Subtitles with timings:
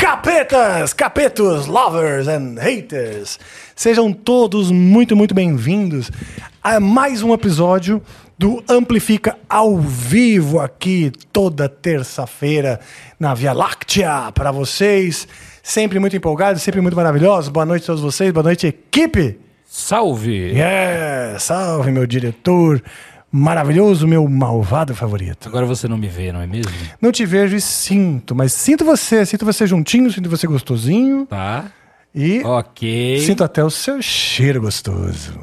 [0.00, 3.38] Capetas, capetos, lovers and haters,
[3.76, 6.10] sejam todos muito, muito bem-vindos
[6.62, 8.00] a mais um episódio
[8.38, 12.80] do Amplifica ao vivo aqui toda terça-feira
[13.18, 15.28] na Via Láctea para vocês.
[15.62, 17.50] Sempre muito empolgados, sempre muito maravilhosos.
[17.50, 19.38] Boa noite a todos vocês, boa noite, equipe.
[19.66, 20.52] Salve!
[20.52, 22.82] Yeah, salve, meu diretor
[23.32, 25.48] maravilhoso, meu malvado favorito.
[25.48, 26.72] Agora você não me vê, não é mesmo?
[27.00, 31.26] Não te vejo e sinto, mas sinto você, sinto você juntinho, sinto você gostosinho.
[31.26, 31.66] Tá.
[32.14, 33.20] E Ok.
[33.24, 35.38] sinto até o seu cheiro gostoso.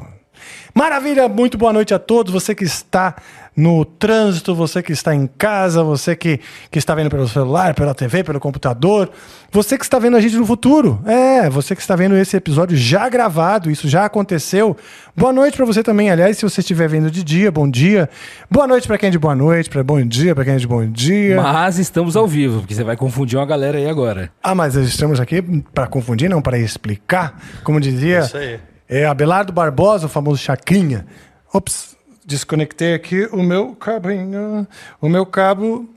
[0.74, 2.32] Maravilha, muito boa noite a todos.
[2.32, 3.16] Você que está
[3.58, 6.38] no trânsito, você que está em casa, você que,
[6.70, 9.10] que está vendo pelo celular, pela TV, pelo computador,
[9.50, 11.02] você que está vendo a gente no futuro.
[11.04, 14.76] É, você que está vendo esse episódio já gravado, isso já aconteceu.
[15.16, 16.08] Boa noite para você também.
[16.08, 18.08] Aliás, se você estiver vendo de dia, bom dia.
[18.48, 20.66] Boa noite para quem é de boa noite, para bom dia, para quem é de
[20.68, 21.42] bom dia.
[21.42, 24.30] Mas estamos ao vivo, porque você vai confundir uma galera aí agora.
[24.40, 25.42] Ah, mas estamos aqui
[25.74, 27.42] para confundir, não para explicar.
[27.64, 28.60] Como dizia Isso aí.
[28.88, 31.04] é Abelardo Barbosa, o famoso Chacrinha.
[31.52, 31.97] Ops,
[32.28, 34.68] desconectei aqui o meu cabinho.
[35.00, 35.88] O meu cabo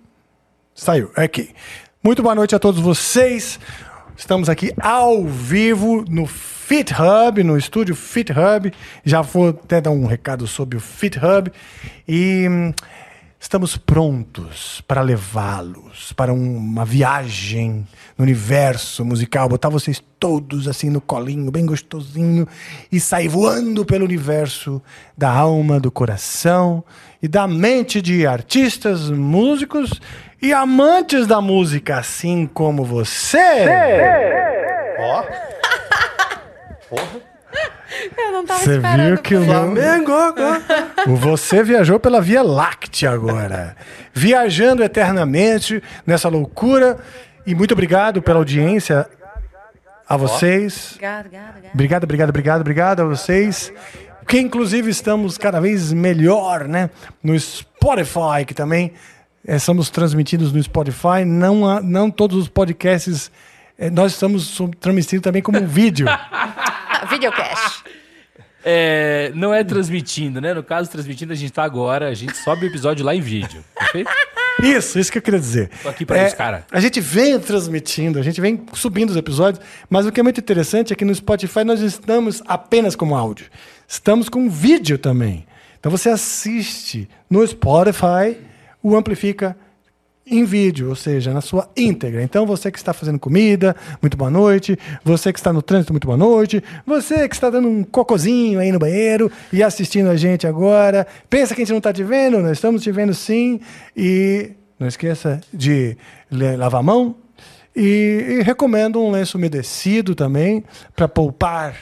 [0.74, 1.12] saiu.
[1.18, 1.54] É aqui.
[2.02, 3.60] Muito boa noite a todos vocês.
[4.16, 8.72] Estamos aqui ao vivo no Fit Hub, no estúdio Fit Hub.
[9.04, 11.52] Já vou até dar um recado sobre o Fit Hub.
[12.08, 12.74] E hum,
[13.38, 17.86] estamos prontos para levá-los para um- uma viagem
[18.22, 22.48] no universo musical, botar vocês todos assim no colinho, bem gostosinho,
[22.92, 24.80] e sair voando pelo universo
[25.18, 26.84] da alma, do coração
[27.22, 30.00] e da mente de artistas, músicos
[30.40, 33.66] e amantes da música, assim como você.
[35.00, 35.24] Ó.
[36.90, 37.32] Porra.
[38.18, 40.12] Eu não tava Você viu que o Flamengo.
[41.08, 43.76] O Você viajou pela Via Láctea agora.
[44.14, 46.98] Viajando eternamente nessa loucura.
[47.46, 49.08] E muito obrigado pela audiência
[50.08, 50.92] a vocês.
[50.96, 51.74] Obrigado, obrigado, obrigado.
[51.74, 53.74] Obrigado, obrigado, obrigado, obrigado a vocês.
[54.28, 56.90] Que inclusive estamos cada vez melhor, né?
[57.24, 58.94] No Spotify, que também
[59.46, 61.26] eh, somos transmitidos no Spotify.
[61.26, 63.32] Não, há- não todos os podcasts.
[63.78, 66.08] eh, nós estamos transmitindo também como um vídeo.
[67.10, 67.84] Videocast.
[68.64, 70.54] É, não é transmitindo, né?
[70.54, 73.64] No caso, transmitindo a gente tá agora, a gente sobe o episódio lá em vídeo.
[73.76, 74.12] Perfeito?
[74.60, 75.70] Isso, isso que eu queria dizer.
[75.82, 76.66] Tô aqui pra isso, cara.
[76.72, 80.40] A gente vem transmitindo, a gente vem subindo os episódios, mas o que é muito
[80.40, 83.48] interessante é que no Spotify nós estamos apenas como áudio.
[83.88, 85.46] Estamos com vídeo também.
[85.80, 88.38] Então você assiste no Spotify,
[88.84, 89.58] o Amplifica
[90.26, 92.22] em vídeo, ou seja, na sua íntegra.
[92.24, 94.78] Então você que está fazendo comida, muito boa noite.
[95.04, 96.64] Você que está no trânsito, muito boa noite.
[96.86, 101.06] Você que está dando um cocozinho aí no banheiro e assistindo a gente agora.
[101.30, 102.40] Pensa que a gente não está te vendo?
[102.40, 103.60] Nós estamos te vendo sim.
[103.96, 105.98] E não esqueça de
[106.32, 107.16] lavar a mão.
[107.76, 110.64] E, e recomendo um lenço umedecido também
[110.96, 111.76] para poupar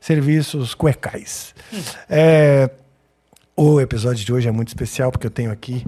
[0.00, 1.54] serviços cuecais.
[2.08, 2.70] É,
[3.56, 5.84] o episódio de hoje é muito especial porque eu tenho aqui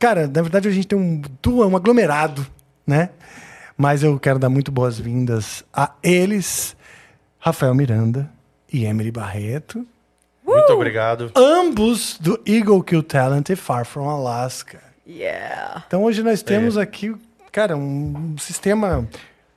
[0.00, 2.44] Cara, na verdade a gente tem um, du- um aglomerado,
[2.86, 3.10] né?
[3.76, 6.74] Mas eu quero dar muito boas-vindas a eles,
[7.38, 8.28] Rafael Miranda
[8.72, 9.86] e Emily Barreto,
[10.44, 11.30] Muito obrigado.
[11.36, 14.80] ambos do Eagle Kill Talent e Far From Alaska.
[15.06, 15.84] Yeah.
[15.86, 17.14] Então hoje nós temos aqui,
[17.52, 19.06] cara, um, um sistema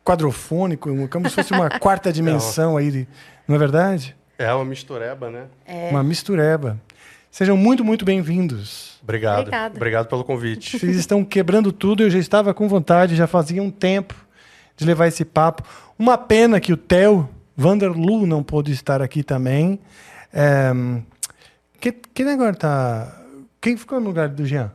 [0.03, 3.07] quadrofônico, como se fosse uma quarta dimensão aí, de-
[3.47, 4.15] não é verdade?
[4.37, 5.45] É uma mistureba, né?
[5.89, 6.77] Uma mistureba.
[7.33, 8.99] Sejam muito, muito bem-vindos.
[9.01, 9.39] Obrigado.
[9.39, 9.75] Obrigada.
[9.75, 10.77] Obrigado pelo convite.
[10.77, 14.13] Vocês estão quebrando tudo, eu já estava com vontade, já fazia um tempo
[14.77, 15.63] de levar esse papo.
[15.97, 17.27] Uma pena que o Theo
[17.57, 19.79] Vanderlu não pôde estar aqui também.
[20.31, 20.71] É,
[21.79, 23.19] que, quem agora tá.
[23.59, 24.71] Quem ficou no lugar do Jean?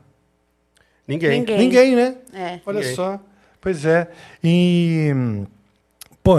[1.07, 1.39] Ninguém.
[1.39, 1.59] Ninguém.
[1.59, 2.17] Ninguém, né?
[2.35, 2.61] É.
[2.67, 2.95] Olha Ninguém.
[2.97, 3.21] só.
[3.61, 4.11] Pois é.
[4.43, 5.15] E.
[6.25, 6.39] Pô,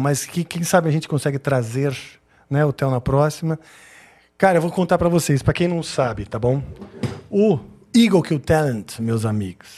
[0.00, 1.94] mas que, quem sabe a gente consegue trazer
[2.48, 3.60] né, o Theo na próxima.
[4.38, 6.62] Cara, eu vou contar pra vocês, pra quem não sabe, tá bom?
[7.28, 7.58] O
[7.92, 9.68] Eagle Kill Talent, meus amigos,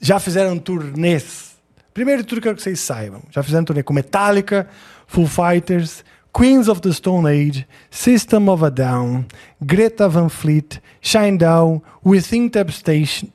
[0.00, 1.56] já fizeram turnês.
[1.92, 3.20] Primeiro tudo, quero que vocês saibam.
[3.32, 4.68] Já fizeram turnê com Metallica,
[5.08, 9.24] Full Fighters, Queens of the Stone Age, System of a Down,
[9.60, 13.26] Greta Van Fleet, Shinedown, Within Temptation,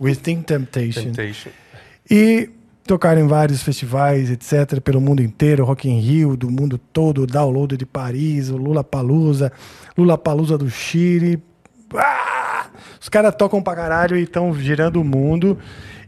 [0.00, 1.52] Within Temptation, Temptation.
[2.10, 2.50] e
[2.86, 7.76] tocaram em vários festivais, etc., pelo mundo inteiro, Rock in Rio, do mundo todo, Download
[7.76, 9.52] de Paris, o Lula Palusa,
[9.96, 11.42] Lula Palusa do Chile.
[11.94, 12.66] Ah!
[13.00, 15.58] Os caras tocam pra caralho e estão girando o mundo.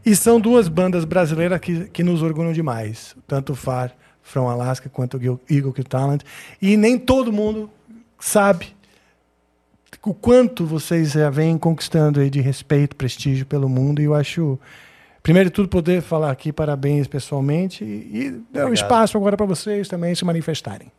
[0.05, 3.15] E são duas bandas brasileiras que, que nos orgulham demais.
[3.27, 6.21] Tanto o Far From Alaska quanto o Eagle Eagle Kill Talent.
[6.61, 7.69] E nem todo mundo
[8.19, 8.75] sabe
[10.03, 14.01] o quanto vocês já vêm conquistando aí de respeito, prestígio pelo mundo.
[14.01, 14.59] E eu acho
[15.29, 19.45] primeiro de tudo, poder falar aqui parabéns pessoalmente e, e dar um espaço agora para
[19.45, 20.91] vocês também se manifestarem.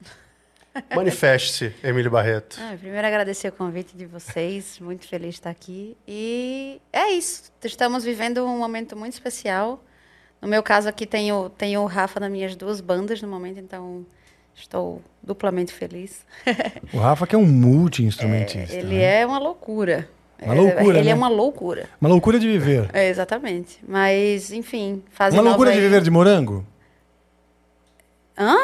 [0.94, 2.56] Manifeste-se, Emílio Barreto.
[2.60, 5.96] Ah, primeiro agradecer o convite de vocês, muito feliz de estar aqui.
[6.06, 9.82] E é isso, estamos vivendo um momento muito especial.
[10.40, 14.06] No meu caso aqui tenho, tenho o Rafa nas minhas duas bandas no momento, então
[14.54, 16.24] estou duplamente feliz.
[16.94, 18.76] O Rafa que é um multi-instrumentista.
[18.76, 19.22] Ele né?
[19.22, 20.08] é uma loucura.
[20.42, 21.10] Uma É- loucura, Ele né?
[21.10, 21.88] é uma loucura.
[22.00, 22.88] Uma loucura de viver.
[22.92, 23.78] É, exatamente.
[23.86, 26.64] Mas, enfim, fase Uma nova loucura de aí- viver de morango?
[28.38, 28.56] Hã?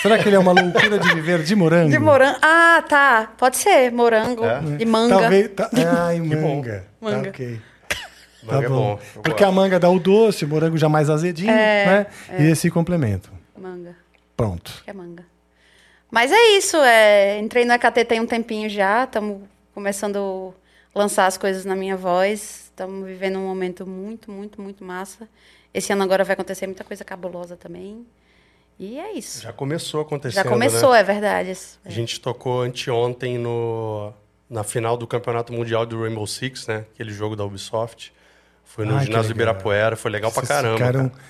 [0.00, 1.90] Será que ele é uma loucura de viver de morango?
[1.90, 2.38] De morango.
[2.42, 3.32] Ah, tá.
[3.38, 3.90] Pode ser.
[3.92, 4.44] Morango.
[4.44, 4.60] É?
[4.76, 5.18] De manga.
[5.20, 5.48] Talvez.
[5.54, 5.70] Tá...
[6.06, 6.56] Ai, bom.
[6.56, 6.84] manga.
[7.00, 7.22] Manga.
[7.24, 7.60] Tá ok.
[8.42, 8.74] Manga tá é bom.
[8.96, 9.00] bom.
[9.16, 12.06] eu Porque a manga dá o doce, o morango já mais azedinho, É, né?
[12.38, 13.30] E esse complemento.
[13.56, 13.94] Manga.
[14.36, 14.82] Pronto.
[14.84, 15.24] Que é manga.
[16.10, 16.76] Mas é isso.
[16.78, 17.38] É...
[17.38, 19.04] Entrei no EKT tem um tempinho já.
[19.04, 19.42] Estamos
[19.74, 20.52] começando
[20.94, 22.70] lançar as coisas na minha voz.
[22.70, 25.28] Estamos vivendo um momento muito, muito, muito massa.
[25.72, 28.06] Esse ano agora vai acontecer muita coisa cabulosa também.
[28.78, 29.42] E é isso.
[29.42, 31.00] Já começou acontecendo, Já começou, né?
[31.00, 31.56] é verdade.
[31.84, 34.12] A gente tocou anteontem no,
[34.50, 36.84] na final do Campeonato Mundial do Rainbow Six, né?
[36.94, 38.12] Aquele jogo da Ubisoft.
[38.64, 39.30] Foi no Ai, ginásio.
[39.30, 40.76] Ibirapuera, foi legal pra Vocês caramba.
[40.78, 41.22] ficaram- cara.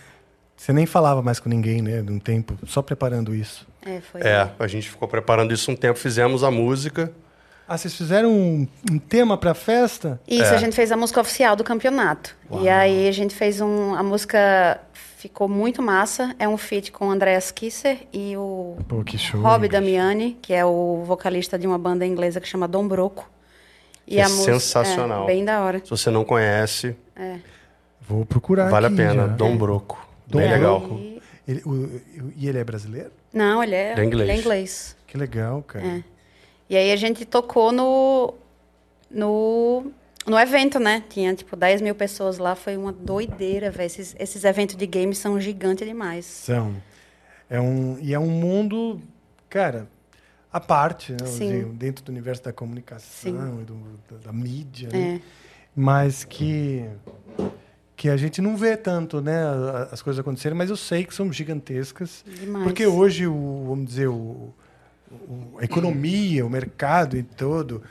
[0.57, 2.03] Você nem falava mais com ninguém, né?
[2.03, 3.67] De um tempo, só preparando isso.
[3.85, 4.21] É, foi.
[4.21, 7.13] É, a gente ficou preparando isso um tempo, fizemos a música.
[7.73, 10.21] Ah, vocês fizeram um, um tema pra festa?
[10.29, 10.57] Isso, É.
[10.57, 12.37] a gente fez a música oficial do campeonato.
[12.61, 13.95] E aí a gente fez um.
[13.95, 14.79] A música
[15.17, 16.35] ficou muito massa.
[16.39, 19.41] É um feat com o Andreas Kisser e o Pô, que show.
[19.41, 19.67] Rob?
[19.69, 23.27] Damiani, que é o vocalista de uma banda inglesa que chama Dom Broco.
[24.07, 25.25] E É a música- sensacional.
[25.25, 25.79] É, bem da hora.
[25.83, 26.95] Se você não conhece,
[28.03, 29.27] Vou procurar vale aqui a pena.
[29.29, 29.29] já.
[29.29, 30.07] Dom Broco.
[30.27, 30.83] Dom Bem legal.
[30.91, 31.13] E-
[31.49, 32.01] Ele, o-
[32.37, 33.11] e ele é brasileiro?
[33.33, 34.29] Não, ele é, Ele é inglês.
[34.29, 34.97] ele é inglês.
[35.07, 35.85] Que legal, cara.
[35.87, 36.03] É.
[36.73, 38.33] E aí a gente tocou no,
[39.11, 39.93] no,
[40.27, 41.05] no evento, né?
[41.07, 43.85] Tinha tipo 10 mil pessoas lá, foi uma doideira, velho.
[43.85, 46.25] Esses, esses eventos de games são gigantes demais.
[46.25, 46.75] São.
[47.51, 48.99] É um, e é um mundo,
[49.51, 49.87] cara,
[50.51, 51.19] à parte, né?
[51.39, 53.61] digo, dentro do universo da comunicação Sim.
[53.61, 53.77] e do,
[54.11, 54.97] da, da mídia, É.
[54.97, 55.21] né?
[55.77, 56.89] mas que
[57.95, 59.43] que a gente não vê tanto, né,
[59.93, 62.65] as coisas acontecerem, mas eu sei que são gigantescas, Demais.
[62.65, 64.53] porque hoje o, vamos dizer, o,
[65.55, 67.83] o- a economia, o mercado e todo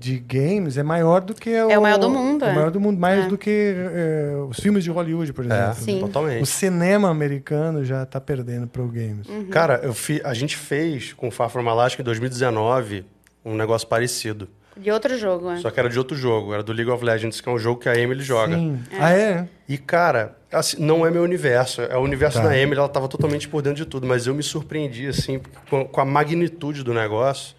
[0.00, 2.54] de games é maior do que É o maior do mundo, é o é.
[2.54, 3.28] maior do mundo, mais É.
[3.28, 5.62] do que eh, os filmes de Hollywood, por exemplo.
[5.70, 5.98] É, Sim.
[6.00, 6.42] totalmente.
[6.42, 9.28] O cinema americano já está perdendo para o games.
[9.28, 9.46] Uhum.
[9.48, 13.04] Cara, eu fi- a gente fez com o Far From Alaska em 2019
[13.44, 14.48] um negócio parecido.
[14.76, 15.56] De outro jogo, é.
[15.56, 17.80] Só que era de outro jogo, era do League of Legends, que é um jogo
[17.80, 18.54] que a Emily joga.
[18.54, 18.78] Sim.
[19.00, 19.48] Ah, é?
[19.68, 21.82] E, cara, assim, não é meu universo.
[21.82, 22.48] É o universo Tá.
[22.48, 24.06] da Emily, ela tava totalmente por dentro de tudo.
[24.06, 27.56] Mas eu me surpreendi, assim, com, com a magnitude do negócio.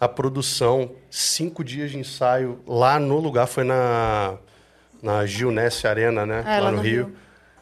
[0.00, 4.36] A produção, cinco dias de ensaio lá no lugar, foi na,
[5.02, 6.42] na Gil Ness Arena, né?
[6.46, 7.04] É, lá lá no no Rio.
[7.06, 7.16] Rio.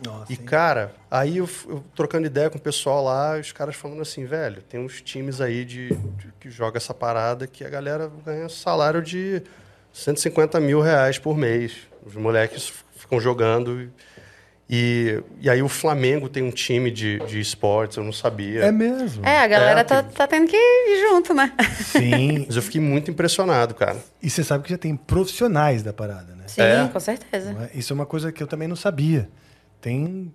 [0.04, 0.42] Nossa, E, hein?
[0.44, 4.60] cara, aí eu, eu trocando ideia com o pessoal lá, os caras falando assim, velho,
[4.62, 9.00] tem uns times aí de, de- que joga essa parada que a galera ganha salário
[9.00, 9.40] de
[9.92, 11.74] 150 mil reais por mês.
[12.04, 13.82] Os moleques ficam jogando.
[13.82, 13.90] E,
[14.74, 18.60] e aí o Flamengo tem um time de, de esportes, eu não sabia.
[18.64, 19.24] É mesmo.
[19.26, 21.52] É, a galera É, tá, tá tendo que ir junto, né?
[21.84, 22.44] Sim.
[22.48, 23.96] Mas eu fiquei muito impressionado, cara.
[24.22, 26.44] E você sabe que já tem profissionais da parada, né?
[26.46, 26.88] Sim, É.
[26.90, 27.54] com certeza.
[27.72, 27.78] É?
[27.78, 29.28] Isso é uma coisa que eu também não sabia.
[29.80, 30.32] Tem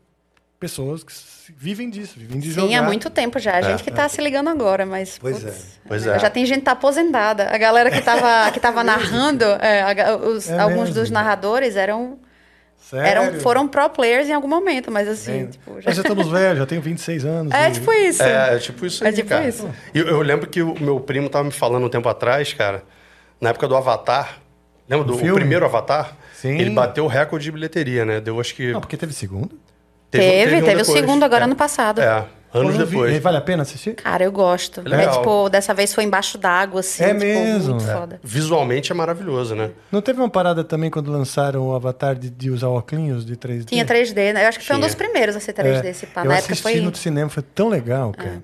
[0.60, 1.14] pessoas que
[1.56, 2.68] vivem disso, vivem de jogar.
[2.68, 3.56] Sim, há muito tempo já.
[3.58, 5.18] A gente que tá se ligando agora, mas.
[5.18, 6.20] Pois putz, é, pois é.
[6.20, 7.50] Já tem gente que tá aposentada.
[7.50, 10.96] A galera que tava, que tava narrando, é, a ga- os- É alguns mesmo?
[10.96, 12.20] dos narradores eram,
[12.90, 13.08] Sério?
[13.24, 13.40] eram.
[13.42, 15.46] Foram pro players em algum momento, mas assim, É.
[15.48, 15.82] tipo.
[15.82, 15.88] Já...
[15.88, 17.54] Nós já estamos velhos, já tenho 26 anos.
[17.54, 18.24] É e- tipo isso.
[18.24, 19.48] É, é tipo isso aí, É tipo cara.
[19.48, 19.70] isso.
[19.94, 22.84] E eu, eu lembro que o meu primo tava me falando um tempo atrás, cara,
[23.42, 24.40] na época do Avatar.
[24.90, 26.16] Lembra Do primeiro Avatar?
[26.34, 26.58] Sim.
[26.58, 28.22] Ele bateu o recorde de bilheteria, né?
[28.22, 28.72] Deu acho que.
[28.72, 29.60] Não, porque teve segundo.
[30.10, 31.48] Teve, um teve, o segundo agora é.
[31.48, 32.00] no passado.
[32.00, 32.92] É, anos Eu não vi.
[32.92, 33.16] depois.
[33.16, 33.94] E Vale a pena assistir?
[33.96, 34.82] Cara, eu gosto.
[34.82, 35.14] É legal.
[35.16, 37.04] É tipo, dessa vez foi embaixo d'água, assim.
[37.04, 37.76] É tipo, mesmo?
[37.76, 37.94] Muito É.
[37.94, 38.20] foda.
[38.24, 39.72] Visualmente é maravilhoso, né?
[39.92, 43.66] Não teve uma parada também quando lançaram o Avatar de, de usar óculos de 3D?
[43.66, 44.44] Tinha 3D, né?
[44.44, 46.22] Eu acho que foi um dos primeiros a ser 3D, É, esse pá.
[46.22, 46.82] Eu Na época assisti foi.
[46.82, 48.42] no cinema, foi tão legal, cara.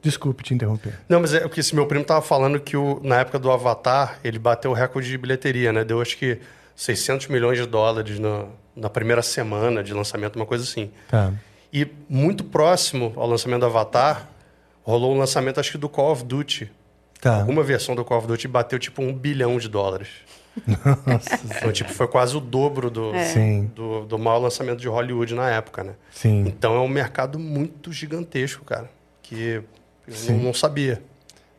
[0.00, 0.94] Desculpe te interromper.
[1.08, 4.18] Não, mas é porque esse meu primo tava falando que o, na época do Avatar,
[4.24, 5.84] ele bateu o recorde de bilheteria, né?
[5.84, 6.38] Deu acho que
[6.74, 10.90] 600 milhões de dólares na, na primeira semana de lançamento, uma coisa assim.
[11.08, 11.32] Tá.
[11.72, 14.28] E muito próximo ao lançamento do Avatar,
[14.82, 16.70] rolou um lançamento, acho que do Call of Duty.
[17.20, 17.36] Tá.
[17.40, 20.08] Alguma versão do Call of Duty bateu tipo um bilhão de dólares.
[21.06, 23.70] Nossa, Então, tipo, foi quase o dobro do, Sim.
[23.74, 25.94] do, do maior lançamento de Hollywood na época, né?
[26.10, 26.44] sim.
[26.46, 28.90] Então é um mercado muito gigantesco, cara.
[29.22, 29.62] Que
[30.06, 30.42] eu Sim.
[30.42, 31.02] não, sabia.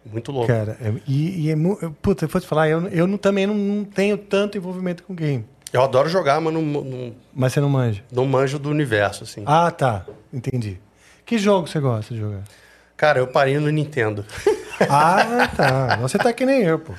[0.06, 0.48] Muito louco.
[0.48, 1.56] Cara, é- e, e é
[2.02, 5.16] puta, eu vou te falar, eu, eu não- também não, não tenho tanto envolvimento com
[5.16, 5.46] game.
[5.74, 8.04] Eu adoro jogar, mas não, não, Mas você não manja.
[8.12, 9.44] não manjo do universo, assim.
[9.48, 10.06] Ah, tá.
[10.32, 10.80] Entendi.
[11.26, 12.44] Que jogo você gosta de jogar?
[12.96, 14.24] Cara, eu parei no Nintendo.
[14.90, 15.96] Ah, tá.
[15.98, 16.94] Você tá que nem eu, pô.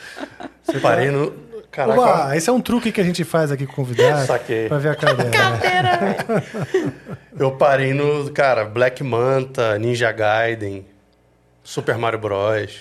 [0.62, 1.32] Você parei no.
[1.72, 4.24] Caraca, Oba, esse é um truque que a gente faz aqui com o convidado.
[4.26, 4.68] Saquei.
[4.68, 4.94] Pra ver a.
[4.94, 6.92] Carteira, velho.
[7.36, 8.30] eu parei no.
[8.30, 10.86] Cara, Black Manta, Ninja Gaiden,
[11.64, 12.78] Super Mario Bros.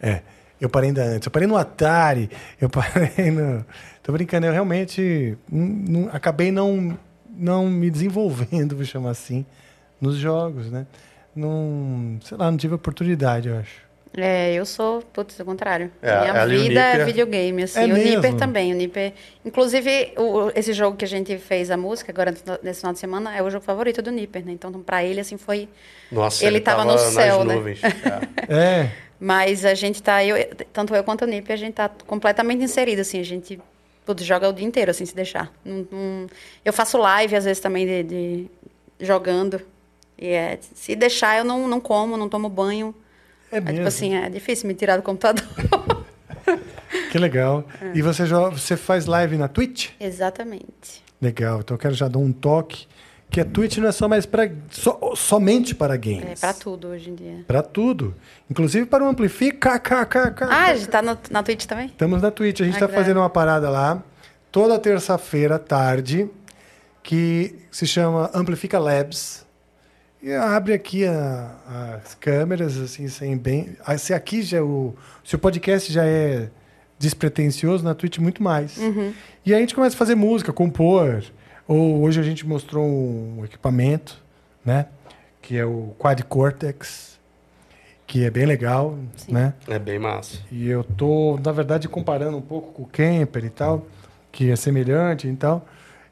[0.00, 0.20] É.
[0.60, 1.26] Eu parei ainda antes.
[1.26, 2.30] Eu parei no Atari.
[2.60, 3.64] Eu parei no.
[4.04, 6.96] Tô brincando, eu realmente não- acabei não,
[7.34, 9.44] não me desenvolvendo, vou chamar assim,
[10.00, 10.86] nos jogos, né?
[11.34, 13.82] Não, sei lá, não tive oportunidade, eu acho.
[14.16, 15.90] É, eu sou, putz, o contrário.
[16.00, 17.80] É, Minha o vida é videogame, assim.
[17.80, 18.72] É o Nipper também.
[18.72, 19.12] O Nipper...
[19.44, 22.32] Inclusive, o- esse jogo que a gente fez a música, agora
[22.62, 24.52] nesse final de semana, é o jogo favorito do Nipper, né?
[24.52, 25.68] Então, pra ele, assim, foi...
[26.12, 27.54] Nossa, Ele tava no nas céu, né?
[27.56, 27.80] nuvens.
[27.82, 28.44] É.
[28.54, 30.36] É, Mas a gente tá, eu,
[30.72, 33.18] tanto eu quanto o Nipper, a gente tá completamente inserido, assim.
[33.18, 33.58] A gente
[34.04, 35.52] putz, joga o dia inteiro, assim, se deixar.
[35.64, 36.26] Não- não-
[36.64, 38.46] eu faço live, às vezes, também, de, de-
[39.00, 39.60] jogando.
[40.18, 42.94] E é, se deixar, eu não, não como, não tomo banho.
[43.50, 43.76] é É, mesmo.
[43.78, 45.44] tipo assim, é difícil me tirar do computador.
[47.10, 47.64] Que legal.
[47.94, 49.90] E você, jo- você faz live na Twitch?
[50.00, 51.02] Exatamente.
[51.20, 51.60] Legal.
[51.60, 52.86] Então eu quero já dar um toque.
[53.34, 54.48] Que a Twitch não é só mais para
[55.16, 56.22] somente para games.
[56.22, 57.44] É pra tudo hoje em dia.
[57.48, 58.14] Para tudo.
[58.48, 59.76] Inclusive para o Amplifica.
[59.76, 60.44] KKK.
[60.44, 61.86] Ah, a gente tá no, na Twitch também?
[61.86, 62.60] Estamos na Twitch.
[62.60, 64.00] A gente Ah, está que fazendo uma parada lá,
[64.52, 66.30] toda terça-feira à tarde,
[67.02, 69.44] que se chama Amplifica Labs.
[70.22, 73.76] E abre aqui a- as câmeras, assim, sem bem.
[73.84, 74.94] ah, Se aqui já é o.
[75.24, 76.50] Se o podcast já é
[77.00, 78.76] despretensioso, na Twitch muito mais.
[78.76, 79.12] Uhum.
[79.44, 81.24] E aí a gente começa a fazer música, compor.
[81.66, 84.22] Ou hoje a gente mostrou um equipamento,
[84.64, 84.86] né?
[85.40, 87.18] Que é o Quad Cortex,
[88.06, 89.32] que é bem legal, Sim.
[89.32, 89.54] né?
[89.68, 90.38] É bem massa.
[90.50, 93.86] E eu tô, na verdade, comparando um pouco com o Kemper e tal,
[94.30, 95.66] que é semelhante e tal.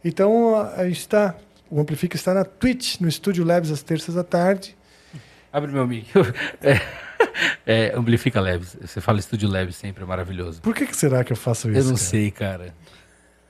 [0.04, 1.34] Então, a a gente está,
[1.70, 4.76] o Amplifica está na Twitch, no Estúdio Labs, às terças da tarde.
[5.52, 6.06] Abre meu mic.
[7.64, 8.76] É, é, Amplifica Labs.
[8.80, 10.60] Você fala Estúdio Labs sempre, é maravilhoso.
[10.60, 11.78] Por que, que será que eu faço isso?
[11.78, 12.04] Eu não cara?
[12.04, 12.74] sei, cara.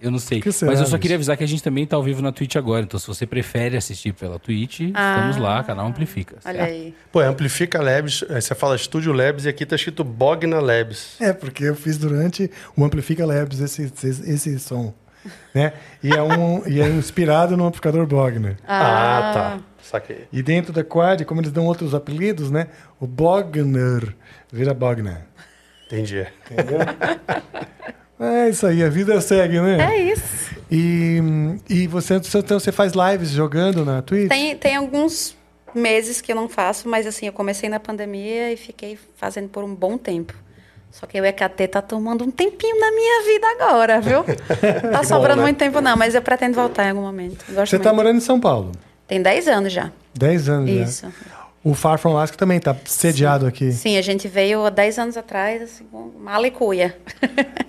[0.03, 0.43] Eu não sei.
[0.67, 2.83] Mas eu só queria avisar que a gente também tá ao vivo na Twitch agora.
[2.83, 5.15] Então, se você prefere assistir pela Twitch, Ah.
[5.17, 6.37] estamos lá, canal Amplifica.
[6.45, 6.69] Olha certo?
[6.71, 6.95] aí.
[7.13, 11.21] Pô, é Amplifica Labs, aí você fala Studio Labs e aqui tá escrito Bogna Labs.
[11.21, 14.93] É, porque eu fiz durante o Amplifica Labs esse, esse, esse som.
[15.55, 15.73] Né?
[16.03, 18.57] E, é um, e é inspirado no amplificador Bogner.
[18.67, 19.61] Ah, tá.
[19.81, 20.27] Saquei.
[20.33, 22.67] E dentro da Quad, como eles dão outros apelidos, né?
[22.99, 24.17] O Bogner
[24.53, 25.19] vira Bogner.
[25.87, 26.27] Entendi.
[28.23, 29.95] É isso aí, a vida segue, né?
[29.95, 30.23] É isso.
[30.71, 31.21] E,
[31.69, 34.29] e você, então, você faz lives jogando na Twitch?
[34.29, 35.37] Tem, tem alguns
[35.75, 39.65] meses que eu não faço, mas assim, eu comecei na pandemia e fiquei fazendo por
[39.65, 40.35] um bom tempo.
[40.91, 44.25] Só que o EKT tá tomando um tempinho da minha vida agora, viu?
[44.93, 45.43] Tá sobrando né?
[45.45, 47.45] muito tempo não, mas eu pretendo voltar em algum momento.
[47.49, 47.97] Gosto Você está muito.
[47.97, 48.73] morando em São Paulo.
[49.09, 49.91] Tem 10 anos já.
[50.15, 50.83] 10 anos já.
[50.83, 51.13] Isso.
[51.65, 53.71] O Far From Alaska também está sediado aqui.
[53.71, 56.97] Sim, a gente veio há 10 anos atrás, assim, com uma alecuia.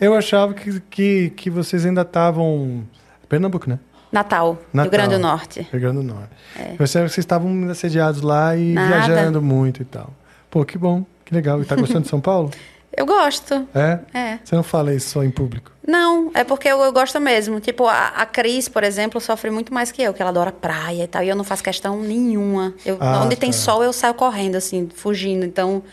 [0.01, 2.83] Eu achava que, que, que vocês ainda estavam...
[3.29, 3.79] Pernambuco, né?
[4.11, 4.83] Natal, Natal.
[4.83, 5.67] Rio Grande do Norte.
[5.71, 6.29] Rio Grande do Norte.
[6.55, 8.87] Eu achava que vocês estavam ainda sediados lá e Nada.
[8.87, 10.13] viajando muito e tal.
[10.49, 11.61] Pô, que bom, que legal.
[11.61, 12.51] E tá gostando de São Paulo?
[12.95, 13.67] Eu gosto.
[13.73, 13.99] É?
[14.13, 14.39] É.
[14.43, 15.71] Você não fala isso só em público?
[15.85, 17.59] Não, é porque eu, eu gosto mesmo.
[17.59, 21.03] Tipo, a, a Cris, por exemplo, sofre muito mais que eu, que ela adora praia
[21.03, 21.23] e tal.
[21.23, 22.73] E eu não faço questão nenhuma.
[22.85, 23.57] Eu, Ah, onde tem tá.
[23.57, 25.43] sol, eu saio correndo, assim, fugindo.
[25.45, 25.83] Então,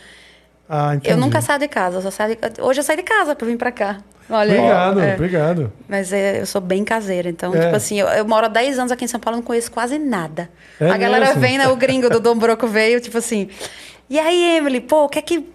[0.69, 1.09] Ah, entendi.
[1.13, 1.97] eu nunca saio de casa.
[1.97, 3.97] Eu só saio de- Hoje eu saí de casa pra vir pra cá.
[4.29, 4.53] Olha.
[4.53, 5.13] Obrigado, É.
[5.15, 5.73] obrigado.
[5.89, 7.27] Mas é, eu sou bem caseira.
[7.27, 7.59] Então, É.
[7.65, 9.97] tipo assim, eu, eu moro há 10 anos aqui em São Paulo, não conheço quase
[9.99, 10.49] nada.
[10.79, 11.41] É a galera mesmo?
[11.41, 11.67] vem, né?
[11.67, 13.49] O gringo do Dom Broco veio, tipo assim.
[14.09, 15.45] E aí, Emily, pô, o que é que.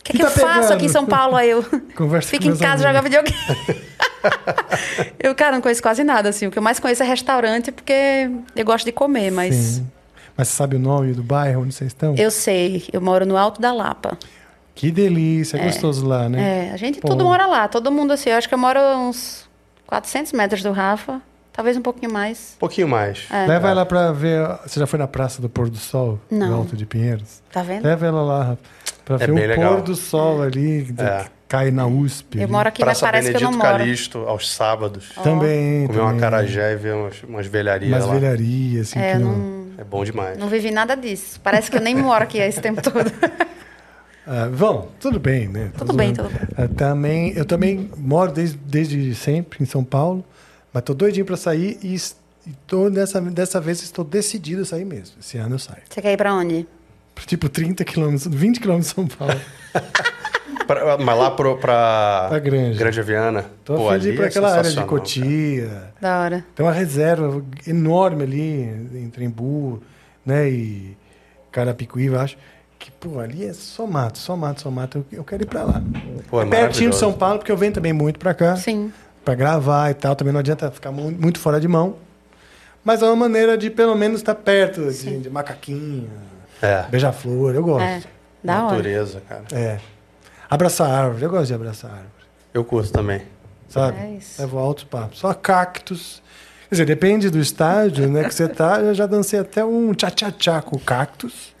[0.00, 0.72] O que, é Que que eu tá faço pegando?
[0.72, 1.36] aqui em São Paulo?
[1.36, 1.62] Aí eu
[1.96, 2.82] Conversa fico em casa, amigos.
[2.82, 3.80] joga videogame.
[5.18, 6.46] eu, cara, não conheço quase nada, assim.
[6.46, 9.86] O que eu mais conheço é restaurante, porque eu gosto de comer, mas Sim.
[10.36, 12.14] Mas você sabe o nome do bairro onde vocês estão?
[12.16, 14.16] eu sei, eu moro no Alto da Lapa.
[14.74, 16.68] Que delícia, é gostoso lá, né?
[16.68, 17.08] É, a gente Pô.
[17.08, 18.30] tudo mora lá, todo mundo assim.
[18.30, 19.46] Eu acho que eu moro uns
[19.86, 21.20] 400 metros do Rafa,
[21.52, 22.54] talvez um pouquinho mais.
[22.56, 23.26] Um pouquinho mais.
[23.30, 23.46] É.
[23.46, 24.46] Leva ela pra ver.
[24.66, 26.18] Você já foi na Praça do Pôr do Sol?
[26.30, 26.48] Não.
[26.48, 27.42] No Alto de Pinheiros?
[27.52, 27.84] Tá vendo?
[27.84, 28.58] Leva ela lá
[29.04, 29.74] pra É ver bem o legal.
[29.76, 31.24] pôr do sol ali, que É.
[31.48, 32.38] cai na USP.
[32.38, 32.52] Eu ali.
[32.52, 33.78] moro aqui, Praça mas parece que eu Benedito não moro.
[33.78, 35.08] Calixto, aos sábados.
[35.22, 35.86] Também.
[35.88, 36.20] Comer uma também.
[36.20, 38.14] carajé e ver umas, umas velharias Umas lá.
[38.14, 38.98] velharias, assim.
[39.00, 40.38] É, que eu não- não, É bom demais.
[40.38, 41.40] não vivi nada disso.
[41.42, 43.10] Parece que eu nem moro aqui esse tempo todo.
[44.26, 45.72] Ah, bom, tudo bem, né?
[45.76, 46.40] Tudo bem, tudo bem.
[46.56, 50.24] Ah, também, eu também moro desde, desde sempre em São Paulo,
[50.72, 51.94] mas tô doidinho pra sair e,
[52.46, 55.16] e tô nessa, dessa vez estou decidido a sair mesmo.
[55.20, 55.82] Esse ano eu saio.
[55.88, 56.66] Você quer ir pra onde?
[57.26, 59.38] Tipo 30 quilômetros, 20 quilômetros de São Paulo.
[60.66, 62.78] Pra- mas lá pro, pra, Pra Granja.
[62.78, 63.44] Granja Viana.
[63.64, 65.92] Tô Pô, ali pra é aquela área de Cotia.
[66.00, 66.44] Da hora.
[66.54, 68.60] Tem uma reserva enorme ali
[68.94, 69.82] em Trembu,
[70.24, 70.48] né?
[70.48, 70.96] E
[71.50, 72.38] Carapicuí, eu acho.
[72.78, 74.98] Que, pô, ali é só mato, só mato, só mato.
[75.10, 75.82] Eu, eu quero ir pra lá.
[76.30, 76.96] Pô, é é pertinho de.
[76.96, 78.54] São Paulo, porque eu venho também muito pra cá.
[78.56, 78.92] Sim.
[79.24, 80.14] Pra gravar e tal.
[80.16, 81.96] Também não adianta ficar mu- muito fora de mão.
[82.82, 86.10] Mas é uma maneira de, pelo menos, estar perto de, de macaquinho,
[86.62, 86.82] É.
[86.90, 87.54] beija-flor.
[87.54, 87.82] Eu gosto.
[87.82, 88.02] É.
[88.42, 88.76] Da hora.
[88.76, 89.44] Natureza, cara.
[89.52, 89.78] É.
[90.48, 91.22] Abraçar árvore.
[91.24, 92.08] Eu gosto de abraçar árvore.
[92.54, 93.22] Eu curto também.
[93.68, 93.98] Sabe?
[94.00, 94.40] É isso.
[94.40, 95.18] Levo altos papos.
[95.20, 96.22] Só cactos.
[96.68, 98.80] Quer dizer, depende do estádio né, que você tá.
[98.82, 101.54] Eu já dancei até um tchá-tchá-tchá com cactus.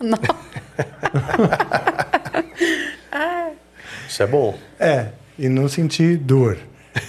[4.08, 4.58] Isso é bom.
[4.78, 6.58] É, e não senti dor.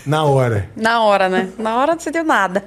[0.06, 0.70] Na hora.
[0.76, 1.50] Na hora, né?
[1.58, 2.64] Na hora não se deu nada.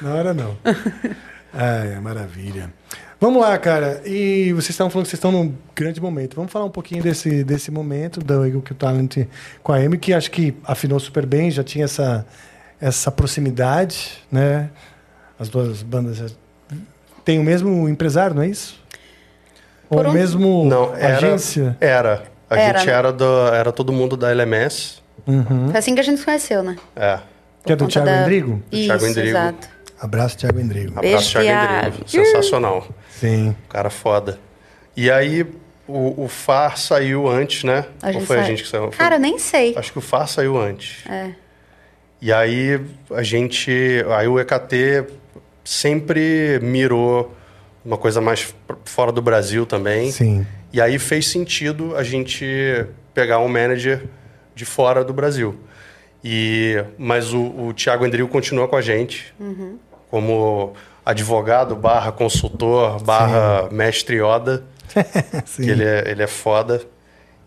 [0.00, 0.56] Na hora não.
[1.54, 2.72] Ai, é maravilha.
[3.20, 4.02] Vamos lá, cara.
[4.04, 6.36] E vocês estavam falando que vocês estão num grande momento.
[6.36, 9.16] Vamos falar um pouquinho desse, desse momento do Eagle Kill Talent
[9.62, 12.26] com a Amy, que acho que afinou super bem, já tinha essa,
[12.80, 14.68] essa proximidade, né?
[15.38, 16.26] As duas bandas já
[17.24, 18.78] têm o mesmo empresário, não é isso?
[19.88, 21.16] Ou Por o um- mesmo Não, era.
[21.16, 21.76] agência?
[21.80, 22.24] Era.
[22.50, 22.92] A Era, gente né?
[22.92, 25.02] era, do, era todo mundo da LMS.
[25.26, 25.68] Uhum.
[25.70, 26.76] Foi assim que a gente se conheceu, né?
[26.94, 27.18] É.
[27.64, 28.62] Que é do Thiago da- Endrigo?
[28.70, 29.28] Do Isso, Thiago Endrigo.
[29.28, 29.68] exato.
[30.00, 31.00] Abraço, Thiago Endrigo.
[31.00, 31.86] Beijo, Abraço, Thiago Thiago.
[31.88, 32.08] Endrigo.
[32.08, 32.88] Sensacional.
[33.10, 33.56] Sim.
[33.68, 34.38] Cara foda.
[34.96, 35.46] E aí,
[35.88, 37.86] o, o FAR saiu antes, né?
[38.02, 38.84] A Ou foi a sai- gente que saiu?
[38.84, 39.74] Foi- Cara, eu nem sei.
[39.76, 41.04] Acho que o FAR saiu antes.
[41.10, 41.30] É.
[42.20, 43.70] E aí, a gente...
[44.16, 45.04] Aí o EKT
[45.64, 47.34] sempre mirou
[47.84, 50.10] uma coisa mais fora do Brasil também.
[50.10, 50.46] Sim.
[50.72, 54.04] E aí fez sentido a gente pegar um manager
[54.56, 55.60] de fora do Brasil.
[56.24, 59.32] E, mas o, o Thiago Endrigo continua com a gente
[60.10, 60.72] como
[61.04, 64.64] advogado barra consultor barra mestre Yoda,
[65.44, 65.62] Sim.
[65.62, 66.82] que ele é, ele é foda.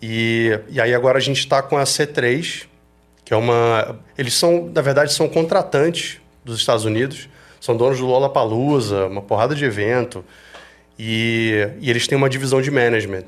[0.02, 2.67] E, e aí agora a gente está com a C3,
[3.26, 4.00] que é uma...
[4.17, 7.28] Eles são, na verdade, são contratantes dos Estados Unidos,
[7.60, 10.24] são donos do Lollapalooza, uma porrada de evento,
[10.98, 13.26] e, e eles têm uma divisão de management.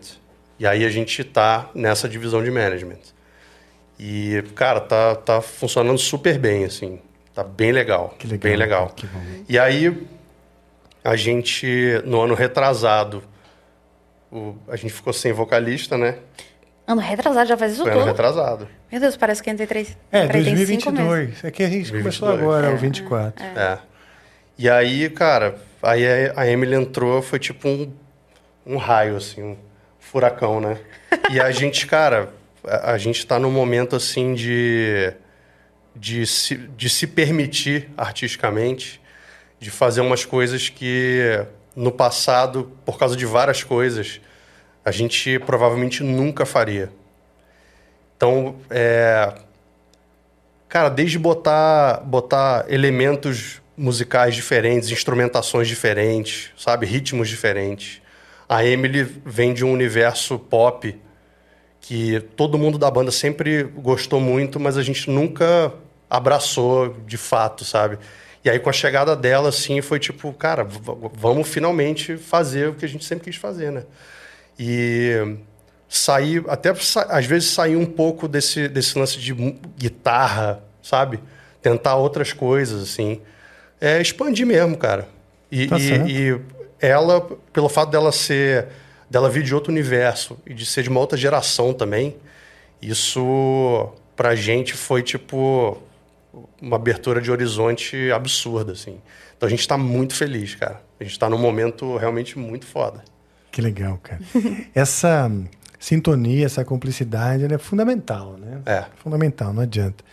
[0.57, 2.99] E aí a gente tá nessa divisão de management.
[4.03, 6.99] E, cara, tá, tá funcionando super bem, assim.
[7.35, 8.15] Tá bem legal.
[8.17, 8.89] Que legal, Bem legal.
[8.89, 9.19] que bom.
[9.47, 10.07] E aí,
[11.03, 13.23] a gente, no ano retrasado,
[14.31, 16.15] o- a gente ficou sem vocalista, né?
[16.87, 18.09] Ano retrasado já faz isso Foi ano tudo?
[18.09, 18.67] retrasado.
[18.91, 19.95] Meu Deus, parece que eu entrei três.
[20.11, 20.45] É, cinco meses.
[20.53, 21.43] 2022.
[21.45, 22.41] É que a gente começou 2022.
[22.41, 23.45] agora, o 24.
[23.45, 23.79] É.
[24.57, 26.03] E aí, cara, aí
[26.35, 27.93] a a Emily entrou, foi tipo um,
[28.65, 29.57] um raio, assim, um
[29.99, 30.77] furacão, né?
[31.31, 32.29] E a gente, cara,
[32.63, 35.13] a, gente tá num momento, assim, de,
[35.95, 39.01] de, se, de se permitir artisticamente,
[39.59, 41.45] de fazer umas coisas que
[41.75, 44.19] no passado, por causa de várias coisas,
[44.83, 46.91] a gente provavelmente nunca faria.
[48.15, 49.33] Então, é,
[50.71, 56.85] Cara, desde botar, botar elementos musicais diferentes, instrumentações diferentes, sabe?
[56.85, 58.01] Ritmos diferentes.
[58.47, 60.97] A Emily vem de um universo pop
[61.81, 65.73] que todo mundo da banda sempre gostou muito, mas a gente nunca
[66.09, 67.97] abraçou de fato, sabe?
[68.45, 70.65] E aí com a chegada dela, assim, foi tipo, cara,
[71.13, 73.83] vamos finalmente fazer o que a gente sempre quis fazer, né?
[74.59, 75.37] E
[75.89, 76.69] sair, até
[77.09, 79.33] às vezes sair um pouco desse, desse lance de
[79.77, 81.19] guitarra, sabe?
[81.61, 83.21] Tentar outras coisas, assim.
[83.79, 85.07] É expandir mesmo, cara.
[85.51, 85.91] E, Tá e-
[86.29, 86.41] e
[86.79, 87.21] ela,
[87.53, 88.67] pelo fato dela ser,
[89.11, 92.15] dela vir de outro universo e de ser de uma outra geração também,
[92.81, 95.77] isso pra gente foi tipo
[96.61, 99.01] uma abertura de horizonte absurda, assim.
[99.35, 100.81] Então a gente tá muito feliz, cara.
[100.97, 103.03] A gente tá num momento realmente muito foda.
[103.51, 104.21] Que legal, cara.
[104.73, 105.29] essa
[105.77, 108.61] sintonia, essa cumplicidade, ela é fundamental, né?
[108.65, 108.85] É.
[109.03, 110.05] Fundamental, não adianta.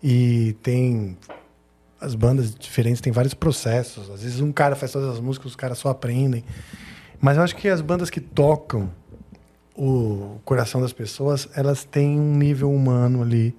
[0.00, 1.18] E tem
[2.00, 4.08] as bandas diferentes têm vários processos.
[4.08, 6.44] Às vezes um cara faz todas as músicas, os caras só aprendem.
[7.20, 8.90] Mas eu acho que as bandas que tocam
[9.76, 13.54] o coração das pessoas, elas têm um nível humano ali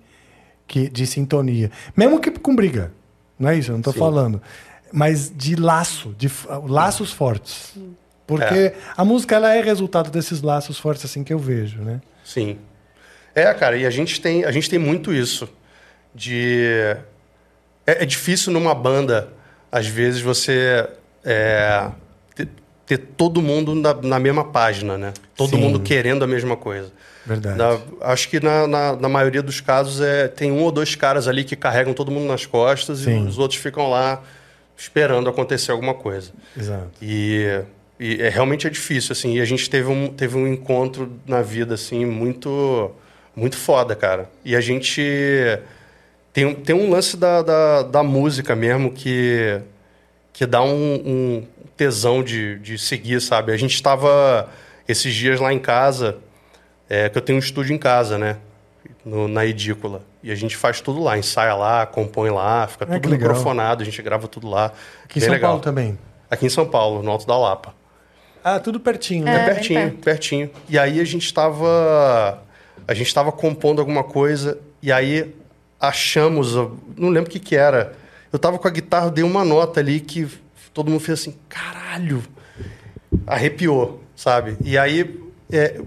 [0.68, 1.72] que, de sintonia.
[1.96, 2.92] Mesmo que com briga.
[3.38, 4.42] Não é isso, eu não estou falando.
[4.92, 6.30] Mas de laço, de
[6.68, 7.78] laços fortes.
[8.26, 8.76] Porque É.
[8.96, 12.02] a música ela é resultado desses laços fortes assim que eu vejo, né?
[12.24, 12.58] Sim.
[13.36, 15.48] É, cara, e a gente tem, a gente tem muito isso.
[16.16, 16.98] De.
[17.86, 19.32] É, é difícil numa banda,
[19.72, 20.90] às vezes, você
[21.24, 21.92] é,
[22.88, 25.14] ter, todo mundo na, na mesma página, né?
[25.36, 25.58] Todo Sim.
[25.58, 26.92] mundo querendo a mesma coisa.
[27.26, 27.58] Verdade.
[27.58, 27.78] Na-
[28.12, 31.44] acho que na, na, na maioria dos casos é, tem um ou dois caras ali
[31.44, 33.26] que carregam todo mundo nas costas Sim.
[33.26, 34.24] e os outros ficam lá
[34.78, 36.32] esperando acontecer alguma coisa.
[36.58, 36.88] Exato.
[37.02, 37.62] E,
[38.00, 39.36] e é, realmente é difícil, assim.
[39.36, 42.92] E a gente teve um, teve um encontro na vida, assim, muito,
[43.36, 44.30] Muito foda, cara.
[44.46, 45.02] E a gente.
[46.34, 49.60] Tem, um- tem um lance da, da, da música mesmo que,
[50.34, 51.44] que dá um, um
[51.78, 53.52] tesão de, de seguir, sabe?
[53.54, 54.50] A gente estava
[54.88, 56.18] esses dias lá em casa,
[56.90, 58.38] é, que eu tenho um estúdio em casa, né?
[59.06, 60.02] No- na edícula.
[60.24, 63.86] E a gente faz tudo lá, ensaia lá, compõe lá, fica que tudo microfonado, a
[63.86, 64.72] gente grava tudo lá.
[65.06, 65.52] Aqui em São legal.
[65.52, 65.98] Paulo também.
[66.30, 67.74] Aqui em São Paulo, no Alto da Lapa.
[68.44, 69.36] Ah, tudo pertinho, É, né?
[69.36, 69.98] É, bem pertinho, perto.
[70.04, 70.50] pertinho.
[70.70, 72.42] E aí a gente estava
[72.88, 75.34] a gente estava compondo alguma coisa e aí
[75.80, 76.56] achamos,
[76.96, 77.94] não lembro o que que era.
[78.32, 80.28] Eu tava com a guitarra, dei uma nota ali que
[80.78, 82.22] todo mundo fez assim, caralho,
[83.26, 84.56] arrepiou, sabe?
[84.64, 85.20] E aí
[85.52, 85.82] é,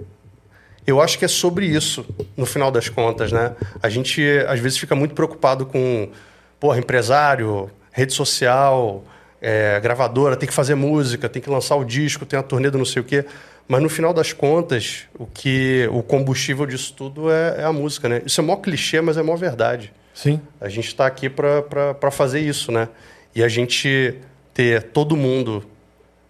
[0.84, 2.04] eu acho que é sobre isso,
[2.36, 3.54] no final das contas, né?
[3.80, 6.10] A gente às vezes fica muito preocupado com,
[6.58, 9.04] porra, empresário, rede social,
[9.40, 12.76] é, gravadora, tem que fazer música, tem que lançar o disco, tem a turnê do
[12.76, 13.24] não sei o quê.
[13.68, 18.08] Mas no final das contas, o que o combustível disso tudo é, é a música,
[18.08, 18.22] né?
[18.26, 19.92] Isso é mó clichê, mas é mó verdade.
[20.12, 20.40] Sim.
[20.60, 22.88] A gente está aqui para fazer isso, né?
[23.32, 24.18] E a gente
[24.60, 25.64] ter todo mundo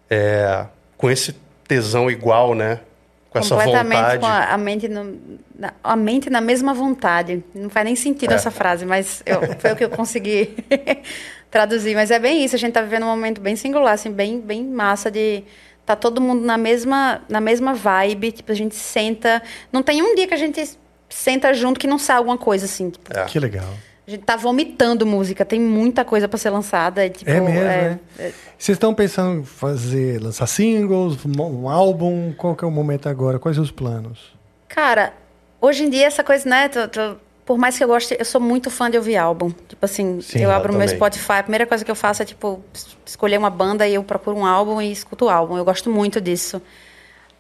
[0.09, 0.67] é,
[0.97, 1.35] com esse
[1.67, 2.79] tesão igual, né?
[3.29, 4.21] Com essa Completamente vontade.
[4.21, 5.19] com a, a mente no-
[5.59, 7.43] na, a mente na mesma vontade.
[7.53, 8.35] Não faz nem sentido É.
[8.37, 10.57] essa frase, mas eu- foi o que eu consegui
[11.51, 11.95] traduzir.
[11.97, 14.65] Mas é bem isso, a gente tá vivendo um momento bem singular, assim, bem, bem
[14.65, 15.43] massa de
[15.85, 20.15] tá todo mundo na mesma, na mesma vibe, tipo, a gente senta, não tem um
[20.15, 23.25] dia que a gente senta junto que não sai alguma coisa assim, tipo, É.
[23.25, 23.75] Que legal.
[24.11, 27.61] A gente tá vomitando música, tem muita coisa para ser lançada, e, tipo, É mesmo,
[27.61, 28.01] né?
[28.59, 32.33] Vocês estão pensando em fazer, lançar singles, um um álbum?
[32.37, 33.39] Qual que é o momento agora?
[33.39, 34.33] Quais os planos?
[34.69, 35.13] Cara,
[35.61, 36.69] hoje em dia essa coisa, né?
[36.69, 39.51] tô- tô- por mais que eu goste, eu sou muito fã de ouvir álbum.
[39.69, 40.97] Tipo assim, Sim, eu eu abro meu também.
[40.97, 44.05] Spotify, a primeira coisa que eu faço é, tipo, es- escolher uma banda e eu
[44.05, 45.57] procuro um álbum e escuto o álbum.
[45.57, 46.61] Eu gosto muito disso.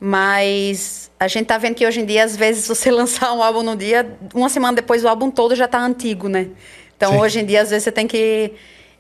[0.01, 3.63] Mas a gente tá vendo que hoje em dia, às vezes, você lançar um álbum
[3.63, 6.49] no dia, uma semana depois o álbum todo já tá antigo, né?
[6.97, 7.19] Então, Sim.
[7.19, 8.53] hoje em dia, às vezes, você tem que.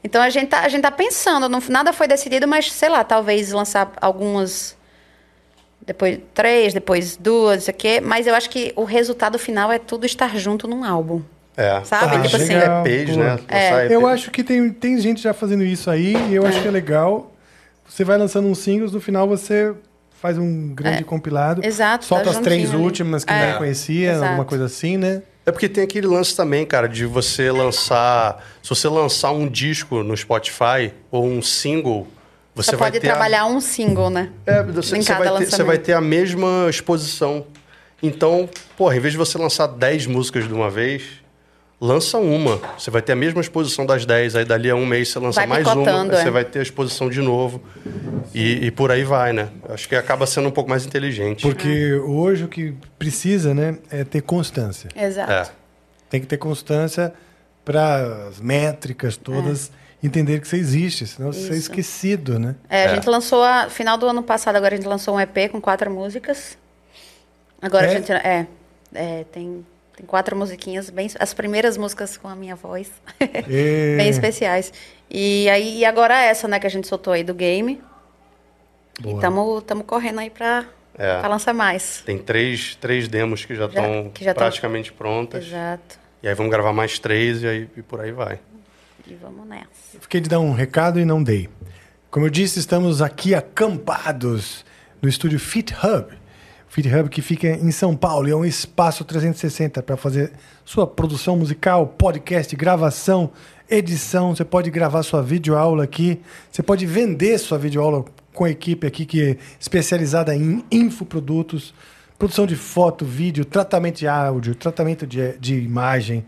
[0.04, 3.02] Então, a gente tá, a gente tá pensando, não- nada foi decidido, mas sei lá,
[3.02, 4.76] talvez lançar algumas
[5.84, 8.00] depois três, depois duas, isso aqui.
[8.00, 11.22] Mas eu acho que o resultado final é tudo estar junto num álbum.
[11.56, 11.82] É.
[11.84, 12.16] Sabe?
[12.16, 12.54] Ah, Tipo assim.
[12.54, 13.38] EPs, né?
[13.48, 13.90] EP.
[13.92, 16.70] Eu acho que tem, tem gente já fazendo isso aí e eu acho que é
[16.70, 17.32] legal.
[17.86, 19.74] Você vai lançando uns singles, no final você
[20.20, 21.64] faz um grande compilado.
[21.64, 24.24] Exato, Solta tá as três últimas que É, ninguém conhecia, exato.
[24.26, 25.22] alguma coisa assim, né?
[25.46, 28.44] É porque tem aquele lance também, cara, de você lançar.
[28.62, 32.06] Se você lançar um disco no Spotify ou um single,
[32.54, 33.08] você Você vai pode ter.
[33.08, 34.30] a- trabalhar um single, né?
[34.44, 35.66] É, você, em você cada vai ter, você lançamento.
[35.66, 37.46] vai ter a mesma exposição.
[38.02, 41.02] Então, porra, em vez de você lançar 10 músicas de uma vez,
[41.80, 42.60] lança uma.
[42.78, 44.36] Você vai ter a mesma exposição das 10.
[44.36, 46.30] Aí dali a um mês você lança Vai mais uma, aí você é.
[46.30, 47.62] vai ter a exposição de novo.
[48.34, 49.48] E, e por aí vai, né?
[49.68, 51.42] Acho que acaba sendo um pouco mais inteligente.
[51.42, 54.88] Porque hoje o que precisa, né, é ter constância.
[54.94, 55.32] Exato.
[55.32, 55.46] É.
[56.10, 57.12] Tem que ter constância
[57.64, 59.70] para as métricas todas
[60.02, 61.46] entender que você existe, senão você é É.
[61.48, 61.70] Isso.
[61.70, 62.54] esquecido, né?
[62.68, 62.94] É, a É.
[62.94, 65.90] gente lançou, a, final do ano passado, agora a gente lançou um EP com quatro
[65.90, 66.56] músicas.
[67.60, 67.90] Agora É?
[67.90, 68.10] a gente.
[68.12, 68.46] É,
[68.94, 69.64] é, tem,
[70.00, 72.90] tem quatro musiquinhas, bem, as primeiras músicas com a minha voz.
[73.20, 73.26] E-
[73.98, 74.72] bem especiais.
[75.10, 77.80] E aí e agora essa, né, que a gente soltou aí do game.
[79.00, 79.14] Boa.
[79.14, 79.16] E
[79.60, 80.64] estamos correndo aí pra,
[80.96, 81.18] É.
[81.20, 82.02] pra lançar mais.
[82.06, 85.46] Tem três, três demos que já estão que já tão- praticamente prontas.
[85.46, 85.98] Exato.
[86.22, 88.38] E aí vamos gravar mais três e, aí, e por aí vai.
[89.06, 89.98] E vamos nessa.
[90.00, 91.48] Fiquei de dar um recado e não dei.
[92.10, 94.64] Como eu disse, estamos aqui acampados
[95.02, 96.06] no estúdio Fit Hub.
[96.70, 100.30] Fit Hub que fica em São Paulo e é um espaço 360 para fazer
[100.64, 103.32] sua produção musical, podcast, gravação,
[103.68, 104.36] edição.
[104.36, 106.20] Você pode gravar sua videoaula aqui.
[106.48, 111.74] Você pode vender sua videoaula com a equipe aqui que é especializada em infoprodutos,
[112.16, 116.24] produção de foto, vídeo, tratamento de áudio, tratamento de, de imagem,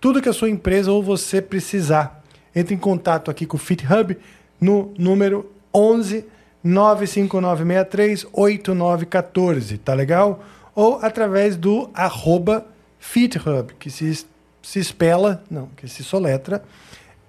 [0.00, 2.20] tudo que a sua empresa ou você precisar.
[2.52, 4.18] Entre em contato aqui com o Fit Hub
[4.60, 6.33] no número 11
[6.64, 10.42] 95963 8914, tá legal?
[10.74, 12.66] Ou através do arroba
[12.98, 14.26] FitHub, que se,
[14.62, 16.64] se espela, não, que se soletra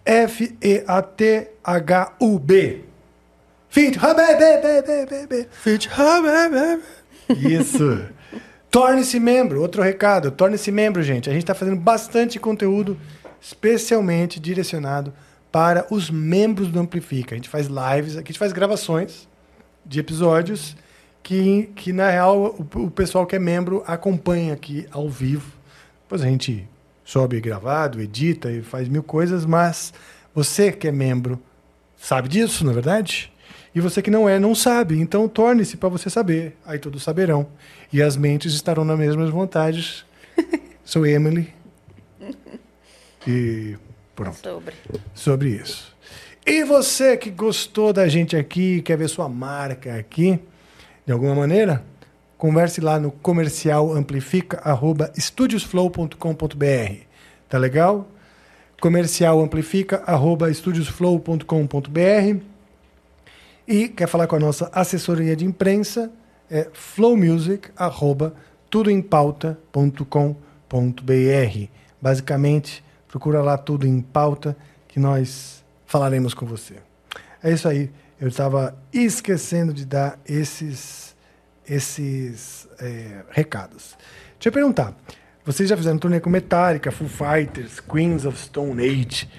[0.05, 0.85] F-E-A-T-H-U-B.
[3.69, 5.47] FitHub, be, be, be, be, be.
[5.51, 6.79] Fit Hub, é.
[7.33, 8.05] Isso.
[8.69, 9.59] Torne-se membro.
[9.61, 10.31] Outro recado.
[10.31, 11.29] Torne-se membro, gente.
[11.29, 12.97] A gente está fazendo bastante conteúdo
[13.41, 15.13] especialmente direcionado
[15.55, 17.33] para os membros do Amplifica.
[17.33, 19.25] A gente faz lives, aqui a gente faz gravações
[19.85, 20.75] de episódios
[21.23, 25.49] que, que na real, o, o pessoal que é membro acompanha aqui ao vivo.
[26.03, 26.67] Depois a gente
[27.05, 29.93] sobe gravado, edita e faz mil coisas, mas
[30.33, 31.41] você que é membro
[31.95, 33.31] sabe disso, na é verdade?
[33.73, 34.99] E você que não é, não sabe.
[34.99, 36.57] Então torne-se para você saber.
[36.65, 37.47] Aí todos saberão.
[37.93, 40.05] E as mentes estarão nas mesmas vontades
[40.83, 41.53] sou Emily.
[43.25, 43.77] E
[44.15, 44.75] pronto Sobre.
[45.13, 45.93] sobre isso.
[46.45, 50.39] E você que gostou da gente aqui, quer ver sua marca aqui,
[51.05, 51.83] de alguma maneira,
[52.37, 56.95] converse lá no comercial amplifica arroba estudiosflow.com.br.
[57.49, 58.07] Tá legal?
[58.79, 62.39] Comercial amplifica arroba estudiosflow.com.br.
[63.67, 66.11] E quer falar com a nossa assessoria de imprensa?
[66.49, 68.35] É flowmusic arroba
[68.69, 71.67] tudoempauta.com.br.
[71.99, 72.84] Basicamente,
[73.15, 74.57] procura lá tudo em pauta
[74.89, 76.75] que nós falaremos com você.
[77.41, 77.89] É isso aí.
[78.19, 81.15] Eu estava esquecendo de dar esses,
[81.65, 83.97] esses é, recados.
[84.33, 84.93] Deixa eu perguntar.
[85.45, 89.29] Vocês já fizeram turnê com Metallica, Foo Fighters, Queens of Stone Age.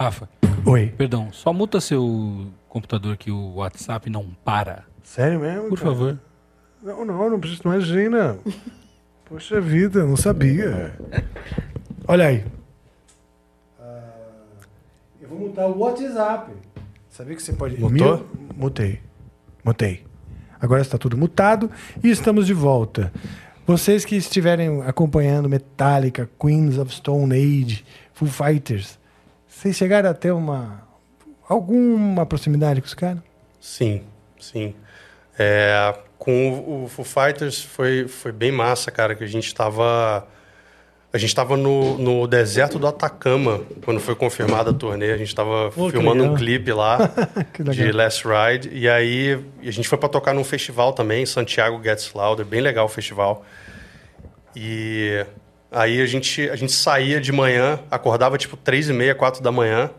[0.00, 0.26] Rafa,
[0.64, 0.94] Oi.
[0.96, 4.86] perdão, só muta seu computador que o WhatsApp não para.
[5.02, 5.68] Sério mesmo?
[5.68, 5.90] Por cara?
[5.90, 6.18] favor.
[6.82, 8.38] Não, não, não precisa, imagina.
[9.26, 10.98] Poxa vida, não sabia.
[12.08, 12.61] Olha aí.
[15.32, 16.52] Vou mutar o WhatsApp.
[17.08, 17.80] Sabia que você pode.
[17.80, 17.90] Mutou?
[18.18, 19.00] Mil- Mutei.
[19.64, 20.04] Mutei.
[20.60, 21.70] Agora está tudo mutado
[22.04, 23.10] e estamos de volta.
[23.66, 28.98] Vocês que estiverem acompanhando Metallica, Queens of Stone Age, Foo Fighters,
[29.48, 30.82] vocês chegaram a ter uma
[31.48, 33.22] alguma proximidade com os caras?
[33.60, 34.02] Sim,
[34.38, 34.74] sim.
[35.38, 40.26] É, com o, o Foo Fighters foi, foi bem massa, cara, que a gente estava
[41.12, 45.12] a gente estava no, no deserto do Atacama quando foi confirmada a turnê.
[45.12, 46.98] A gente estava filmando um clipe lá
[47.70, 47.92] de.
[47.92, 52.46] Last Ride e aí a gente foi para tocar num festival também, Santiago Gets Louder,
[52.46, 53.44] bem legal o festival.
[54.56, 55.26] E
[55.70, 59.52] aí a gente a gente saía de manhã, acordava tipo três e meia, quatro da
[59.52, 59.90] manhã,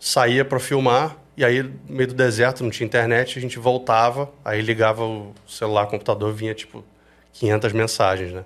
[0.00, 4.30] saía para filmar e aí no meio do deserto não tinha internet, a gente voltava,
[4.42, 6.82] aí ligava o celular, o computador, vinha tipo
[7.34, 8.44] 500 mensagens, né?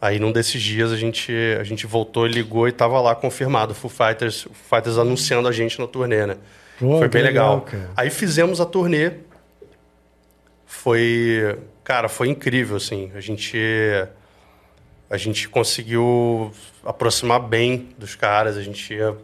[0.00, 3.90] Aí num desses dias a gente a gente voltou, ligou e tava lá confirmado, Foo
[3.90, 6.36] Fighters, Foo Fighters anunciando a gente na turnê, né?
[6.78, 7.62] Pô, foi bem legal.
[7.62, 7.90] cara.
[7.96, 9.12] Aí fizemos a turnê.
[10.66, 13.10] Foi, cara, foi incrível assim.
[13.14, 13.58] A gente
[15.08, 16.52] a gente conseguiu
[16.84, 18.56] aproximar bem dos caras.
[18.56, 19.16] A gente ia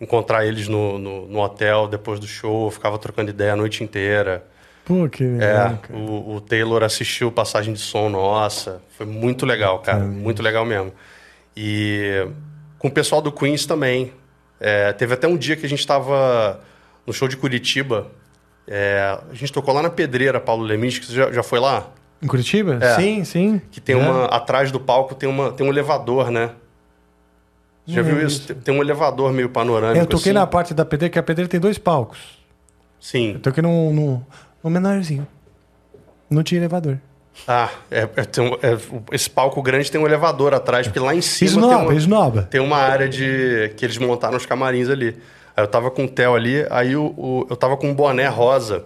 [0.00, 4.44] encontrar eles no, no, no hotel depois do show, ficava trocando ideia a noite inteira.
[4.84, 5.98] Pô, que É, legal, cara.
[5.98, 8.82] o, o Taylor assistiu passagem de som nossa.
[8.96, 10.00] Foi muito legal, cara.
[10.04, 10.92] Muito legal mesmo.
[11.56, 12.26] E
[12.78, 14.12] com o pessoal do Queens também.
[14.58, 16.60] É, teve até um dia que a gente estava
[17.06, 18.08] no show de Curitiba.
[18.66, 21.88] É, a gente tocou lá na Pedreira, Paulo Lemis, que você já, já foi lá?
[22.20, 22.78] Em Curitiba?
[22.80, 22.94] É.
[22.94, 23.60] Sim, sim.
[23.70, 23.98] Que tem É.
[23.98, 24.26] uma.
[24.26, 26.50] Atrás do palco tem, uma, tem um elevador, né?
[27.86, 28.46] Você já viu lembro isso?
[28.46, 29.98] Tem- Tem um elevador meio panorâmico.
[29.98, 30.38] É, eu toquei assim.
[30.38, 32.18] na parte da pedreira, que a pedreira tem dois palcos.
[33.00, 33.32] Sim.
[33.34, 34.22] Eu toquei num, num,
[34.62, 35.26] num menorzinho.
[36.30, 36.98] Não tinha elevador.
[37.48, 41.00] Ah, é, é, tem um- é, o- esse palco grande tem um elevador atrás, porque
[41.00, 42.42] lá em cima tem Esnoba, uma, esnoba.
[42.42, 45.18] tem uma área de que eles montaram os camarins ali.
[45.56, 48.26] Aí eu tava com o Theo ali, aí o, o- eu tava com um boné
[48.28, 48.84] rosa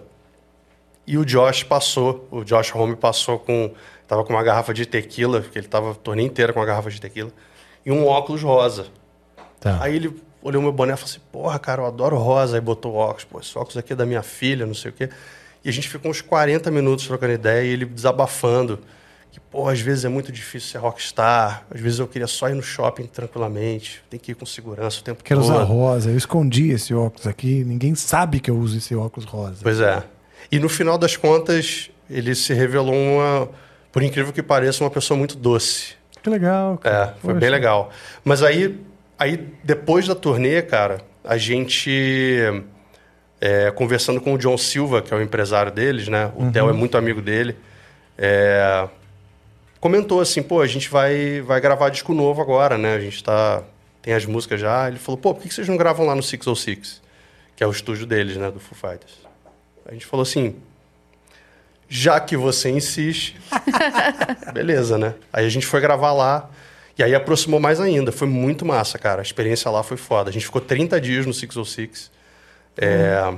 [1.05, 3.71] e o Josh passou, o Josh Home passou com,
[4.07, 6.89] tava com uma garrafa de tequila, que ele tava a turnê inteira com uma garrafa
[6.89, 7.31] de tequila,
[7.85, 8.87] e um óculos rosa.
[9.59, 9.77] Tá.
[9.81, 12.55] Aí ele olhou meu boné e falou assim: Porra, cara, eu adoro rosa.
[12.57, 13.23] Aí botou o óculos.
[13.25, 15.09] Pô, esse óculos aqui é da minha filha, não sei o quê.
[15.67, 18.79] E a gente ficou uns 40 minutos trocando ideia e ele desabafando.
[19.29, 21.65] Que, pô, às vezes é muito difícil ser rockstar.
[21.69, 24.01] Às vezes eu queria só ir no shopping tranquilamente.
[24.09, 25.51] Tem que ir com segurança o tempo Quero todo.
[25.51, 26.09] usar rosa.
[26.09, 27.65] Eu escondi esse óculos aqui.
[27.65, 29.57] Ninguém sabe que eu uso esse óculos rosa.
[29.61, 30.03] Pois é.
[30.49, 33.49] E no final das contas, ele se revelou uma,
[33.91, 35.95] por incrível que pareça, uma pessoa muito doce.
[36.23, 36.75] Que legal.
[36.75, 37.07] É, cara.
[37.21, 37.39] foi Poxa.
[37.41, 37.89] bem legal.
[38.23, 38.79] Mas aí,
[39.19, 42.63] aí depois da turnê, cara, a gente
[43.39, 46.31] é, conversando com o John Silva, que é o empresário deles, né?
[46.35, 47.55] O Theo é muito amigo dele.
[48.17, 48.87] é,
[49.79, 52.95] comentou assim, pô, a gente vai, vai gravar disco novo agora, né?
[52.95, 53.63] A gente tá
[54.07, 54.87] tem as músicas já.
[54.87, 57.01] Ele falou, pô, por que que vocês não gravam lá no 606?
[57.57, 58.49] Que é o estúdio deles, né?
[58.49, 59.13] Do Foo Fighters.
[59.85, 60.55] A gente falou assim,
[61.89, 63.35] já que você insiste,
[64.53, 65.13] beleza, né?
[65.31, 66.49] Aí a gente foi gravar lá.
[66.97, 68.11] E aí aproximou mais ainda.
[68.13, 69.21] Foi muito massa, cara.
[69.21, 70.29] A experiência lá foi foda.
[70.29, 72.09] A gente ficou 30 dias no 606.
[72.77, 73.33] É,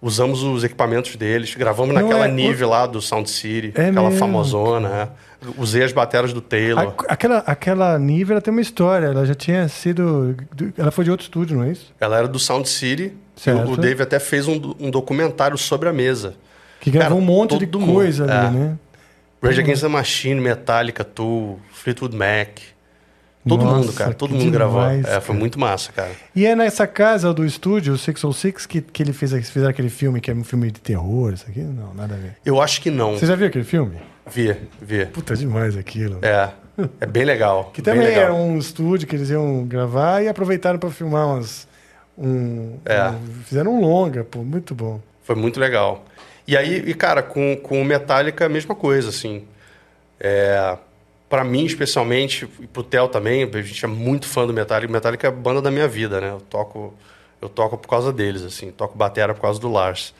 [0.00, 1.54] Usamos os equipamentos deles.
[1.56, 3.72] Gravamos Não naquela é- Nive lá do Sound City.
[3.74, 4.88] É aquela mesmo, famosona.
[4.88, 5.08] é.
[5.56, 6.94] Usei as bateras do Taylor.
[7.08, 9.06] A- aquela, aquela Nive, ela tem uma história.
[9.06, 10.36] Ela já tinha sido...
[10.76, 11.92] Ela foi de outro estúdio, não é isso?
[11.98, 13.12] Ela era do Sound City.
[13.34, 13.68] Certo.
[13.68, 16.34] o, o Dave até fez um, um documentário sobre a mesa.
[16.80, 17.94] Que gravou Cara, um monte de todo mundo.
[17.94, 18.50] coisa ali, É.
[18.60, 18.76] né?
[19.42, 22.58] Rage Against the Machine, Metallica, Tool, Fleetwood Mac.
[23.48, 24.14] Todo Nossa, mundo, cara.
[24.14, 24.80] Todo mundo gravou.
[24.80, 26.10] demais, É, foi muito massa, cara.
[26.34, 29.88] E é nessa casa do estúdio, o 606, que, que ele fez, eles fizeram aquele
[29.90, 31.60] filme que é um filme de terror, isso aqui?
[31.60, 32.36] Não, nada a ver.
[32.44, 33.14] Eu acho que não.
[33.18, 33.96] Você já viu aquele filme?
[34.30, 35.06] Vi, vi.
[35.06, 36.18] Puta, demais aquilo.
[36.22, 36.50] É.
[37.00, 37.70] É bem legal.
[37.74, 38.22] Que também legal.
[38.24, 41.66] era um estúdio que eles iam gravar e aproveitaram para filmar umas.
[42.16, 43.08] Um, É.
[43.10, 45.00] um- fizeram um longa, pô, muito bom.
[45.24, 46.04] Foi muito legal.
[46.46, 49.44] E aí, e cara, com, com o Metallica, a mesma coisa, assim.
[50.20, 50.76] É,
[51.28, 54.92] para mim, especialmente, e pro Theo também, a gente é muito fã do Metallica.
[54.92, 56.30] Metallica é a banda da minha vida, né?
[56.30, 56.94] Eu toco,
[57.40, 58.70] eu toco por causa deles, assim.
[58.70, 60.14] Toco batera por causa do Lars.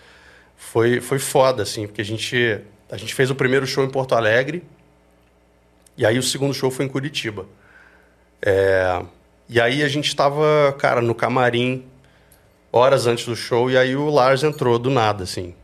[0.56, 4.14] Foi, foi foda, assim, porque a gente, a gente fez o primeiro show em Porto
[4.14, 4.62] Alegre.
[5.96, 7.46] E aí o segundo show foi em Curitiba.
[8.42, 9.02] É,
[9.48, 11.84] e aí a gente tava, cara, no camarim
[12.70, 15.54] horas antes do show, e aí o Lars entrou do nada, assim.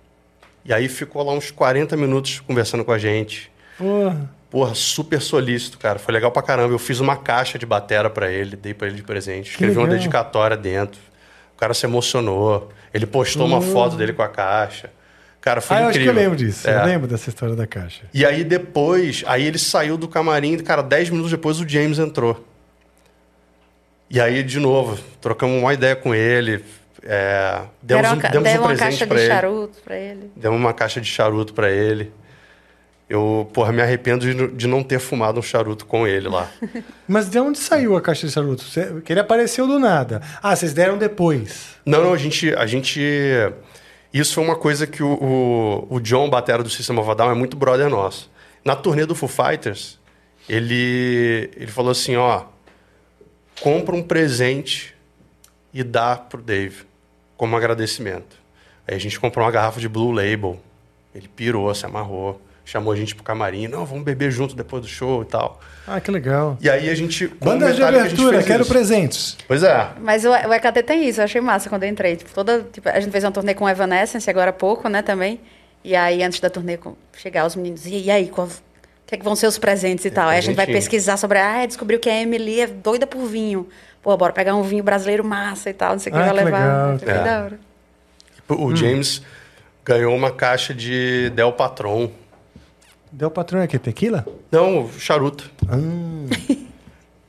[0.65, 3.53] E aí ficou lá uns 40 minutos conversando com a gente.
[3.77, 4.31] Porra.
[4.55, 5.99] Porra, super solícito, cara.
[5.99, 6.73] Foi legal pra caramba.
[6.73, 9.51] Eu fiz uma caixa de batera pra ele, dei pra ele de presente.
[9.51, 11.01] Escrevi uma dedicatória dentro.
[11.57, 12.71] O cara se emocionou.
[12.95, 14.91] Ele postou uma foto dele com a caixa.
[15.41, 16.23] Cara, foi ah, eu acho que incrível.
[16.23, 16.71] eu lembro disso.
[16.71, 16.77] É.
[16.83, 18.03] Eu lembro dessa história da caixa.
[18.15, 22.47] E aí depois, aí ele saiu do camarim, cara, 10 minutos depois o James entrou.
[24.09, 26.65] E aí, de novo, trocamos uma ideia com ele.
[27.03, 29.33] É, demos Deram um, uma, ca- demos deram um uma presente caixa pra de ele.
[29.33, 30.31] charuto pra ele.
[30.37, 32.13] Demos uma caixa de charuto pra ele.
[33.09, 36.51] Eu, porra, me arrependo de, de não ter fumado um charuto com ele lá.
[37.07, 38.65] Mas de onde saiu a caixa de charuto?
[39.05, 40.23] Que ele apareceu do nada.
[40.43, 41.77] Ah, vocês deram depois.
[41.85, 42.55] Não, não, a gente.
[42.55, 43.01] A gente
[44.15, 47.33] isso foi uma coisa que o, o, o John, batera do System of a Down,
[47.33, 48.31] é muito brother nosso.
[48.65, 49.99] Na turnê do Foo Fighters,
[50.49, 52.45] ele, ele falou assim: ó,
[53.61, 54.95] compra um presente
[55.73, 56.85] e dá pro Dave,
[57.37, 58.37] como agradecimento.
[58.87, 60.61] Aí a gente comprou uma garrafa de Blue Label.
[61.13, 63.69] Ele pirou, se amarrou, chamou a gente pro camarim.
[63.69, 65.61] Não, vamos beber junto depois do show e tal.
[65.87, 66.57] Ah, que legal.
[66.61, 67.27] E aí a gente.
[67.29, 68.73] Banda de Metallica, a gente abertura, fez quero isso.
[68.73, 69.37] presentes.
[69.47, 69.89] Pois é.
[70.01, 72.17] Mas o, o EKT tem isso, eu achei massa quando eu entrei.
[72.17, 75.03] Tipo, toda, tipo, a gente fez uma turnê com o Evanescence agora há pouco, né,
[75.03, 75.41] também.
[75.85, 76.79] E aí, antes da turnê
[77.17, 78.51] chegar, os meninos, e, e aí, qual, o
[79.07, 80.31] que, é que vão ser os presentes e tal?
[80.31, 83.69] Aí a gente vai pesquisar sobre, ah, descobriu que a Emily é doida por vinho.
[84.03, 86.39] Pô, bora pegar um vinho brasileiro massa e tal, não sei o que Ah, vai
[86.39, 86.93] que levar.
[86.93, 87.23] legal, cara.
[87.23, 87.59] da hora.
[88.49, 89.23] O James
[89.85, 92.11] ganhou uma caixa de Del Patron.
[93.17, 94.27] Deu patrão aqui, tequila?
[94.51, 95.49] Não, charuto.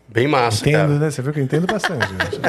[0.08, 1.00] Bem massa, Entendo, cara.
[1.00, 1.12] né?
[1.12, 2.08] Você viu que eu entendo bastante.
[2.08, 2.39] gente.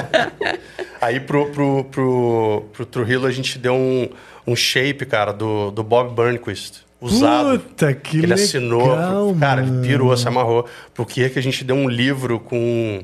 [1.02, 4.08] Aí pro, pro, pro, pro Trujillo a gente deu um,
[4.46, 6.86] um shape, cara, do, do Bob Burnquist.
[7.00, 7.58] Usado.
[7.58, 9.36] Puta, que ele legal, assinou.
[9.38, 10.64] Cara, ele pirou, se amarrou.
[10.94, 13.02] Porque que a gente deu um livro com.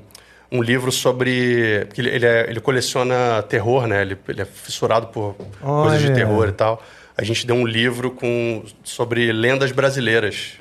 [0.50, 1.84] Um livro sobre.
[1.86, 4.00] Porque ele, ele, é- ele coleciona terror, né?
[4.00, 6.14] Ele, ele é fissurado por coisas de Olha.
[6.14, 6.82] terror e tal.
[7.22, 10.54] A gente deu um livro com, sobre lendas brasileiras.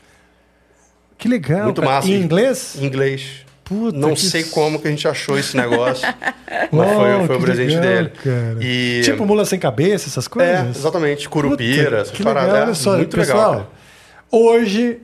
[1.17, 1.63] Que legal.
[1.65, 1.93] Muito cara.
[1.95, 2.07] massa.
[2.07, 2.75] Em inglês?
[2.79, 3.45] Em inglês.
[3.63, 6.05] Puta, Não que sei como que a gente achou esse negócio.
[6.71, 8.09] mas Uau, foi, foi o presente legal, dele.
[8.23, 8.57] cara.
[8.61, 10.67] E, Tipo mula sem cabeça, essas coisas?
[10.67, 11.29] é, exatamente.
[11.29, 12.63] Curupira, Puta, essas que legal, paradas.
[12.63, 13.37] olha só, muito pessoal.
[13.51, 13.53] legal.
[13.63, 13.67] cara.
[14.31, 14.99] Hoje,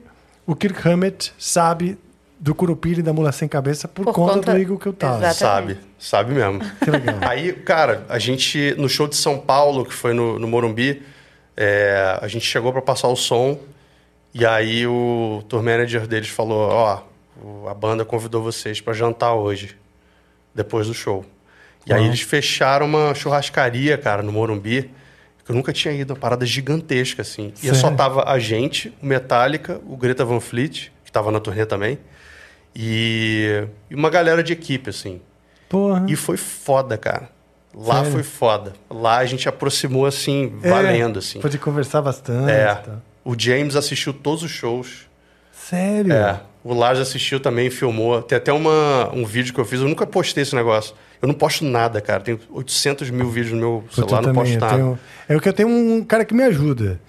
[0.46, 1.96] o Kirk Hammett sabe
[2.38, 4.92] do Curupira e da mula sem cabeça por, Por conta, conta- do Igor que eu
[4.92, 5.32] tava.
[5.32, 6.60] Sabe, sabe mesmo.
[6.84, 7.16] Que legal.
[7.22, 11.02] Aí, cara, a gente, no show de São Paulo, que foi no, no Morumbi,
[11.60, 13.58] é, a gente chegou para passar o som,
[14.32, 17.02] e aí o tour manager deles falou, ó,
[17.42, 19.76] o- a banda convidou vocês para jantar hoje,
[20.54, 21.24] depois do show.
[21.84, 24.90] E aí eles fecharam uma churrascaria, cara, no Morumbi,
[25.44, 27.52] que eu nunca tinha ido, uma parada gigantesca, assim.
[27.62, 31.64] E só tava a gente, o Metallica, o Greta Van Fleet, que tava na turnê
[31.66, 31.98] também,
[32.76, 35.20] e, e uma galera de equipe, assim.
[35.68, 36.04] Porra.
[36.08, 37.30] E foi foda, cara.
[37.74, 38.12] Lá Sério?
[38.12, 38.72] foi foda.
[38.90, 41.40] Lá a gente aproximou, assim, É, valendo, assim.
[41.40, 42.50] Pode conversar bastante.
[42.50, 42.74] É.
[42.74, 42.96] tá.
[43.24, 45.06] O James assistiu todos os shows.
[45.52, 46.12] Sério?
[46.12, 46.40] É.
[46.64, 48.20] O Lars assistiu também, filmou.
[48.22, 49.80] Tem até uma, um vídeo que eu fiz.
[49.80, 50.94] Eu nunca postei esse negócio.
[51.20, 52.20] Eu não posto nada, cara.
[52.20, 54.74] Tenho 800 mil vídeos no meu celular, eu não posto eu nada.
[54.76, 54.98] tenho-
[55.28, 57.00] É o que eu tenho um cara que me ajuda.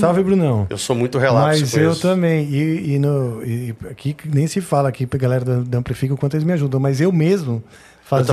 [0.00, 0.66] Salve, Brunão.
[0.68, 2.02] Eu sou muito relapso Mas eu isso.
[2.02, 2.44] também.
[2.48, 6.16] E, e no, e aqui nem se fala aqui pra galera da, da Amplifica o
[6.16, 6.80] quanto eles me ajudam.
[6.80, 7.62] Mas eu mesmo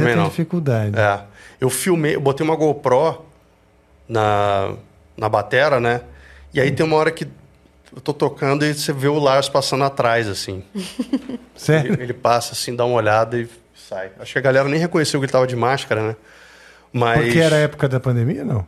[0.02, 0.30] tem não.
[0.30, 0.98] dificuldade.
[0.98, 1.22] É.
[1.64, 3.24] Eu filmei, eu botei uma GoPro
[4.06, 4.76] na,
[5.16, 6.02] na batera, né?
[6.54, 7.26] E aí tem uma hora que
[7.96, 10.62] eu tô tocando e você vê o Lars passando atrás, assim.
[11.56, 11.94] Sério?
[11.94, 14.12] Ele, ele passa assim, dá uma olhada e sai.
[14.20, 16.16] Acho que a galera nem reconheceu que ele tava de máscara, né?
[16.92, 17.24] Mas.
[17.24, 18.68] Porque era a época da pandemia, não?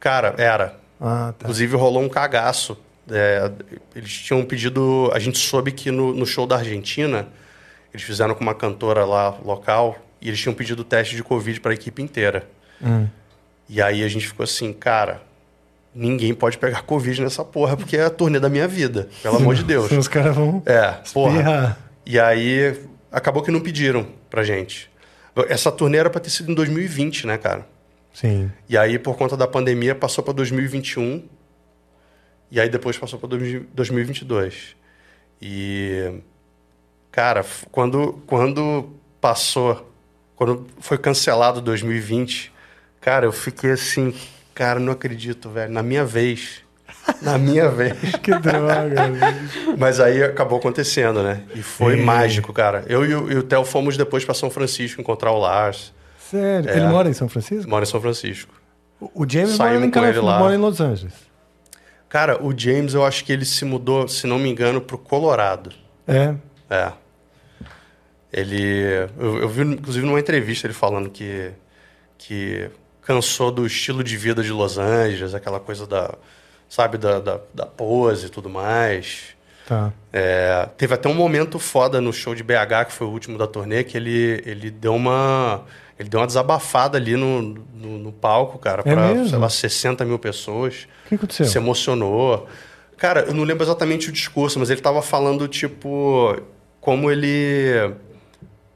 [0.00, 0.76] Cara, era.
[1.00, 1.44] Ah, tá.
[1.44, 2.76] Inclusive rolou um cagaço.
[3.08, 3.48] É,
[3.94, 5.08] eles tinham pedido.
[5.14, 7.28] A gente soube que no, no show da Argentina,
[7.92, 11.70] eles fizeram com uma cantora lá local e eles tinham pedido teste de Covid para
[11.70, 12.48] a equipe inteira.
[12.82, 13.06] Hum.
[13.68, 15.22] E aí a gente ficou assim, cara,
[15.94, 19.54] ninguém pode pegar Covid nessa porra, porque é a turnê da minha vida, pelo amor
[19.54, 19.90] de Deus.
[19.92, 21.30] Os caras vão É, porra.
[21.36, 21.78] espirrar.
[22.06, 22.80] E aí
[23.12, 24.90] acabou que não pediram pra gente.
[25.48, 27.66] Essa turnê era pra ter sido em 2020, né, cara?
[28.12, 28.50] Sim.
[28.68, 31.24] E aí, por conta da pandemia, passou pra 2021.
[32.50, 34.76] E aí depois passou pra 2022.
[35.42, 36.20] E.
[37.10, 39.92] Cara, quando, quando passou,
[40.36, 42.52] quando foi cancelado 2020,
[43.00, 44.14] cara, eu fiquei assim,
[44.54, 46.62] cara, não acredito, velho, na minha vez.
[47.20, 47.94] Na minha vez.
[48.22, 49.10] Que droga.
[49.10, 49.76] velho.
[49.78, 51.42] Mas aí acabou acontecendo, né?
[51.54, 52.02] E foi É.
[52.02, 52.84] mágico, cara.
[52.88, 55.92] Eu e o, e o Theo fomos depois pra São Francisco encontrar o Lars.
[56.18, 56.70] Sério.
[56.70, 56.76] É.
[56.78, 57.68] Ele mora em São Francisco?
[57.68, 58.54] Mora em São Francisco.
[59.00, 60.38] O o James mora em, lá.
[60.38, 61.12] mora em Los Angeles.
[62.08, 65.72] Cara, o James, eu acho que ele se mudou, se não me engano, pro Colorado.
[66.06, 66.34] É.
[66.70, 66.92] É.
[68.36, 69.08] Ele.
[69.18, 71.52] Eu, eu vi, inclusive, numa entrevista ele falando que,
[72.18, 72.68] que
[73.02, 76.14] cansou do estilo de vida de Los Angeles, aquela coisa da.
[76.68, 79.34] Sabe, da, da, da pose e tudo mais.
[79.68, 79.92] Tá.
[80.12, 83.46] É, teve até um momento foda no show de BH, que foi o último da
[83.46, 85.62] turnê, que ele, ele deu uma.
[85.96, 89.28] Ele deu uma desabafada ali no, no, no palco, cara, É pra, mesmo?
[89.28, 90.88] sei lá, 60 mil pessoas.
[91.04, 91.46] O que aconteceu?
[91.46, 92.48] Se emocionou.
[92.96, 96.36] Cara, eu não lembro exatamente o discurso, mas ele tava falando, tipo,
[96.80, 97.94] como ele.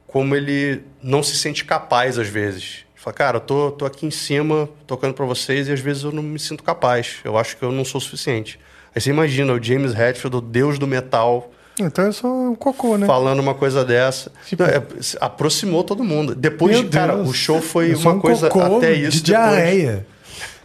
[0.09, 2.85] Como ele não se sente capaz às vezes.
[2.95, 6.03] Ele fala, cara, eu tô, tô aqui em cima, tocando pra vocês, e às vezes
[6.03, 7.19] eu não me sinto capaz.
[7.23, 8.59] Eu acho que eu não sou o suficiente.
[8.95, 12.97] Aí você imagina, o James Hetfield, o deus do metal, Então é só um cocô,
[12.99, 13.07] né?
[13.07, 14.33] falando uma coisa dessa.
[14.47, 14.83] Tipo- Não, é,
[15.21, 16.35] aproximou todo mundo.
[16.35, 17.29] Depois, Meu cara, Deus.
[17.29, 19.19] o show foi Eu sou uma um coisa até isso.
[19.19, 20.05] De diarreia.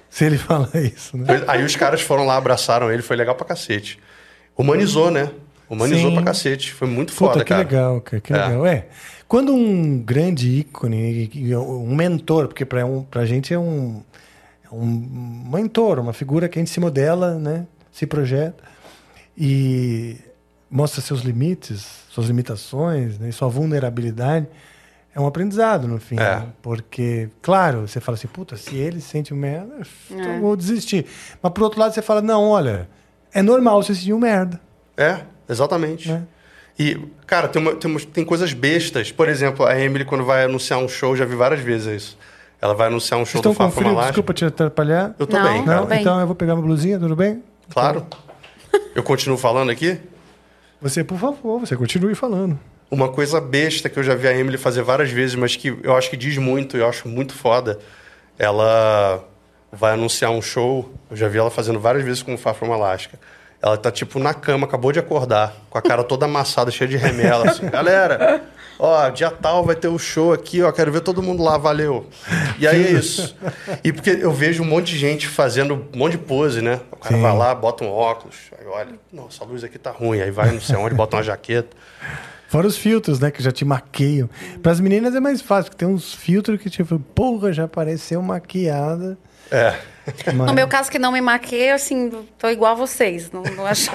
[0.10, 1.44] Se ele fala isso, né?
[1.48, 4.00] Aí os caras foram lá, abraçaram ele, foi legal pra cacete.
[4.58, 5.30] Humanizou, né?
[5.70, 6.16] Humanizou Sim.
[6.16, 6.72] pra cacete.
[6.72, 7.62] Foi muito Puta, foda, que cara.
[7.62, 8.22] legal, cara.
[8.22, 8.48] Que É.
[8.48, 8.66] legal.
[8.68, 8.86] É.
[9.34, 11.28] Quando um grande ícone,
[11.58, 14.04] um mentor, porque pra, um, pra gente é um,
[14.64, 14.86] é um
[15.52, 17.66] mentor, uma figura que a gente se modela, né?
[17.92, 18.64] Se projeta
[19.36, 20.18] e
[20.70, 23.30] mostra seus limites, suas limitações, né?
[23.30, 24.46] e sua vulnerabilidade.
[25.16, 26.18] É um aprendizado no fim.
[26.18, 26.42] É.
[26.42, 26.50] né?
[26.62, 29.82] Porque, claro, você fala assim, puta, se ele sente um merda,
[30.12, 30.38] É.
[30.38, 31.08] eu vou desistir.
[31.42, 32.88] Mas por outro lado, você fala, não, olha,
[33.34, 34.62] é normal você sentir um merda.
[34.96, 36.12] É, exatamente.
[36.12, 36.28] Né?
[36.78, 39.12] E, cara, tem, uma- tem, umas- tem coisas bestas.
[39.12, 42.18] Por exemplo, a Emily, quando vai anunciar um show, já vi várias vezes isso.
[42.62, 43.90] Ela vai anunciar um show Estão do From frio?
[43.90, 44.08] Alaska.
[44.12, 45.14] Desculpa te atrapalhar.
[45.20, 45.44] Eu tô Não.
[45.44, 45.80] bem, cara.
[45.82, 46.00] Não, bem.
[46.02, 47.44] então eu vou pegar uma blusinha, tudo bem?
[47.70, 48.06] Claro.
[48.96, 50.00] Eu continuo falando aqui?
[50.82, 52.58] Você, por favor, você continue falando.
[52.90, 55.96] Uma coisa besta que eu já vi a Emily fazer várias vezes, mas que eu
[55.96, 57.80] acho que diz muito, eu acho muito foda.
[58.38, 59.24] Ela
[59.72, 62.72] vai anunciar um show, eu já vi ela fazendo várias vezes com o Far From
[62.74, 63.20] Alaska.
[63.64, 66.98] Ela tá, tipo, na cama, acabou de acordar, com a cara toda amassada, cheia de
[66.98, 67.66] remela, assim.
[67.72, 68.44] Galera,
[68.78, 72.06] ó, dia tal vai ter o show aqui, ó, quero ver todo mundo lá, valeu.
[72.60, 73.34] E aí é isso.
[73.82, 76.82] E porque eu vejo um monte de gente fazendo um monte de pose, né?
[76.92, 77.22] O cara Sim.
[77.22, 80.52] vai lá, bota um óculos, aí olha, nossa, a luz aqui tá ruim, aí vai
[80.52, 81.78] não sei onde, bota uma jaqueta.
[82.50, 84.30] Fora os filtros, né, que já te maqueiam.
[84.62, 88.22] Para as meninas é mais fácil, porque tem uns filtros que, tipo, porra, já apareceu
[88.22, 89.18] maquiada.
[89.54, 89.76] É.
[90.34, 90.48] Mas...
[90.48, 93.32] No meu caso, que não me maquei, assim, tô igual a vocês.
[93.32, 93.90] Não, não acho...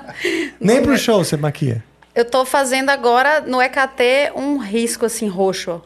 [0.60, 1.82] Nem pro show você maquia.
[2.14, 5.80] Eu tô fazendo agora no EKT um risco, assim, roxo.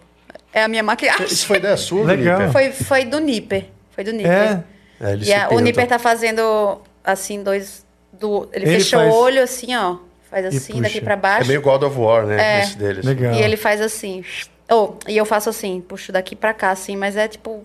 [0.52, 1.26] É a minha maquiagem.
[1.26, 2.50] Isso foi ideia sua, Legal.
[2.52, 3.66] Foi, foi do Nipper.
[3.92, 4.32] Foi do Nipper.
[4.32, 4.62] É?
[5.00, 5.58] É, ele E a- o.
[5.60, 7.84] Nipper tá fazendo, assim, dois...
[8.12, 9.96] Do, ele, Ele fechou faz- o olho, assim, ó.
[10.30, 11.48] Faz assim, daqui pra É baixo.
[11.48, 12.60] meio God of War, né?
[12.60, 12.62] É.
[12.62, 13.04] Esse deles.
[13.04, 13.34] Legal.
[13.34, 14.24] E ele faz assim.
[14.70, 17.64] Oh, e eu faço assim, puxo daqui pra cá, assim, mas é tipo.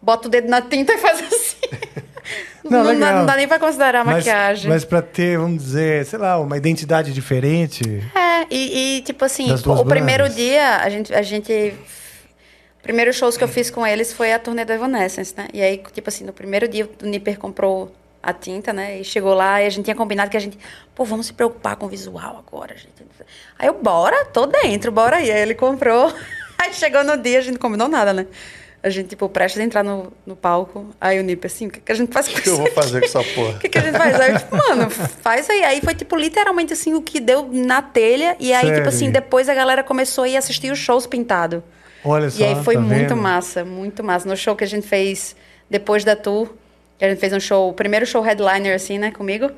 [0.00, 1.56] Boto o dedo na tinta e faz assim.
[2.68, 4.68] Não, não, dá, não dá nem pra considerar Mas, maquiagem.
[4.68, 7.84] mas pra ter, vamos dizer, sei lá, uma identidade diferente.
[8.12, 11.74] É, e, e, tipo assim, o primeiro dia, a gente, a gente.
[12.82, 15.48] Primeiros shows que eu fiz com eles foi a turnê do Evanescence, né?
[15.52, 17.92] E aí, tipo assim, no primeiro dia o Nipper comprou
[18.22, 19.00] a tinta, né?
[19.00, 20.58] E chegou lá e a gente tinha combinado que a gente,
[20.94, 23.04] pô, vamos se preocupar com o visual agora, gente.
[23.58, 25.30] Aí eu, bora, tô dentro, bora aí.
[25.30, 26.12] Aí ele comprou.
[26.58, 28.26] Aí chegou no dia, a gente não combinou nada, né?
[28.82, 30.86] A gente, tipo, prestes a entrar no, no palco.
[31.00, 32.50] Aí o Nipper, assim, o que, que a gente faz com O que isso?
[32.50, 33.58] eu vou fazer com essa O porra?
[33.58, 34.20] que, que a gente faz?
[34.20, 35.64] Aí eu, tipo, mano, faz aí.
[35.64, 38.36] Aí foi, tipo, literalmente assim, o que deu na telha.
[38.38, 38.76] E aí, Sério?
[38.76, 41.64] tipo assim, depois a galera começou a ir assistir os shows pintado.
[42.04, 42.40] Olha só.
[42.40, 43.16] E aí foi tá muito vendo?
[43.16, 44.28] massa, muito massa.
[44.28, 45.34] No show que a gente fez
[45.68, 46.48] depois da tour,
[46.96, 49.50] que a gente fez um show, o primeiro show headliner, assim, né, comigo.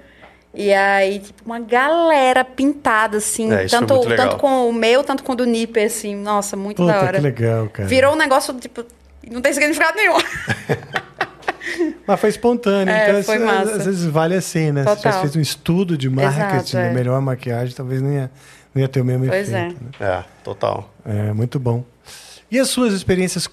[0.55, 5.23] E aí, tipo, uma galera pintada, assim, É, isso tanto, tanto com o meu, tanto
[5.23, 6.17] com o do Nipper, assim.
[6.17, 7.19] Nossa, muito da Puta, hora.
[7.19, 7.87] que legal, cara.
[7.87, 8.83] Virou um negócio, tipo,
[9.31, 10.17] não tem significado nenhum.
[12.07, 13.73] Mas foi espontâneo, É, então foi às- massa.
[13.77, 14.81] às vezes vale assim, né?
[14.81, 14.97] Se Total.
[15.03, 16.93] tivesse feito um estudo de marketing, Exato, é.
[16.93, 18.31] melhor maquiagem, talvez não ia,
[18.75, 19.77] não ia ter o mesmo Pois efeito.
[20.01, 20.05] é.
[20.05, 20.19] né?
[20.21, 20.91] É, total.
[21.05, 21.85] É, muito bom.
[22.51, 23.49] E as suas experiências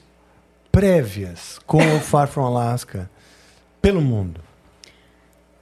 [0.71, 3.09] prévias com o Far From Alaska
[3.81, 4.39] pelo mundo?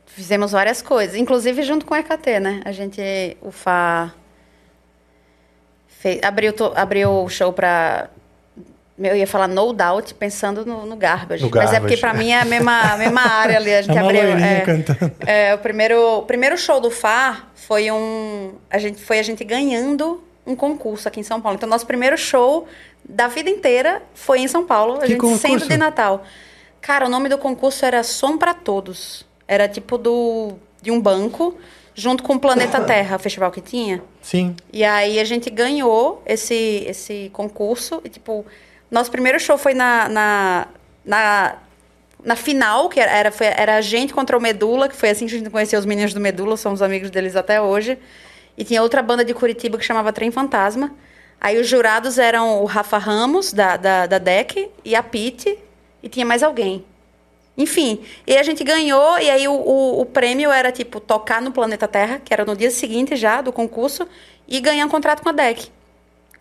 [0.05, 2.61] Fizemos várias coisas, inclusive junto com a EKT, né?
[2.65, 3.01] A gente,
[3.41, 3.51] o
[5.87, 8.09] Fe- abriu, to- abriu o show pra.
[8.97, 11.43] Eu ia falar No Doubt, pensando no, no Garbage.
[11.43, 11.81] No Mas é Garbage.
[11.81, 13.73] porque pra mim é a mesma, a mesma área ali.
[13.73, 14.21] A gente É abriu.
[14.21, 15.11] é, cantando.
[15.25, 18.53] é, o primeiro, o primeiro show do Far foi um.
[18.69, 21.55] A gente, foi a gente ganhando um concurso aqui em São Paulo.
[21.57, 22.67] Então, nosso primeiro show
[23.07, 24.95] da vida inteira foi em São Paulo.
[24.97, 25.41] A Que gente concurso?
[25.41, 26.23] sempre de Natal.
[26.79, 29.25] Cara, o nome do concurso era Som pra Todos.
[29.47, 31.57] Era tipo do de um banco,
[31.95, 34.03] junto com o Planeta Terra, o festival que tinha.
[34.21, 34.55] Sim.
[34.71, 38.01] E aí a gente ganhou esse, esse concurso.
[38.03, 38.45] E, tipo,
[38.93, 40.67] nosso primeiro show foi na, na,
[41.03, 41.55] na,
[42.23, 45.33] na final, que era, foi- era a gente contra o Medula, que foi assim que
[45.35, 47.97] a gente conheceu os meninos do Medula, somos amigos deles até hoje.
[48.55, 50.93] E tinha outra banda de Curitiba que chamava Trem Fantasma.
[51.41, 55.57] Aí os jurados eram o Rafa Ramos, da, da, da DEC, e a Pete,
[56.01, 56.85] e tinha mais alguém.
[57.57, 61.51] Enfim, e a gente ganhou, e aí o, o, o prêmio era, tipo, tocar no
[61.51, 64.07] Planeta Terra, que era no dia seguinte já do concurso,
[64.47, 65.69] e ganhar um contrato com a DEC.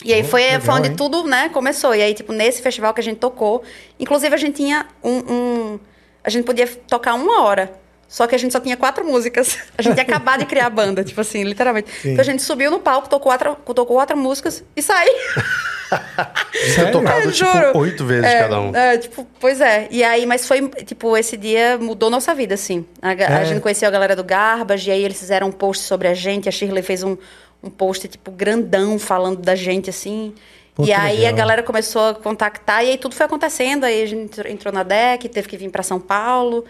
[0.04, 0.96] E aí Oh, foi, legal, foi onde hein?
[0.96, 1.94] tudo, né, começou.
[1.94, 3.62] E aí, tipo, nesse festival que a gente tocou,
[3.98, 5.18] inclusive a gente tinha um...
[5.32, 5.80] um-
[6.24, 7.72] a gente podia tocar uma hora,
[8.06, 9.58] só que a gente só tinha quatro músicas.
[9.76, 11.90] A gente tinha acabado de criar a banda, tipo assim, literalmente.
[12.00, 12.10] Sim.
[12.12, 15.12] Então a gente subiu no palco, tocou quatro, tocou quatro músicas e saiu.
[16.92, 17.78] Tocado, Eu tipo, juro.
[17.78, 18.74] oito vezes É, cada um.
[18.74, 19.88] É, tipo, pois é.
[19.90, 22.84] E aí, mas foi, tipo, esse dia mudou nossa vida, assim.
[23.00, 23.44] A, ga- a É.
[23.46, 26.48] gente conheceu a galera do Garbage, e aí eles fizeram um post sobre a gente,
[26.48, 27.16] a Shirley fez um,
[27.62, 30.34] um post, tipo, grandão, falando da gente, assim.
[30.74, 31.32] Pô, e aí legal.
[31.32, 33.84] a galera começou a contactar, e aí tudo foi acontecendo.
[33.84, 36.64] Aí a gente entrou- na DEC, teve que vir para São Paulo.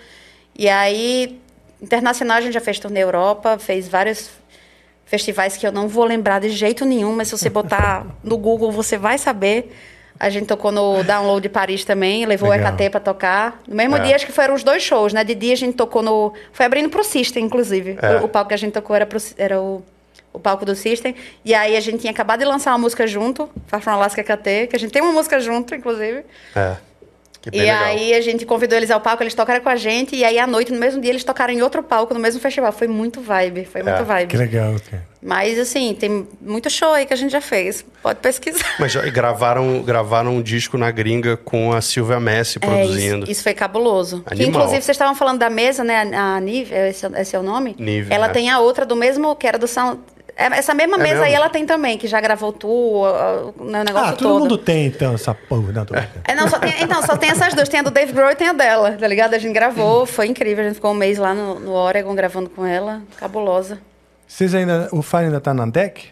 [0.58, 1.38] E aí,
[1.80, 4.30] internacional, a gente já fez turnê Europa, fez vários
[5.06, 8.70] festivais que eu não vou lembrar de jeito nenhum, mas se você botar no Google,
[8.72, 9.72] você vai saber.
[10.20, 12.70] A gente tocou no Download de Paris também, levou Legal.
[12.70, 13.60] o EKT pra tocar.
[13.66, 14.00] No mesmo É.
[14.00, 15.24] dia, acho que foram os dois shows, né?
[15.24, 16.32] De dia a gente tocou no.
[16.52, 17.98] Foi abrindo pro System, inclusive.
[18.00, 18.16] É.
[18.20, 19.82] O, o palco que a gente tocou era, pro, era o,
[20.32, 21.14] o palco do System.
[21.44, 24.68] E aí a gente tinha acabado de lançar uma música junto, Far From Alaska EKT,
[24.68, 26.24] que a gente tem uma música junto, inclusive.
[26.54, 26.76] É.
[27.40, 27.84] Que bem E legal.
[27.86, 30.46] aí a gente convidou eles ao palco, eles tocaram com a gente, e aí à
[30.46, 32.70] noite, no mesmo dia, eles tocaram em outro palco, no mesmo festival.
[32.70, 34.28] Foi muito vibe, foi muito vibe.
[34.30, 35.02] Que legal, cara.
[35.20, 37.84] Mas assim, tem muito show aí que a gente já fez.
[38.00, 38.74] Pode pesquisar.
[38.78, 43.22] Mas já gravaram, gravaram um disco na gringa com a Silvia Messi É, produzindo.
[43.24, 44.22] isso, isso foi cabuloso.
[44.22, 46.00] Que, inclusive, vocês estavam falando da mesa, né?
[46.14, 47.74] A Nive, esse, esse é o nome?
[47.76, 48.30] Nive, Ela é.
[48.30, 49.98] tem a outra do mesmo, que era do Sound...
[50.36, 51.24] é, Essa mesma É mesa mesmo?
[51.26, 54.40] aí ela tem também, que já gravou tu, o, o negócio Ah, todo todo.
[54.40, 55.72] mundo tem, então, essa porra.
[55.72, 56.20] Não, tô brincando.
[56.26, 57.68] É, não, só tem, então, só tem essas duas.
[57.68, 59.34] Tem a do Dave Grohl e tem a dela, tá ligado?
[59.34, 60.64] A gente gravou, foi incrível.
[60.64, 63.02] A gente ficou um mês lá no, no Oregon gravando com ela.
[63.16, 63.78] Cabulosa.
[64.26, 64.88] Vocês ainda.
[64.92, 66.08] O Fire ainda tá na deck?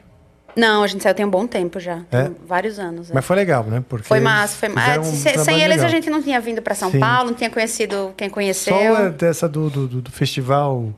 [0.56, 2.00] Não, a gente saiu tem um bom tempo já.
[2.10, 2.24] É?
[2.24, 3.08] Tem vários anos.
[3.10, 3.14] é.
[3.14, 3.82] Mas foi legal, né?
[3.88, 5.00] Porque Foi massa, foi massa.
[5.00, 5.86] fizeram um sem, sem eles legal.
[5.86, 6.98] a gente não tinha vindo pra São Sim.
[6.98, 8.74] Paulo, não tinha conhecido quem conheceu.
[8.74, 10.92] Só é dessa do, do- do festival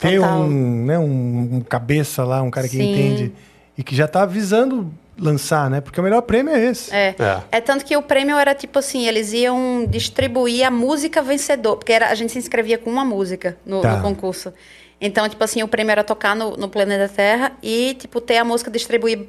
[0.00, 0.40] ter Total.
[0.40, 2.90] um, né, um, um cabeça lá, um cara que Sim.
[2.92, 3.32] entende
[3.76, 5.80] e que já tá avisando lançar, né?
[5.82, 6.94] Porque o melhor prêmio é esse.
[6.94, 7.14] É.
[7.18, 7.40] É.
[7.52, 11.92] É tanto que o prêmio era tipo assim, eles iam distribuir a música vencedor, porque
[11.92, 13.96] era, a gente se inscrevia com uma música no, Tá.
[13.96, 14.52] no concurso.
[15.00, 18.44] Então, tipo assim, o prêmio era tocar no, no Planeta Terra e, tipo, ter a
[18.44, 19.24] música distribuída,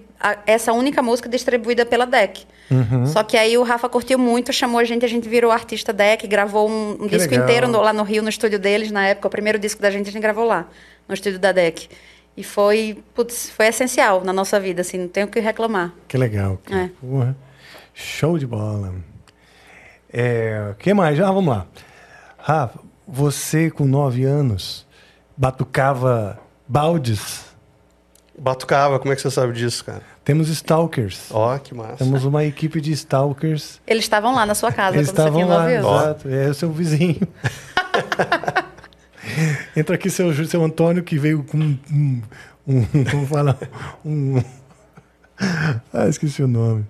[0.45, 2.45] essa única música distribuída pela DEC.
[2.69, 3.05] Uhum.
[3.05, 6.27] Só que aí o Rafa curtiu muito, chamou a gente, a gente virou artista DEC,
[6.27, 7.45] gravou um, um Que disco legal.
[7.45, 9.27] inteiro no- lá no Rio, no estúdio deles, na época.
[9.29, 10.67] O primeiro disco da gente a gente gravou lá,
[11.07, 11.87] no estúdio da DEC.
[12.35, 15.93] E foi, putz, foi essencial na nossa vida, assim, não tenho o que reclamar.
[16.07, 16.59] Que legal.
[16.65, 16.83] cara.
[16.83, 16.89] É.
[16.99, 17.35] Porra.
[17.93, 18.93] Show de bola.
[20.11, 21.19] É, que mais?
[21.19, 21.65] Ah, vamos lá.
[22.37, 24.85] Rafa, você com nove anos
[25.41, 27.45] batucava baldes.
[28.37, 30.03] Batucava, como é que você sabe disso, cara?
[30.23, 31.31] Temos stalkers.
[31.31, 31.97] Ó, que massa.
[31.97, 33.81] Temos uma equipe de stalkers.
[33.87, 36.29] Eles estavam lá na sua casa Eles quando você estavam lá, exato.
[36.29, 37.27] É o seu vizinho.
[39.75, 41.79] Entra aqui seu, seu Antônio, que veio com um.
[41.91, 42.21] um,
[42.67, 43.57] um como fala?
[44.05, 44.43] Um.
[45.91, 46.85] Ah, esqueci o nome.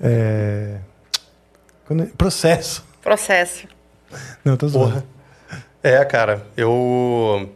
[0.00, 0.78] É,
[1.86, 2.84] quando- processo.
[3.00, 3.68] Processo.
[4.44, 4.90] Não, tô zoando.
[4.94, 5.04] Porra.
[5.80, 7.52] É, cara, eu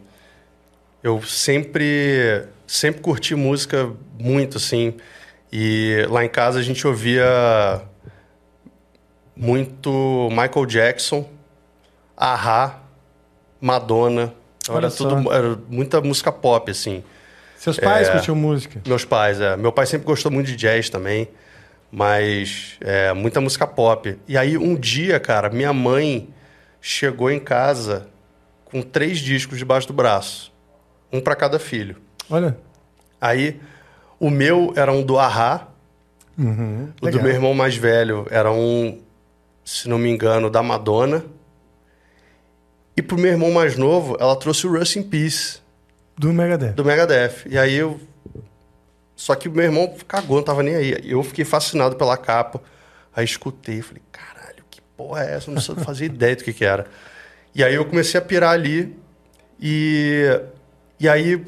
[1.03, 4.95] eu sempre sempre curti música muito assim.
[5.51, 7.25] E lá em casa a gente ouvia
[9.35, 11.29] muito Michael Jackson,
[12.15, 12.79] Ahá,
[13.59, 14.33] Madonna.
[14.63, 15.07] Então era só.
[15.09, 17.03] tudo era muita música pop assim.
[17.57, 18.11] Seus pais É.
[18.11, 18.81] curtiam música.
[18.85, 19.55] Meus pais, é.
[19.57, 21.27] Meu pai sempre gostou muito de jazz também,
[21.91, 24.17] mas é, muita música pop.
[24.27, 26.29] E aí, um dia, cara, minha mãe
[26.81, 28.07] chegou em casa
[28.65, 30.51] com três discos debaixo do braço.
[31.13, 31.95] Um para cada filho.
[32.29, 32.57] Olha.
[33.21, 33.61] Aí,
[34.19, 35.67] o meu era um do Ahá,
[36.35, 37.19] Uhum, o legal.
[37.21, 38.99] do meu irmão mais velho era um,
[39.63, 41.23] se não me engano, da Madonna.
[42.97, 45.59] E pro meu irmão mais novo, ela trouxe o Rust in Peace,
[46.17, 46.73] Do Megadeth.
[46.73, 47.45] do Megadeth.
[47.47, 47.99] E aí eu
[49.15, 50.95] Só que meu irmão cagou, não tava nem aí.
[51.03, 52.59] Eu fiquei fascinado pela capa.
[53.15, 55.51] Aí escutei, falei, caralho, que porra é essa?
[55.51, 56.87] Não fazia ideia do que que era.
[57.53, 58.97] E aí eu comecei a pirar ali
[59.59, 60.25] e,
[61.03, 61.43] e aí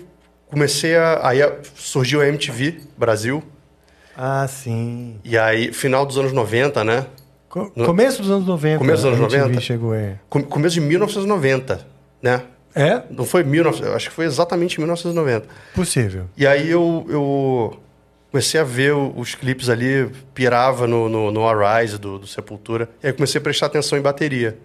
[0.50, 1.28] comecei a...
[1.28, 1.40] Aí
[1.76, 3.42] surgiu a MTV Brasil.
[4.18, 5.20] Ah, sim.
[5.24, 7.06] E aí, final dos anos 90, né?
[7.50, 8.78] Co- Começo dos anos 90.
[8.80, 9.62] Começo dos anos a MTV 90?
[9.62, 10.20] chegou, é.
[10.30, 11.86] Com- Começo de 1990,
[12.22, 12.42] né?
[12.74, 13.04] É?
[13.10, 13.86] Não foi 19...
[13.94, 15.48] Acho que foi exatamente 1990.
[15.74, 16.26] Possível.
[16.36, 17.80] E aí eu, eu
[18.32, 22.90] comecei a ver os clipes ali, pirava no, no, no Arise do, do Sepultura.
[23.02, 24.58] E aí comecei a prestar atenção em bateria.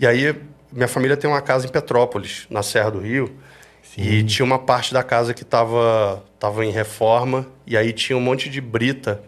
[0.00, 0.34] E aí
[0.72, 3.30] minha família tem uma casa em Petrópolis, na Serra do Rio.
[3.96, 7.46] E tinha uma parte da casa que estava tava em reforma.
[7.66, 9.22] E aí tinha um monte de brita.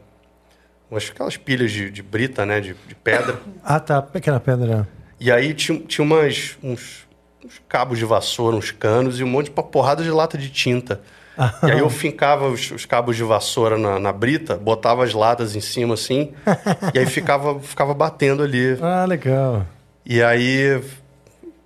[0.90, 2.60] Umas, aquelas pilhas de, de brita, né?
[2.60, 3.38] De, de pedra.
[3.64, 3.98] Ah, tá.
[4.14, 4.86] Aquela pedra.
[5.20, 7.06] E aí tinha, tinha umas, uns,
[7.44, 11.00] uns cabos de vassoura, uns canos e um monte de porrada de lata de tinta.
[11.62, 15.54] e aí eu fincava os, os cabos de vassoura na, na brita, botava as latas
[15.54, 16.32] em cima assim,
[16.94, 18.76] e aí ficava, ficava batendo ali.
[18.80, 19.64] Ah, legal.
[20.04, 20.82] E aí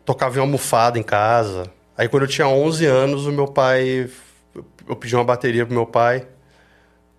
[0.04, 1.70] tocava em almofada em casa.
[1.96, 4.08] Aí quando eu tinha 11 anos, o meu pai...
[4.88, 6.26] Eu pedi uma bateria pro meu pai,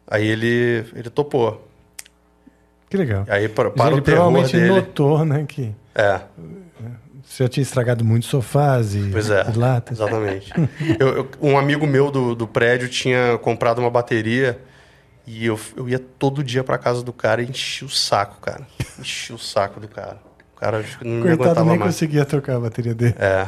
[0.06, 1.68] aí ele, ele topou.
[2.90, 3.26] Que legal.
[3.28, 4.68] Aí para, para ele o terror provavelmente dele...
[4.70, 6.22] notou, né, que É.
[7.24, 9.98] você já tinha estragado muitos sofás e, Pois é, latas.
[9.98, 10.52] exatamente.
[11.00, 14.60] Eu- eu- um amigo meu do, do prédio tinha comprado uma bateria
[15.26, 18.68] e eu, eu ia todo dia pra casa do cara e enchia o saco, cara.
[19.00, 20.20] Enchia o saco do cara.
[20.64, 21.92] O cara acho que não me Coitado, aguentava nem mais.
[21.94, 23.16] conseguia tocar a bateria dele.
[23.20, 23.48] É.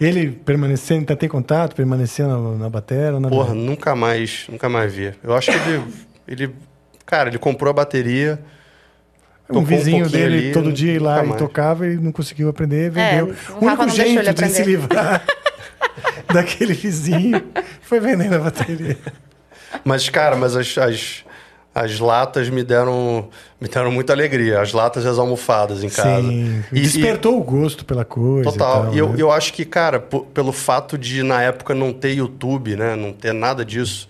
[0.00, 3.20] Ele permanecendo, ainda tem contato, permaneceu na, na bateria?
[3.20, 5.12] Na Porra, nunca mais, nunca mais vi.
[5.22, 5.82] Eu acho que ele,
[6.26, 6.54] ele
[7.04, 8.38] cara, ele comprou a bateria.
[9.50, 11.38] um um vizinho pouquinho dele ali, todo dia ia lá e mais.
[11.38, 13.34] tocava e não conseguiu aprender, É, vendeu.
[13.60, 15.22] o o Rafa único jeito de se livrar
[16.32, 17.42] daquele vizinho
[17.82, 18.96] foi vendendo a bateria.
[19.84, 21.24] Mas, cara, mas as, as,
[21.74, 23.28] as latas me deram,
[23.60, 24.60] me deram muita alegria.
[24.60, 26.28] As latas e as almofadas em casa.
[26.28, 28.50] Sim, E- e- despertou o gosto pela coisa.
[28.52, 28.82] Total.
[28.82, 29.16] E, tal, E eu, né?
[29.18, 32.94] eu acho que, cara, pelo fato de na época não ter YouTube, né?
[32.94, 34.08] Não ter nada disso.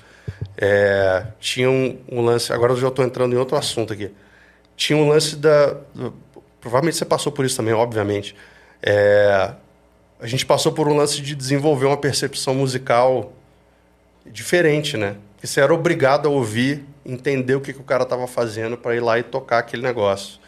[0.57, 2.53] é, tinha um, um lance.
[2.53, 4.11] Agora eu já estou entrando em outro assunto aqui.
[4.77, 5.75] Tinha um lance da.
[6.61, 8.37] provavelmente você passou por isso também, obviamente.
[8.83, 9.51] É,
[10.21, 13.33] a gente passou por um lance de desenvolver uma percepção musical
[14.27, 15.17] diferente, né?
[15.45, 18.97] Que você era obrigado a ouvir, entender o que, que o cara estava fazendo para
[18.97, 20.41] ir lá e tocar aquele negócio.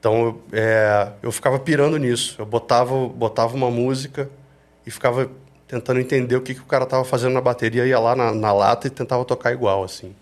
[0.00, 2.34] Então, eu, é, eu ficava pirando nisso.
[2.40, 4.28] Eu botava, botava uma música
[4.84, 5.30] e ficava
[5.68, 8.52] tentando entender o que, que o cara estava fazendo na bateria, ia lá na, na
[8.52, 10.12] lata e tentava tocar igual, assim.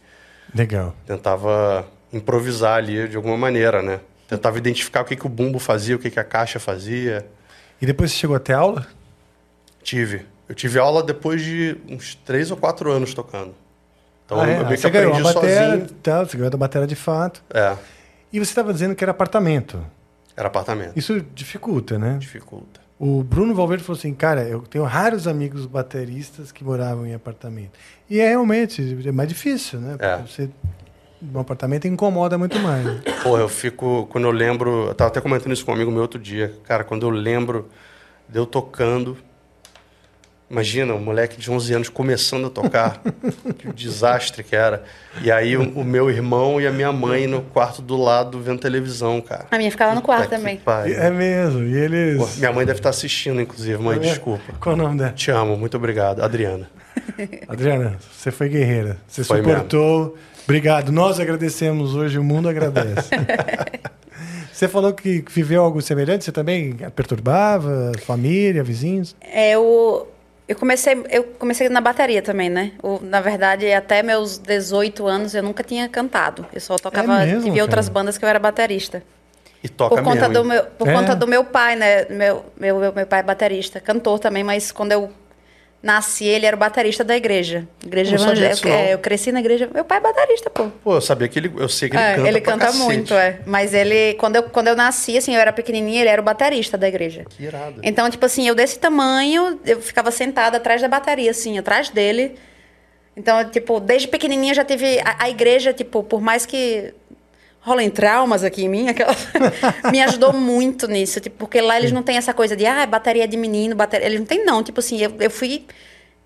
[0.55, 0.95] Legal.
[1.07, 4.01] Tentava improvisar ali de alguma maneira, né?
[4.29, 7.27] Tentava identificar o que, que o bumbo fazia, o que, que a caixa fazia.
[7.81, 8.87] E depois você chegou até aula?
[9.83, 10.27] Tive.
[10.47, 13.55] Eu tive aula depois de uns três ou quatro anos tocando.
[14.31, 14.53] Então, Ah, é?
[14.61, 15.87] eu meio que você ganhou a bateria, sozinho.
[16.03, 17.43] tal, você ganhou da bateria de fato.
[17.53, 17.77] É,
[18.33, 19.85] E você estava dizendo que era apartamento.
[20.37, 20.93] era apartamento.
[20.97, 22.17] Isso dificulta, né?
[22.19, 22.81] Dificulta.
[22.99, 27.73] O Bruno Valverde falou assim, cara, eu tenho raros amigos bateristas que moravam em apartamento.
[28.09, 29.97] E é realmente é mais difícil, né?
[29.99, 30.17] É.
[30.19, 30.51] Porque você
[31.23, 32.85] um apartamento incomoda muito mais.
[32.85, 33.01] né?
[33.23, 34.07] Pô, eu fico.
[34.11, 34.87] Quando eu lembro.
[34.89, 36.55] Eu tava até comentando isso com um amigo meu outro dia.
[36.65, 37.69] Cara, quando eu lembro
[38.29, 39.17] de eu tocando.
[40.51, 43.01] Imagina, um moleque de 11 anos começando a tocar.
[43.57, 44.83] que desastre que era.
[45.23, 48.59] E aí o, o meu irmão e a minha mãe no quarto do lado vendo
[48.59, 49.47] televisão, cara.
[49.51, 50.61] A minha ficava no quarto Puta também.
[50.97, 51.63] É mesmo.
[51.63, 52.19] E eles.
[52.19, 53.81] Pô, minha mãe deve estar assistindo, inclusive.
[53.81, 54.01] Mãe, É.
[54.01, 54.53] desculpa.
[54.59, 55.13] Qual o nome dela?
[55.13, 56.21] Te amo, muito obrigado.
[56.23, 56.69] Adriana.
[57.47, 58.97] Adriana, você foi guerreira.
[59.07, 60.17] Você Foi suportou.
[60.45, 60.91] Obrigado.
[60.91, 63.11] Nós agradecemos hoje, o mundo agradece.
[64.53, 69.15] você falou que viveu algo semelhante, você também perturbava família, vizinhos?
[69.21, 70.09] É, eu,
[70.51, 72.73] eu comecei eu comecei na bateria também, né?
[72.83, 76.45] O- na verdade, até meus 18 anos eu nunca tinha cantado.
[76.53, 77.95] Eu só tocava É mesmo, tive outras cara?
[77.95, 79.01] bandas que eu era baterista.
[79.63, 80.35] E toca por conta mesmo.
[80.35, 80.93] do meu por É.
[80.93, 82.07] conta do meu pai, né?
[82.11, 85.11] Meu, meu meu meu pai é baterista, cantor também, mas quando eu
[85.83, 87.67] nasci, ele era o baterista da igreja.
[87.85, 88.69] Igreja evangélica.
[88.69, 88.75] não.
[88.77, 89.69] É, eu cresci na igreja.
[89.73, 90.69] Meu pai é baterista, pô.
[90.85, 91.51] Pô, eu sabia que ele.
[91.57, 92.29] Eu sei que ele É, canta.
[92.29, 92.85] ele canta cacete.
[92.85, 93.41] muito, é.
[93.47, 96.77] Mas ele, quando eu, quando eu nasci, assim, eu era pequenininha, ele era o baterista
[96.77, 97.25] da igreja.
[97.31, 97.81] Que irado.
[97.83, 102.37] Então, tipo assim, eu desse tamanho, eu ficava sentada atrás da bateria, assim, atrás dele.
[103.17, 106.95] Então, tipo, desde pequenininha já tive a, a igreja, tipo, por mais que
[107.61, 109.15] rolem traumas aqui em mim, aquela...
[109.93, 113.29] me ajudou muito nisso, tipo, porque lá eles não têm essa coisa de, ah, bateria
[113.29, 114.07] de menino, bateria...
[114.07, 114.63] Eles não têm, não.
[114.63, 115.67] Tipo assim, eu, eu fui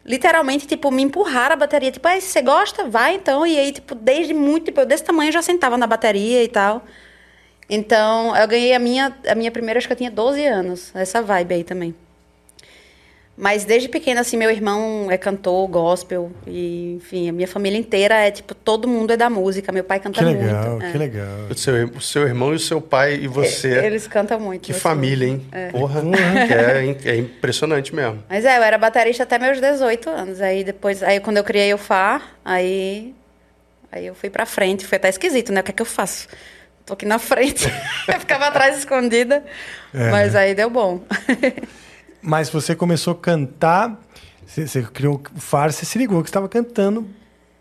[0.05, 1.91] literalmente, tipo, me empurrar a bateria.
[1.91, 2.85] Tipo, ah, você gosta?
[2.85, 3.47] Vai, então.
[3.47, 6.85] E aí, tipo, desde muito, tipo, eu desse tamanho já sentava na bateria e tal.
[7.68, 10.95] Então, eu ganhei a minha, a minha primeira, acho que eu tinha 12 anos.
[10.95, 11.95] Essa vibe aí também.
[13.37, 18.14] Mas desde pequena, assim, meu irmão é cantor, gospel, e, enfim, a minha família inteira
[18.14, 19.72] é, tipo, todo mundo é da música.
[19.72, 20.87] Meu pai canta Que legal, muito.
[20.87, 20.93] é.
[20.93, 21.26] que legal.
[21.51, 23.85] O seu, o seu irmão e o seu pai e você.
[23.85, 24.62] Eles cantam muito.
[24.62, 25.45] Que família, hein?
[25.72, 26.01] Porra,
[26.47, 28.22] que é, é impressionante mesmo.
[28.28, 30.41] Mas é, eu era baterista até meus 18 anos.
[30.41, 33.12] Aí depois, aí quando eu criei o Fá, aí,
[33.91, 34.87] aí eu fui pra frente.
[34.87, 35.61] Foi até esquisito, né?
[35.61, 36.28] O que é que eu faço?
[36.87, 37.66] Tô aqui na frente.
[38.07, 39.43] eu ficava atrás escondida.
[39.93, 41.03] É, mas aí deu bom.
[42.25, 44.01] Mas você começou a cantar,
[44.47, 47.07] você, você criou o Far, você se ligou que estava cantando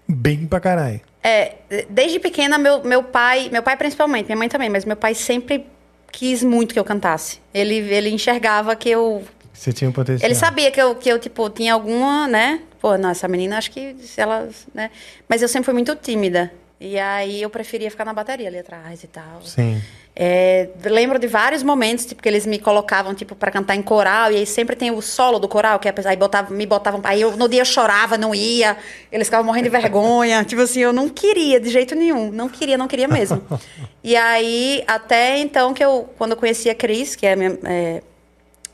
[0.08, 1.02] bem pra caralho.
[1.22, 1.56] É,
[1.90, 5.66] desde pequena, meu, meu pai, meu pai principalmente, minha mãe também, mas meu pai sempre
[6.12, 7.42] quis muito que eu cantasse.
[7.54, 9.24] Ele, ele enxergava que eu.
[9.52, 10.26] Você tinha um potencial.
[10.26, 12.62] Ele sabia que eu, que eu, tipo, tinha alguma, né?
[12.80, 14.48] Pô, não, essa menina, acho que ela.
[14.74, 14.92] Né?
[15.28, 16.52] Mas eu sempre fui muito tímida.
[16.84, 19.42] E aí eu preferia ficar na bateria ali atrás e tal.
[19.42, 19.82] Sim.
[20.14, 24.34] É, lembro de vários momentos, tipo, que eles me colocavam, tipo, para cantar em coral,
[24.34, 27.22] e aí sempre tem o solo do coral, que é, aí botava, me botavam, aí
[27.22, 28.76] eu, no dia eu chorava, não ia,
[29.10, 32.78] eles ficavam morrendo de vergonha, tipo assim, eu não queria de jeito nenhum, não queria,
[32.78, 33.42] não queria mesmo.
[34.04, 38.04] e aí, até então que eu, quando eu conheci a Cris, que é minha, é,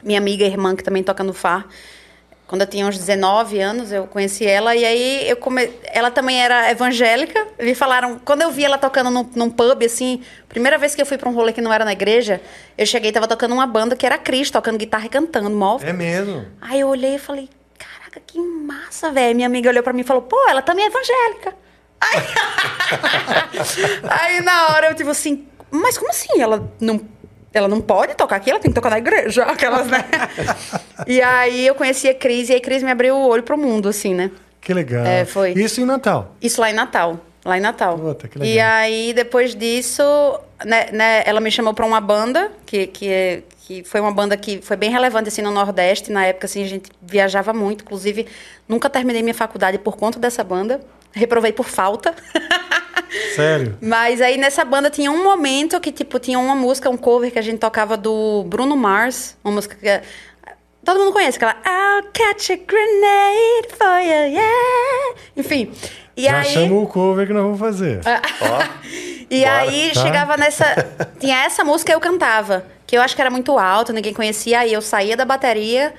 [0.04, 1.64] minha amiga e irmã, que também toca no Fá,
[2.50, 5.72] quando eu tinha uns 19 anos, eu conheci ela e aí eu come...
[5.84, 7.48] ela também era evangélica.
[7.60, 11.06] Me falaram, quando eu vi ela tocando num, num pub assim, primeira vez que eu
[11.06, 12.42] fui para um rolê que não era na igreja,
[12.76, 15.78] eu cheguei e tava tocando uma banda que era Cris, tocando guitarra e cantando, mó.
[15.84, 16.44] É mesmo.
[16.60, 17.48] Aí eu olhei e falei,
[17.78, 19.36] caraca, que massa, velho.
[19.36, 21.54] Minha amiga olhou para mim e falou, pô, ela também é evangélica.
[22.02, 22.24] Aí...
[24.10, 26.42] aí na hora eu tipo assim, mas como assim?
[26.42, 27.00] Ela não
[27.54, 30.04] ela não pode tocar aqui, ela tem que tocar na igreja, aquelas, né?
[31.08, 33.58] e aí eu conheci a Cris e aí a Cris me abriu o olho pro
[33.58, 34.32] mundo, assim, né?
[34.62, 35.06] Que legal.
[35.06, 35.52] É, foi.
[35.54, 36.36] Isso em Natal.
[36.42, 37.20] Isso lá em Natal.
[37.46, 37.98] Lá em Natal.
[37.98, 38.54] Puta, que legal.
[38.54, 40.04] E aí, depois disso,
[40.66, 44.36] né, né, ela me chamou pra uma banda, que, que, é- que foi uma banda
[44.36, 46.12] que foi bem relevante, assim, no Nordeste.
[46.12, 47.84] Na época, assim, a gente viajava muito.
[47.86, 48.28] Inclusive,
[48.68, 50.82] nunca terminei minha faculdade por conta dessa banda.
[51.12, 52.14] Reprovei por falta.
[53.36, 53.78] Sério.
[53.82, 57.40] Mas aí nessa banda tinha um momento que, tipo, tinha uma música, um cover que
[57.40, 59.88] a gente tocava do Bruno Mars, uma música que.
[59.88, 60.02] é-
[60.86, 65.16] Todo mundo conhece, aquela I'll catch a grenade for you, yeah.
[65.36, 65.72] Enfim.
[66.16, 66.46] E Já aí.
[66.46, 68.02] chama o cover que nós vamos fazer.
[69.32, 69.58] E Bora.
[69.60, 70.02] aí Tá.
[70.02, 70.66] chegava nessa.
[71.20, 74.62] Tinha essa música eu cantava, que eu acho que era muito alto, ninguém conhecia.
[74.62, 75.94] Aí eu saía da bateria,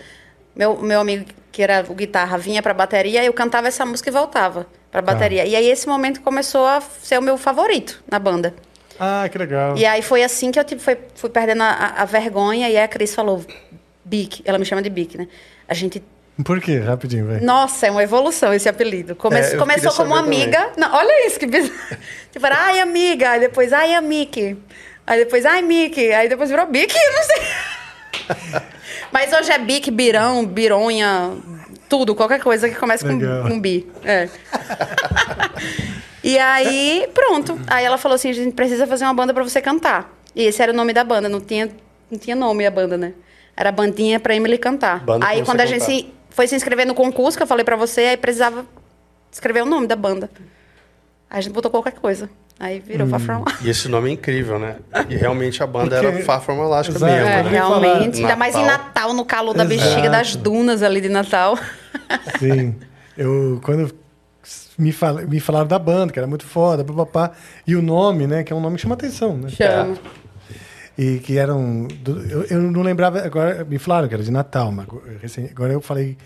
[0.57, 4.13] meu, meu amigo, que era o guitarra, vinha pra bateria, eu cantava essa música e
[4.13, 5.13] voltava pra Tá.
[5.13, 5.45] bateria.
[5.47, 8.55] E aí esse momento começou a ser o meu favorito na banda.
[8.99, 9.77] Ah, que legal.
[9.79, 12.69] E aí foi assim que eu tipo, fui, fui perdendo a, a- vergonha.
[12.69, 13.45] E aí a Cris falou,
[14.05, 15.27] Bic, ela me chama de Bic, né?
[15.69, 16.03] A gente.
[16.45, 16.79] Por quê?
[16.79, 17.41] Rapidinho, vai.
[17.41, 19.15] Nossa, é uma evolução esse apelido.
[19.15, 20.71] Come- É, começou como amiga.
[20.77, 21.73] Não, olha isso que bizarro.
[22.33, 23.31] Tipo, era ai, amiga.
[23.31, 24.57] Aí depois, ai, a Mickey.
[25.07, 26.13] Aí depois, ai, Mickey.
[26.13, 28.61] Aí depois virou Bic, não sei.
[29.13, 31.33] Mas hoje é Bic, Birão, Bironha,
[31.91, 33.43] tudo, qualquer coisa que comece com, Legal.
[33.43, 33.87] com Bi.
[34.05, 34.29] É.
[36.23, 37.59] E aí, pronto.
[37.67, 40.15] Aí ela falou assim: a gente precisa fazer uma banda pra você cantar.
[40.35, 41.69] E esse era o nome da banda, não tinha,
[42.11, 43.15] não tinha nome a banda, né?
[43.57, 45.05] Era bandinha pra Emily cantar.
[45.05, 45.93] Banda aí quando a gente cantar.
[45.93, 48.65] se, foi se inscrever no concurso, que eu falei pra você, aí precisava
[49.33, 50.31] escrever o nome da banda.
[51.29, 52.31] Aí a gente botou qualquer coisa.
[52.61, 53.11] Aí virou Hum.
[53.11, 53.65] Far From Alaska.
[53.67, 54.77] E esse nome é incrível, né?
[55.09, 57.11] E realmente a banda Porque- era Far From Alaska Exato.
[57.11, 57.27] mesmo.
[57.27, 57.51] É, né?
[57.51, 58.21] realmente.
[58.21, 59.15] Ainda mais em Natal.
[59.15, 59.81] No calor da Exato.
[59.83, 61.59] bexiga das dunas ali de Natal.
[62.39, 62.77] Sim.
[63.17, 63.91] Eu, quando
[64.79, 67.33] me, fal, me falaram da banda, que era muito foda, papapá,
[67.67, 69.49] e o nome, né, que é um nome que chama atenção, né?
[69.49, 69.97] Chama.
[70.99, 71.89] E que eram.
[72.03, 74.87] do- Eu, eu não lembrava, agora me falaram que era de Natal, mas
[75.51, 76.19] agora eu falei,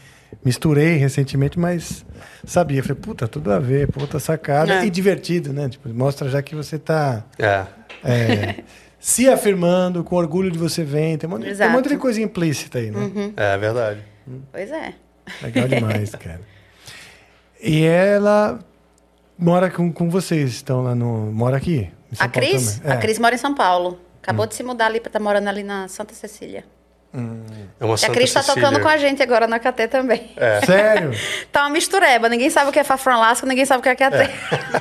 [0.44, 2.04] misturei recentemente, mas
[2.46, 2.82] sabia.
[2.82, 4.82] Falei, puta, tudo a ver, puta sacada.
[4.82, 4.86] É.
[4.86, 5.68] E divertido, né?
[5.68, 7.66] Tipo, mostra já que você tá É.
[8.02, 8.64] é,
[8.98, 11.18] se afirmando, com orgulho de você vem.
[11.18, 13.32] Tem um monte, tem um monte de coisa implícita aí, né?
[13.36, 14.00] É verdade.
[14.50, 14.94] Pois é.
[15.42, 16.40] Legal demais, cara.
[17.62, 18.58] E ela
[19.38, 21.32] mora com, com vocês, estão lá no.
[21.32, 21.90] Mora aqui?
[22.12, 22.76] em São A Paulo Cris?
[22.78, 22.92] também.
[22.92, 23.00] A É.
[23.00, 23.98] Cris mora em São Paulo.
[24.22, 26.64] Acabou de se mudar ali, tá morando ali na Santa Cecília.
[27.80, 28.62] É uma E a Cris tá Cecília.
[28.68, 30.32] tocando com a gente agora na KT também.
[30.66, 31.12] Sério?
[31.52, 32.28] Tá uma mistureba.
[32.28, 34.30] Ninguém sabe o que é Far From Alaska, ninguém sabe o que é KT.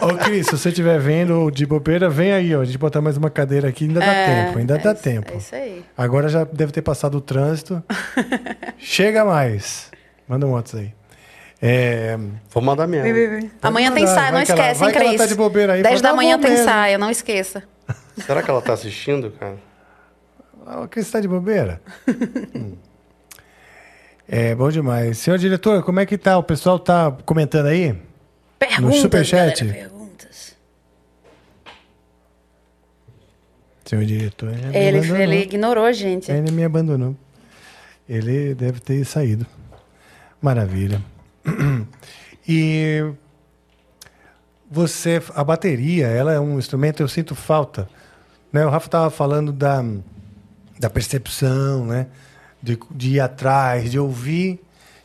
[0.01, 2.61] Ô, Cris, se você estiver vendo de bobeira, vem aí, ó.
[2.61, 5.33] A gente botar mais uma cadeira aqui, ainda dá tempo, ainda é dá isso- tempo.
[5.33, 5.85] É isso aí.
[5.95, 7.83] Agora já deve ter passado o trânsito.
[8.79, 9.91] Chega mais.
[10.27, 10.93] Manda um WhatsApp aí.
[11.61, 12.17] É,
[12.49, 13.07] Vou mandar mesmo.
[13.61, 15.17] Amanhã tem mandar, ensaio, não esquece, hein, que ela Cris?
[15.21, 17.63] tá de bobeira aí, 10 fala, da "Não, manhã tem mesmo." ensaio, não esqueça.
[18.17, 19.55] Será que ela tá assistindo, cara?
[20.65, 21.81] Ah, Cris tá de bobeira?
[22.55, 22.77] Hum.
[24.27, 25.17] É bom demais.
[25.17, 26.37] Senhor diretor, como é que tá?
[26.37, 27.93] O pessoal tá comentando aí?
[28.57, 29.65] Perguntas, superchat?
[29.65, 30.55] galera, perguntas.
[33.83, 36.31] Senhor diretor, ele, Ele, ele ignorou a gente.
[36.31, 37.15] Ele me abandonou.
[38.07, 39.45] Ele deve ter saído.
[40.41, 41.01] Maravilha.
[42.45, 43.13] E
[44.69, 47.87] você, a bateria, ela é um instrumento, eu sinto falta.
[48.51, 48.65] Né?
[48.65, 49.81] O Rafa estava falando da,
[50.79, 52.07] da percepção, né?
[52.61, 54.59] De, de ir atrás, de ouvir.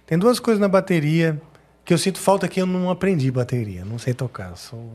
[0.07, 1.41] Tem duas coisas na bateria
[1.85, 3.85] que eu sinto falta que eu não aprendi bateria.
[3.85, 4.93] Não sei tocar, sou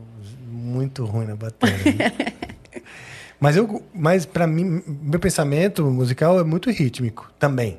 [0.48, 2.12] muito ruim na bateria.
[3.40, 7.78] mas eu, mas para mim, meu pensamento musical é muito rítmico também,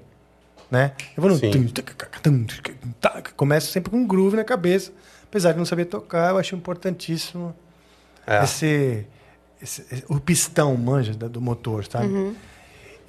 [0.69, 0.91] né?
[1.15, 1.65] Eu vou no tum,
[2.21, 2.45] tum,
[3.35, 4.91] começo sempre com um groove na cabeça,
[5.23, 7.55] apesar de não saber tocar, eu acho importantíssimo
[8.27, 8.43] É.
[8.43, 9.05] esse,
[9.61, 12.07] esse- o pistão manja do motor, sabe?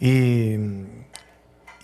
[0.01, 0.59] E,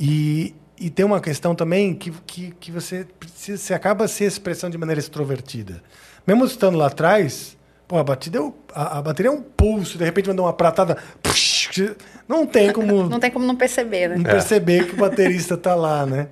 [0.01, 4.73] e e tem uma questão também que, que, que você precisa, você acaba se expressando
[4.73, 5.81] de maneira extrovertida.
[6.27, 7.57] Mesmo estando lá atrás,
[7.87, 10.53] pô, a batida é o- a, a bateria é um pulso, de repente dar uma
[10.53, 10.99] pratada,
[12.27, 14.17] não tem como Não tem como não perceber, né?
[14.17, 16.29] não perceber que o baterista tá lá, né?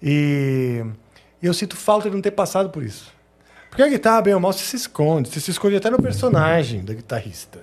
[0.00, 0.84] E
[1.42, 3.12] e eu sinto falta de não ter passado por isso.
[3.70, 5.30] Porque a guitarra, bem ou mal, você se esconde.
[5.30, 7.60] Você se esconde até no personagem da guitarrista.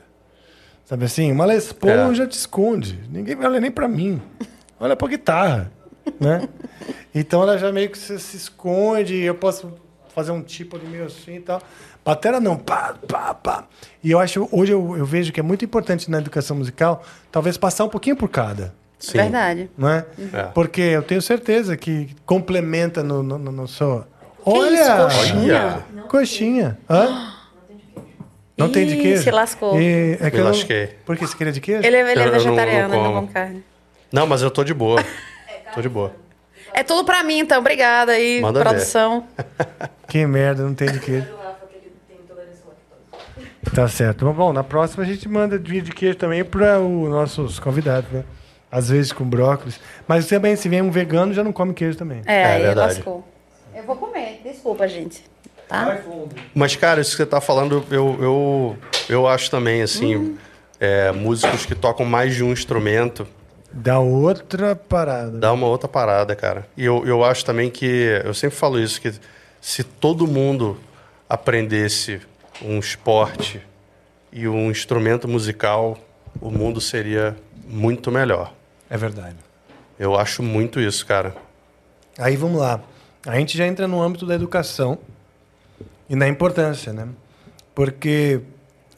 [0.88, 1.32] Sabe assim?
[1.34, 2.16] Uma Les Paul É.
[2.16, 2.98] já te esconde.
[3.12, 4.22] Ninguém olha nem pra mim.
[4.80, 5.70] Olha pra guitarra,
[6.18, 6.48] né?
[7.14, 9.16] Então ela já meio que se, se esconde.
[9.18, 9.74] Eu posso
[10.16, 11.62] fazer um tipo ali meio assim e tal.
[12.06, 13.66] Batera não, pá, pá, pá.
[14.02, 17.58] E eu acho, hoje eu, eu vejo que é muito importante na educação musical, talvez
[17.58, 19.18] passar um pouquinho por cada Sim.
[19.18, 19.70] Verdade.
[19.78, 20.06] não é?
[20.34, 20.44] É.
[20.54, 24.06] Porque eu tenho certeza que complementa no, no, no, no seu.
[24.46, 24.74] Olha!
[24.74, 25.86] isso, coxinha?
[26.08, 26.78] Coxinha.
[26.90, 27.34] Hã?
[28.58, 29.24] Não tem de Ih, queijo?
[29.24, 29.80] se lascou.
[29.80, 30.88] E, é que Me eu não- lasquei.
[31.06, 31.86] Por que você queria de queijo?
[31.86, 33.22] Ele, é- ele é eu não- vegetariano, não ele não como.
[33.28, 33.64] come carne.
[34.12, 35.04] Não, mas eu tô de boa.
[35.76, 36.12] Tô de boa.
[36.74, 37.60] É tudo pra mim, então.
[37.60, 38.70] Obrigada aí, Manda ver.
[38.70, 39.28] produção.
[40.08, 41.28] Que merda, não tem de queijo.
[43.76, 44.26] Tá certo.
[44.26, 48.10] Bom, Bom, na próxima a gente manda vinho de queijo também para os nossos convidados,
[48.12, 48.24] né?
[48.72, 49.80] Às vezes com brócolis.
[50.08, 52.22] Mas também, se vem um vegano, já não come queijo também.
[52.26, 52.96] É, É aí verdade.
[52.96, 53.28] lascou.
[53.76, 55.24] Eu vou comer, desculpa, gente.
[55.68, 56.00] Tá?
[56.56, 58.78] Mas, cara, isso que você tá falando, eu, eu,
[59.10, 60.38] eu acho também, assim, Hum.
[60.80, 63.28] é, músicos que tocam mais de um instrumento,
[63.72, 65.38] Dá outra parada.
[65.38, 66.66] dá uma outra parada, cara.
[66.76, 67.86] E eu, eu acho também que,
[68.24, 69.14] eu sempre falo isso, que
[69.62, 70.80] se todo mundo
[71.30, 72.22] aprendesse
[72.62, 73.62] um esporte
[74.32, 75.98] e um instrumento musical,
[76.40, 77.36] o mundo seria
[77.68, 78.54] muito melhor.
[78.90, 79.36] É verdade.
[80.00, 81.36] Eu acho muito isso, cara.
[82.18, 82.80] Aí vamos lá.
[83.28, 84.98] A gente já entra no âmbito da educação
[86.10, 87.08] e na importância, né?
[87.76, 88.42] Porque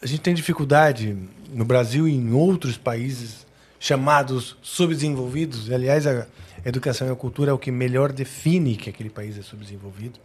[0.01, 1.17] a gente tem dificuldade
[1.51, 3.45] no Brasil e em outros países
[3.79, 5.71] chamados subdesenvolvidos.
[5.71, 6.27] Aliás, a
[6.65, 10.19] educação e a cultura é o que melhor define que aquele país é subdesenvolvido.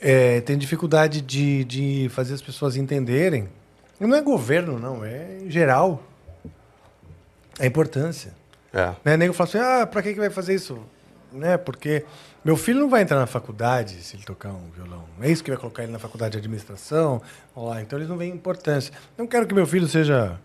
[0.00, 3.48] É, tem dificuldade de, de fazer as pessoas entenderem.
[3.98, 6.02] Não é governo, não, é em geral.
[7.58, 8.34] A importância.
[8.72, 8.94] É.
[9.04, 9.16] Né?
[9.16, 10.78] Nego fala assim, ah, pra que, que vai fazer isso?
[11.32, 11.56] Né?
[11.56, 12.04] Porque
[12.44, 15.04] meu filho não vai entrar na faculdade se ele tocar um violão.
[15.20, 17.22] É isso que vai colocar ele na faculdade de administração.
[17.56, 18.92] Lá, então eles não veem importância.
[19.16, 20.38] Não quero que meu filho seja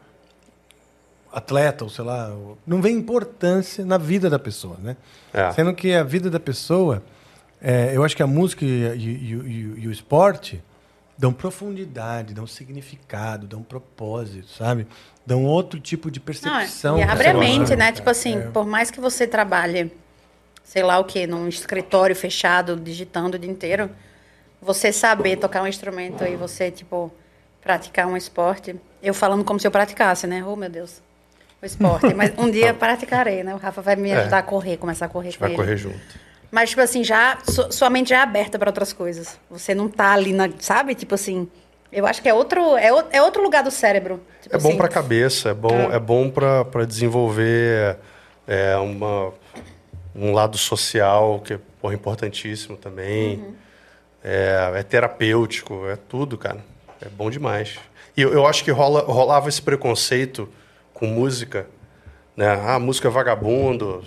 [1.31, 2.31] atleta, ou sei lá.
[2.65, 4.95] Não vê importância na vida da pessoa, né?
[5.33, 5.51] É.
[5.51, 7.03] Sendo que a vida da pessoa,
[7.61, 10.63] é, eu acho que a música e, e- e- e- e o esporte
[11.17, 14.85] dão profundidade, dão significado, dão propósito, sabe?
[15.25, 16.99] Dão outro tipo de Não, percepção.
[16.99, 17.91] e pra abre a mente, né?
[17.91, 19.91] Tipo assim, por mais que você trabalhe,
[20.67, 23.89] sei lá o quê, num escritório fechado, digitando o dia inteiro,
[24.61, 27.09] você saber tocar um instrumento e você, tipo,
[27.61, 28.75] praticar um esporte.
[29.01, 30.43] Eu falando como se eu praticasse, né?
[30.45, 31.01] Oh, meu Deus.
[31.61, 32.13] O esporte.
[32.13, 33.53] Mas um dia praticarei, né?
[33.55, 34.17] O Rafa vai me É.
[34.17, 35.57] ajudar a correr, começar a correr A gente com vai ele.
[35.57, 36.27] correr junto.
[36.51, 39.39] Mas, tipo assim, já, su- sua mente já é aberta para outras coisas.
[39.49, 40.95] Você não tá ali, na, sabe?
[40.95, 41.47] Tipo assim,
[41.91, 44.21] eu acho que é outro, é, o- é outro lugar do cérebro.
[44.41, 45.99] Tipo É bom assim, para a cabeça, é bom, é.
[45.99, 47.97] bom para desenvolver
[48.47, 49.33] é, uma,
[50.17, 53.55] um lado social que é porra, importantíssimo também.
[54.23, 56.63] É, é terapêutico, é tudo, cara.
[57.01, 57.77] É bom demais.
[58.15, 60.49] E eu, eu acho que rola, rolava esse preconceito
[60.93, 61.67] com música,
[62.35, 62.59] né?
[62.65, 64.03] Ah, música é vagabundo.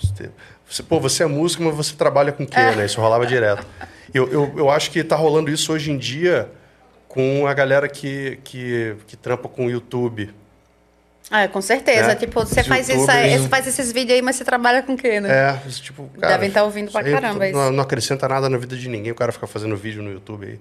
[0.68, 2.84] Você, pô, você é músico, mas você trabalha com o quê, né?
[2.84, 3.66] Isso rolava direto.
[4.12, 6.50] Eu, eu, eu acho que tá rolando isso hoje em dia
[7.06, 10.32] com a galera que, que, que trampa com o YouTube.
[11.30, 12.12] Ah, com certeza.
[12.12, 14.96] É, Tipo, você os faz, você faz esses vídeos aí, mas você trabalha com o
[14.96, 15.30] quê, né?
[15.30, 17.72] É, tipo, cara, Devem tá ouvindo pra caramba Não, isso.
[17.72, 20.58] não acrescenta nada na vida de ninguém, o cara fica fazendo vídeo no YouTube aí.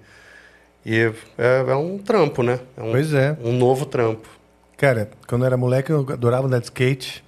[0.85, 2.59] E é, é um trampo, né?
[2.77, 3.35] É um, Pois é.
[3.43, 4.27] Um novo trampo.
[4.77, 7.23] Cara, quando eu era moleque, eu adorava andar de skate.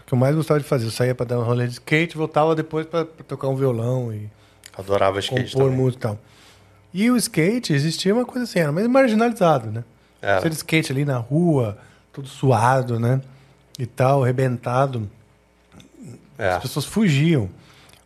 [0.00, 2.16] O que eu mais gostava de fazer, eu saía pra dar um rolê de skate,
[2.16, 4.30] voltava depois pra, pra tocar um violão e
[4.76, 5.76] Adorava skate compor também.
[5.84, 6.18] música e tal.
[6.94, 9.84] E o skate existia uma coisa assim, era meio marginalizado, né?
[10.22, 10.40] Era.
[10.40, 11.76] Você de skate ali na rua,
[12.18, 13.20] todo suado, né?
[13.78, 15.08] E tal, arrebentado.
[16.36, 16.50] É.
[16.50, 17.48] As pessoas fugiam.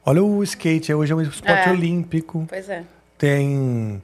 [0.04, 1.70] Olha o skate, hoje é um esporte É.
[1.70, 2.44] olímpico.
[2.48, 2.84] Pois é.
[3.16, 4.02] Tem.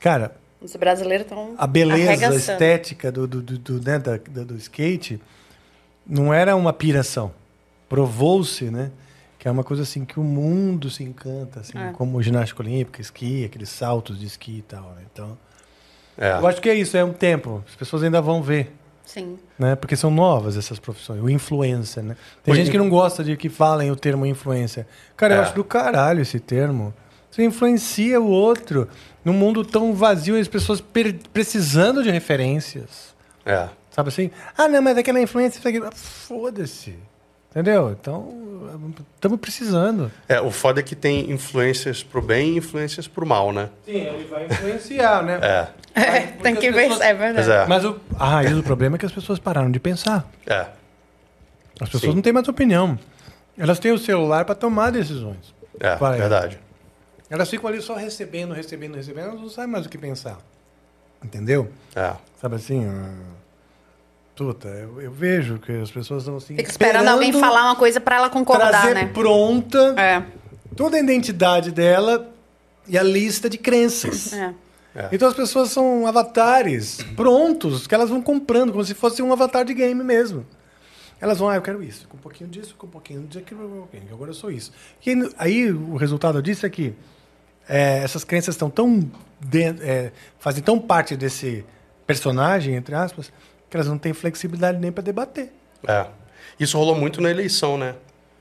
[0.00, 2.36] Cara, Os brasileiros estão a beleza arregaçando.
[2.36, 5.20] estética do, do, do, do, né, da- do- do skate
[6.06, 7.32] não era uma piração.
[7.88, 8.90] Provou-se, né?
[9.38, 11.92] Que é uma coisa assim que o mundo se encanta, assim, É.
[11.92, 14.90] como ginástica olímpica, esqui, aqueles saltos de esqui e tal.
[14.96, 15.02] Né?
[15.12, 15.38] Então,
[16.18, 16.32] É.
[16.32, 17.62] eu acho que é isso, é um tempo.
[17.68, 18.72] As pessoas ainda vão ver.
[19.06, 19.38] Sim.
[19.58, 19.74] Né?
[19.76, 21.22] Porque são novas essas profissões.
[21.22, 22.16] O influencer, né?
[22.44, 24.84] Tem Oi, gente que não gosta de que falem o termo influencer.
[25.16, 25.42] Cara, eu É.
[25.44, 26.92] acho do caralho esse termo.
[27.30, 28.88] Você influencia o outro
[29.24, 30.82] num mundo tão vazio e as pessoas
[31.32, 33.14] precisando de referências.
[33.44, 33.68] É.
[33.90, 34.30] Sabe assim?
[34.58, 35.58] Ah, não, mas aquela influência.
[35.58, 36.96] isso aqui- Ah, Foda-se.
[37.56, 37.96] Entendeu?
[37.98, 38.28] Então,
[39.14, 40.12] estamos precisando.
[40.28, 43.70] É, o foda é que tem influências pro bem e influências pro mal, né?
[43.86, 45.40] Sim, ele vai influenciar, né?
[45.42, 45.68] É.
[45.98, 46.92] É, tem que ver.
[47.00, 47.50] É verdade.
[47.50, 47.66] É.
[47.66, 50.30] Mas o, a raiz do problema é que as pessoas pararam de pensar.
[50.46, 50.66] É.
[51.80, 52.16] As pessoas Sim.
[52.16, 52.98] não têm mais opinião.
[53.56, 55.54] Elas têm o celular para tomar decisões.
[55.80, 56.18] É, Vai.
[56.18, 56.58] verdade.
[57.30, 60.36] Elas ficam ali só recebendo, recebendo, recebendo, elas não sabem mais o que pensar.
[61.24, 61.72] Entendeu?
[61.94, 62.12] É.
[62.38, 62.86] Sabe assim?
[64.36, 66.56] Puta, eu, eu vejo que as pessoas estão assim.
[66.56, 69.06] Fica esperando alguém falar uma coisa pra ela concordar, trazer né?
[69.12, 70.22] pronta É.
[70.76, 72.30] toda a identidade dela
[72.86, 74.32] e a lista de crenças.
[74.34, 74.52] É.
[75.12, 79.64] Então as pessoas são avatares prontos, que elas vão comprando, como se fosse um avatar
[79.64, 80.46] de game mesmo.
[81.20, 83.86] Elas vão, ah, eu quero isso, com um pouquinho disso, com um pouquinho daquilo, um
[83.86, 84.70] pouquinho, agora eu sou isso.
[85.04, 86.94] E aí, aí o resultado disso é que
[87.68, 89.10] é, essas crenças estão tão.
[89.40, 91.64] de- é, fazem tão parte desse
[92.06, 93.32] personagem, entre aspas,
[93.68, 95.52] que elas não têm flexibilidade nem para debater.
[95.86, 96.06] É.
[96.58, 97.94] Isso rolou muito na eleição, né?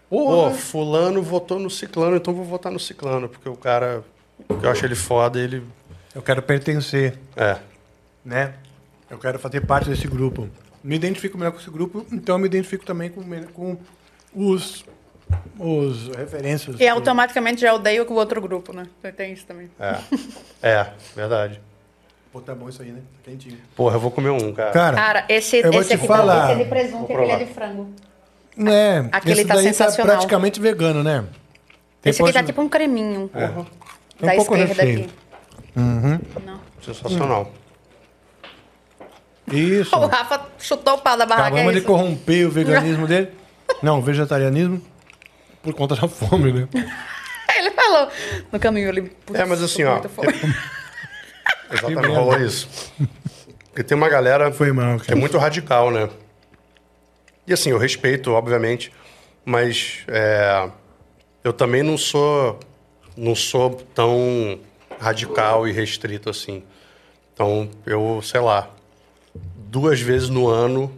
[0.09, 0.51] Pô, Porra.
[0.51, 4.03] fulano votou no ciclano, então vou votar no ciclano, porque o cara,
[4.61, 5.63] eu acho ele foda, ele...
[6.13, 7.57] Eu quero pertencer, É,
[8.23, 8.53] né?
[9.09, 10.49] Eu quero fazer parte desse grupo.
[10.83, 13.23] Me identifico melhor com esse grupo, então eu me identifico também com,
[13.53, 13.77] com
[14.33, 14.85] os,
[15.59, 16.79] os referências.
[16.79, 18.87] E automaticamente já odeio com o outro grupo, né?
[19.17, 19.69] Tem isso também.
[19.79, 19.99] é,
[20.61, 21.59] é, verdade.
[22.35, 22.99] Pô, tá bom isso aí, né?
[23.23, 23.57] Tá quentinho.
[23.77, 24.71] Porra, eu vou comer um, cara.
[24.73, 26.47] Cara, Cara, esse, Eu vou esse te aqui falar.
[26.47, 27.89] tá, esse é de presunto Vou e aquele é de frango.
[28.67, 30.07] é, Aquele esse tá daí sensacional.
[30.07, 31.23] tá praticamente vegano, né?
[32.01, 33.29] Tem esse aqui tá posto- tipo um creminho.
[33.33, 33.53] É Da
[34.33, 35.05] um pouco esquerda recheio.
[35.05, 35.09] aqui.
[35.77, 36.19] Uhum.
[36.45, 36.59] Não.
[36.81, 37.53] Sensacional.
[39.51, 39.95] Isso.
[39.97, 41.47] O Rafa chutou o pau da barraca.
[41.47, 43.29] Acabamos é de corromper o veganismo dele.
[43.81, 44.81] Não, o vegetarianismo
[45.63, 46.67] por conta da fome, né?
[47.57, 48.09] Ele falou
[48.51, 49.03] no caminho ali.
[49.03, 50.01] putz, É, mas assim, ó.
[51.71, 52.93] Exatamente, rolou isso.
[53.65, 56.09] Porque tem uma galera Foi mal, que é muito radical, né?
[57.47, 58.91] E assim, eu respeito, obviamente,
[59.43, 60.69] mas é,
[61.43, 62.59] eu também não sou
[63.17, 64.59] não sou tão
[64.99, 66.63] radical e restrito assim.
[67.33, 68.69] Então, eu, sei lá,
[69.57, 70.91] duas vezes no ano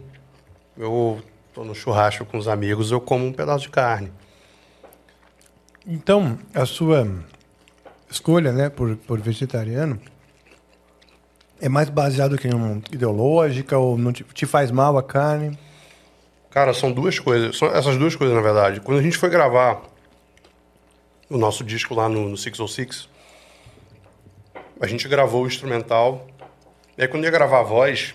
[0.76, 1.20] eu
[1.52, 4.12] tô no churrasco com os amigos, eu como um pedaço de carne.
[5.84, 7.08] Então, a sua
[8.10, 10.00] escolha, né, por, por vegetariano
[11.60, 15.58] é mais baseado que em ideológica ou não te, te faz mal a carne?
[16.50, 17.56] Cara, são duas coisas.
[17.56, 18.80] São essas duas coisas, na verdade.
[18.80, 19.82] Quando a gente foi gravar
[21.28, 23.08] o nosso disco lá no, no 606,
[24.80, 26.26] a gente gravou o instrumental.
[26.96, 28.14] E aí, quando ia gravar a voz,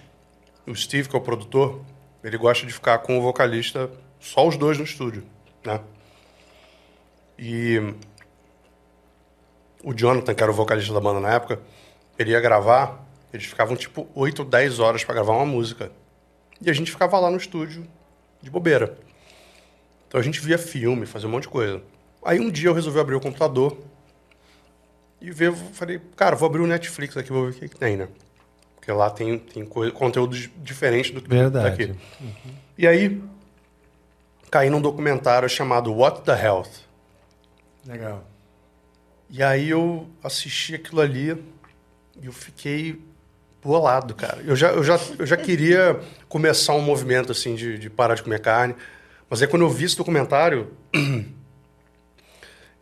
[0.65, 1.81] o Steve, que é o produtor,
[2.23, 3.89] ele gosta de ficar com o vocalista,
[4.19, 5.23] só os dois no estúdio,
[5.65, 5.79] né?
[7.37, 7.93] E
[9.83, 11.59] o Jonathan, que era o vocalista da banda na época,
[12.17, 15.91] ele ia gravar, eles ficavam tipo 8, 10 horas para gravar uma música.
[16.61, 17.88] E a gente ficava lá no estúdio
[18.41, 18.97] de bobeira.
[20.07, 21.81] Então a gente via filme, fazia um monte de coisa.
[22.23, 23.77] Aí um dia eu resolvi abrir o computador
[25.19, 27.97] e ver, falei, cara, vou abrir o Netflix aqui, vou ver o que, que tem,
[27.97, 28.07] né?
[28.75, 31.88] Porque lá tem, tem conteúdo diferente do que Verdade.
[31.88, 31.99] daqui.
[32.77, 33.23] E aí
[34.51, 36.69] caí num documentário chamado What the Health.
[37.88, 38.23] Legal.
[39.29, 41.31] E aí eu assisti aquilo ali
[42.21, 43.01] e eu fiquei
[43.64, 44.41] bolado, cara.
[44.45, 48.24] Eu já, eu já, eu já queria começar um movimento assim de, de parar de
[48.24, 48.76] comer carne.
[49.30, 50.72] Mas aí quando eu vi esse documentário,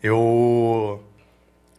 [0.01, 1.01] eu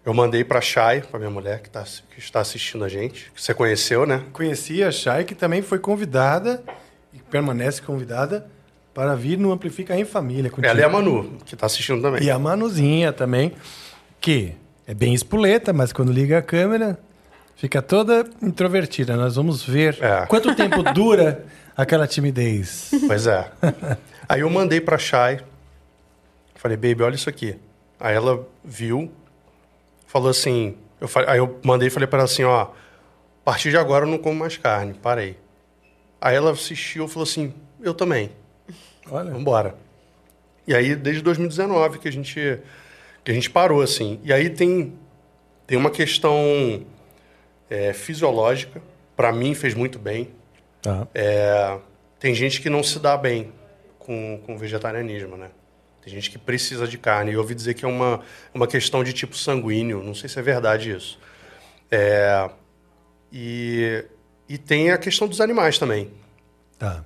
[0.05, 3.41] eu mandei pra Chay, pra minha mulher que, tá, que está assistindo a gente, que
[3.41, 4.25] você conheceu, né?
[4.33, 6.63] Conheci a Chay, que também foi convidada
[7.13, 8.51] e permanece convidada
[8.93, 10.51] para vir no Amplifica em Família.
[10.51, 10.67] contigo.
[10.67, 12.23] Ela e a Manu, que tá assistindo também.
[12.23, 13.53] E a Manuzinha também,
[14.21, 14.55] que
[14.87, 16.99] é bem espoleta, mas quando liga a câmera,
[17.63, 19.15] fica toda introvertida.
[19.17, 20.27] Nós vamos ver É.
[20.27, 21.45] quanto tempo dura
[21.77, 22.91] aquela timidez.
[23.07, 23.49] Pois é.
[24.29, 25.39] Aí eu mandei pra Chay.
[26.57, 27.57] Falei, baby, olha isso aqui.
[28.01, 29.11] Aí ela viu,
[30.09, 30.77] falou assim.
[31.01, 32.71] Eu, fa- aí eu mandei e falei pra ela assim: ó, a
[33.45, 35.39] partir de agora eu não como mais carne, parei.
[36.21, 38.31] Aí ela assistiu e falou assim: eu também,
[39.11, 39.31] Olha.
[39.31, 39.75] vambora.
[40.67, 42.59] E aí, desde 2019 que a gente,
[43.25, 44.21] que a gente parou, assim.
[44.25, 44.95] E aí tem,
[45.67, 46.85] tem uma questão
[47.73, 48.83] é, fisiológica,
[49.17, 50.29] para mim fez muito bem.
[51.15, 51.79] É,
[52.19, 53.51] tem gente que não se dá bem
[53.99, 55.51] com, com vegetarianismo, né?
[56.03, 57.31] Tem gente que precisa de carne.
[57.31, 58.21] E eu ouvi dizer que é uma,
[58.53, 60.03] uma questão de tipo sanguíneo.
[60.03, 61.19] Não sei se é verdade isso.
[61.91, 62.51] É,
[63.33, 64.05] e,
[64.49, 66.11] e tem a questão dos animais também.
[66.79, 67.03] Tá.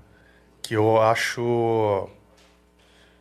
[0.62, 2.09] Que eu acho.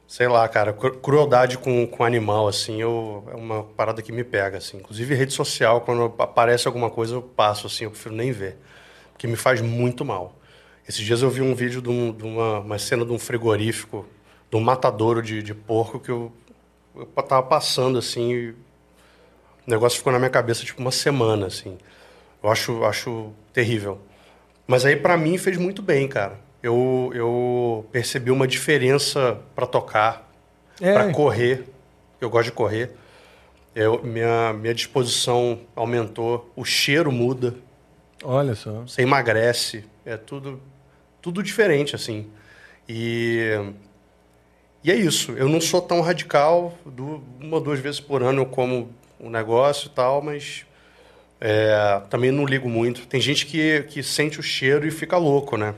[0.07, 4.23] Sei lá, cara, cru- crueldade com, com animal, assim, eu, é uma parada que me
[4.23, 4.77] pega, assim.
[4.77, 8.57] Inclusive, rede social, quando aparece alguma coisa, eu passo, assim, eu prefiro nem ver.
[9.13, 10.35] Porque me faz muito mal.
[10.87, 14.05] Esses dias eu vi um vídeo de, um- de uma, uma cena de um frigorífico,
[14.51, 16.31] de um matadouro de, de porco, que eu,
[16.95, 18.51] eu tava passando, assim,
[19.67, 21.77] o negócio ficou na minha cabeça, tipo, uma semana, assim.
[22.43, 23.99] Eu acho, acho terrível.
[24.67, 26.39] Mas aí, pra mim, fez muito bem, cara.
[26.69, 30.31] Eu, eu percebi uma diferença pra tocar,
[30.81, 30.93] É.
[30.93, 31.63] pra correr.
[32.19, 32.89] Eu gosto de correr.
[33.75, 37.53] Eu, minha, minha disposição aumentou, o cheiro muda,
[38.23, 38.81] Olha só.
[38.81, 40.59] você emagrece, é tudo,
[41.21, 42.25] tudo diferente, assim.
[42.89, 43.43] E,
[44.83, 45.33] e é isso.
[45.33, 48.89] Eu não sou tão radical, du- uma ou duas vezes por ano eu como
[49.19, 50.65] um negócio e tal, mas
[51.39, 53.05] é, também não ligo muito.
[53.05, 55.75] Tem gente que, que sente o cheiro e fica louco, né?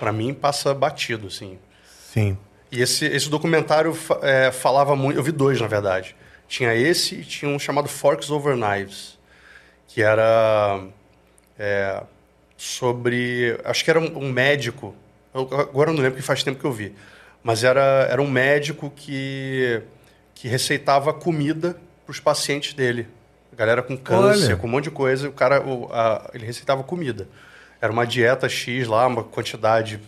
[0.00, 1.58] Pra mim passa batido, assim.
[2.12, 2.36] Sim.
[2.72, 5.18] E esse, esse documentário é, falava muito.
[5.18, 6.16] Eu vi dois, na verdade.
[6.48, 9.18] Tinha esse e tinha um chamado Forks Over Knives,
[9.86, 10.80] que era
[11.58, 12.02] é,
[12.56, 13.58] sobre.
[13.64, 14.94] Acho que era um, um médico.
[15.34, 16.94] eu- agora eu não lembro que faz tempo que eu vi.
[17.42, 19.82] Mas era, era um médico que,
[20.34, 23.06] que receitava comida para os pacientes dele.
[23.56, 24.56] Galera com câncer, Olha.
[24.56, 25.28] com um monte de coisa.
[25.28, 27.28] O cara, o- a- ele receitava comida.
[27.80, 30.00] Era uma dieta X lá, uma quantidade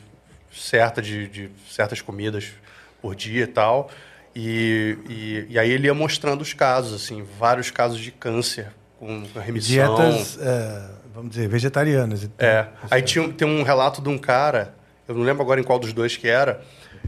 [0.52, 2.52] certa de, de certas comidas
[3.00, 3.90] por dia e tal.
[4.34, 8.68] E, e, e aí ele ia mostrando os casos, assim, vários casos de câncer
[8.98, 9.96] com remissão.
[9.96, 12.24] Dietas, é, vamos dizer, vegetarianas.
[12.24, 12.46] então.
[12.46, 12.68] É.
[12.90, 14.74] Aí tinha, tem um relato de um cara,
[15.06, 16.62] eu não lembro agora em qual dos dois que era,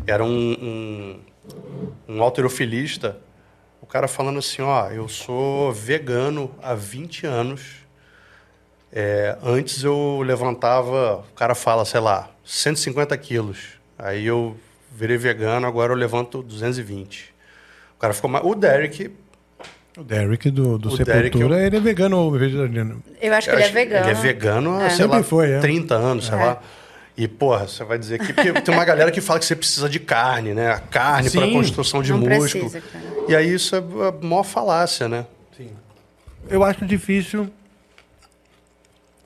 [0.07, 1.21] era um, um,
[2.09, 3.19] um alterofilista.
[3.81, 7.84] O cara falando assim, ó, eu sou vegano há 20 anos.
[8.97, 13.59] É, antes eu levantava, o cara fala, sei lá, 150 quilos.
[13.99, 14.57] Aí eu
[14.95, 17.35] virei vegano, agora eu levanto 220.
[17.97, 18.45] O cara ficou mais...
[18.45, 19.11] O Derek,
[19.99, 23.03] O Derek do, do O Sepultura, Derek é o- ele é vegano ou vegetariano?
[23.21, 24.05] Eu acho que Eu ele é acho vegano.
[24.05, 24.91] Ele é vegano há, É.
[24.91, 25.59] sei lá, foi, é.
[25.59, 26.45] 30 anos, sei É.
[26.45, 26.63] lá.
[27.17, 28.33] E, porra, você vai dizer que.
[28.33, 30.73] Porque tem uma galera que fala que você precisa de carne, né?
[30.73, 31.53] A carne para Sim.
[31.53, 32.69] construção de Não músculo.
[32.71, 32.83] precisa.
[33.29, 35.25] E aí isso é a maior falácia, né?
[36.49, 37.49] Eu acho difícil.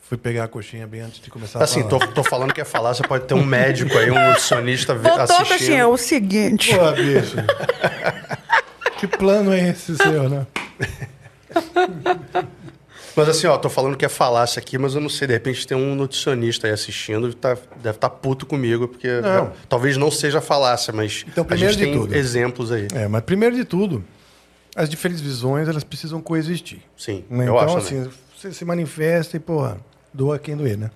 [0.08, 2.12] Fui pegar a coxinha bem antes de começar Assim, a tô, falar.
[2.12, 5.52] tô falando que é falácia, pode ter um médico aí, um nutricionista Voltou, assistindo.
[5.54, 6.74] assim, é o seguinte.
[6.74, 7.36] Pô, bicho.
[8.98, 10.46] que plano é esse seu, né?
[13.14, 15.66] Mas assim, ó, tô falando que é falácia aqui, mas eu não sei, de repente
[15.66, 19.44] tem um nutricionista aí assistindo tá, deve estar puto comigo, porque Não.
[19.46, 22.14] né, talvez não seja falácia, mas Então, a primeiro gente de tem tudo.
[22.14, 22.86] exemplos aí.
[22.94, 24.04] É, mas primeiro de tudo,
[24.76, 26.80] as diferentes visões, elas precisam coexistir.
[26.96, 27.48] Sim, né?
[27.48, 27.80] eu então, acho, né?
[28.02, 29.78] assim, você se manifesta e, porra,
[30.12, 30.90] doa quem doer, né?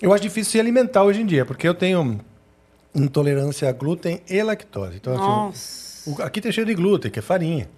[0.00, 2.20] Eu acho difícil se alimentar hoje em dia, porque eu tenho
[2.94, 4.96] intolerância a glúten e lactose.
[4.96, 5.14] Então,
[5.50, 7.68] assim, o- aqui tem cheio de glúten, que é farinha.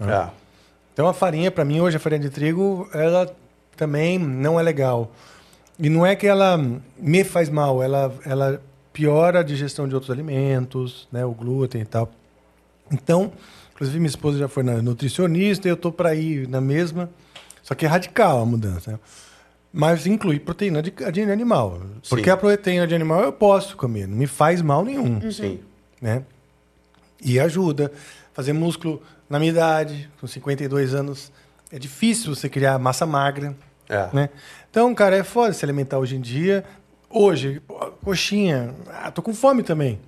[0.00, 0.28] É.
[0.92, 3.34] Então a farinha, para mim, hoje a farinha de trigo, ela
[3.76, 5.10] também não é legal.
[5.78, 6.58] E não é que ela
[6.98, 8.62] me faz mal, ela, ela
[8.92, 12.10] piora a digestão de outros alimentos, né, o glúten e tal.
[12.90, 13.32] Então,
[13.74, 17.08] inclusive minha esposa já foi na nutricionista e eu tô para ir na mesma,
[17.62, 18.92] só que é radical a mudança.
[18.92, 18.98] né?
[19.72, 21.80] Mas inclui proteína de, de animal.
[22.08, 22.30] Porque Sim.
[22.30, 25.60] a proteína de animal eu posso comer, não me faz mal nenhum Sim.
[26.00, 26.22] né?
[27.24, 27.90] E ajuda.
[28.34, 31.32] Fazer músculo na minha idade, com 52 anos,
[31.70, 33.54] é difícil você criar massa magra,
[33.88, 34.08] É.
[34.12, 34.28] né?
[34.70, 36.64] Então, cara, é foda se alimentar hoje em dia.
[37.08, 37.60] Hoje,
[38.02, 39.98] coxinha, ah, tô com fome também,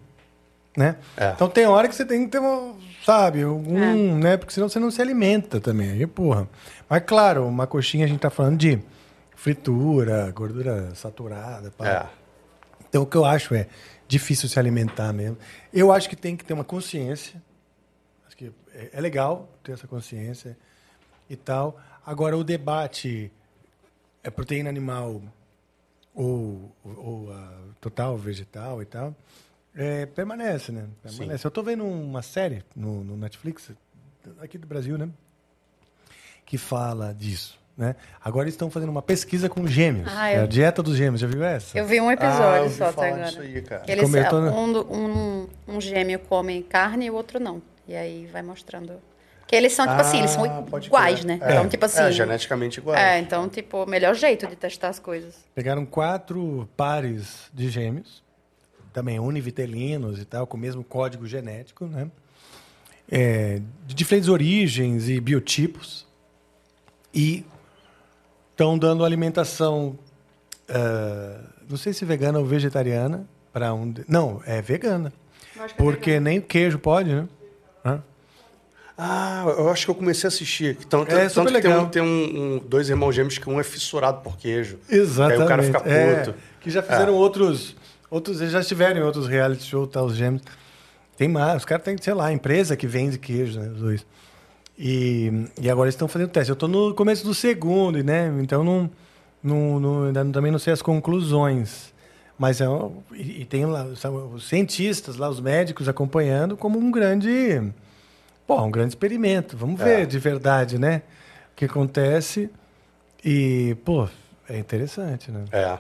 [0.77, 0.97] né?
[1.17, 1.33] É.
[1.35, 2.41] Então tem hora que você tem que ter,
[3.05, 4.37] sabe, algum, né?
[4.39, 5.91] Porque senão você não se alimenta também.
[5.91, 6.49] Aí, porra.
[6.89, 8.79] Mas claro, uma coxinha a gente tá falando de
[9.45, 11.71] fritura, gordura saturada.
[11.81, 12.09] É.
[12.89, 13.69] Então, o que eu acho é
[14.09, 15.37] difícil se alimentar mesmo.
[15.71, 17.43] Eu acho que tem que ter uma consciência.
[18.27, 20.57] Acho que é, é legal ter essa consciência
[21.29, 21.79] e tal.
[22.07, 23.31] Agora, o debate
[24.23, 25.21] é proteína animal
[26.15, 29.15] ou, ou, ah, total vegetal e tal,
[29.75, 30.89] é, permanece, né?
[31.03, 31.45] Permanece.
[31.45, 33.73] Eu estou vendo uma série no, no Netflix,
[34.41, 35.11] aqui do Brasil, né?
[36.47, 37.63] Que fala disso.
[37.77, 37.97] Né?
[38.25, 40.09] Agora eles estão fazendo uma pesquisa com gêmeos.
[40.15, 41.21] Ah, É eu- a dieta dos gêmeos.
[41.21, 41.77] Já viu essa?
[41.77, 43.25] Eu vi um Ah, episódio ouvi só até falar agora.
[43.27, 43.83] disso aí, cara.
[43.89, 44.51] Eles, Comentou, né?
[44.51, 47.61] um, um, um gêmeo come carne e o outro não.
[47.89, 48.93] E aí vai mostrando.
[49.47, 51.39] Que eles são, tipo assim, eles Ah, são iguais, né?
[51.43, 52.01] É, Então, tipo assim.
[52.03, 52.97] É, geneticamente igual.
[52.97, 55.35] É, então, tipo, o melhor jeito de testar as coisas.
[55.55, 58.23] Pegaram quatro pares de gêmeos,
[58.93, 62.09] também univitelinos e tal, com o mesmo código genético, né?
[63.11, 66.07] É, de diferentes origens e biotipos.
[67.13, 67.45] E
[68.55, 69.99] estão dando alimentação,
[70.69, 73.91] ah, não sei se vegana ou vegetariana, para um.
[73.91, 75.13] de- Não, é vegana.
[75.77, 77.29] Porque nem o queijo pode, né?
[77.85, 78.03] Hã?
[78.97, 80.77] Ah, eu acho que eu comecei a assistir.
[80.89, 83.65] Tanto, É, tanto que tem, um, tem um- um- dois irmãos gêmeos que um é
[83.65, 84.79] fissurado por queijo.
[84.89, 85.41] Exatamente.
[85.41, 86.35] Aí o cara fica É, puto.
[86.61, 87.75] que já fizeram outros,
[88.11, 88.41] outros.
[88.41, 90.43] Eles já estiveram em outros reality shows, tá, os gêmeos.
[91.17, 91.59] Tem mais.
[91.59, 93.69] Os caras têm, sei lá, empresa que vende queijo, né?
[93.69, 94.07] Os dois.
[94.79, 96.51] E, e agora eles estão fazendo teste.
[96.51, 98.27] Eu estou no começo do segundo, né?
[98.41, 98.91] Então não,
[99.43, 99.81] não,
[100.13, 101.93] não- também não sei as conclusões.
[102.37, 102.65] Mas é,
[103.13, 107.63] e, tem lá os cientistas, lá, os médicos acompanhando como um grande.
[108.47, 109.57] Pô, um grande experimento.
[109.57, 110.07] Vamos ver É.
[110.07, 111.03] de verdade, né?
[111.53, 112.51] O que acontece.
[113.25, 114.09] E, pô,
[114.49, 115.45] é interessante, né?
[115.53, 115.79] É.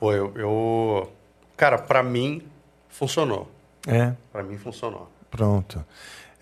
[0.00, 0.32] Pô, eu.
[0.36, 1.12] eu-
[1.56, 2.42] Cara, pra mim,
[2.88, 3.48] funcionou.
[3.86, 4.12] É.
[4.32, 5.08] Pra mim, funcionou.
[5.30, 5.84] Pronto.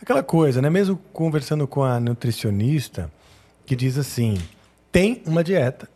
[0.01, 0.69] Aquela coisa, né?
[0.69, 3.11] Mesmo conversando com a nutricionista,
[3.65, 4.39] que diz assim:
[4.93, 5.89] tem uma dieta,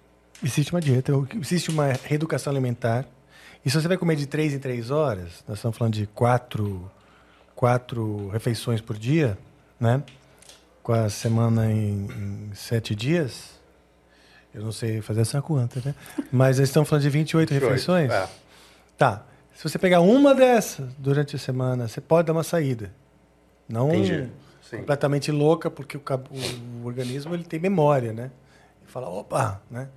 [0.43, 3.07] existe uma dieta, existe uma reeducação alimentar.
[3.65, 6.91] E se você vai comer de três em três horas, nós estamos falando de quatro,
[7.55, 9.37] quatro refeições por dia,
[9.79, 10.03] né?
[10.83, 13.61] Com a semana em, em sete dias.
[14.53, 15.95] Eu não sei fazer essa conta, né?
[16.33, 18.11] Mas nós estamos falando de 28 refeições.
[18.11, 18.29] É.
[18.97, 19.25] Tá.
[19.55, 22.91] Se você pegar uma dessas durante a semana, você pode dar uma saída.
[23.71, 23.91] Não
[24.79, 26.03] completamente louca, porque o,
[26.83, 28.31] o organismo ele tem memória, né?
[28.87, 29.89] E fala, opa, né?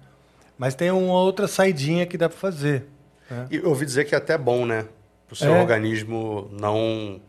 [0.57, 2.87] Mas tem uma outra saidinha que dá para fazer.
[3.29, 3.47] né?
[3.51, 4.85] E eu ouvi dizer que é até bom, né?
[5.27, 5.61] Pro seu É.
[5.61, 7.19] organismo não,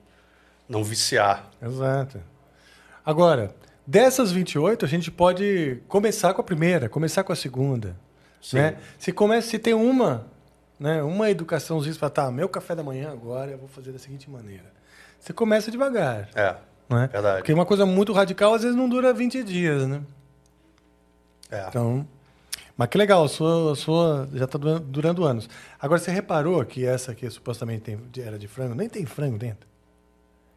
[0.68, 1.50] não viciar.
[1.62, 2.20] Exato.
[3.04, 3.54] Agora,
[3.86, 7.96] dessas 28, a gente pode começar com a primeira, começar com a segunda.
[8.40, 8.56] Sim.
[8.56, 8.76] Né?
[8.98, 10.26] Se começa, se tem uma,
[10.78, 14.30] né, uma educaçãozinha, fala, tá, meu café da manhã agora eu vou fazer da seguinte
[14.30, 14.72] maneira.
[15.24, 16.28] Você começa devagar.
[16.34, 16.54] É.
[16.86, 17.06] Não é?
[17.06, 17.38] Verdade.
[17.38, 20.02] Porque uma coisa muito radical às vezes não dura 20 dias, né?
[21.50, 21.64] É.
[21.66, 22.06] Então,
[22.76, 25.48] mas que legal, a sua, a sua já está durando, durando anos.
[25.80, 28.74] Agora, você reparou que essa aqui supostamente tem, era de frango?
[28.74, 29.66] Nem tem frango dentro.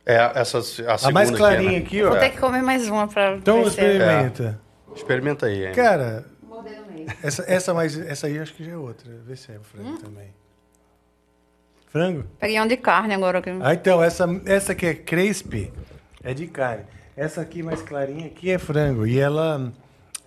[0.06, 1.77] É, essa, a, segunda A mais aqui, clarinha né?
[1.77, 2.10] aqui, ó.
[2.10, 4.60] Vou ter que comer mais uma pra Então, ver se- experimenta.
[4.94, 5.73] Experimenta aí, hein?
[5.73, 6.26] Cara,
[7.23, 9.10] essa, essa, mais, essa aí acho que já é outra.
[9.26, 10.27] Vê se é frango também.
[11.88, 12.26] Frango?
[12.39, 13.41] Peguei um de carne agora.
[13.41, 13.49] Que...
[13.61, 15.72] Ah, então, essa, essa que é crespe
[16.23, 16.84] é de carne.
[17.15, 19.07] Essa aqui mais clarinha aqui é frango.
[19.07, 19.72] E ela,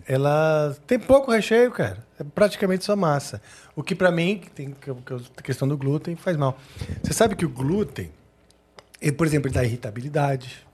[0.06, 1.98] ela tem pouco recheio, cara.
[2.18, 3.40] É praticamente só massa.
[3.76, 6.58] O que pra mim, que tem que- que a questão do glúten, faz mal.
[7.02, 8.10] Você sabe que o glúten,
[9.00, 10.66] ele, por exemplo, ele dá irritabilidade.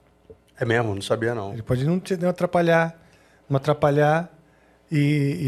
[0.59, 1.53] É mesmo, não sabia não.
[1.53, 2.99] Ele pode não te não atrapalhar,
[3.47, 4.33] não atrapalhar.
[4.91, 4.97] E,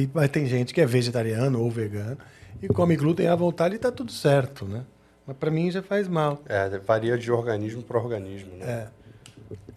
[0.03, 2.18] e- mas tem gente que é vegetariano ou vegano
[2.61, 4.84] e come glúten à vontade e tá tudo certo, né?
[5.30, 6.41] Mas pra mim já faz mal.
[6.47, 8.65] É, varia de organismo para organismo, né?
[8.65, 8.88] É.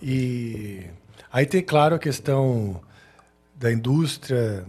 [0.00, 0.86] E
[1.30, 2.80] aí tem, claro, a questão
[3.54, 4.64] da indústria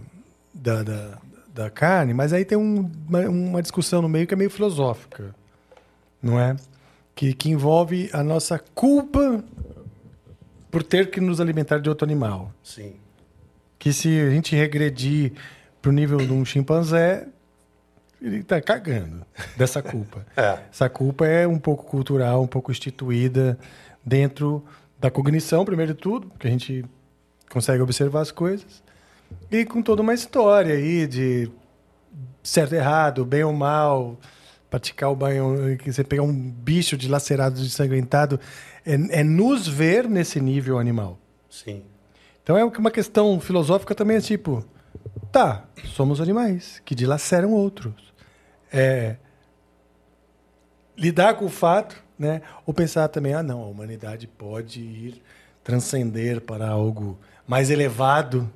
[0.52, 1.18] da, da,
[1.54, 5.34] da carne, mas aí tem um- uma, uma discussão no meio que é meio filosófica,
[6.22, 6.54] não é?
[7.14, 9.42] Que, que envolve a nossa culpa
[10.70, 12.52] por ter que nos alimentar de outro animal.
[12.62, 12.96] Sim.
[13.78, 15.32] Que se a gente regredir
[15.80, 17.26] para o nível de um chimpanzé,
[18.26, 19.24] ele está cagando
[19.56, 20.24] dessa culpa.
[20.36, 20.58] É.
[20.70, 23.58] Essa culpa é um pouco cultural, um pouco instituída
[24.04, 24.64] dentro
[24.98, 26.84] da cognição, primeiro de tudo, porque a gente
[27.50, 28.82] consegue observar as coisas,
[29.50, 31.50] e com toda uma história aí de
[32.42, 34.18] certo e errado, bem ou mal,
[34.70, 38.40] praticar o banho, que você pegar um bicho dilacerado, ensanguentado,
[38.84, 41.18] é, é nos ver nesse nível animal.
[41.48, 41.82] Sim.
[42.42, 44.64] Então é uma questão filosófica também, é tipo,
[45.32, 45.64] tá,
[45.94, 48.13] somos animais que dilaceram outros.
[48.74, 49.16] É,
[50.96, 52.42] lidar com o fato, né?
[52.66, 55.22] Ou pensar também, ah, não, a humanidade pode ir
[55.62, 58.50] transcender para algo mais elevado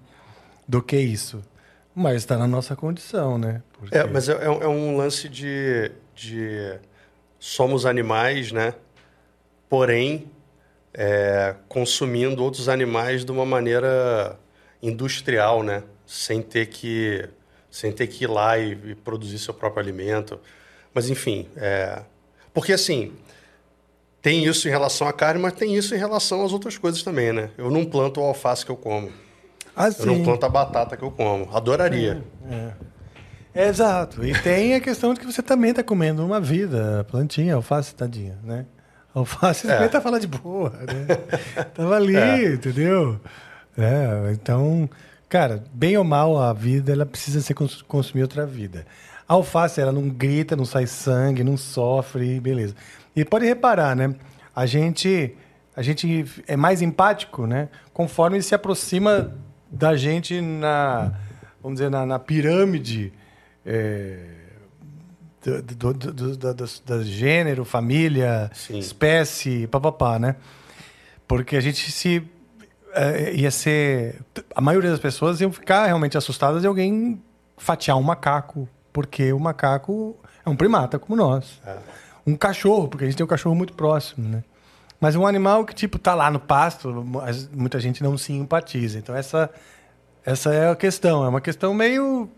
[0.66, 1.43] do que isso.
[1.95, 3.62] Mas está na nossa condição, né?
[3.73, 6.78] Porque- É, mas é, é um- é um lance de, de
[7.39, 8.74] somos animais, né?
[9.69, 10.31] Porém,
[10.95, 14.39] é, consumindo outros animais de uma maneira
[14.82, 15.82] industrial, né?
[16.07, 17.28] Sem ter que,
[17.70, 20.39] sem ter que ir lá e, e produzir seu próprio alimento.
[20.95, 22.03] Mas, enfim, é,
[22.53, 23.12] porque assim,
[24.20, 27.32] tem isso em relação à carne, mas tem isso em relação às outras coisas também,
[27.32, 27.51] né?
[27.57, 29.11] Eu não planto o alface que eu como.
[29.77, 31.49] Ah, Eu não planto a batata que eu como.
[31.55, 32.24] Adoraria.
[33.55, 34.24] É, exato.
[34.24, 38.36] E tem a questão de que você também está comendo uma vida, plantinha, alface, tadinha,
[38.43, 38.66] né?
[39.15, 39.85] Alface É.
[39.85, 39.89] é.
[39.89, 41.15] tá falando de boa, né?
[41.74, 42.16] Tava ali,
[42.55, 43.20] entendeu?
[43.77, 44.90] É, então,
[45.28, 48.86] cara, bem ou mal a vida, ela precisa ser cons- consumir outra vida.
[49.28, 52.74] A alface, ela não grita, não sai sangue, não sofre, beleza.
[53.14, 54.14] E pode reparar, né?
[54.56, 55.34] A gente,
[55.76, 57.68] a gente é mais empático, né?
[57.92, 59.34] Conforme se aproxima
[59.70, 61.12] da gente na,
[61.62, 63.12] vamos dizer, na, na pirâmide
[63.66, 64.18] é,
[65.44, 68.78] do, do, do, do, gênero, família, Sim.
[68.78, 70.36] espécie, papapá, né?
[71.26, 72.22] Porque a gente se.
[72.94, 74.20] Eh, ia ser.
[74.55, 77.23] A maioria das pessoas iam ficar realmente assustadas de alguém
[77.56, 81.60] fatiar um macaco, porque o macaco é um primata como nós.
[81.66, 81.77] É.
[82.27, 84.44] Um cachorro, porque a gente tem um cachorro muito próximo, né?
[85.01, 87.06] Mas um animal que, tipo, tá lá no pasto,
[87.52, 88.98] muita gente não se empatiza.
[88.98, 89.48] Então, essa,
[90.24, 91.24] essa é a questão.
[91.24, 92.28] É uma questão meio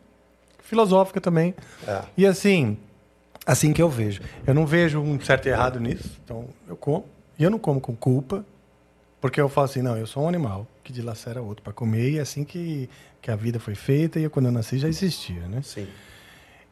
[0.63, 1.55] filosófica também.
[1.87, 2.03] É.
[2.17, 2.77] E assim,
[3.47, 4.21] assim que eu vejo.
[4.47, 6.21] Eu não vejo um certo e errado nisso.
[6.23, 7.07] Então, eu como.
[7.39, 8.45] E eu não como com culpa,
[9.21, 12.19] porque eu falo assim, não, eu sou um animal que dilacera outro para comer, e
[12.19, 12.89] é assim que,
[13.21, 15.61] que a vida foi feita, e eu, quando eu nasci já existia, né?
[15.63, 15.87] Sim.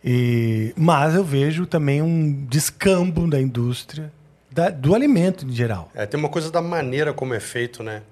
[0.05, 4.13] E, mas eu vejo também um descambo da indústria
[4.51, 5.91] da- do alimento em geral.
[5.95, 8.03] É, tem uma coisa da maneira como é feito, né?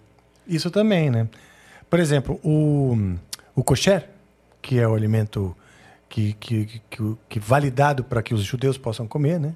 [0.46, 1.28] Isso também, né?
[1.88, 3.14] Por exemplo, o,
[3.54, 4.08] o kosher,
[4.60, 5.56] que é o alimento
[6.08, 9.54] que, que, que, que, que validado para que os judeus possam comer, né?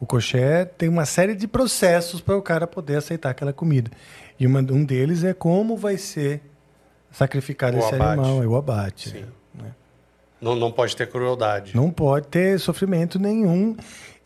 [0.00, 3.90] O kosher tem uma série de processos para o cara poder aceitar aquela comida.
[4.38, 6.40] E uma, um deles é como vai ser
[7.12, 8.18] sacrificado O esse abate.
[8.18, 9.10] animal, é o abate.
[9.10, 9.24] Sim.
[9.54, 9.72] né?
[10.40, 11.76] Não, não pode ter crueldade.
[11.76, 13.76] Não pode ter sofrimento nenhum.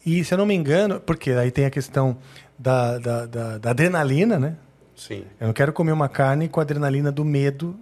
[0.06, 2.16] E, se eu não me engano, porque aí tem a questão
[2.56, 4.56] da, da, da, da adrenalina, né?
[4.94, 5.24] Sim.
[5.40, 7.76] Eu não quero comer uma carne com a adrenalina do medo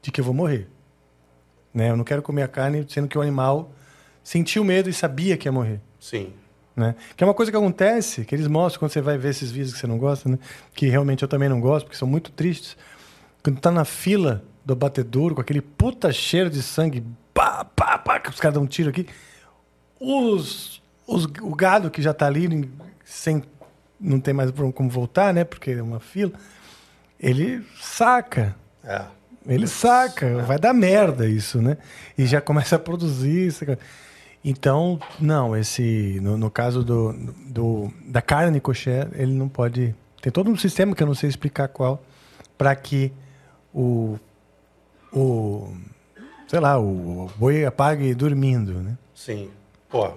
[0.00, 0.68] de que eu vou morrer.
[1.74, 1.90] Né?
[1.90, 3.72] Eu não quero comer a carne sendo que o animal
[4.22, 5.80] sentiu medo e sabia que ia morrer.
[5.98, 6.32] Sim.
[6.74, 6.94] Né?
[7.16, 9.74] Que é uma coisa que acontece, que eles mostram quando você vai ver esses vídeos
[9.74, 10.38] que você não gosta, né?
[10.74, 12.76] que realmente eu também não gosto, porque são muito tristes.
[13.42, 17.04] Quando tá na fila do abatedouro, com aquele puta cheiro de sangue,
[17.34, 19.06] pá, pá, pá, que os caras dão um tiro aqui,
[20.00, 22.70] os, os, o gado que já tá ali,
[23.04, 23.42] sem,
[24.00, 25.44] não tem mais como voltar, né?
[25.44, 26.32] Porque é uma fila,
[27.20, 28.56] ele saca.
[28.84, 29.02] É.
[29.46, 31.76] Ele saca, vai dar merda isso, né?
[32.16, 33.48] E já começa a produzir.
[33.48, 33.64] isso.
[34.44, 36.18] Então, não, esse.
[36.20, 37.12] No, no caso do,
[37.46, 39.94] do, da carne kosher, ele não pode.
[40.20, 42.02] Tem todo um sistema que eu não sei explicar qual,
[42.58, 43.12] para que
[43.72, 44.18] o.
[45.12, 45.72] O.
[46.48, 48.98] Sei lá, o boi apague dormindo, né?
[49.14, 49.48] Sim.
[49.88, 50.12] Pô.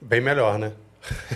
[0.00, 0.72] Bem melhor, né?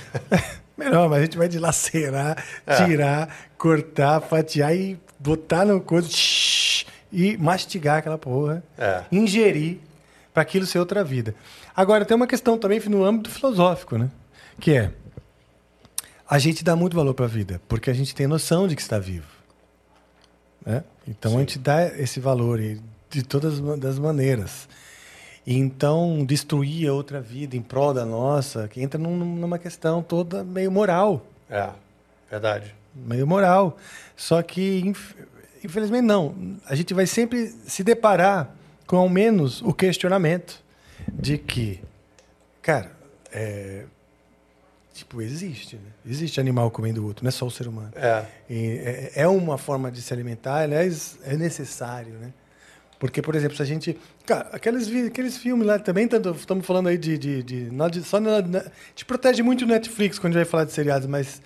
[0.77, 2.85] Melhor, mas a gente vai dilacerar, É.
[2.85, 6.09] tirar, cortar, fatiar e botar no coisa
[7.11, 8.63] e mastigar aquela porra.
[8.79, 9.03] É.
[9.11, 9.81] Ingerir
[10.39, 11.35] para aquilo ser outra vida.
[11.75, 14.09] Agora, tem uma questão também no âmbito filosófico, né?
[14.61, 14.93] Que é
[16.31, 18.83] a gente dá muito valor para a vida, porque a gente tem noção de que
[18.83, 19.27] está vivo.
[20.65, 20.85] Né?
[21.09, 22.61] Então a gente dá esse valor
[23.11, 24.69] de todas as maneiras.
[25.45, 30.03] E então destruir a outra vida em prol da nossa, que entra num- numa questão
[30.05, 31.71] toda meio moral, É.
[32.31, 32.73] Verdade.
[32.95, 33.77] meio moral.
[34.15, 35.15] Só que inf-
[35.65, 36.57] infelizmente não.
[36.67, 38.55] A gente vai sempre se deparar
[38.89, 40.61] com ao menos o questionamento
[41.13, 41.81] de que,
[42.61, 42.91] cara,
[43.31, 43.85] é,
[44.93, 45.91] tipo existe, né?
[46.05, 47.93] existe animal comendo outro, não é só o ser humano.
[47.95, 48.25] É.
[48.51, 52.33] É, é uma forma de se alimentar, aliás, é necessário, né?
[52.99, 53.97] Porque, por exemplo, se a gente.
[54.27, 57.17] Cara, aqueles, aqueles filmes lá também, tanto, estamos falando aí de.
[57.17, 60.51] de, de, de- só na, na- te protege muito o Netflix quando a gente vai
[60.51, 61.41] falar de seriados, mas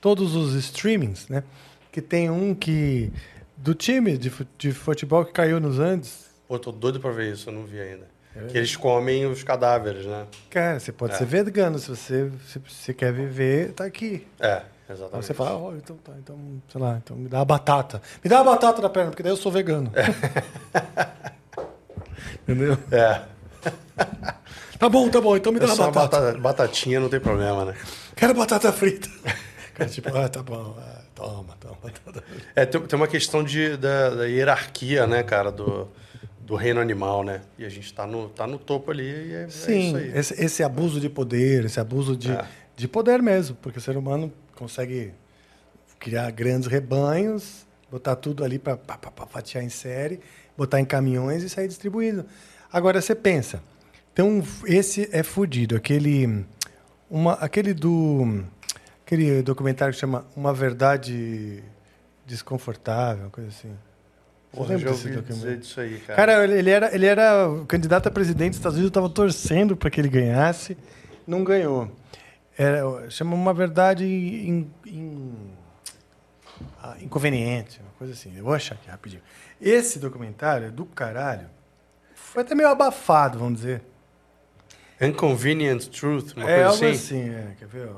[0.00, 1.44] todos os streamings, né?
[1.92, 3.12] Que tem um que.
[3.54, 6.23] Do time de, de futebol que caiu nos Andes.
[6.48, 8.06] Pô, tô doido pra ver isso, eu não vi ainda.
[8.36, 8.46] É.
[8.46, 10.26] Que eles comem os cadáveres, né?
[10.50, 11.18] Cara, você pode É.
[11.18, 14.26] ser vegano, se você, se você quer viver, tá aqui.
[14.40, 15.26] É, Aí exatamente.
[15.26, 16.36] você fala, ó, então tá, então,
[16.68, 18.02] sei lá, então me dá a batata.
[18.22, 19.90] Me dá a batata da perna, porque daí eu sou vegano.
[22.42, 22.76] Entendeu?
[22.90, 23.22] É.
[24.76, 26.20] Tá bom, tá bom, então me dá É uma uma batata.
[26.20, 27.74] batata, batatinha, não tem problema, né?
[28.14, 29.08] Quero batata frita.
[29.72, 31.76] Cara, tipo, ah, tá bom, ah, toma, toma.
[32.54, 35.88] É, tem, tem uma questão de, da, da hierarquia, né, cara, do,
[36.44, 37.40] do reino animal, né?
[37.58, 40.12] E a gente tá no, tá no topo ali e é, é Sim, isso aí.
[40.18, 42.44] esse, esse abuso de poder, esse abuso de, É.
[42.76, 45.12] de poder mesmo, porque o ser humano consegue
[45.98, 48.78] criar grandes rebanhos, botar tudo ali para
[49.28, 50.20] fatiar em série,
[50.56, 52.26] botar em caminhões e sair distribuindo.
[52.70, 53.62] Agora você pensa,
[54.18, 56.44] um, esse é fudido, aquele,
[57.08, 58.44] uma, aquele do,
[59.06, 61.62] aquele documentário que chama Uma Verdade
[62.26, 63.72] Desconfortável, uma coisa assim.
[64.54, 66.16] Porra, lembra já desse ouvi dizer disso aí, cara.
[66.16, 69.76] Cara, ele era, ele era o candidato a presidente dos Estados Unidos, eu estava torcendo
[69.76, 70.76] para que ele ganhasse,
[71.26, 71.90] não ganhou.
[72.56, 75.50] Era, chama uma verdade in- in-
[76.82, 78.36] ah, inconveniente, uma coisa assim.
[78.36, 79.22] Eu vou achar aqui rapidinho.
[79.60, 81.48] Esse documentário é do caralho.
[82.14, 83.82] Foi até meio abafado, vamos dizer.
[85.00, 87.22] Inconvenient Truth, uma é coisa algo assim.
[87.22, 87.88] assim, é, quer ver?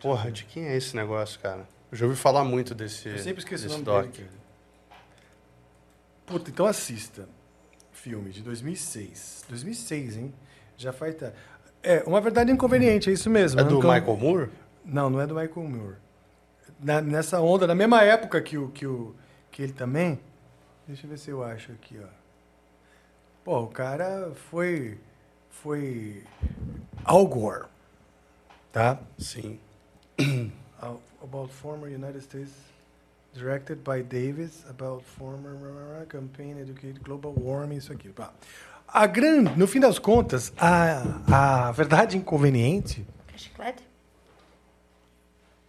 [0.00, 1.68] Porra, de quem é esse negócio, cara?
[1.90, 3.08] Eu já ouvi falar muito desse.
[3.08, 4.12] Eu sempre esqueço o desse nome doc.
[4.12, 4.28] dele.
[4.28, 4.39] cara.
[6.30, 7.28] Puta, então assista.
[7.92, 9.44] Filme de 2006.
[9.48, 10.34] 2006, hein?
[10.76, 11.14] Já faz...
[11.16, 11.32] ta-
[11.82, 13.60] É, uma verdade inconveniente, é isso mesmo.
[13.60, 14.50] É do Incon- Michael Moore?
[14.84, 15.96] Não, não é do Michael Moore.
[16.78, 19.14] Na- nessa onda, na mesma época que, o, que, o,
[19.50, 20.18] que ele também.
[20.86, 22.06] Deixa eu ver se eu acho aqui, ó.
[23.44, 24.98] Pô, o cara foi.
[25.50, 26.22] Foi.
[27.04, 27.66] Al Gore.
[28.72, 29.00] Tá?
[29.18, 29.58] Sim.
[31.22, 32.52] About former United States.
[33.34, 34.64] Directed by Davis.
[34.68, 37.78] About former campaign educate global warming.
[37.78, 38.10] Isso aqui.
[38.88, 43.06] A grande, no fim das contas, a, a verdade inconveniente.
[43.28, 43.82] Quer chiclete?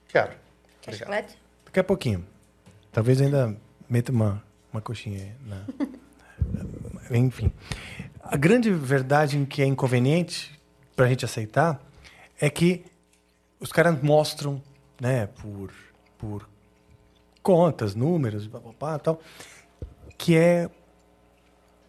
[0.08, 0.32] Quero.
[0.82, 0.98] Quer Obrigado.
[0.98, 1.38] chiclete?
[1.66, 2.26] Daqui a pouquinho.
[2.92, 3.56] Talvez ainda
[3.88, 4.44] meta uma,
[4.74, 5.32] uma coxinha aí.
[5.46, 5.66] Na...
[7.18, 7.52] Enfim.
[8.24, 10.60] A grande verdade em que é inconveniente
[10.96, 11.80] para a gente aceitar
[12.40, 12.84] é que
[13.60, 14.62] os caras mostram,
[15.00, 15.72] né, por,
[16.18, 16.50] por
[17.42, 19.20] contas, números, papapá, tal,
[20.18, 20.70] que é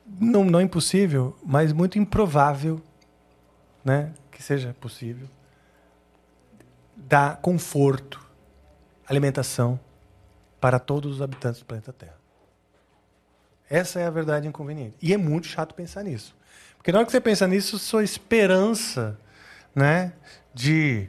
[0.06, 2.80] não, não impossível, mas muito improvável,
[3.84, 5.28] né, que seja possível
[6.96, 8.24] dar conforto
[9.06, 9.78] alimentação
[10.60, 12.16] para todos os habitantes do planeta Terra.
[13.68, 14.96] Essa é a verdade inconveniente.
[15.00, 16.36] E é muito chato pensar nisso.
[16.76, 19.18] Porque na hora que você pensa nisso, sua esperança
[19.74, 20.12] né,
[20.54, 21.08] de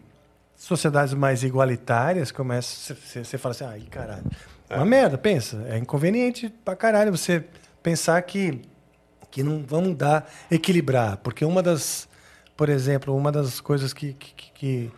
[0.64, 2.96] sociedades mais igualitárias começa.
[2.96, 4.24] Você, fala assim, ai, caralho.
[4.70, 5.62] É uma merda, pensa.
[5.68, 7.44] É inconveniente pra caralho você
[7.82, 8.62] pensar que,
[9.30, 11.18] que não vamos dar, equilibrar.
[11.18, 12.08] Porque uma das,
[12.56, 14.92] por exemplo, uma das coisas que, que, que,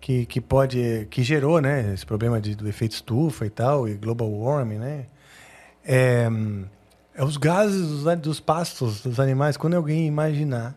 [0.00, 1.08] que, que pode.
[1.10, 5.06] que gerou né, esse problema de, do efeito estufa e tal, e global warming, né?
[5.84, 6.28] É,
[7.12, 9.56] é os gases dos, a- dos pastos, dos animais.
[9.56, 10.76] Quando alguém imaginar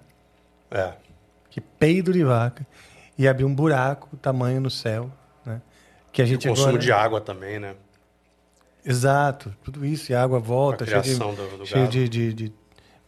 [0.71, 0.93] É.
[1.51, 2.65] que peido de vaca
[3.17, 5.09] e abrir um buraco tamanho no céu,
[5.45, 5.61] né?
[6.11, 6.81] Que a E o gente consumo agora...
[6.83, 7.75] de água também, né?
[8.85, 12.33] Exato, tudo isso, e a água volta, A cheio de, do- do cheio de, de-
[12.33, 12.53] de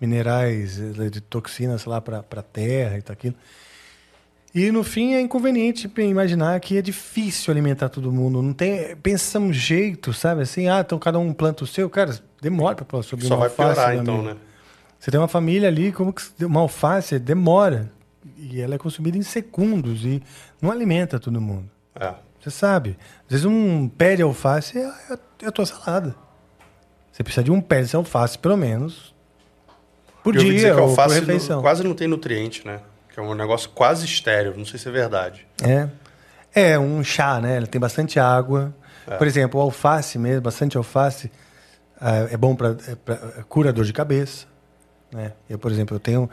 [0.01, 3.35] minerais, eh, de toxinas lá para a terra e tal aquilo.
[4.55, 8.41] E no fim é inconveniente imaginar que é difícil alimentar todo mundo.
[8.41, 10.41] Não tem, pensa um jeito, sabe?
[10.41, 13.49] Assim, ah, então cada um planta o seu, cara, demora para subir Só uma vai
[13.49, 14.29] alface, piorar, meu então, amigo.
[14.33, 14.37] né?
[14.99, 17.91] Você tem uma família ali, como que uma alface demora
[18.37, 20.21] e ela é consumida em segundos e
[20.61, 21.69] não alimenta todo mundo.
[21.95, 22.13] É.
[22.39, 22.97] Você sabe.
[23.25, 26.15] Às vezes um pé de alface é a, é a tua salada.
[27.11, 29.13] Você precisa de um pé de alface, pelo menos,
[30.23, 31.55] por Eu dizer dia que ou por refeição.
[31.57, 32.81] não- quase não tem nutriente, né?
[33.13, 34.53] Que é um negócio quase estéreo.
[34.55, 35.47] Não sei se é verdade.
[35.63, 35.87] É.
[36.53, 37.57] É um chá, né?
[37.57, 38.73] Ele tem bastante água.
[39.17, 41.31] Por exemplo, alface mesmo, bastante alface,
[41.99, 42.75] ah, é bom para
[43.47, 44.45] cura dor de cabeça.
[45.11, 45.31] Né?
[45.49, 46.29] Eu, por exemplo, eu tenho...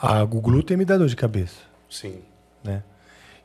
[0.00, 1.56] A, o glúten me dá dor de cabeça.
[1.88, 2.20] Sim.
[2.62, 2.82] né?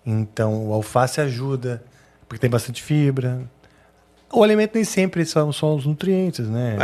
[0.06, 1.84] Então, o alface ajuda,
[2.28, 3.42] porque tem bastante fibra.
[4.32, 6.78] O alimento nem sempre são só os nutrientes, né?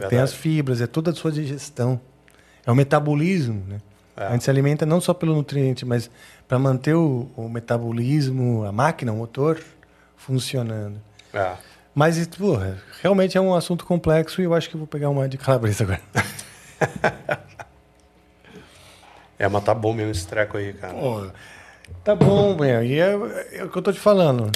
[0.00, 2.00] É, tem as fibras, é toda a sua digestão.
[2.64, 3.80] É o metabolismo, né?
[4.16, 4.26] É.
[4.26, 6.10] A gente se alimenta não só pelo nutriente, mas
[6.46, 9.58] para manter o, o metabolismo, a máquina, o motor
[10.16, 11.00] funcionando.
[11.32, 11.54] É.
[11.94, 15.36] Mas, porra, realmente é um assunto complexo e eu acho que vou pegar uma de
[15.36, 16.00] calabresa agora.
[19.42, 20.94] É, mas tá bom mesmo esse treco aí, cara.
[20.94, 21.26] Pô,
[22.04, 22.82] tá bom, meu.
[22.84, 23.10] E é,
[23.54, 24.50] é o que eu tô te falando.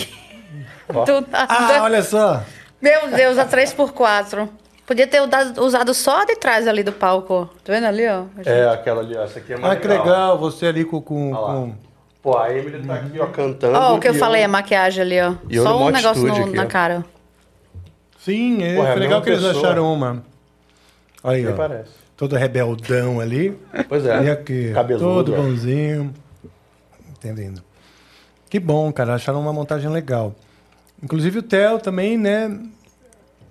[0.88, 1.46] Do nada.
[1.48, 2.40] Ah, olha só.
[2.80, 4.48] Meu Deus, a 3x4.
[4.86, 7.50] Podia ter usado- usado só a de trás ali do palco.
[7.64, 8.26] Tá vendo ali, ó?
[8.44, 9.24] É, aquela ali, ó.
[9.24, 11.00] Essa aqui é mais Ah, que legal, você ali com.
[11.02, 11.54] com, Olha lá.
[11.54, 11.74] com-
[12.22, 13.76] Pô, a Emily tá aqui, ó, cantando.
[13.76, 15.34] Ó, o que eu e falei, a maquiagem ali, ó.
[15.50, 16.66] e eu Só um negócio no- aqui, na ó.
[16.66, 17.04] cara.
[18.20, 19.64] Sim, é, Porra, é a foi legal mesma que eles pessoa.
[19.66, 20.22] acharam uma.
[21.24, 21.56] Aí, Nem ó.
[21.56, 21.90] parece.
[22.16, 23.56] Todo rebeldão ali.
[23.88, 24.24] Pois é.
[24.24, 25.36] E aqui, Cabeludo, todo ó.
[25.36, 26.14] bonzinho.
[27.10, 27.62] Entendendo.
[28.48, 29.14] Que bom, cara.
[29.14, 30.34] Acharam uma montagem legal.
[31.02, 32.58] Inclusive o Theo também, né?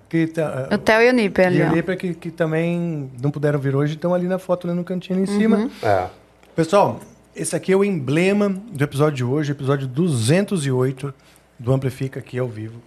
[0.10, 1.68] Que tá, O Theo e o Nipe ali, e ó.
[1.68, 4.84] ali para que, que também não puderam vir hoje, estão ali na foto, ali no
[4.84, 5.70] cantinho ali em cima.
[5.84, 6.08] É.
[6.56, 7.00] Pessoal,
[7.36, 11.14] esse aqui é o emblema do episódio de hoje, episódio 208
[11.60, 12.82] do Amplifica aqui ao vivo.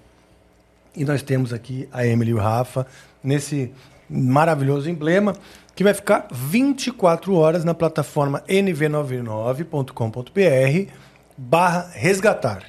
[0.96, 2.86] E nós temos aqui a Emily e o Rafa
[3.22, 3.72] nesse
[4.08, 5.34] maravilhoso emblema
[5.74, 10.92] que vai ficar 24 horas na plataforma nv99.com.br
[11.36, 12.62] barra resgatar.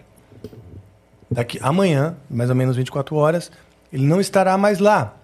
[1.32, 3.52] Daqui amanhã, mais ou menos 24 horas,
[3.91, 5.16] ele não estará mais lá.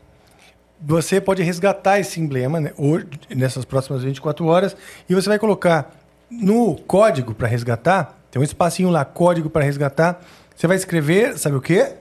[0.82, 4.76] Você pode resgatar esse emblema né, hoje, nessas próximas 24 horas
[5.08, 5.92] e você vai colocar
[6.30, 10.20] no código para resgatar, Tem um espacinho lá, código para resgatar.
[10.56, 11.94] Você vai escrever, sabe o quê?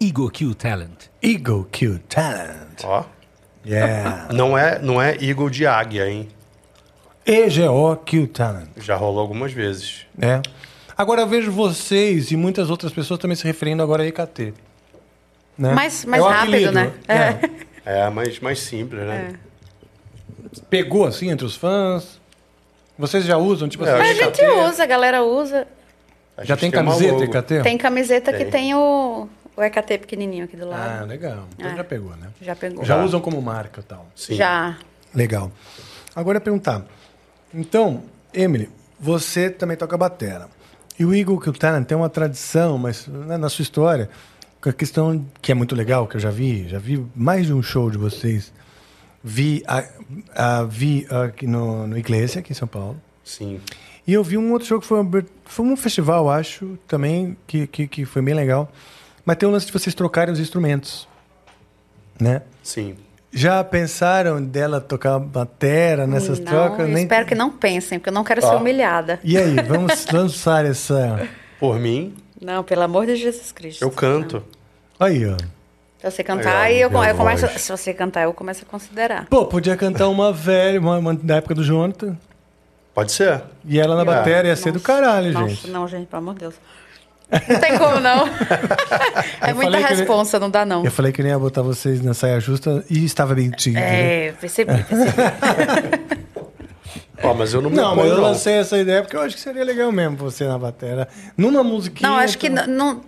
[0.00, 1.06] Eagle Q Talent.
[1.22, 2.84] Eagle Q Talent.
[2.84, 3.04] Ó.
[3.66, 4.28] Yeah.
[4.32, 6.28] Não é, não é Eagle de águia, hein?
[7.24, 8.68] EGO Q Talent.
[8.78, 10.06] Já rolou algumas vezes.
[10.20, 10.40] É.
[10.98, 14.52] Agora eu vejo vocês e muitas outras pessoas também se referindo agora a EKT.
[15.56, 15.72] Né?
[15.74, 16.72] Mais- mais É rápido, apelido.
[16.72, 16.92] né?
[17.84, 18.02] É.
[18.04, 19.34] É, mais, mais simples, né?
[20.68, 22.20] Pegou assim entre os fãs.
[22.98, 25.66] Vocês já usam, tipo É, assim, A gente usa, a galera usa.
[26.36, 27.24] A Já tem camiseta.
[27.24, 27.62] EKT?
[27.62, 28.50] Tem camiseta que Tem.
[28.50, 31.06] tem o, o EKT pequenininho aqui do Ah, lado.
[31.06, 31.44] legal.
[31.56, 31.76] Então É.
[31.76, 32.28] já pegou, né?
[32.40, 32.84] Já pegou.
[32.84, 33.04] Já Já.
[33.04, 34.06] usam como marca e tal.
[34.16, 34.34] Sim.
[34.34, 34.78] Já.
[35.14, 35.50] Legal.
[36.14, 36.84] Agora eu ia perguntar.
[37.54, 38.02] Então,
[38.32, 38.68] Emily,
[38.98, 40.48] você também toca batera.
[40.98, 44.08] E o Eagle Kill Talent tem uma tradição, mas né, na sua história,
[44.60, 47.52] com a questão que é muito legal, que eu já vi, já vi mais de
[47.52, 48.52] um show de vocês.
[49.24, 49.84] Vi, a,
[50.34, 52.96] a- vi aqui no, no Iglesia, aqui em São Paulo.
[53.24, 53.60] Sim.
[54.06, 54.98] E eu vi um outro show que foi,
[55.44, 58.70] foi um festival, acho, também, que, que, que foi bem legal.
[59.24, 61.06] Mas tem o lance de vocês trocarem os instrumentos.
[62.20, 62.42] Né?
[62.62, 62.96] Sim.
[63.32, 66.88] Já pensaram dela tocar batera nessas não, trocas?
[66.88, 68.58] eu espero que não pensem, porque eu não quero ser Ó.
[68.58, 69.18] humilhada.
[69.24, 71.26] E aí, vamos lançar essa.
[71.58, 73.82] Por mim, Não, pelo amor de Jesus Cristo.
[73.82, 74.42] eu canto.
[75.00, 75.36] Aí, ó.
[75.98, 77.46] Se você cantar, Aí, eu, minha eu começo.
[77.58, 79.26] Se você cantar, eu começo a considerar.
[79.30, 82.16] Pô, podia cantar uma velha, uma, uma da época do Jonathan.
[82.92, 83.42] Pode ser?
[83.64, 84.16] E ela na Ah.
[84.16, 85.70] bateria ia ser do caralho, Nossa, gente.
[85.70, 86.54] não, gente, pelo amor de Deus.
[87.48, 88.26] Não tem como, não.
[89.40, 90.84] é Eu muita responsa, não dá, não.
[90.84, 93.76] Eu falei que nem ia botar vocês na saia justa e estava mentindo.
[93.80, 94.26] né?
[94.28, 95.12] É, percebi, percebi.
[97.24, 99.40] Ó, mas eu não me Não, mas eu lancei essa ideia porque eu acho que
[99.40, 101.06] seria legal mesmo você na bateria.
[101.36, 102.08] Numa musiquinha.
[102.10, 103.00] Não, acho que então- não, não-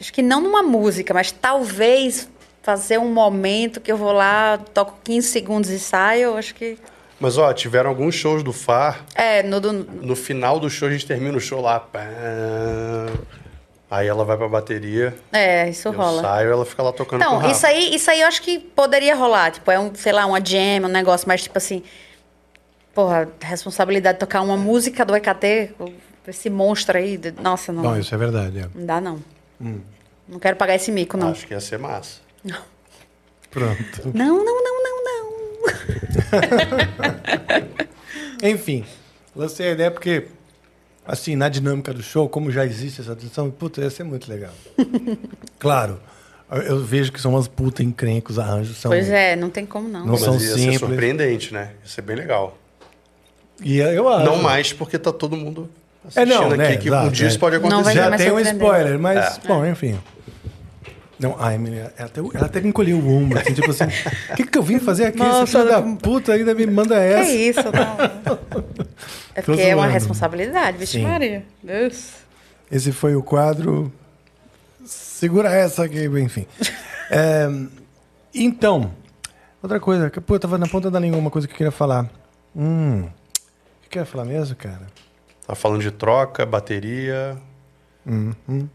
[0.00, 2.28] acho que não numa música, mas talvez
[2.62, 6.76] fazer um momento que eu vou lá, toco 15 segundos e saio, eu acho que.
[7.20, 9.04] Mas, ó, tiveram alguns shows do FAR.
[9.14, 9.72] É, no do.
[9.72, 11.78] No final do show, a gente termina o show lá.
[11.78, 12.00] pá.
[13.94, 15.16] Aí ela vai pra bateria.
[15.32, 16.20] É, isso Eu rola.
[16.20, 17.52] saio ela fica lá tocando com o Não, Rafa.
[17.52, 19.52] isso aí, isso aí eu acho que poderia rolar.
[19.52, 21.82] Tipo, é um, sei lá, uma jam, um negócio, mas tipo assim.
[22.92, 25.74] Porra, responsabilidade de tocar uma música do EKT,
[26.26, 27.20] esse monstro aí.
[27.40, 27.82] Nossa, não.
[27.82, 28.58] Bom, isso é verdade.
[28.58, 28.68] é.
[28.74, 29.20] Não dá, não.
[30.28, 31.28] Não quero pagar esse mico, não.
[31.30, 32.20] Acho que ia ser massa.
[33.50, 34.10] Pronto.
[34.12, 35.24] Não, não, não, não, não.
[38.50, 38.84] Enfim,
[39.36, 40.26] lancei a ideia porque,
[41.06, 44.52] assim, na dinâmica do show, como já existe essa tradição, puta, ia ser muito legal.
[45.58, 46.00] claro,
[46.50, 48.90] eu- vejo que são umas puta encrencos, arranjos são.
[48.90, 50.00] Pois é, não tem como não.
[50.00, 50.78] Não Mas são ia ser simples.
[50.80, 51.72] surpreendente, né?
[51.82, 52.56] Ia ser bem legal.
[53.62, 54.24] E eu acho.
[54.24, 55.68] Não mais porque tá todo mundo
[56.16, 57.28] É, assistindo não, aqui, né, que exato, um dia é.
[57.28, 58.10] isso pode Não vai acontecer.
[58.10, 59.48] Já tem um spoiler, mas, É.
[59.48, 59.98] bom, enfim.
[61.24, 64.44] Não, a Emily, ela até, ela até encolheu o ombro, assim, tipo assim, o que,
[64.46, 65.18] que eu vim fazer aqui?
[65.22, 67.32] Esse Nossa, filho da puta ainda me manda Que essa.
[67.32, 68.64] isso, não.
[69.36, 71.04] É Tô porque é uma responsabilidade, vixe Sim.
[71.04, 71.44] Maria.
[71.62, 72.12] Deus.
[72.70, 73.92] Esse foi o quadro.
[74.84, 76.46] Segura essa aqui, enfim.
[77.10, 77.46] É,
[78.34, 78.90] então,
[79.62, 81.70] outra coisa, que, pô, eu tava na ponta da língua uma coisa que eu queria
[81.70, 82.08] falar.
[82.56, 83.06] Hum, o
[83.82, 84.86] que eu queria falar mesmo, cara?
[85.46, 87.36] Tá falando de troca, bateria,
[88.06, 88.68] Uhum.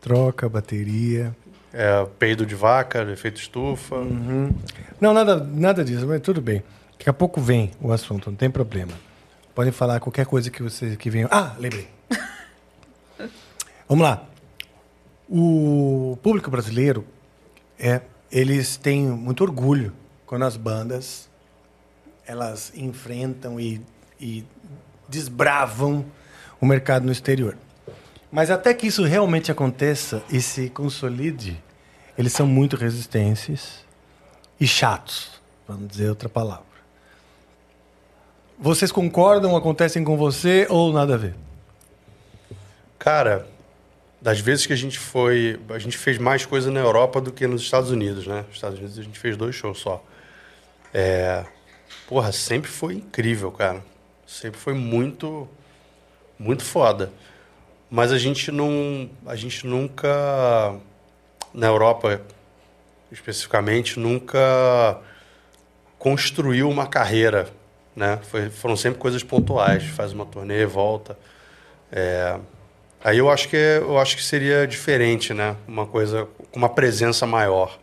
[0.00, 1.34] Troca, bateria.
[1.74, 3.96] É, peido de vaca, efeito estufa.
[3.96, 4.54] Uhum.
[5.00, 6.62] Não, nada, nada disso, mas tudo bem.
[6.92, 8.92] Daqui a pouco vem o assunto, não tem problema.
[9.54, 11.28] Podem falar qualquer coisa que vocês que venham.
[11.30, 11.88] Ah, lembrei.
[13.88, 14.24] Vamos lá.
[15.28, 17.04] O público brasileiro
[17.78, 19.92] é, eles têm muito orgulho
[20.26, 21.28] quando as bandas
[22.26, 23.80] elas enfrentam e,
[24.20, 24.44] e
[25.08, 26.04] desbravam
[26.60, 27.56] o mercado no exterior.
[28.32, 31.62] Mas até que isso realmente aconteça e se consolide,
[32.16, 33.84] eles são muito resistentes
[34.60, 36.64] e chatos, vamos dizer outra palavra.
[38.58, 41.34] Vocês concordam, acontecem com você ou nada a ver?
[42.98, 43.46] Cara,
[44.24, 45.60] das vezes que a gente foi.
[45.68, 48.42] A gente fez mais coisa na Europa do que nos Estados Unidos, né?
[48.46, 50.02] Nos Estados Unidos a gente fez dois shows só.
[50.94, 51.44] É.
[52.08, 53.84] Porra, sempre foi incrível, cara.
[54.26, 55.46] Sempre foi muito.
[56.38, 57.12] Muito foda.
[57.90, 59.10] Mas a gente não.
[59.26, 60.74] A gente nunca.
[61.54, 62.20] Na Europa,
[63.10, 64.98] especificamente, nunca
[65.98, 67.48] construiu uma carreira,
[67.94, 68.18] né?
[68.24, 69.84] Foi, foram sempre coisas pontuais.
[69.84, 71.16] Faz uma turnê, volta.
[71.92, 72.38] É,
[73.04, 75.56] Aí eu acho que eu acho que seria diferente, né?
[75.68, 77.78] Uma coisa com uma presença maior.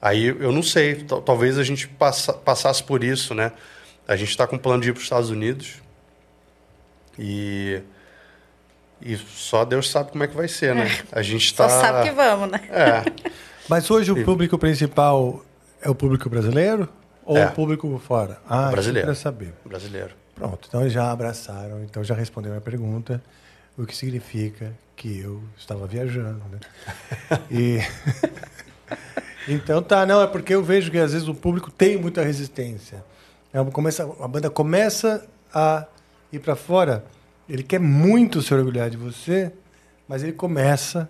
[0.00, 3.50] Aí eu não sei, tal- talvez a gente passa, passasse por isso, né?
[4.06, 5.82] A gente está com plano de ir para os Estados Unidos
[7.18, 7.82] e
[9.02, 10.86] e só Deus sabe como é que vai ser, né?
[11.12, 12.60] A gente Só está sabe que vamos, né?
[12.70, 13.30] é,
[13.68, 15.44] Mas hoje o público principal
[15.80, 16.88] é o público brasileiro
[17.24, 17.46] ou É.
[17.46, 18.38] o público fora?
[18.48, 19.06] Ah, Brasileiro.
[19.06, 19.54] Para saber.
[19.64, 20.10] brasileiro.
[20.34, 23.22] Pronto, então eles já abraçaram, então já responderam a pergunta.
[23.78, 26.58] o que significa que eu estava viajando, né?
[27.50, 27.78] E
[29.48, 33.02] então tá, não é porque eu vejo que às vezes o público tem muita resistência.
[33.52, 35.84] É, começa, a banda começa a
[36.32, 37.04] ir para fora,
[37.50, 39.52] ele quer muito se orgulhar de você,
[40.08, 41.08] mas ele começa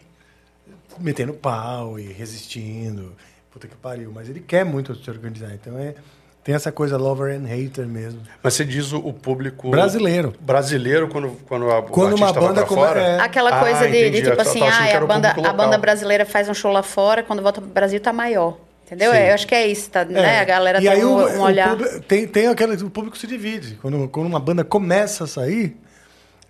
[0.98, 3.14] metendo pau e resistindo,
[3.50, 5.52] puta que pariu, mas ele quer muito se organizar.
[5.54, 5.94] Então é
[6.42, 8.22] tem essa coisa lover and hater mesmo.
[8.42, 10.32] Mas você diz o, público brasileiro.
[10.40, 13.20] Brasileiro quando quando a quando uma banda como é...
[13.20, 16.54] aquela coisa ah, de, de, tipo assim, ah, a banda a banda brasileira faz um
[16.54, 18.56] show lá fora, quando volta pro Brasil tá maior.
[18.86, 19.14] Entendeu?
[19.14, 20.38] Eu acho que é isso, tá, né?
[20.38, 20.40] É.
[20.40, 21.80] A galera e tem aí um, o, um olhar.
[21.80, 23.78] O tem tem aquela o público se divide.
[23.80, 25.76] Quando quando uma banda começa a sair,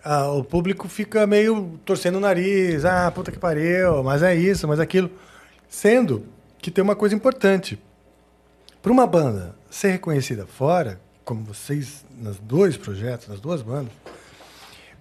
[0.05, 4.67] ah, o público fica meio torcendo o nariz, ah, puta que pariu, mas é isso,
[4.67, 5.11] mas é aquilo.
[5.69, 6.27] Sendo
[6.59, 7.79] que tem uma coisa importante.
[8.83, 13.93] Para uma banda ser reconhecida fora, como vocês nos dois projetos, nas duas bandas,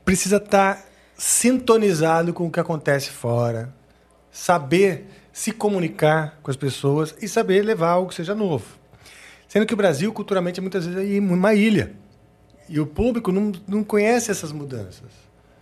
[0.04, 0.84] precisa estar tá
[1.18, 3.74] sintonizado com o que acontece fora,
[4.32, 8.66] saber se comunicar com as pessoas e saber levar algo que seja novo.
[9.48, 11.94] Sendo que o Brasil, culturalmente, é muitas vezes é uma ilha.
[12.70, 15.10] E o público não, não conhece essas mudanças.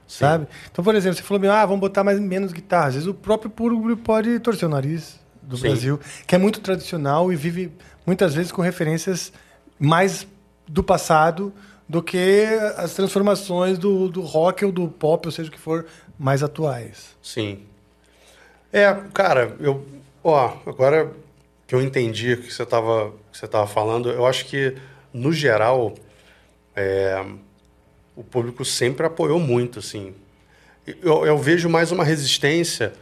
[0.08, 0.20] Sim.
[0.20, 0.48] Sabe?
[0.72, 2.88] Então, por exemplo, você falou, ah, vamos botar mais, menos guitarra.
[2.88, 5.64] Às vezes o próprio público pode torcer o nariz do Sim.
[5.64, 7.72] Brasil, que é muito tradicional e vive
[8.06, 9.32] muitas vezes com referências
[9.80, 10.28] mais
[10.68, 11.54] do passado
[11.88, 15.86] do que as transformações do, do rock ou do pop, ou seja o que for,
[16.20, 17.16] mais atuais.
[17.22, 17.60] Sim.
[18.72, 19.86] É, cara, eu.
[20.24, 21.12] Ó, agora
[21.66, 24.76] que eu entendi o que você estava falando, eu acho que,
[25.14, 25.94] no geral,
[26.78, 27.26] é,
[28.16, 30.14] o público sempre apoiou muito, assim.
[30.86, 32.94] Eu, eu vejo mais uma resistência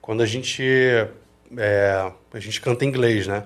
[0.00, 0.62] quando a gente
[1.56, 3.44] é, a gente canta em inglês, né?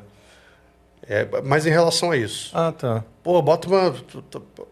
[1.08, 2.50] É, mas em relação a isso.
[2.56, 3.04] Ah, tá.
[3.22, 3.94] Pô, bota uma.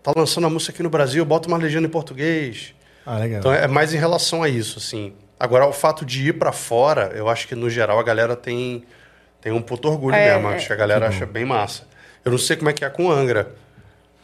[0.02, 2.74] Tá lançando a música aqui no Brasil, bota uma legenda em português.
[3.06, 3.40] Ah, legal.
[3.40, 5.12] Então é mais em relação a isso, assim.
[5.38, 8.84] Agora, o fato de ir para fora, eu acho que no geral a galera tem,
[9.40, 10.48] tem um puto orgulho é, mesmo.
[10.48, 11.86] Acho que a galera acha bem massa.
[12.24, 13.54] Eu não sei como é que é com o Angra,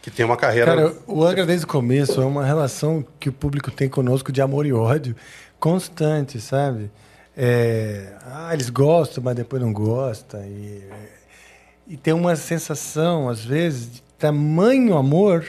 [0.02, 0.74] que tem uma carreira.
[0.74, 4.40] Cara, o Angra desde o começo é uma relação que o público tem conosco de
[4.40, 5.14] amor e ódio
[5.58, 6.90] constante, sabe?
[7.36, 10.42] É, ah, eles gostam, mas depois não gostam.
[10.44, 10.82] E,
[11.86, 15.46] e tem uma sensação, às vezes, de tamanho amor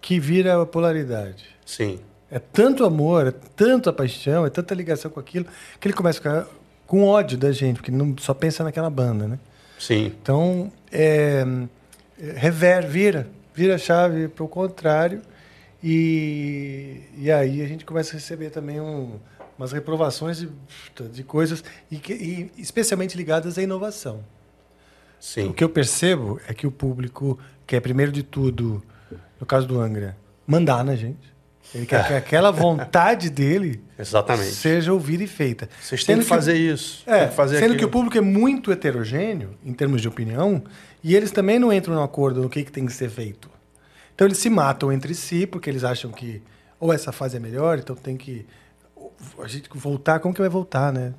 [0.00, 1.44] que vira polaridade.
[1.64, 1.98] Sim.
[2.30, 5.46] É tanto amor, é tanta paixão, é tanta ligação com aquilo,
[5.80, 6.46] que ele começa a ficar
[6.86, 9.38] com ódio da gente, porque não só pensa naquela banda, né?
[9.78, 10.06] Sim.
[10.06, 11.44] Então, é,
[12.36, 15.22] rever, vira, vira a chave para o contrário,
[15.82, 19.18] e, e aí a gente começa a receber também um,
[19.58, 20.48] umas reprovações de,
[21.12, 24.24] de coisas, e, que, e especialmente ligadas à inovação.
[25.18, 25.48] Sim.
[25.48, 28.82] O que eu percebo é que o público quer, primeiro de tudo,
[29.38, 30.16] no caso do Angra,
[30.46, 31.31] mandar na gente.
[31.74, 32.04] Ele quer é.
[32.04, 34.50] que aquela vontade dele Exatamente.
[34.50, 35.68] seja ouvida e feita.
[35.80, 37.02] Vocês têm que fazer isso.
[37.06, 37.78] É, que fazer sendo aquilo.
[37.78, 40.62] que o público é muito heterogêneo, em termos de opinião,
[41.02, 43.50] e eles também não entram no acordo no que, que tem que ser feito.
[44.14, 46.42] Então eles se matam entre si, porque eles acham que
[46.78, 48.44] ou essa fase é melhor, então tem que
[49.40, 51.12] a gente voltar, como que vai voltar, né?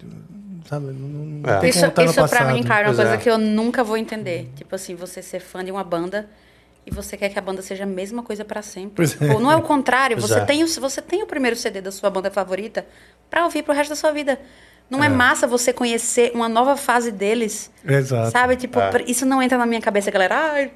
[0.69, 0.87] Sabe?
[0.87, 1.69] Não, não é.
[1.69, 3.17] isso isso para mim, cara, é uma pois coisa é.
[3.17, 4.51] que eu nunca vou entender.
[4.55, 6.29] Tipo assim, você ser fã de uma banda
[6.85, 9.07] e você quer que a banda seja a mesma coisa para sempre.
[9.07, 10.19] Tipo, não é o contrário.
[10.19, 10.45] Você é.
[10.45, 12.85] tem o, você tem o primeiro CD da sua banda favorita
[13.29, 14.39] para ouvir pro resto da sua vida.
[14.89, 15.07] Não é.
[15.07, 15.09] é.
[15.09, 17.71] massa você conhecer uma nova fase deles.
[17.85, 18.31] Exato.
[18.31, 18.55] Sabe?
[18.55, 19.03] Tipo, é.
[19.07, 20.35] isso não entra na minha cabeça, galera.
[20.35, 20.71] Ai,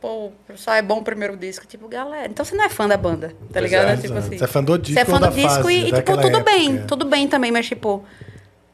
[0.00, 1.66] pô, só é bom o primeiro disco.
[1.66, 3.88] Tipo, galera, então você não é fã da banda, tá ligado?
[3.88, 4.02] Exato.
[4.02, 4.38] Tipo assim.
[4.38, 4.94] Você é fã do disco.
[4.94, 6.44] Você é fã do disco fase, e, e tipo, tudo época.
[6.44, 8.04] bem, tudo bem também, mas tipo,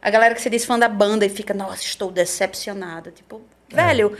[0.03, 3.13] a galera que se diz fã da banda e fica, nossa, estou decepcionada.
[3.13, 3.41] Tipo,
[3.73, 3.77] é.
[3.77, 4.17] velho,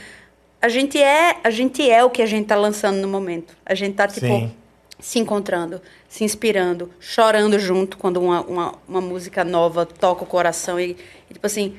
[0.61, 3.55] a gente é, a gente é o que a gente tá lançando no momento.
[3.65, 4.51] A gente tá, tipo, Sim.
[4.99, 10.79] se encontrando, se inspirando, chorando junto quando uma, uma, uma música nova toca o coração.
[10.79, 10.95] E,
[11.29, 11.75] e, tipo assim,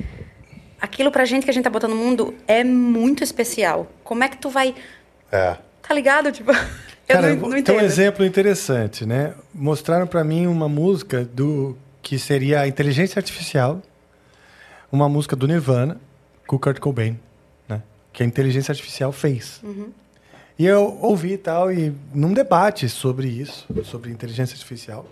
[0.80, 3.86] aquilo pra gente que a gente tá botando no mundo é muito especial.
[4.02, 4.74] Como é que tu vai
[5.32, 5.56] é.
[5.80, 6.30] Tá ligado?
[6.30, 6.52] Tipo,
[7.08, 9.34] Cara, eu não, não Tem um exemplo interessante, né?
[9.54, 13.80] Mostraram para mim uma música do que seria a inteligência artificial,
[14.90, 15.98] uma música do Nirvana,
[16.46, 17.18] com Kurt Cobain?
[18.12, 19.60] Que a inteligência artificial fez.
[19.62, 19.90] Uhum.
[20.58, 25.06] E eu ouvi e tal, e num debate sobre isso, sobre inteligência artificial,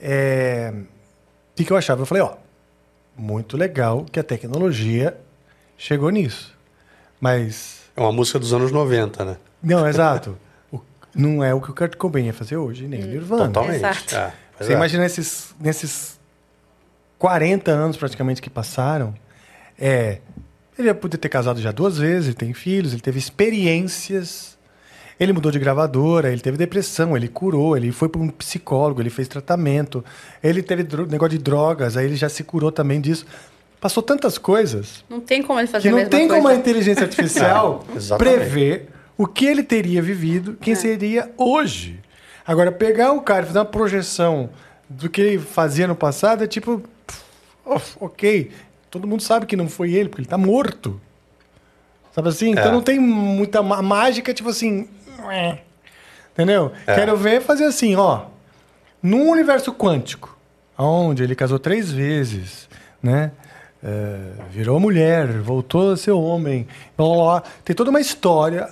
[0.00, 0.72] é...
[0.72, 2.02] o que, que eu achava?
[2.02, 2.34] Eu falei, ó,
[3.16, 5.16] muito legal que a tecnologia
[5.78, 6.54] chegou nisso.
[7.20, 9.36] Mas é uma música dos anos 90, né?
[9.62, 10.36] Não, exato.
[10.70, 10.80] O,
[11.14, 13.46] não é o que o Kurt Cobain ia fazer hoje, nem o Nirvana.
[13.46, 13.76] Totalmente.
[13.76, 14.14] Exato.
[14.16, 14.76] É, Você é.
[14.76, 16.18] imagina nesses, nesses
[17.18, 19.14] 40 anos praticamente que passaram,
[19.78, 20.18] é,
[20.78, 24.54] ele ia poder ter casado já duas vezes, ele tem filhos, ele teve experiências.
[25.18, 29.10] Ele mudou de gravadora, ele teve depressão, ele curou, ele foi para um psicólogo, ele
[29.10, 30.04] fez tratamento,
[30.42, 33.24] ele teve negócio de drogas, aí ele já se curou também disso.
[33.80, 36.34] Passou tantas coisas Não tem como ele fazer que a não tem coisa.
[36.34, 40.64] como a inteligência artificial É, prever o que ele teria vivido, É.
[40.64, 42.00] quem seria hoje.
[42.44, 44.50] Agora, pegar o cara e fazer uma projeção
[44.88, 46.82] do que ele fazia no passado é tipo.
[47.06, 47.22] pff,
[47.64, 48.50] oh, ok.
[48.94, 51.00] Todo mundo sabe que não foi ele, porque ele tá morto.
[52.12, 52.50] Sabe assim?
[52.52, 52.70] Então É.
[52.70, 54.88] não tem muita má- mágica, tipo assim.
[56.32, 56.70] Entendeu?
[56.86, 56.94] É.
[56.94, 58.26] Quero ver fazer assim, ó.
[59.02, 60.38] Num universo quântico,
[60.78, 62.68] onde ele casou três vezes,
[63.02, 63.32] né?
[63.82, 64.18] É,
[64.50, 66.66] virou mulher, voltou a ser homem,
[66.96, 67.42] blá, blá, blá.
[67.64, 68.68] tem toda uma história.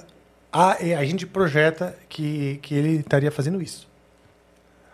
[0.53, 3.89] A, a gente projeta que, que ele estaria fazendo isso.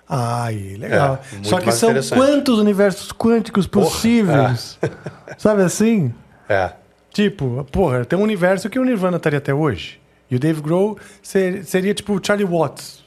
[0.09, 1.20] Ai, legal.
[1.40, 4.78] É, Só que são quantos universos quânticos possíveis?
[5.36, 6.14] Sabe assim?
[6.48, 6.72] É.
[7.12, 10.01] Tipo, porra, tem um universo que o Nirvana estaria até hoje.
[10.30, 13.05] E o Dave Grohl ser- seria tipo o Charlie Watts.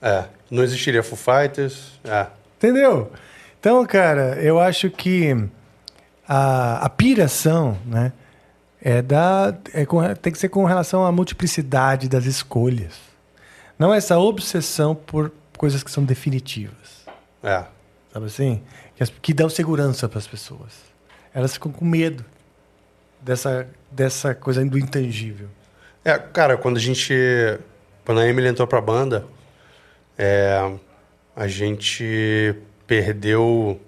[0.00, 0.24] É.
[0.50, 1.98] Não existiria Foo Fighters.
[2.04, 2.26] É.
[2.58, 3.10] Entendeu?
[3.58, 5.36] Então, cara, eu acho que
[6.28, 8.12] a, a piração, né?
[8.84, 12.94] É da, é com- tem que ser com relação à multiplicidade das escolhas.
[13.78, 15.30] Não essa obsessão por
[15.62, 17.06] coisas que são definitivas.
[17.40, 17.64] É.
[18.12, 18.60] Sabe assim?
[18.96, 20.72] Que, que dão segurança para as pessoas.
[21.32, 22.24] Elas ficam com medo
[23.20, 25.46] dessa, dessa coisa do intangível.
[26.04, 27.14] É, cara, quando a gente.
[28.04, 29.24] Quando a Emily entrou pra banda,
[30.18, 30.58] é,
[31.36, 33.80] a gente perdeu,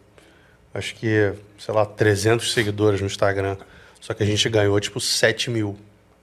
[0.73, 3.57] acho que, sei lá, 300 seguidores no Instagram.
[4.01, 5.77] Só que a gente ganhou, tipo, 7 mil.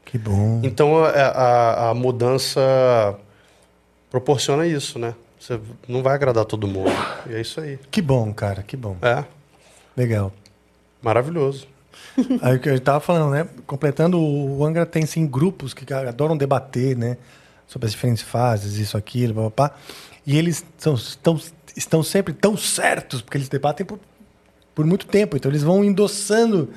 [0.06, 0.62] Que bom.
[0.64, 3.20] Então a, a, a mudança
[4.10, 5.14] proporciona isso, né?
[5.42, 6.92] Você não vai agradar todo mundo.
[7.28, 7.80] E é isso aí.
[7.90, 8.96] Que bom, cara, que bom.
[9.02, 9.26] É,
[9.98, 10.32] Legal.
[11.02, 11.68] maravilhoso.
[12.42, 13.48] Aí o que eu tava falando, né?
[13.66, 17.18] Completando, o Angra tem sim grupos que adoram debater, né?
[17.68, 19.76] Sobre as diferentes fases, isso, aquilo, papá.
[20.28, 21.40] E eles são, estão,
[21.76, 24.00] estão sempre tão certos, porque eles debatem por,
[24.76, 25.36] por muito tempo.
[25.36, 26.70] Então eles vão endossando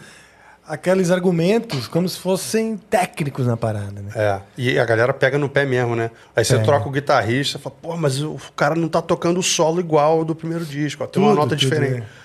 [0.67, 4.11] aqueles argumentos como se fossem técnicos na parada, né?
[4.15, 6.11] É, e a galera pega no pé mesmo, né?
[6.35, 6.65] Aí você Pega.
[6.65, 10.25] troca o guitarrista, fala, pô, mas o cara não tá tocando o solo igual ao
[10.25, 12.03] do primeiro disco, ó, tem uma Tudo, nota tudo, diferente.
[12.03, 12.25] é.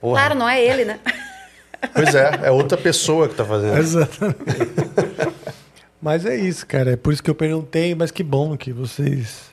[0.00, 0.20] Porra.
[0.20, 0.98] Claro, não é ele, né?
[1.94, 3.78] Pois é, é outra pessoa que tá fazendo.
[3.78, 4.38] Exatamente.
[6.00, 6.92] mas é isso, cara.
[6.92, 9.49] É por isso que eu perguntei, mas que bom que vocês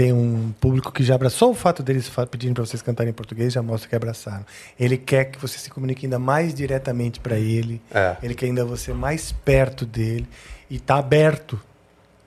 [0.00, 3.52] tem um público que já abraçou o fato deles pedindo para vocês cantarem em português,
[3.52, 4.46] já mostra que abraçaram.
[4.78, 7.82] Ele quer que você se comunique ainda mais diretamente para ele.
[7.92, 8.16] É.
[8.22, 10.26] Ele quer ainda você mais perto dele
[10.70, 11.60] e tá aberto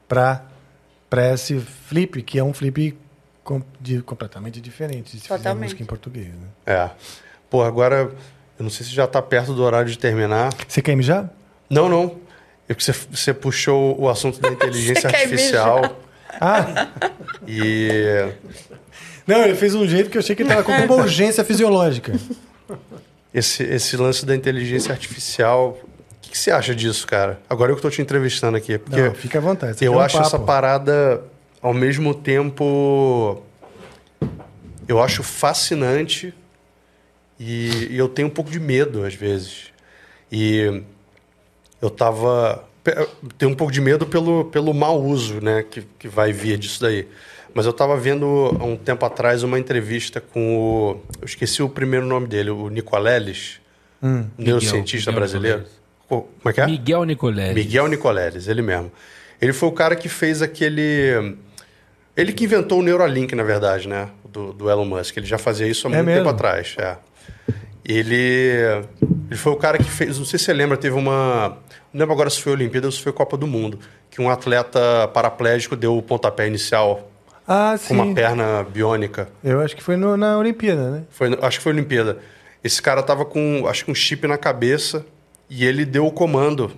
[0.08, 0.44] para
[1.10, 2.96] para esse flip, que é um flip
[3.44, 5.64] com- de- completamente diferente de se fizer Totalmente.
[5.64, 6.48] música em português, né?
[6.68, 6.90] É.
[7.50, 8.12] Pô, agora,
[8.60, 10.52] eu não sei se já tá perto do horário de terminar.
[10.68, 11.28] Você quer mijar?
[11.68, 12.18] Não, não.
[12.70, 16.03] É que você, você puxou o assunto da inteligência artificial.
[16.42, 16.88] Ah,
[17.48, 18.32] E.
[19.28, 22.14] não, ele fez um jeito que eu achei que ele tava com uma urgência fisiológica.
[23.34, 25.78] Esse, esse lance da inteligência artificial.
[25.82, 27.40] O que, que você acha disso, cara?
[27.50, 28.78] Agora eu que tô te entrevistando aqui.
[28.78, 29.74] Porque Não, fica à vontade.
[29.74, 30.46] aqui eu um acho essa papo.
[30.46, 31.24] parada,
[31.62, 33.42] ao mesmo tempo.
[34.88, 36.34] Eu acho fascinante
[37.40, 39.66] e, e eu tenho um pouco de medo, às vezes.
[40.32, 40.84] E
[41.82, 42.64] eu tava.
[43.38, 46.82] Tenho um pouco de medo pelo, pelo mau uso né, que, que vai vir disso
[46.82, 47.08] daí.
[47.54, 51.02] Mas eu tava vendo há um tempo atrás uma entrevista com o.
[51.22, 53.62] Eu esqueci o primeiro nome dele, o Nicoleles,
[54.02, 54.26] Hum.
[54.38, 55.58] neurocientista Miguel brasileiro.
[55.60, 55.82] Nicoleles.
[56.10, 56.66] Co- Como é que é?
[56.66, 57.56] Miguel Nicoleles.
[57.56, 58.92] Miguel Nicoleles, ele mesmo.
[59.42, 61.36] Ele foi o cara que fez aquele.
[62.18, 64.10] Ele que inventou o Neuralink, na verdade, né?
[64.30, 65.16] Do, do Elon Musk.
[65.18, 66.20] Ele já fazia isso há É muito mesmo?
[66.22, 66.76] tempo atrás.
[66.80, 66.98] É.
[67.86, 68.84] Ele,
[69.34, 70.18] ele foi o cara que fez.
[70.20, 71.58] Não sei se você lembra, teve uma.
[71.92, 73.80] Não lembro agora se foi Olimpíada ou se foi Copa do Mundo.
[74.10, 77.10] Que um atleta paraplégico deu o pontapé inicial
[77.48, 79.28] Ah, com uma perna biônica.
[79.44, 81.04] Eu acho que foi no- na Olimpíada, né?
[81.10, 82.20] Foi, acho que foi Olimpíada.
[82.64, 85.04] Esse cara tava com, acho que um chip na cabeça
[85.50, 86.72] e ele deu o comando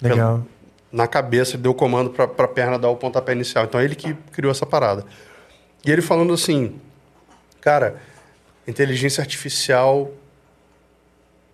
[0.00, 0.44] Legal.
[0.92, 3.64] na cabeça, ele deu o comando para a perna dar o pontapé inicial.
[3.64, 5.04] Então, é ele que criou essa parada.
[5.84, 6.78] E ele falando assim,
[7.60, 7.96] cara,
[8.68, 10.10] inteligência artificial,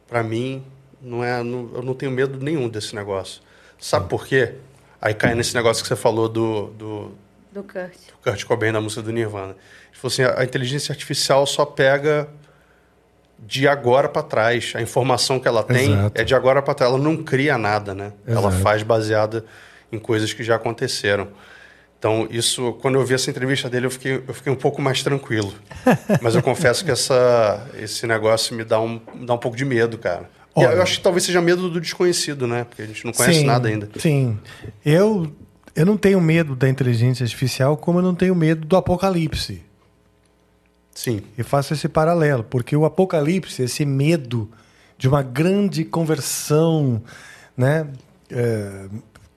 [0.09, 0.65] para mim,
[1.03, 3.41] não é, não- eu não tenho medo nenhum desse negócio.
[3.79, 4.55] Sabe por quê?
[5.01, 7.13] Aí cai nesse negócio que você falou do, do,
[7.53, 7.93] Do Kurt.
[8.11, 9.51] do Kurt Cobain da música do Nirvana.
[9.53, 12.29] Ele falou assim, a inteligência artificial só pega
[13.39, 14.73] de agora para trás.
[14.75, 16.21] A informação que ela tem Exato.
[16.21, 16.93] é de agora para trás.
[16.93, 18.13] Ela não cria nada, né?
[18.27, 18.63] Ela Exato.
[18.63, 19.45] faz baseada
[19.93, 21.29] em coisas que já aconteceram.
[21.99, 25.03] Então, isso, quando eu vi essa entrevista dele, eu fiquei, eu fiquei um pouco mais
[25.03, 25.53] tranquilo.
[26.21, 29.97] Mas eu confesso que essa, esse negócio me dá um, dá um pouco de medo,
[29.99, 30.29] cara.
[30.55, 30.69] Olha.
[30.69, 32.65] eu acho que talvez seja medo do desconhecido, né?
[32.65, 33.89] Porque a gente não conhece Sim, nada ainda.
[33.99, 34.39] Sim.
[34.85, 35.31] Eu,
[35.75, 39.63] eu não tenho medo da inteligência artificial como eu não tenho medo do apocalipse.
[40.95, 41.21] Sim.
[41.37, 44.51] E faço esse paralelo, porque o apocalipse, esse medo
[44.97, 47.03] de uma grande conversão
[47.55, 47.87] né,
[48.31, 48.87] é,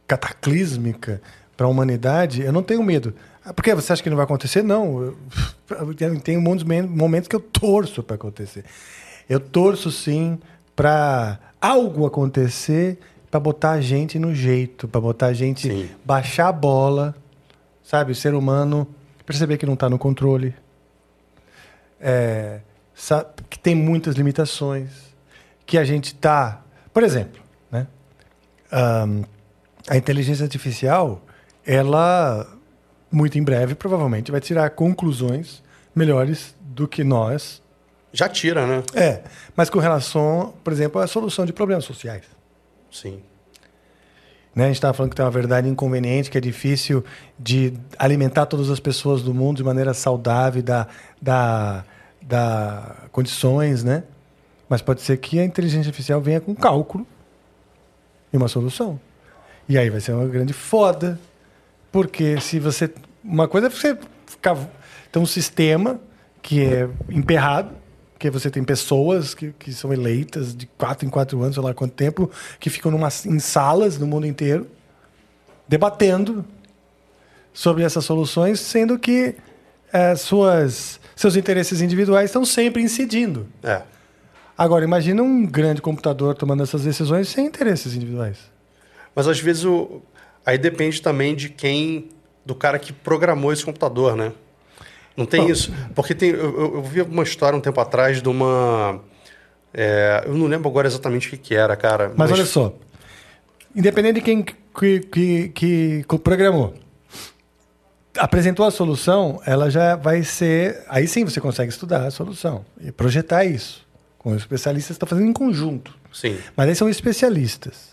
[0.08, 1.22] cataclísmica
[1.60, 3.14] para a humanidade, eu não tenho medo.
[3.44, 4.64] Ah, Por que você acha que não vai acontecer?
[4.64, 5.02] Não.
[5.02, 8.64] Eu, tenho muitos men- momentos que eu torço para acontecer.
[9.28, 10.40] Eu torço sim
[10.74, 12.98] para algo acontecer
[13.30, 15.90] para botar a gente no jeito, para botar a gente Sim.
[16.06, 17.14] baixar a bola,
[17.84, 18.14] sabe?
[18.14, 18.88] O ser humano
[19.26, 20.56] perceber que não está no controle,
[22.00, 22.62] é,
[23.50, 24.92] que tem muitas limitações,
[25.66, 26.62] que a gente está,
[26.94, 27.86] por exemplo, né?
[28.72, 29.24] Ahn,
[29.90, 31.22] a inteligência artificial,
[31.66, 32.48] ela
[33.12, 35.64] muito em breve provavelmente vai tirar conclusões
[35.96, 37.62] melhores do que nós.
[38.12, 38.84] Já tira, né?
[38.94, 39.22] É,
[39.56, 42.24] mas com relação, por exemplo, à solução de problemas sociais.
[42.92, 43.22] Sim.
[44.56, 44.66] Né?
[44.66, 47.04] A gente estava falando que tem uma verdade inconveniente, que é difícil
[47.38, 50.88] de alimentar todas as pessoas do mundo de maneira saudável, dar,
[51.22, 51.86] dar,
[52.22, 54.04] dar condições, né?
[54.68, 57.06] Mas pode ser que a inteligência artificial venha com cálculo
[58.32, 59.00] e uma solução.
[59.68, 61.20] E aí vai ser uma grande foda,
[61.92, 62.92] porque se você...
[63.24, 64.58] Uma coisa é você ficar...
[65.12, 66.00] Tem um sistema
[66.42, 67.72] que é emperrado,
[68.18, 71.74] que você tem pessoas que, que são eleitas de quatro em quatro anos, sei lá
[71.74, 72.30] quanto tempo,
[72.60, 74.68] que ficam numa, em salas no mundo inteiro,
[75.68, 76.46] debatendo
[77.54, 79.36] sobre essas soluções, sendo que
[79.92, 83.48] eh, suas, seus interesses individuais estão sempre incidindo.
[83.64, 83.82] É.
[84.58, 88.38] Agora, imagina um grande computador tomando essas decisões sem interesses individuais.
[89.16, 90.02] Mas às vezes o...
[90.50, 92.10] aí depende também de quem.
[92.46, 94.32] do cara que programou esse computador, né?
[95.16, 95.50] Não tem Bom.
[95.50, 95.72] isso.
[95.94, 99.00] Porque tem, eu, eu- vi uma história um tempo atrás de uma.
[99.74, 102.12] é, eu não lembro agora exatamente o que, que era, cara.
[102.16, 102.74] Mas, olha só,
[103.76, 106.74] independente de quem que, que, que programou,
[108.18, 110.84] apresentou a solução, ela já vai ser.
[110.88, 113.88] Aí sim você consegue estudar a solução e projetar isso.
[114.18, 115.96] Com os especialistas estão fazendo em conjunto.
[116.12, 116.38] Sim.
[116.56, 117.89] Mas aí são especialistas.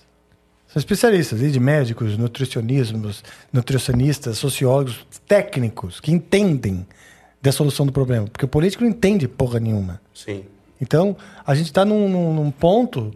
[0.76, 6.86] São especialistas, desde médicos, nutricionismos, nutricionistas, sociólogos, técnicos, que entendem
[7.40, 8.26] da solução do problema.
[8.26, 10.02] Porque o político não entende porra nenhuma.
[10.14, 10.44] Sim.
[10.78, 11.16] Então,
[11.46, 13.10] a gente está num, num- num ponto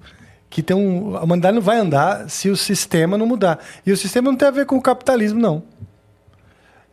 [0.48, 3.58] que tem um, a humanidade não vai andar se o sistema não mudar.
[3.84, 5.62] E o sistema não tem a ver com o capitalismo, não.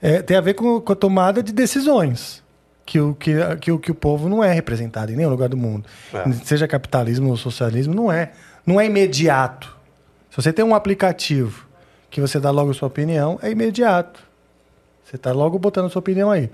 [0.01, 2.43] É, tem a ver com, com a tomada de decisões.
[2.85, 3.31] Que o, que,
[3.61, 5.85] que, o, que o povo não é representado em nenhum lugar do mundo.
[6.13, 6.29] É.
[6.43, 8.33] Seja capitalismo ou socialismo, não é.
[8.65, 9.76] Não é imediato.
[10.29, 11.65] Se você tem um aplicativo
[12.09, 14.21] que você dá logo sua opinião, é imediato.
[15.03, 16.49] Você está logo botando a sua opinião aí.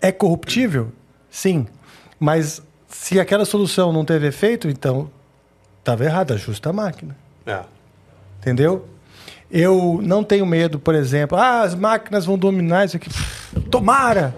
[0.00, 0.92] É corruptível?
[1.30, 1.66] Sim.
[2.18, 5.10] Mas se aquela solução não teve efeito, então
[5.78, 7.16] estava errado, ajusta a máquina.
[7.46, 7.62] É.
[8.40, 8.88] Entendeu?
[9.50, 13.08] Eu não tenho medo, por exemplo, ah, as máquinas vão dominar isso aqui.
[13.70, 14.34] Tomara!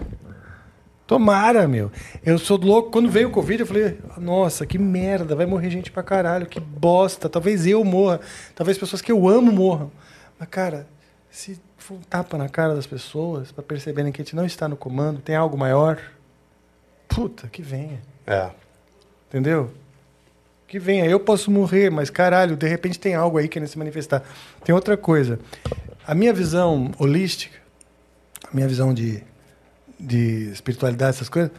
[1.08, 1.90] Tomara, meu.
[2.22, 2.90] Eu sou louco.
[2.90, 6.60] Quando veio o Covid, eu falei, nossa, que merda, vai morrer gente pra caralho, que
[6.60, 7.30] bosta.
[7.30, 8.20] Talvez eu morra,
[8.54, 9.90] talvez pessoas que eu amo morram.
[10.38, 10.86] Mas, cara,
[11.30, 14.68] se for um tapa na cara das pessoas pra perceberem que a gente não está
[14.68, 15.98] no comando, tem algo maior,
[17.08, 18.02] puta, que venha.
[18.26, 18.50] É.
[19.30, 19.70] Entendeu?
[20.66, 24.22] Que venha, eu posso morrer, mas caralho, de repente tem algo aí querendo se manifestar.
[24.62, 25.40] Tem outra coisa.
[26.06, 27.56] A minha visão holística,
[28.44, 29.24] a minha visão de,
[29.98, 31.50] de espiritualidade, essas coisas,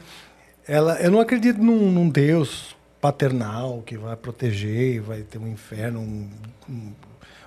[0.67, 5.47] ela, eu não acredito num, num Deus paternal que vai proteger, e vai ter um
[5.47, 6.29] inferno, um,
[6.69, 6.91] um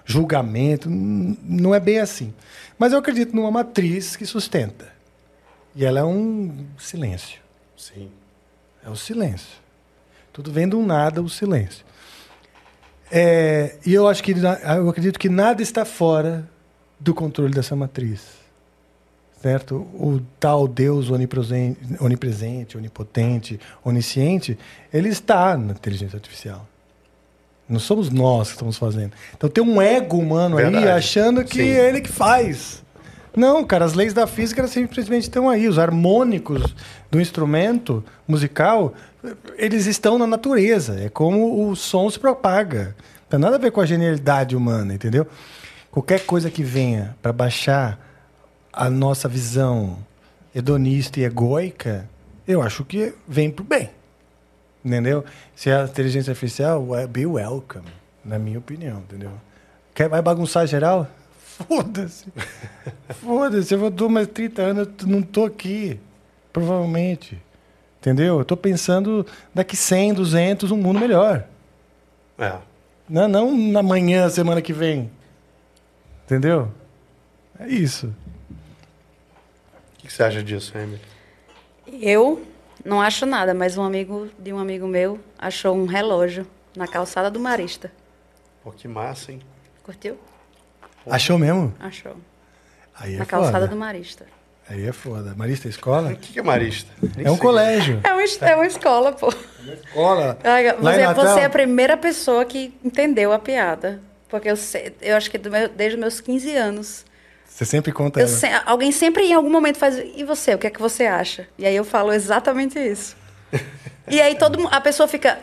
[0.04, 0.88] julgamento.
[0.90, 2.34] Não é bem assim.
[2.78, 4.92] Mas eu acredito numa matriz que sustenta.
[5.74, 7.40] E ela é um silêncio.
[7.76, 8.10] Sim.
[8.84, 9.60] É o silêncio.
[10.32, 11.84] Tudo vem do nada, o silêncio.
[13.10, 16.48] É, e eu acho que eu acredito que nada está fora
[16.98, 18.41] do controle dessa matriz.
[19.42, 19.74] Certo?
[19.94, 24.56] O tal Deus onipresente, onipresente, onipotente, onisciente,
[24.94, 26.64] ele está na inteligência artificial.
[27.68, 29.12] Não somos nós que estamos fazendo.
[29.36, 30.88] Então tem um ego humano aí Verdade.
[30.88, 31.70] achando que Sim.
[31.70, 32.84] é ele que faz.
[33.36, 35.66] Não, cara, as leis da física elas simplesmente estão aí.
[35.66, 36.62] Os harmônicos
[37.10, 38.94] do instrumento musical,
[39.56, 41.00] eles estão na natureza.
[41.00, 42.94] É como o som se propaga.
[43.22, 45.26] Não tem nada a ver com a genialidade humana, entendeu?
[45.90, 47.98] Qualquer coisa que venha para baixar
[48.72, 49.98] a nossa visão
[50.54, 52.08] hedonista e egóica,
[52.46, 53.90] eu acho que vem pro bem.
[54.84, 55.24] Entendeu?
[55.54, 57.86] Se é a inteligência artificial, well, be welcome,
[58.24, 59.30] na minha opinião, entendeu?
[59.94, 61.06] Quer, vai bagunçar geral?
[61.38, 62.32] Foda-se.
[63.20, 66.00] Foda-se, eu vou dar mais 30 anos, eu não tô aqui.
[66.52, 67.40] Provavelmente.
[68.00, 68.38] Entendeu?
[68.38, 69.24] Eu tô pensando
[69.54, 71.44] daqui 100, 200, um mundo melhor.
[72.38, 72.54] É.
[73.08, 75.10] Não, não na manhã, semana que vem.
[76.24, 76.68] Entendeu?
[77.58, 78.12] É isso.
[80.12, 81.00] O que, você acha disso, Emily?
[82.02, 82.46] Eu
[82.84, 87.30] não acho nada, mas um amigo de um amigo meu achou um relógio na calçada
[87.30, 87.90] do Marista.
[88.62, 89.40] Pô, que massa, hein?
[89.82, 90.18] Curtiu?
[91.06, 91.72] Achou mesmo?
[91.80, 92.14] Achou.
[92.94, 93.68] Aí é na calçada foda.
[93.68, 94.26] do Marista.
[94.68, 95.34] Aí é foda.
[95.34, 96.10] Marista escola?
[96.12, 96.92] O que, que é marista?
[97.16, 97.42] Nem É um sei.
[97.42, 98.00] colégio.
[98.04, 99.32] É uma, é uma escola, pô.
[99.66, 100.38] Escola.
[100.44, 103.98] Ai, Lá em Você, você é a primeira pessoa que entendeu a piada.
[104.28, 107.06] Porque eu, sei, eu acho que do meu- desde os meus 15 anos.
[107.54, 108.34] Você sempre conta eu ela.
[108.36, 109.96] se- alguém sempre em algum momento faz.
[110.16, 111.46] E você, o que é que você acha?
[111.58, 113.14] E aí eu falo exatamente isso.
[114.08, 115.38] e aí todo a pessoa fica.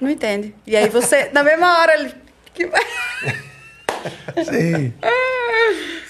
[0.00, 0.52] Não entende.
[0.66, 2.12] E aí você, na mesma hora, ele.
[2.52, 2.68] que-
[4.44, 4.92] Sim.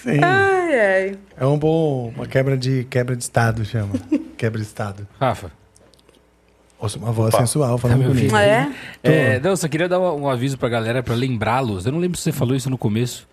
[0.03, 0.19] Sim.
[0.25, 1.19] Ai, ai.
[1.37, 2.09] É um bom.
[2.17, 3.93] Uma quebra de quebra de estado, chama.
[4.37, 5.07] quebra de estado.
[5.21, 5.51] Rafa.
[6.79, 7.45] Ouça uma voz Opa.
[7.47, 8.25] sensual falando Tá comigo.
[8.35, 8.37] ouvindo?
[8.37, 8.73] É?
[9.05, 11.87] É, não, só queria dar um, um aviso pra galera pra lembrá-los.
[11.87, 13.29] Eu não lembro se você falou isso no começo.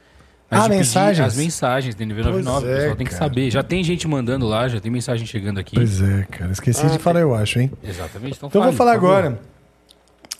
[0.51, 1.27] Ah, de pedir mensagens?
[1.27, 3.23] As mensagens do NV99, Pois o é, pessoal tem que cara.
[3.25, 3.51] saber.
[3.51, 5.75] Já tem gente mandando lá, já tem mensagem chegando aqui.
[5.75, 6.51] Pois é, cara.
[6.51, 7.71] Esqueci de falar, eu acho, hein?
[7.83, 8.37] Exatamente.
[8.37, 9.39] Então, Então fale, vou falar agora.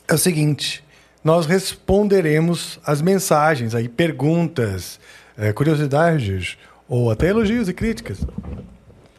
[0.07, 0.83] É o seguinte:
[1.23, 4.99] nós responderemos as mensagens aí, perguntas,
[5.37, 6.57] eh, curiosidades
[6.87, 8.25] ou até elogios e críticas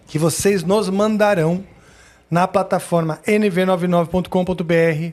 [0.08, 1.64] que vocês nos mandarão
[2.28, 5.12] na plataforma nv99.com.br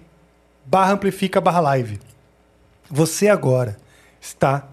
[0.66, 2.00] barra amplifica barra live.
[2.90, 3.78] Você agora
[4.20, 4.68] está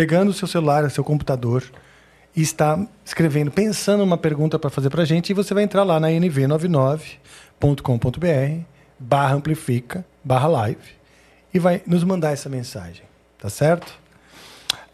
[0.00, 1.62] pegando o seu celular, o seu computador
[2.34, 5.84] e está escrevendo, pensando uma pergunta para fazer para a gente e você vai entrar
[5.84, 8.64] lá na nv99.com.br
[8.98, 10.96] barra amplifica barra live
[11.52, 13.02] e vai nos mandar essa mensagem,
[13.38, 13.92] tá certo?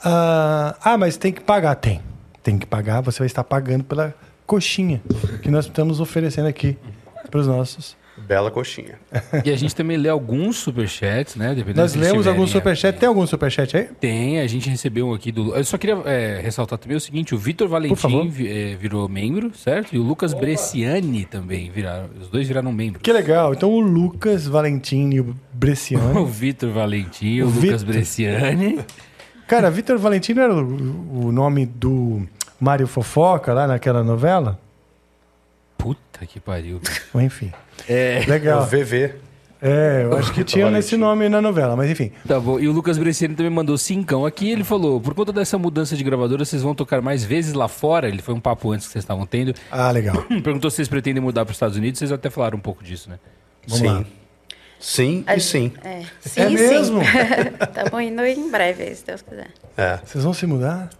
[0.02, 1.76] Ah, ah, mas tem que pagar.
[1.76, 2.02] Tem.
[2.42, 3.00] Tem que pagar.
[3.02, 4.12] Você vai estar pagando pela
[4.44, 5.00] coxinha
[5.40, 6.76] que nós estamos oferecendo aqui
[7.30, 7.96] para os nossos.
[8.18, 8.98] Bela coxinha.
[9.44, 11.48] E a gente também lê alguns superchats, né?
[11.54, 12.98] Dependendo Nós lemos alguns superchat.
[12.98, 13.84] Tem algum superchat aí?
[14.00, 15.54] Tem, a gente recebeu um aqui do.
[15.54, 17.68] Eu só queria é, ressaltar também o seguinte: o Vitor.
[17.68, 19.94] Valentim é, virou membro, certo?
[19.94, 22.08] E o Lucas Bresciani também viraram.
[22.20, 23.02] Os dois viraram membros.
[23.02, 23.52] Que legal.
[23.52, 26.26] Então o Lucas Valentim e o O Bresciano.
[26.26, 27.82] Vitor Valentim e O o, Lucas.
[27.82, 28.78] Bresciani.
[29.46, 32.26] Cara, Vitor Valentim era o, o nome do
[32.60, 34.60] Mário Fofoca lá naquela novela?
[35.86, 36.80] Puta que pariu.
[37.14, 37.52] Ou enfim.
[37.88, 38.22] É.
[38.22, 38.66] É o Legal.
[38.66, 39.14] VV.
[39.62, 42.10] É, eu acho que tinha nesse nome na novela, mas enfim.
[42.26, 42.58] Tá bom.
[42.58, 44.50] E o Lucas Bresciani também mandou cincão aqui.
[44.50, 48.08] Ele falou: por conta dessa mudança de gravadora, vocês vão tocar mais vezes lá fora.
[48.08, 49.54] Ele foi um papo antes que vocês estavam tendo.
[49.70, 50.16] Ah, legal.
[50.42, 52.00] Perguntou se vocês pretendem mudar para os Estados Unidos.
[52.00, 53.20] Vocês até falaram um pouco disso, né?
[53.68, 53.86] Vamos sim.
[53.86, 54.04] lá.
[54.78, 55.72] Sim A e sim.
[55.84, 57.00] É, sim, É mesmo?
[57.62, 59.50] Estamos indo em breve, se Deus quiser.
[59.76, 60.00] É.
[60.04, 60.90] Vocês vão se mudar?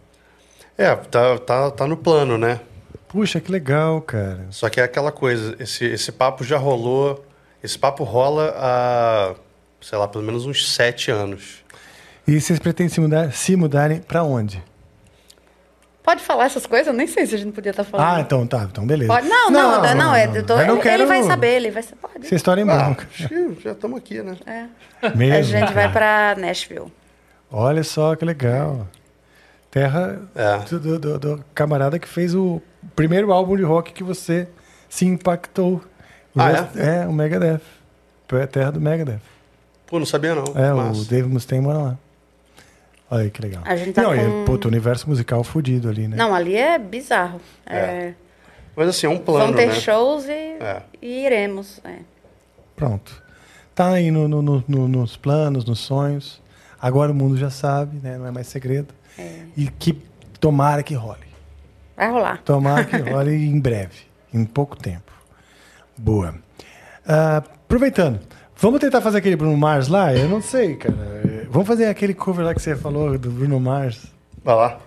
[0.79, 2.61] É, tá, tá, tá no plano, né?
[3.17, 4.47] Puxa, que legal, cara.
[4.51, 7.25] Só que é aquela coisa, esse, esse papo já rolou.
[7.65, 9.35] Esse papo rola há,
[9.81, 11.65] sei lá, pelo menos uns sete anos.
[12.29, 14.63] E vocês pretendem se, mudar, se mudarem pra onde?
[16.03, 16.89] Pode falar essas coisas?
[16.89, 18.07] Eu nem sei se a gente podia estar falando.
[18.07, 19.11] Ah, então tá, então beleza.
[19.11, 19.27] Pode?
[19.27, 21.71] Não, não, não, não, é, eu tô- eu não ele, quero- ele vai saber, ele
[21.71, 22.01] vai saber.
[22.03, 22.27] Pode.
[22.27, 23.09] Essa história é Ah, branca.
[23.11, 24.37] acho que já estamos aqui, né?
[24.47, 25.09] É.
[25.17, 26.35] Mesmo, a gente vai cara.
[26.35, 26.93] pra Nashville.
[27.51, 28.87] Olha só que legal.
[29.71, 30.59] Terra É.
[30.71, 32.63] do, do- do- camarada que fez o
[32.95, 34.49] primeiro álbum de rock que você
[34.89, 35.83] se impactou.
[36.35, 37.07] O Ah, resto- é?
[37.07, 37.61] o Megadeth.
[38.33, 39.21] É Terra do Megadeth.
[39.87, 40.45] Pô, não sabia não.
[40.57, 41.01] É, Massa.
[41.01, 41.99] o Dave Mustaine mora lá.
[43.11, 43.63] Olha aí que legal.
[43.65, 46.17] A gente tá não, com- e, pô, um universo musical fudido ali, né?
[46.17, 47.41] Não, ali é bizarro.
[47.65, 48.15] É,
[48.75, 49.75] Mas assim, é um plano, vão ter né?
[49.75, 50.83] shows e, É.
[51.01, 51.81] e iremos.
[51.85, 51.99] é.
[52.75, 53.23] Pronto.
[53.75, 56.43] Tá aí no- no- no- nos planos, nos sonhos.
[56.81, 58.19] Agora o mundo já sabe, né?
[58.19, 58.93] Não é mais segredo.
[59.57, 59.93] E que
[60.41, 61.27] tomara que role.
[61.97, 62.43] Vai rolar.
[62.43, 63.97] Tomara que role em breve,
[64.33, 65.13] em pouco tempo.
[65.97, 66.35] Boa.
[67.07, 68.21] Ah, aproveitando,
[68.57, 70.13] vamos tentar fazer aquele Bruno Mars lá?
[70.15, 71.47] Eu não sei, cara.
[71.49, 74.13] Vamos fazer aquele cover lá que você falou do Bruno Mars.
[74.45, 74.79] Vai lá.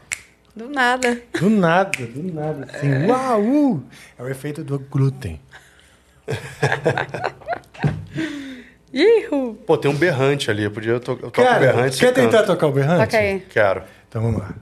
[0.56, 1.22] Do nada.
[1.40, 2.68] Do nada, do nada.
[2.74, 3.42] Assim, uau!
[3.42, 3.84] uh!
[4.18, 5.40] É o efeito do glúten.
[8.92, 9.54] Ihu!
[9.66, 10.64] Pô, tem um berrante ali.
[10.64, 11.96] Eu podia eu to, eu toco Cara, berrante.
[11.96, 13.06] você quer tentar tocar o berrante?
[13.06, 13.40] Toca aí.
[13.50, 13.84] Quero.
[14.10, 14.54] Então vamos lá.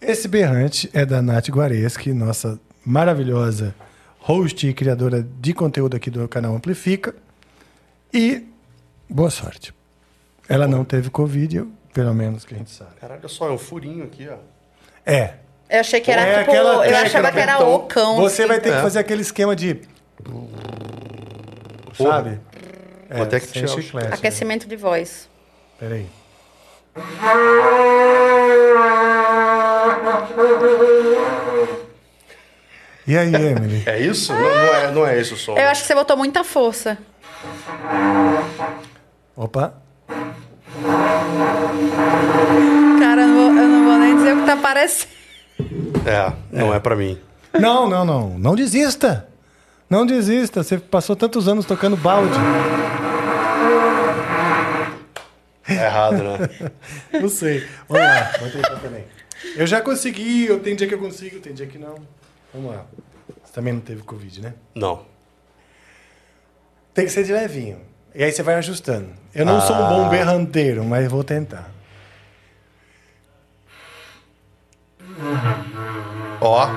[0.00, 3.74] Esse berrante é da Nath Guareschi, nossa maravilhosa
[4.18, 7.14] host e criadora de conteúdo aqui do canal Amplifica.
[8.12, 8.46] E
[9.08, 9.74] boa sorte.
[10.48, 12.90] Ela não teve Covid, pelo menos que a gente sabe.
[13.00, 14.36] Caralho, olha só, é um furinho aqui, ó.
[15.04, 15.34] É.
[15.68, 16.50] Eu achei que era É tipo.
[16.50, 18.16] aquela eu achava que era então, o cão.
[18.16, 18.48] Você assim.
[18.48, 18.82] vai ter que É.
[18.82, 19.80] fazer aquele esquema de.
[21.96, 22.40] Sabe?
[23.08, 24.14] É, Vou ter que tirar o chiclete, né?
[24.14, 25.28] Aquecimento de voz.
[25.78, 26.06] Peraí.
[33.06, 33.82] E aí, Emily?
[33.86, 34.32] É isso?
[34.32, 35.56] Não, não é, não é esse o som.
[35.56, 36.98] Eu acho que você botou muita força.
[39.36, 39.74] Opa.
[43.00, 45.12] Cara, eu não vou, eu não vou nem dizer o que tá parecendo.
[46.06, 47.18] É, não é, pra mim.
[47.58, 48.38] Não, não, não.
[48.38, 49.26] Não desista.
[49.88, 50.62] Não desista.
[50.62, 52.38] Você passou tantos anos tocando balde.
[55.70, 56.38] É errado, né?
[57.20, 57.66] Não sei.
[57.88, 58.32] Vamos lá.
[58.38, 59.04] Vou tentar também.
[59.56, 60.46] Eu já consegui.
[60.46, 61.94] Eu, tem dia que eu consigo, tem dia que não.
[62.52, 62.84] Vamos lá.
[63.42, 64.54] Você também não teve Covid, né?
[64.74, 65.04] Não.
[66.92, 67.80] Tem que ser de levinho.
[68.14, 69.10] E aí você vai ajustando.
[69.34, 71.70] Eu não sou um bom berranteiro, mas vou tentar.
[76.40, 76.68] Ó.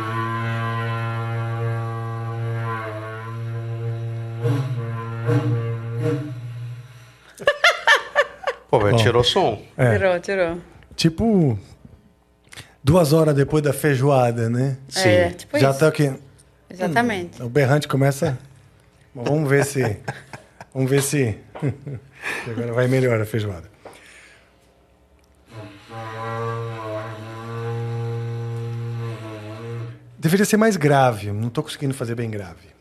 [8.74, 9.62] Pô, mas tirou som.
[9.78, 9.92] É.
[9.92, 10.58] Tirou, tirou.
[10.96, 11.60] Tipo,
[12.84, 14.80] duas horas depois da feijoada, né?
[14.90, 15.10] Sim.
[15.10, 15.80] É, tipo Já isso.
[15.80, 16.12] tá aqui.
[16.68, 17.40] Exatamente.
[17.44, 18.36] O berrante começa.
[19.14, 20.00] Bom, Vamos ver se.
[20.74, 21.38] Vamos ver se.
[22.50, 23.70] Agora vai melhor a feijoada.
[30.18, 31.32] Deveria ser mais grave.
[31.32, 32.74] Não tô conseguindo fazer bem grave.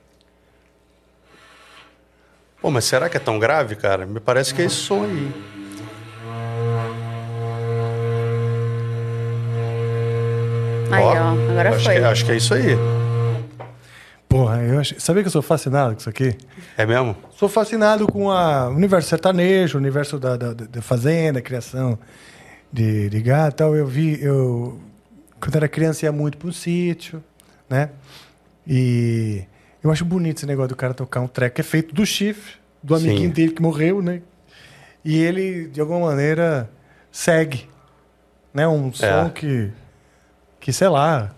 [2.63, 4.07] Pô, mas será que é tão grave, cara?
[4.07, 5.53] Me parece que é esse som aí.
[10.93, 11.95] Aí, ó, agora acho foi.
[11.95, 12.77] Que, acho que é isso aí.
[14.29, 14.99] Porra, eu acho...
[14.99, 16.35] sabia que eu sou fascinado com isso aqui?
[16.77, 17.15] É mesmo?
[17.37, 21.99] Sou fascinado com a- o universo sertanejo, o universo da, da, da fazenda, criação
[22.73, 23.77] de, de gado e tal.
[23.77, 24.81] Eu vi, eu,
[25.41, 27.23] quando era criança, ia muito para um sítio,
[27.69, 27.91] né?
[28.67, 29.43] E
[29.85, 32.55] eu acho bonito esse negócio do cara tocar um treco que é feito do chifre,
[32.83, 33.09] do Sim.
[33.09, 34.23] amiguinho dele que morreu, né?
[35.05, 36.71] E ele, de alguma maneira,
[37.11, 37.69] segue,
[38.55, 38.67] né?
[38.67, 39.31] Um som É.
[39.35, 39.71] que,
[40.63, 41.35] que, sei lá,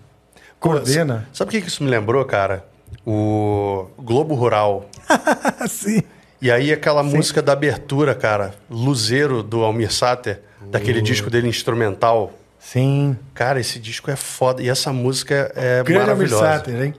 [0.61, 1.27] coordena.
[1.33, 2.65] Sabe o que isso me lembrou, cara?
[3.07, 4.89] O Globo Rural.
[5.67, 6.03] Sim.
[6.43, 12.35] E aí aquela música da abertura, cara, Luzeiro do Almir Sater, daquele disco dele instrumental.
[12.59, 13.17] Sim.
[13.33, 14.63] Cara, esse disco é foda.
[14.63, 16.45] E essa música é Grande Almir maravilhosa.
[16.59, 16.95] Sater, hein?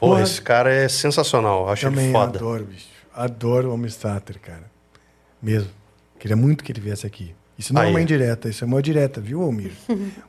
[0.00, 1.68] Pô, Porra, esse cara é sensacional.
[1.68, 2.38] Acho Também ele foda.
[2.38, 2.86] adoro, bicho.
[3.14, 4.64] Adoro o Homem Sater, cara.
[5.40, 5.70] Mesmo.
[6.18, 7.34] Queria muito que ele viesse aqui.
[7.56, 7.90] Isso não é Aí.
[7.90, 9.72] uma indireta, isso é uma direta, viu, Almir?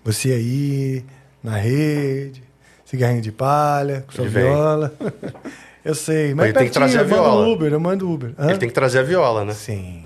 [0.04, 1.06] Você aí,
[1.44, 2.44] na rede,
[2.86, 4.94] cigarrinho de palha, com sua Ele viola.
[5.86, 7.48] eu sei, mas Ele tem que trazer a eu mando viola.
[7.48, 8.34] Uber, eu mando Uber.
[8.38, 8.50] Hã?
[8.50, 9.54] Ele tem que trazer a viola, né?
[9.54, 10.06] Sim,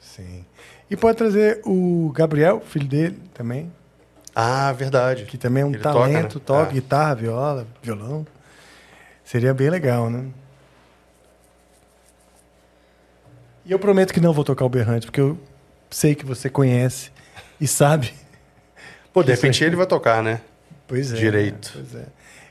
[0.00, 0.44] sim.
[0.90, 3.72] E pode trazer o Gabriel, filho dele, também,
[4.34, 5.24] Ah, verdade.
[5.24, 6.42] que também é um Ele toca, talento, né?
[6.44, 6.72] toca É.
[6.74, 8.26] guitarra, viola, violão.
[9.24, 10.26] Seria bem legal, né?
[13.64, 15.38] E eu prometo que não vou tocar o berrante, porque eu
[15.90, 17.10] sei que você conhece
[17.60, 18.12] e sabe.
[19.12, 19.68] Pô, de repente aí.
[19.70, 20.40] ele vai tocar, né?
[20.86, 21.16] Pois é.
[21.16, 21.72] Direito.
[21.74, 22.06] Pois é.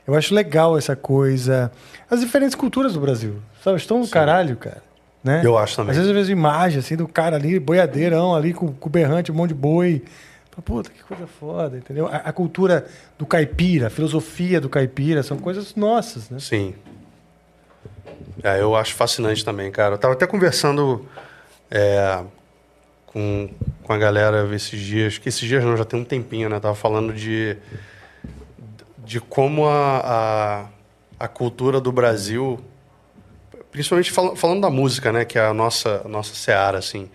[0.06, 1.72] Eu acho legal essa coisa.
[2.10, 3.40] As diferentes culturas do Brasil.
[3.62, 3.78] Sabe?
[3.78, 4.82] Estão no caralho, cara.
[5.22, 5.40] Né?
[5.42, 5.92] Eu acho também.
[5.92, 9.34] Às vezes eu vejo imagem assim do cara ali, boiadeirão, ali com, com berrante, um
[9.34, 10.04] monte de boi.
[10.64, 12.06] Puta, que coisa foda, entendeu?
[12.06, 12.86] A, a cultura
[13.18, 16.38] do caipira, a filosofia do caipira, são coisas nossas, né?
[16.38, 16.74] Sim.
[18.42, 19.94] É, eu acho fascinante também, cara.
[19.94, 21.08] Eu tava até conversando
[21.70, 22.22] é,
[23.06, 23.48] com,
[23.82, 26.60] com a galera esses dias, que esses dias não, já tem um tempinho, né?
[26.60, 27.56] Tava falando de,
[29.04, 30.68] de como a,
[31.18, 32.58] a, a cultura do Brasil,
[33.70, 35.24] principalmente fal- falando da música, né?
[35.24, 37.08] Que é a nossa, a nossa seara, assim.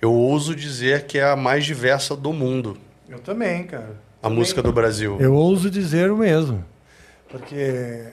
[0.00, 3.96] Eu ouso dizer que é a mais diversa do mundo, Eu também, cara.
[4.22, 5.18] a música do Brasil.
[5.20, 6.64] Eu ouso dizer o mesmo.
[7.28, 7.54] Porque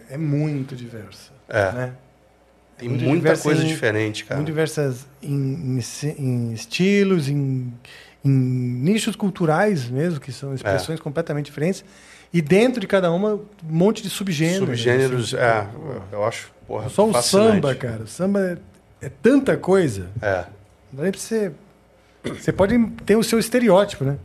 [0.09, 1.31] é muito diversa.
[1.49, 1.71] É.
[1.71, 1.93] Né?
[2.77, 4.35] Tem muito muita diversa coisa em- diferente, cara.
[4.37, 5.81] Muito diversas em, em-
[6.19, 7.73] em estilos, em,
[8.23, 11.83] em nichos culturais mesmo, que são expressões completamente diferentes.
[12.33, 14.67] E dentro de cada uma, um monte de subgêneros.
[14.67, 15.43] Subgêneros, assim.
[15.43, 15.67] é,
[16.11, 17.53] eu acho, porra, Só o fascinante.
[17.53, 18.03] samba, cara.
[18.03, 18.59] O samba
[19.01, 20.07] é, é tanta coisa.
[20.21, 20.45] É,
[20.91, 21.51] Não dá nem pra você.
[22.23, 24.17] Você pode ter o seu estereótipo, né?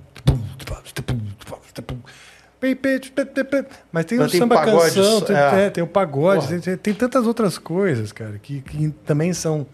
[3.92, 5.64] Mas tem Mas o tem samba pagode, canção, tem, é.
[5.66, 9.66] é, tem o pagode, tem, tem tantas outras coisas, cara, que, que também são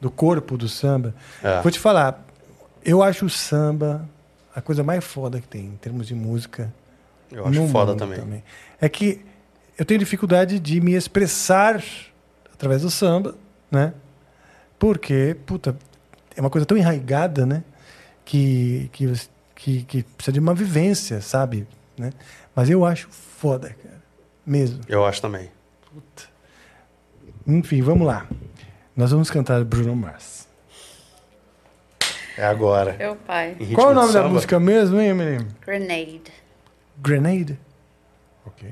[0.00, 1.14] do corpo do samba.
[1.42, 1.60] É.
[1.62, 2.24] Vou te falar,
[2.84, 4.08] eu acho o samba
[4.54, 6.72] a coisa mais foda que tem em termos de música.
[7.30, 8.42] Eu acho no foda mundo também.
[8.80, 9.24] É que
[9.78, 11.82] eu tenho dificuldade de me expressar
[12.52, 13.36] através do samba,
[13.70, 13.94] né?
[14.78, 15.76] Porque, puta,
[16.36, 17.62] é uma coisa tão enraigada, né?
[18.24, 19.12] Que, que,
[19.54, 21.66] que, que precisa de uma vivência, sabe?
[21.96, 22.12] Né?
[22.54, 23.98] Mas eu acho foda, cara.
[24.44, 24.80] Mesmo.
[24.88, 25.50] Eu acho também.
[27.46, 28.26] Enfim, vamos lá.
[28.96, 30.48] Nós vamos cantar Bruno Mars.
[32.36, 32.94] É agora.
[32.98, 33.56] Meu pai.
[33.58, 35.46] Em ritmo Qual é o nome da música mesmo, hein, Emily?
[35.64, 36.22] Grenade.
[37.00, 37.58] Grenade?
[38.46, 38.68] Ok.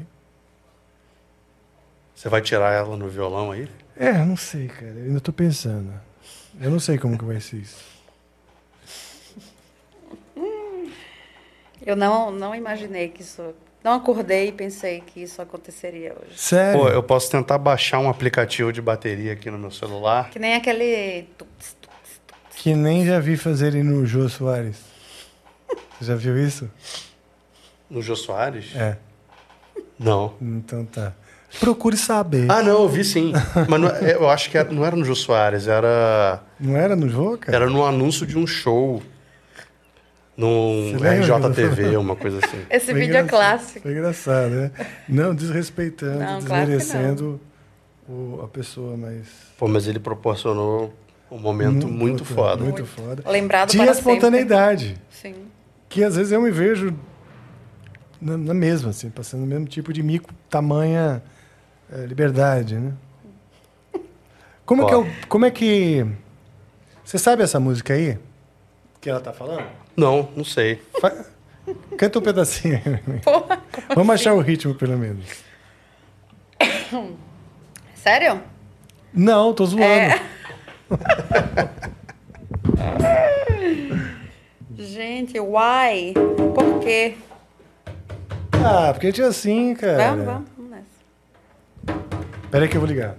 [2.14, 3.68] Você vai tirar ela no violão aí?
[3.96, 4.92] É, não sei, cara.
[4.92, 5.92] Eu ainda tô pensando.
[6.60, 7.96] Eu não sei como que vai ser isso.
[11.84, 13.54] Eu não, não imaginei que isso.
[13.84, 16.36] Não acordei e pensei que isso aconteceria hoje.
[16.36, 16.80] Sério?
[16.80, 20.30] Pô, eu posso tentar baixar um aplicativo de bateria aqui no meu celular.
[20.30, 21.28] Que nem aquele.
[21.38, 22.56] tuts, tuts, tuts.
[22.62, 24.78] Que nem já vi fazerem no Jô Soares.
[26.00, 26.68] Você já viu isso?
[27.88, 28.74] No Jô Soares?
[28.74, 28.96] É.
[29.98, 30.34] Não.
[30.40, 31.12] Então tá.
[31.60, 32.50] Procure saber.
[32.50, 33.32] Ah, não, eu vi sim.
[33.68, 36.94] Mas não- é, eu acho que era- não era no Jô Soares, era, Não era
[36.96, 37.56] no Jô, cara?
[37.56, 39.02] era no anúncio de um show.
[40.36, 40.96] Num?
[40.98, 42.58] RJTV, uma coisa assim.
[42.68, 43.80] Esse Foi vídeo é clássico.
[43.80, 44.70] Foi engraçado, né?
[45.08, 47.40] Não desrespeitando, Não, claro desmerecendo
[48.06, 49.26] o- a pessoa, mas.
[49.56, 50.92] Pô, mas ele proporcionou
[51.30, 52.64] um momento muito Puta, foda.
[52.64, 53.22] Muito foda.
[53.30, 54.12] Lembrado Tinha para sempre.
[54.12, 55.00] espontaneidade.
[55.10, 55.34] Sim.
[55.88, 56.94] Que às vezes eu me vejo
[58.20, 61.22] na, na mesma, assim, passando o mesmo tipo de mico, tamanha
[61.92, 62.92] eh, liberdade, né?
[64.64, 66.04] Como é, que é o- como é que.
[67.04, 68.18] Você sabe essa música aí?
[69.00, 69.64] Que ela tá falando?
[69.96, 70.82] Não, não sei.
[71.00, 71.24] Fa-
[71.96, 72.80] Canta um pedacinho.
[73.22, 73.62] Porra,
[73.94, 75.24] Vamos achar o ritmo, pelo menos.
[77.94, 78.40] sério?
[79.12, 79.84] Não, tô zoando.
[79.84, 80.20] É.
[84.78, 86.12] Gente, why?
[86.54, 87.16] Por quê?
[88.68, 89.96] Ah, porque a gente é assim, cara.
[90.10, 91.98] Vamos, vamos, vamos nessa.
[92.50, 93.16] Pera aí que eu vou ligar.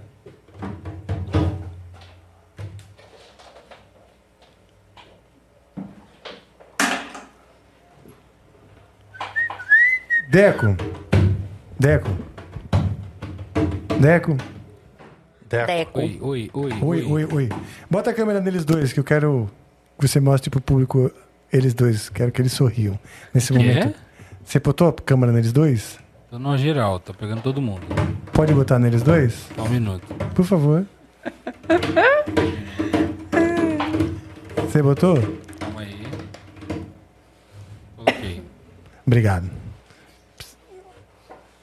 [10.30, 10.76] Deco.
[11.80, 12.08] Deco.
[13.98, 14.36] Deco.
[15.48, 15.66] Deco.
[15.66, 15.98] Deco.
[15.98, 16.72] Oi, oi, oi.
[16.82, 17.48] Oi, oi, oi.
[17.90, 19.50] Bota a câmera neles dois, que eu quero
[19.98, 21.10] que você mostre pro público
[21.50, 22.10] eles dois.
[22.10, 22.98] Quero que eles sorriam
[23.32, 23.88] nesse momento.
[23.88, 24.07] é?
[24.48, 25.98] Você botou a câmera neles dois?
[26.30, 27.82] Tô numa geral, tô pegando todo mundo.
[28.32, 29.46] Pode botar neles dois?
[29.54, 30.06] Só um minuto.
[30.34, 30.86] Por favor.
[34.56, 35.18] Você botou?
[35.60, 36.02] Calma aí.
[37.94, 38.42] Coloquei.
[39.06, 39.50] Obrigado.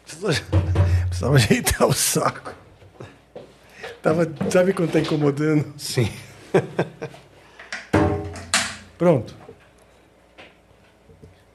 [0.06, 0.46] Precisava,
[1.10, 2.54] precisava ajeitar o saco.
[4.04, 5.74] Tava, sabe quando tá incomodando?
[5.76, 6.08] Sim.
[8.96, 9.45] Pronto.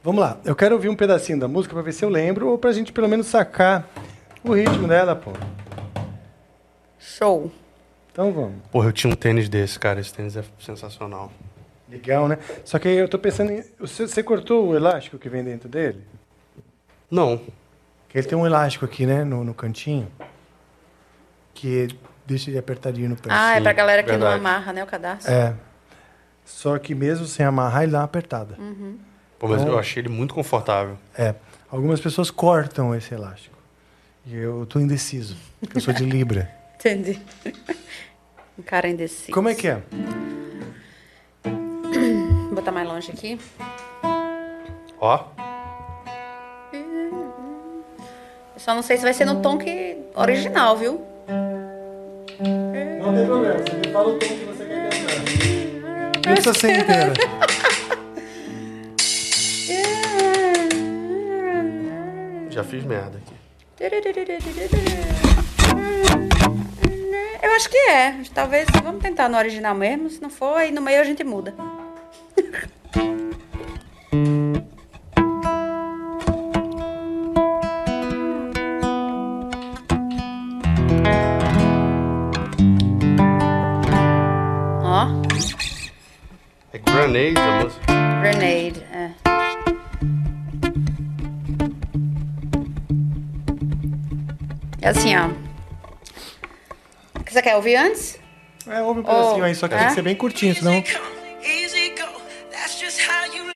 [0.02, 0.38] Vamos lá.
[0.44, 2.92] Eu quero ouvir um pedacinho da música pra ver se eu lembro ou pra gente
[2.92, 3.86] pelo menos sacar
[4.42, 5.32] o ritmo dela, pô.
[6.98, 7.52] Show.
[8.10, 8.56] Então vamos.
[8.72, 10.00] Porra, eu tinha um tênis desse, cara.
[10.00, 11.30] Esse tênis é sensacional.
[11.88, 12.38] Legal, né?
[12.64, 13.62] Só que aí eu tô pensando em.
[13.78, 16.02] Você, você cortou o elástico que vem dentro dele?
[17.10, 17.40] Não.
[18.08, 19.22] Que ele tem um elástico aqui, né?
[19.22, 20.10] No, no cantinho.
[21.52, 21.88] Que
[22.24, 23.28] deixa ele apertadinho no pé.
[23.30, 24.40] Ah, é pra galera que verdade.
[24.40, 25.32] não amarra, né, o cadastro?
[25.32, 25.54] É.
[26.44, 28.56] Só que mesmo sem amarrar, ele dá uma apertada.
[29.40, 30.96] Pô, mas Então- eu achei ele muito confortável.
[31.18, 31.34] É.
[31.70, 33.56] Algumas pessoas cortam esse elástico.
[34.26, 36.48] E eu tô indeciso, porque eu sou de Libra.
[36.78, 37.18] Entendi.
[38.58, 39.32] Um cara indeciso.
[39.32, 39.80] Como é que é?
[41.42, 43.40] Vou botar mais longe aqui.
[45.00, 45.24] Ó.
[48.54, 51.00] Eu só não sei se vai ser no tom que original, viu?
[53.02, 56.20] Não tem problema, você me fala o tom que você quer cantar.
[56.20, 57.12] Precisa ser inteira.
[62.60, 63.34] Já fiz merda aqui.
[67.42, 68.20] Eu acho que é.
[68.34, 70.10] Talvez vamos tentar no original mesmo.
[70.10, 71.54] Se não for, aí no meio a gente muda.
[97.50, 98.18] quer ouvir antes?
[98.68, 99.78] É, ouve um pedacinho Oh, aí, só que é?
[99.78, 100.72] tem que ser bem curtinho, senão.
[100.74, 102.20] Easy go.
[102.52, 103.50] That's just how you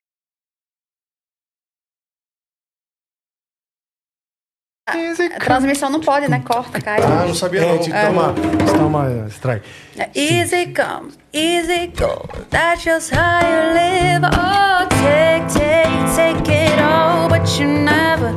[4.87, 6.43] A transmissão não pode, né?
[6.45, 7.01] Corta, cai.
[7.03, 7.79] Ah, não sabia É, não.
[7.79, 9.67] te toma, te toma strike.
[9.97, 12.29] É, Easy come, easy go.
[12.51, 14.27] That's just how you live.
[14.27, 18.33] Oh, take, take, take it all, but you never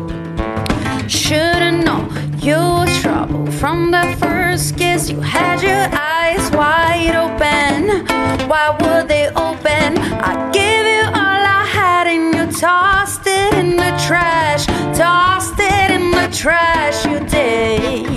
[1.09, 2.09] should've known
[2.41, 4.26] you was trouble from the
[4.57, 5.07] first kiss.
[5.09, 8.07] You had your eyes wide open.
[8.49, 9.89] Why would they open?
[10.29, 14.65] I gave you all I had, and you tossed it in the trash.
[14.97, 17.05] Tossed it in the trash.
[17.05, 18.16] You did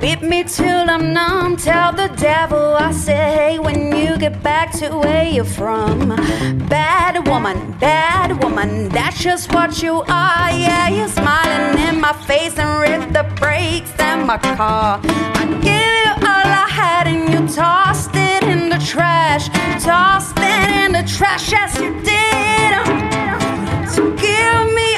[0.00, 1.56] Beat me till I'm numb.
[1.56, 6.08] Tell the devil I say, hey, when you get back to where you're from.
[6.68, 10.50] Bad woman, bad woman, that's just what you are.
[10.50, 15.00] Yeah, you're smiling in my face and rip the brakes in my car.
[15.04, 19.50] I give you all I had and you tossed it in the trash.
[19.84, 22.72] Tossed it in the trash, yes, you did.
[23.90, 24.89] So give me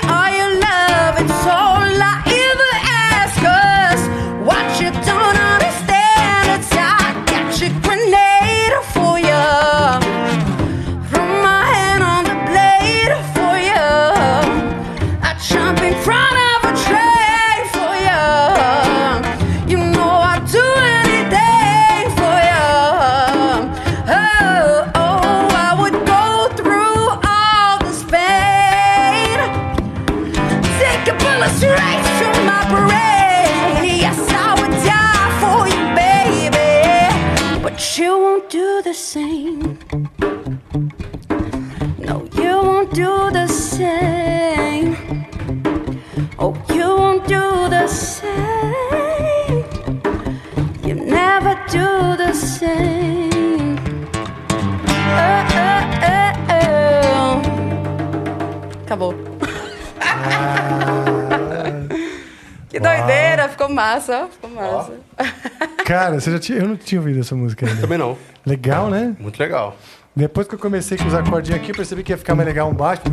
[63.62, 64.93] ficou massa, ficou massa.
[65.84, 67.80] Cara, você já tinha, eu não tinha ouvido essa música ainda.
[67.80, 68.16] Também não.
[68.44, 69.14] Legal, né?
[69.18, 69.76] Muito legal.
[70.14, 72.68] Depois que eu comecei com os acordinhos aqui, eu percebi que ia ficar mais legal
[72.68, 73.02] um baixo.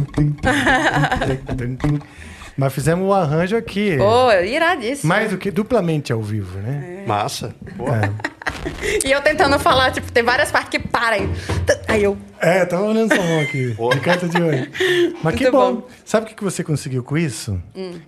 [2.60, 3.95] Mas fizemos o arranjo aqui.
[3.98, 5.07] Pô, iradíssimo.
[5.07, 7.06] Mais do que duplamente ao vivo, né?
[7.07, 7.56] Massa.
[7.77, 7.86] Pô.
[9.06, 11.30] E eu tentando falar, tipo, tem várias partes que param.
[11.88, 12.18] Aí eu.
[12.41, 13.73] É, tava olhando sua mão aqui.
[13.73, 14.69] de canto de olho.
[15.23, 15.76] Mas que bom.
[15.76, 15.88] bom.
[16.03, 17.61] Sabe o que que você conseguiu com isso?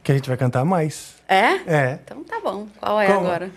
[0.03, 1.13] Que a gente vai cantar mais.
[1.29, 1.53] É?
[1.65, 1.99] É.
[2.03, 2.67] Então tá bom.
[2.81, 3.19] Qual é Qual?
[3.19, 3.49] agora?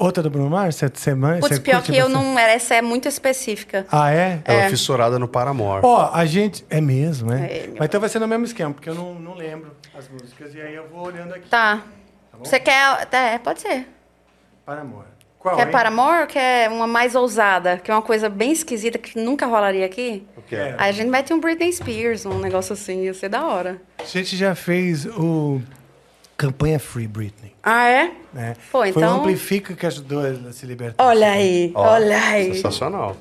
[0.00, 0.76] Outra do Bruno Mars?
[0.76, 2.24] Você, você, man- Putz, você pior que eu bastante?
[2.24, 2.38] não.
[2.38, 3.86] Essa é muito específica.
[3.92, 4.40] Ah, é?
[4.46, 5.82] Ela é fissurada no Paramore.
[5.84, 6.64] Ó, a gente.
[6.70, 7.44] É mesmo, é?
[7.44, 10.54] É, Mas então vai ser no mesmo esquema, porque eu não, não lembro as músicas.
[10.54, 11.46] E aí eu vou olhando aqui.
[11.50, 11.82] Tá.
[12.38, 13.06] Você quer.
[13.12, 13.86] É, pode ser.
[14.64, 15.04] Para amor.
[15.38, 15.56] Qual?
[15.56, 15.72] quer hein?
[15.72, 17.76] Paramore ou quer uma mais ousada?
[17.78, 20.26] Que é uma coisa bem esquisita que nunca rolaria aqui?
[20.36, 20.74] O que é?
[20.78, 23.80] Aí a gente mete um Britney Spears, um negócio assim, ia ser da hora.
[23.98, 25.60] A gente já fez o.
[26.40, 27.52] Campanha Free Britney.
[27.62, 28.12] Ah, é?
[28.32, 28.54] Né?
[28.72, 31.04] Pô, Foi o então- Amplifica que ajudou a se libertar.
[31.04, 32.54] Olha aí, Ó, olha aí.
[32.54, 33.14] Sensacional.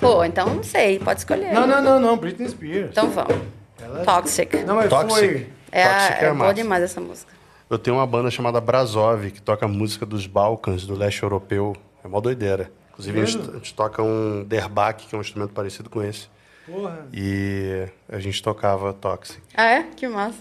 [0.00, 1.52] Pô, então não sei, pode escolher.
[1.52, 2.16] Não, não, não, não.
[2.16, 2.88] Britney Spears.
[2.92, 3.36] Então vamos.
[3.78, 4.56] Ela- Toxic.
[4.64, 5.10] Não, mas Toxic.
[5.12, 5.46] foi.
[5.70, 7.30] É, a- Toxic é é boa demais essa música.
[7.68, 11.76] Eu tenho uma banda chamada Brasov, que toca música dos Balcãs, do leste europeu.
[12.02, 12.70] É mó doideira.
[12.92, 16.28] Inclusive, a gente, a gente toca um derbak, que é um instrumento parecido com esse.
[16.64, 17.06] Porra.
[17.12, 19.42] E a gente tocava Toxic.
[19.54, 19.82] Ah, é?
[19.94, 20.38] Que massa.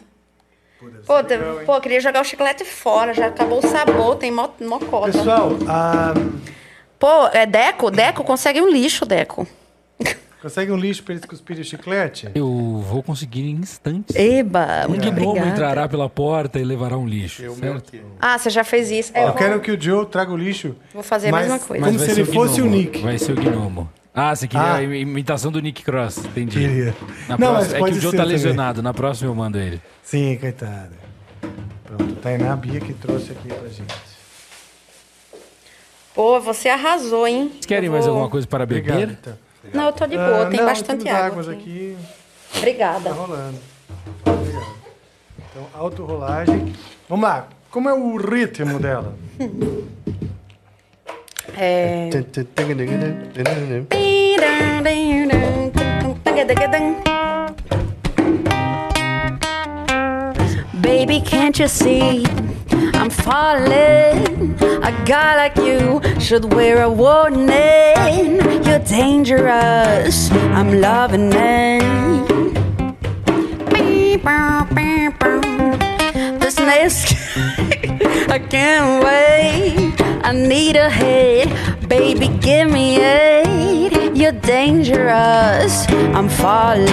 [1.06, 4.80] Pô, legal, pô, queria jogar o chiclete fora, já acabou o sabor, tem mó, mó
[4.80, 5.12] coda.
[5.12, 6.14] Pessoal, a...
[7.00, 7.92] Pô, é Deco?
[7.92, 9.46] Deco, consegue um lixo, Deco.
[10.42, 12.30] consegue um lixo pra eles cuspirem o chiclete?
[12.36, 14.16] Eu vou conseguir em instantes.
[14.16, 15.50] Eba, Um muito gnomo obrigada.
[15.52, 17.94] entrará pela porta e levará um lixo, Eu meu certo?
[18.20, 19.12] Ah, você já fez isso.
[19.14, 20.76] É, Eu vou- quero que o Joe traga o lixo.
[20.94, 21.86] Vou fazer a mas- mesma coisa.
[21.86, 22.76] Como se ele fosse o gnomo.
[22.78, 23.02] Nick.
[23.02, 23.90] Vai ser o gnomo.
[24.16, 24.76] Ah, você queria Ah.
[24.76, 26.60] a imitação do Nick Cross, entendi.
[26.60, 26.96] Queria.
[27.28, 28.32] Na Não, próxima- mas é que o Joe tá também.
[28.34, 29.82] lesionado, na próxima eu mando ele.
[30.04, 30.92] Sim, coitada.
[31.84, 33.94] Pronto, Tainá Bia que trouxe aqui pra gente.
[36.14, 37.50] Pô, você arrasou, hein?
[37.54, 39.00] Vocês querem Eu mais vou- alguma coisa para Obrigado.
[39.00, 39.18] beber?
[39.20, 39.34] então.
[39.74, 41.26] Não, eu tô de boa, Ah, tem não, bastante água.
[41.28, 41.96] águas aqui.
[42.52, 42.58] aqui.
[42.58, 43.10] Obrigada.
[43.10, 43.58] Tá rolando.
[44.26, 44.74] Obrigado.
[45.52, 46.74] Então, autorrolagem.
[47.10, 47.48] Vamos lá.
[47.72, 49.16] Como é o ritmo dela?
[51.58, 52.10] É.
[60.82, 62.26] Baby, can't you see?
[62.94, 64.56] I'm falling.
[64.84, 68.40] A guy like you should wear a warning.
[68.66, 70.32] You're dangerous.
[70.32, 71.84] I'm loving it.
[76.40, 77.16] This next,
[78.30, 80.03] I can't wait.
[80.24, 81.50] I need a hit,
[81.88, 82.30] baby.
[82.40, 84.16] Give me it.
[84.16, 85.86] You're dangerous.
[86.16, 86.88] I'm falling.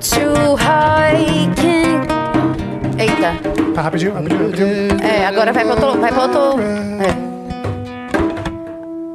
[0.00, 2.08] Too high, can't.
[3.00, 3.34] Eita.
[3.74, 5.02] Tá, rapidinho, rapidinho, rapidinho.
[5.02, 6.00] É, agora vai pra outro.
[6.00, 6.60] Vai pra outro.
[7.02, 7.32] É.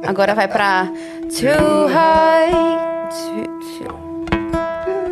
[0.06, 0.88] Agora vai pra.
[1.30, 2.52] Too high.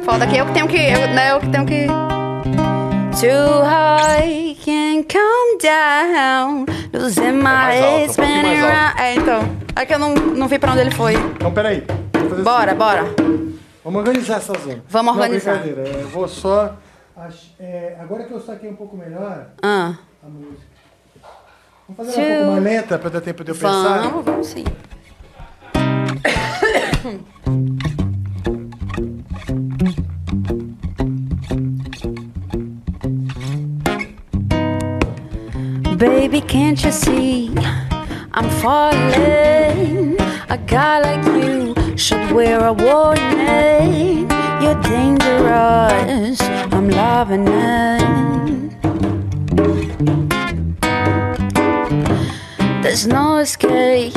[0.04, 0.76] Falta aqui, eu que tenho que.
[0.76, 1.86] Eu, né, eu que tenho que.
[3.18, 6.66] Too high, can't come down.
[6.92, 9.00] Losing my mais alto, head, spinning around.
[9.00, 9.56] É, então.
[9.74, 11.14] É que eu não, não vi pra onde ele foi.
[11.14, 11.82] Então, peraí.
[12.44, 12.78] Bora, assim.
[12.78, 13.04] bora.
[13.82, 14.84] Vamos organizar essa zona.
[14.88, 15.62] Vamos Não, organizar.
[15.62, 15.98] brincadeira.
[15.98, 16.76] Eu vou só
[17.58, 20.60] é, agora que eu saquei um pouco melhor Ah, a música.
[21.88, 24.02] Vamos fazer ela um pouco mais lenta para dar tempo de eu pensar?
[24.02, 24.64] vamos, vamos sim.
[35.96, 37.50] Baby, can't you see
[38.34, 40.20] I'm falling?
[40.50, 44.28] A guy like you should wear a warning.
[44.60, 46.38] You're dangerous.
[46.70, 48.82] I'm loving it.
[52.82, 54.14] There's no escape.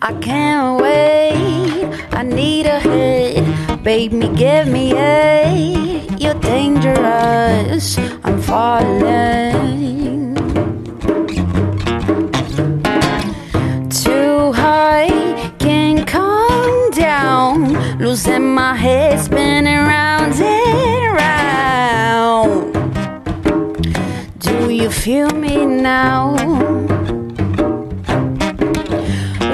[0.00, 1.84] I can't wait.
[2.12, 3.44] I need a hit.
[3.82, 6.06] Baby, give me a.
[6.18, 7.98] You're dangerous.
[8.24, 10.13] I'm falling.
[18.14, 22.72] Losing my head, spinning round and round.
[24.38, 26.34] Do you feel me now?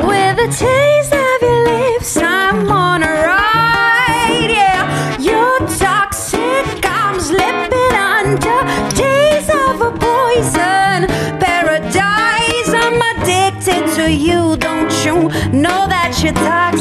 [0.07, 4.51] With the taste of your lips, I'm on a ride.
[4.51, 6.85] Yeah, you're toxic.
[6.85, 8.61] I'm slipping under.
[8.95, 11.09] Taste of a poison
[11.41, 12.69] paradise.
[12.85, 14.59] I'm addicted to you.
[14.59, 16.80] Don't you know that you're toxic?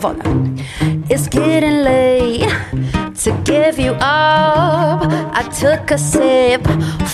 [0.00, 2.48] It's getting late
[3.16, 5.02] to give you up.
[5.34, 6.64] I took a sip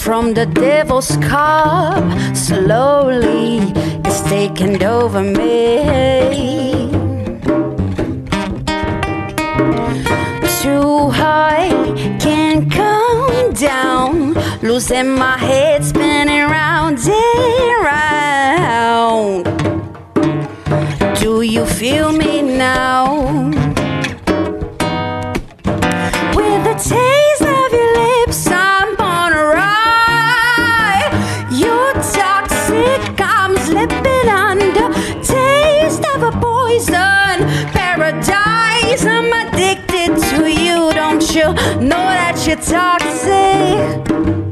[0.02, 2.04] from the devil's cup.
[2.36, 3.72] Slowly,
[4.04, 6.90] it's taking over me.
[10.62, 11.70] Too high,
[12.20, 14.34] can't come down.
[14.60, 19.63] Losing my head, spinning round and round.
[21.24, 23.24] Do you feel me now?
[26.36, 31.12] With the taste of your lips, I'm on a ride.
[31.50, 34.92] You're toxic, I'm slipping under.
[35.24, 39.06] Taste of a poison paradise.
[39.06, 40.92] I'm addicted to you.
[40.92, 44.43] Don't you know that you're toxic?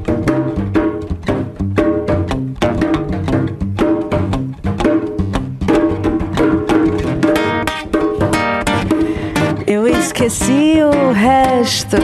[10.24, 11.96] Esqueci o resto.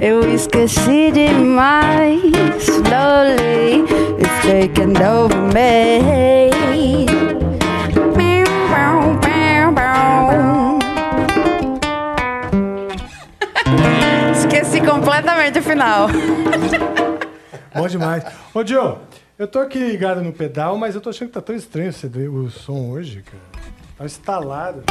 [0.00, 2.20] Eu esqueci demais.
[2.58, 3.84] Slowly,
[4.18, 6.02] it's taking over me.
[14.32, 16.08] Esqueci completamente o final.
[17.74, 18.24] Bom demais.
[18.52, 18.96] Ô, Joe,
[19.38, 21.92] eu tô aqui ligado no pedal, mas eu tô achando que tá tão estranho
[22.34, 23.52] o som hoje, cara.
[23.96, 24.82] Tá instalado.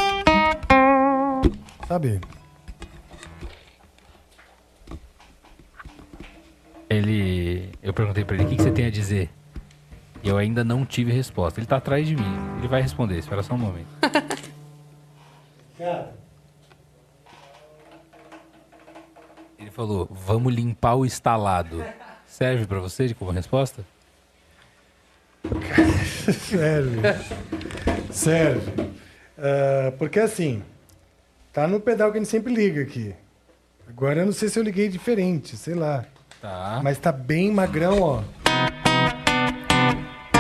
[1.92, 2.22] Sabe?
[6.90, 7.70] Ele.
[7.84, 9.30] Eu perguntei pra ele o que, que você tem a dizer.
[10.24, 11.60] E eu ainda não tive resposta.
[11.60, 12.34] Ele tá atrás de mim.
[12.60, 13.90] Ele vai responder, espera só um momento.
[15.78, 16.14] Cara,
[19.60, 21.84] Ele falou: vamos limpar o instalado.
[22.26, 23.84] Serve pra você de como resposta?
[26.48, 27.02] serve.
[28.10, 28.72] serve.
[29.38, 30.64] Ah, porque assim,
[31.52, 33.14] tá no pedal que a gente sempre liga aqui.
[33.88, 36.06] Agora eu não sei se eu liguei diferente, sei lá.
[36.42, 36.80] Tá.
[36.84, 38.22] Mas tá bem magrão, ó.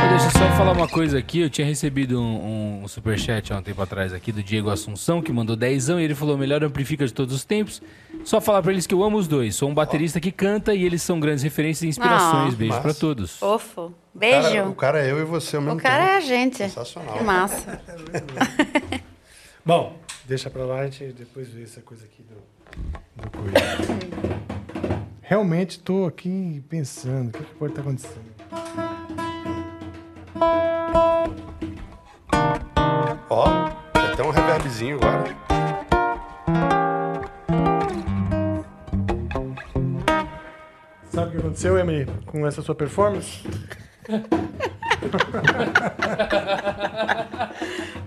[0.10, 1.40] Deixa eu só falar uma coisa aqui.
[1.42, 5.32] Eu tinha recebido um, um superchat há um tempo atrás aqui do Diego Assunção, que
[5.32, 7.82] mandou dezão e ele falou: melhor amplifica de todos os tempos.
[8.26, 9.56] Só falar pra eles que eu amo os dois.
[9.56, 12.54] Sou um baterista que canta e eles são grandes referências e inspirações.
[12.54, 12.58] Ah.
[12.58, 12.82] Beijo Massa.
[12.82, 13.38] pra todos.
[13.38, 13.94] Fofo.
[14.20, 14.64] Cara, Beijo.
[14.70, 16.18] o cara é eu e você ao mesmo O cara é tempo.
[16.18, 16.58] a gente.
[16.58, 17.18] Sensacional.
[17.18, 17.82] Que massa.
[19.66, 19.96] Bom,
[20.32, 22.36] deixa pra lá, a gente depois vê essa coisa aqui do,
[23.22, 23.52] do coisa.
[25.22, 28.32] Realmente tô aqui pensando, o que, que pode estar acontecendo?
[33.30, 35.36] Ó, tem até um reverbzinho agora.
[41.10, 43.44] Sabe o que aconteceu, Emily, com essa sua performance?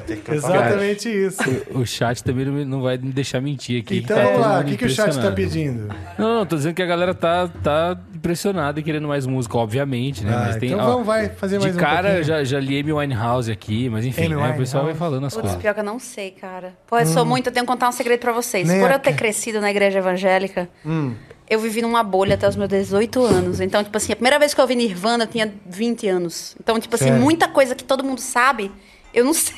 [0.00, 1.42] Vai ter que cantar Exatamente isso.
[1.70, 3.98] O chat também não, não vai me deixar mentir aqui.
[3.98, 5.88] Então tá vamos lá, o que, que o chat tá pedindo?
[6.18, 10.24] Não, não, tô dizendo que a galera tá, tá impressionada e querendo mais música, obviamente,
[10.24, 10.32] né?
[10.34, 12.24] Ah, mas tem, então ó, vamos, vai fazer de mais um cara, pouquinho.
[12.24, 15.42] já, já li Amy Winehouse aqui, mas enfim, né, o pessoal vai falando as Putz,
[15.42, 15.60] coisas.
[15.60, 16.74] pior que eu não sei, cara.
[16.86, 18.66] Pô, eu sou muito, eu tenho que contar um segredo pra vocês.
[18.68, 20.68] Nem Por eu ter crescido na igreja evangélica,
[21.48, 23.60] eu vivi numa bolha até os meus 18 anos.
[23.60, 26.56] Então, tipo assim, a primeira vez que eu vi Nirvana, eu tinha 20 anos.
[26.62, 27.20] Então, tipo assim, Sério?
[27.20, 28.70] muita coisa que todo mundo sabe,
[29.14, 29.56] eu não sei.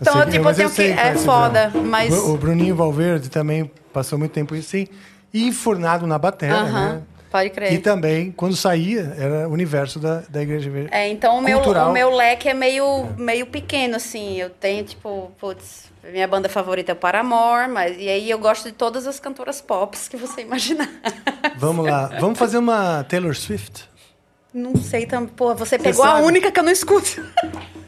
[0.00, 0.74] então, sei- eu, tipo, eu tenho que.
[0.74, 1.88] sei qual É foda, Bruno.
[1.88, 2.12] mas.
[2.14, 4.86] O Bruninho Valverde também passou muito tempo assim,
[5.32, 7.02] e enfurnado na bateria, Aham, né?
[7.30, 7.72] pode crer.
[7.72, 10.88] E também, quando saía, era o universo da, da Igreja Verde.
[10.92, 11.90] É, então o meu, Cultural.
[11.90, 14.36] o meu leque é meio, meio pequeno, assim.
[14.36, 18.64] Eu tenho, tipo, putz, minha banda favorita é o Paramore, mas e aí eu gosto
[18.66, 20.88] de todas as cantoras pop que você imaginar.
[21.56, 22.06] Vamos lá.
[22.20, 23.88] Vamos fazer uma Taylor Swift?
[24.56, 25.28] Não sei também.
[25.28, 27.06] Pô, você pegou a única que eu não escuto.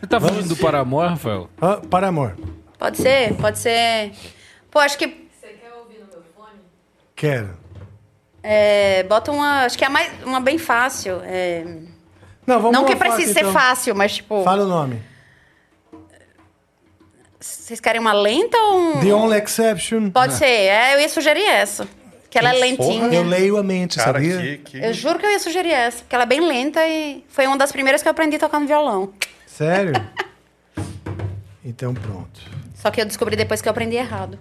[0.01, 1.49] Você tá falando do Paramore, Rafael?
[1.59, 2.37] Ah, para amor.
[2.79, 4.13] Pode ser, pode ser.
[4.71, 5.27] Pô, acho que.
[7.17, 7.57] Quero.
[8.43, 9.65] é, bota uma.
[9.65, 11.21] Acho que é mais, uma bem fácil.
[11.25, 11.65] é,
[12.47, 13.53] Não, vamos não que precise ser então.
[13.53, 14.45] fácil, mas tipo.
[14.45, 15.03] Fala o nome.
[17.41, 19.01] Vocês querem uma lenta ou um.
[19.01, 20.11] The Only Exception.
[20.11, 20.45] Pode ser.
[20.45, 21.89] É, eu ia sugerir essa.
[22.31, 23.07] Que ela é lentinha.
[23.13, 24.39] Eu leio a mente, Cara, sabia?
[24.39, 24.79] que, que...
[24.79, 27.57] Eu juro que eu ia sugerir essa, porque ela é bem lenta e foi uma
[27.57, 29.13] das primeiras que eu aprendi a tocar no violão.
[29.47, 29.93] Sério?
[31.65, 32.41] então pronto.
[32.75, 34.39] Só que eu descobri depois que eu aprendi errado.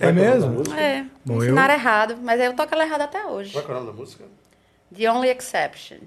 [0.00, 0.62] É mesmo?
[0.74, 3.52] É, Bom, ensinaram errado, mas eu toco ela errada até hoje.
[3.52, 4.24] Qual é é o nome da música?
[4.96, 5.98] The Only Exception.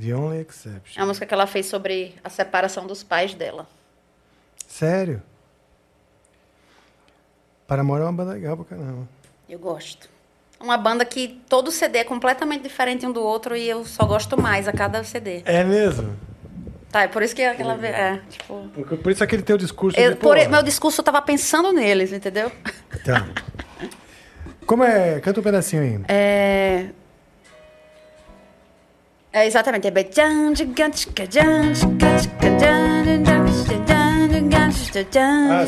[0.00, 1.02] The Only É Exception.
[1.02, 3.66] a música que ela fez sobre a separação dos pais dela.
[4.66, 5.22] Sério?
[7.66, 9.08] Paramore é uma banda legal pra caramba.
[9.52, 10.08] Eu gosto.
[10.58, 14.40] Uma banda que todo CD é completamente diferente um do outro e eu só gosto
[14.40, 15.42] mais a cada CD.
[15.44, 16.16] É mesmo?
[16.90, 17.74] Tá, é por isso que aquela.
[17.86, 18.66] É, tipo.
[18.74, 22.14] Por, por isso aquele teu discurso eu- de, por, meu discurso eu tava pensando neles,
[22.14, 22.50] entendeu?
[23.04, 23.28] Tá.
[24.64, 25.20] Como é?
[25.20, 26.00] Canta um pedacinho aí.
[26.08, 26.86] É.
[29.34, 29.86] É exatamente.
[29.86, 29.90] É
[34.94, 35.64] Ah,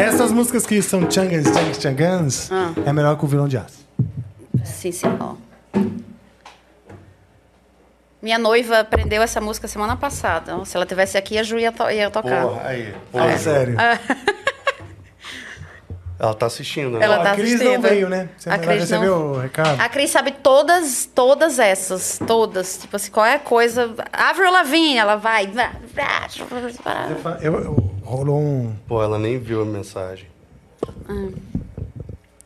[0.00, 2.72] Essas músicas que são changans, changans, changans, Ah.
[2.86, 3.84] é melhor que o vilão de aço.
[4.64, 5.34] Sim, sim, ó.
[8.22, 10.64] Minha noiva aprendeu essa música semana passada.
[10.64, 12.42] Se ela tivesse aqui, a Ju ia, to- ia tocar.
[12.46, 12.94] Porra, aí.
[12.94, 13.76] Ah, Porra, sério.
[16.22, 17.04] Ela tá assistindo, né?
[17.04, 17.82] Ela tá a Cris não assistindo.
[17.82, 18.28] veio, né?
[18.38, 19.80] Você A ela Cris recebeu não- o recado?
[19.80, 22.78] A Cris sabe todas, todas essas, todas.
[22.78, 23.92] Tipo assim, qualquer coisa.
[24.12, 25.50] Avril Lavigne, ela vai.
[27.40, 28.72] Eu eu- rolou um...
[28.86, 30.28] Pô, ela nem viu a mensagem.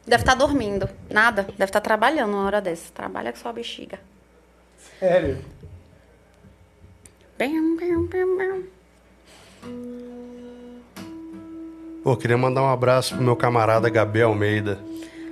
[0.07, 0.89] Deve estar dormindo.
[1.11, 1.43] Nada.
[1.43, 2.91] Deve estar trabalhando uma hora dessa.
[2.95, 3.99] Trabalha com sua bexiga.
[4.99, 5.45] Sério?
[7.39, 8.63] Bam, bam, bam, bam.
[12.07, 14.79] Pô, queria mandar um abraço pro meu camarada Gabi Almeida.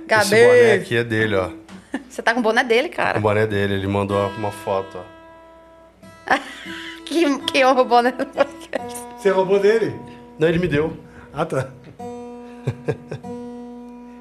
[0.05, 0.25] Gabi!
[0.25, 1.49] Esse boné aqui é dele, ó.
[2.09, 3.17] Você tá com o boné dele, O cara.
[3.17, 6.35] boné dele, ele mandou uma foto, ó.
[7.05, 8.99] Que, que honra o boné do podcast.
[9.17, 9.95] Você roubou dele?
[10.37, 10.97] Não, ele me deu.
[11.33, 11.69] Ah, tá.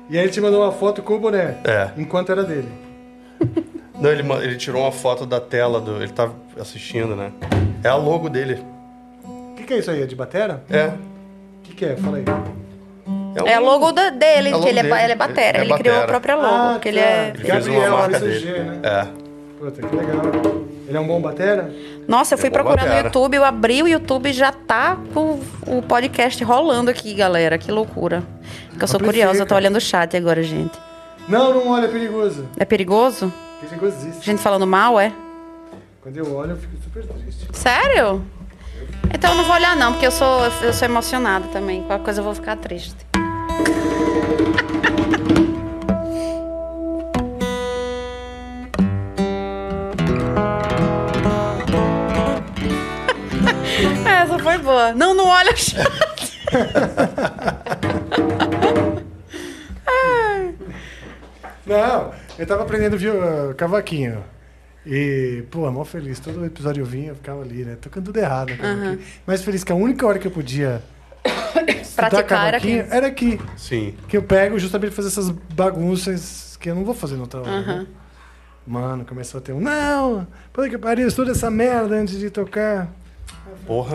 [0.09, 1.57] e aí ele te mandou uma foto com o boné.
[1.65, 1.91] É.
[1.97, 2.69] Enquanto era dele.
[3.99, 6.01] Não, ele, ele tirou uma foto da tela do.
[6.01, 7.33] Ele tava assistindo, né?
[7.83, 8.65] É a logo dele.
[9.25, 10.03] O que, que é isso aí?
[10.03, 10.63] É de batera?
[10.71, 10.93] É.
[11.65, 11.97] O que, que é?
[11.97, 12.25] Fala aí.
[13.43, 15.17] o É o logo da- dele, É o que ele é, logo ba- ele é
[15.17, 15.19] dele.
[15.29, 15.59] batera.
[15.59, 17.07] Ele Ele, é criou a própria logo, Ah, porque ele tá.
[17.07, 17.29] é...
[17.35, 18.61] Ele fez uma Gabriel, dele.
[18.61, 18.81] né?
[18.83, 19.07] É.
[19.59, 20.23] Puta, que legal.
[20.87, 21.73] Ele é um bom batera?
[22.07, 22.95] Nossa, eu fui É procurar no.
[22.97, 27.57] YouTube, eu abri o YouTube e já tá o, o podcast rolando aqui, galera.
[27.57, 28.23] Que loucura.
[28.69, 29.25] Porque eu sou Amplifica.
[29.27, 30.79] curiosa, eu tô olhando o chat agora, gente.
[31.27, 32.47] Não, não olha, é perigoso.
[32.59, 33.33] É perigoso?
[33.63, 34.23] Perigosíssimo.
[34.23, 35.11] Gente falando mal, é?
[36.03, 37.49] Quando eu olho, eu fico super triste.
[37.53, 38.23] Sério?
[39.15, 41.83] Então eu não vou olhar não, porque eu sou, eu sou emocionada também.
[41.85, 42.97] Qualquer coisa eu vou ficar triste.
[54.05, 54.93] Essa foi boa.
[54.93, 55.55] Não, não olha.
[61.67, 63.15] Não, eu tava aprendendo viu,
[63.57, 64.23] cavaquinho.
[64.87, 66.19] E, pô, mó feliz.
[66.21, 67.77] Todo episódio eu vinha, eu ficava ali, né?
[67.81, 68.51] Tocando tudo errado.
[68.51, 68.99] no cavaquinho.
[69.27, 70.83] Mas feliz que a única hora que eu podia
[71.97, 72.95] Praticar era cavaquinho aqui.
[72.95, 73.41] era aqui.
[73.57, 73.95] Sim.
[74.09, 77.41] Que eu pego justamente pra fazer essas bagunças que eu não vou fazer no outra
[77.41, 77.61] hora.
[77.63, 77.87] né?
[78.67, 79.61] Mano, começou a ter um.
[79.61, 80.27] Não!
[80.53, 82.89] Puta que pariu, estuda essa merda antes de tocar.
[83.67, 83.95] Porra.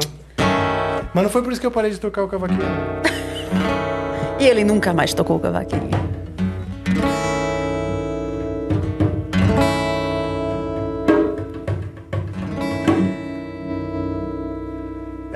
[1.14, 2.60] Mas não foi por isso que eu parei de tocar o cavaquinho.
[4.40, 5.90] E ele nunca mais tocou o cavaquinho.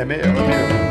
[0.03, 0.83] É melhor, é melhor.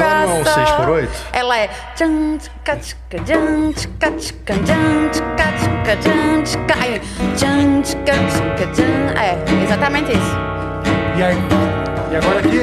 [0.00, 1.10] Ela não é um 6 por 8?
[1.32, 1.70] Ela é
[9.20, 10.36] é, exatamente isso.
[11.18, 11.36] E, aí,
[12.10, 12.60] e agora aqui?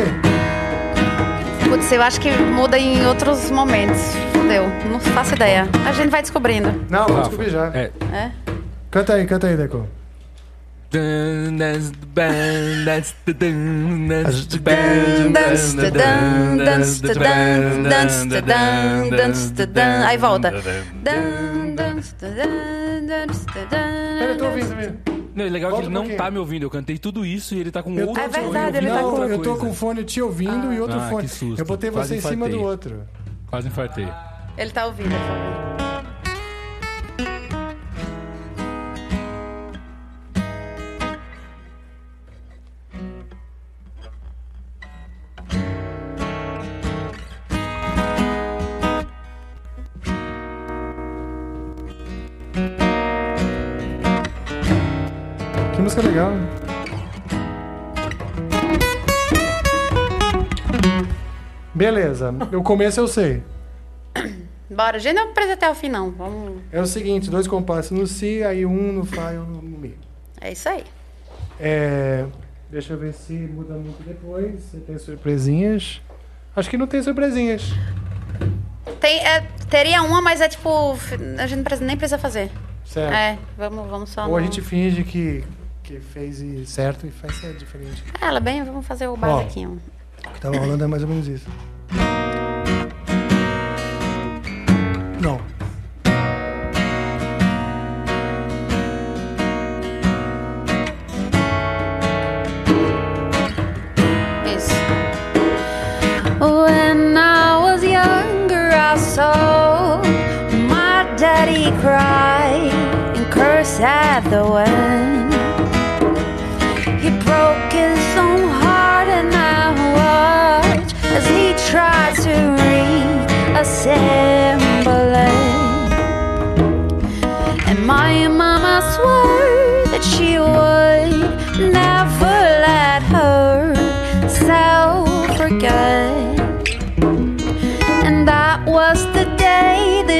[1.69, 4.01] Putz, eu acho que muda em outros momentos.
[4.33, 5.67] Fudeu, não faço ideia.
[5.87, 6.85] A gente vai descobrindo.
[6.89, 7.67] Não, vamos descobrir já.
[7.75, 7.91] É.
[8.13, 8.31] É?
[8.89, 9.87] Canta aí, canta aí, Deco.
[20.05, 20.51] Aí volta.
[20.51, 20.63] Pera,
[24.31, 24.97] eu tô ouvindo, ouvindo.
[25.35, 26.63] Não, é legal Volta que ele não tá me ouvindo.
[26.63, 29.01] Eu cantei tudo isso e ele tá com Eu outro tô É verdade, ele tá
[29.01, 31.27] com eu tô com fone te ouvindo e outro Ah, fone.
[31.57, 33.03] Eu botei Quase você em cima do outro.
[33.47, 34.07] Quase infartei.
[34.57, 36.16] Ele tá ouvindo, ele
[56.17, 56.33] legal.
[61.73, 63.43] Beleza, o começo eu sei.
[64.69, 66.11] Bora, a gente não precisa até o fim, não.
[66.11, 66.61] Vamos.
[66.71, 69.95] É o seguinte, dois compassos no Si, aí um no Fá e um no Mi.
[70.41, 70.83] É isso aí.
[71.59, 72.25] É,
[72.69, 74.59] deixa eu ver se muda muito depois.
[74.63, 76.01] Se tem surpresinhas.
[76.55, 77.71] Acho que não tem surpresinhas.
[78.99, 80.97] Tem, é, teria uma, mas é tipo.
[81.39, 82.51] A gente nem precisa fazer.
[82.83, 83.13] Certo.
[83.13, 84.27] É, vamos, vamos só.
[84.27, 85.43] Ou a gente finge que,
[85.87, 88.03] que fez e certo e faz certo, diferente.
[88.21, 89.81] É, ela bem, vamos fazer o basiquinho.
[90.25, 91.49] O que tava rolando é mais ou menos isso.
[95.21, 95.39] Não.
[104.45, 104.75] Isso.
[106.41, 110.01] When I was younger, I saw
[110.67, 112.69] my daddy cry
[113.15, 114.96] and curse at the wind.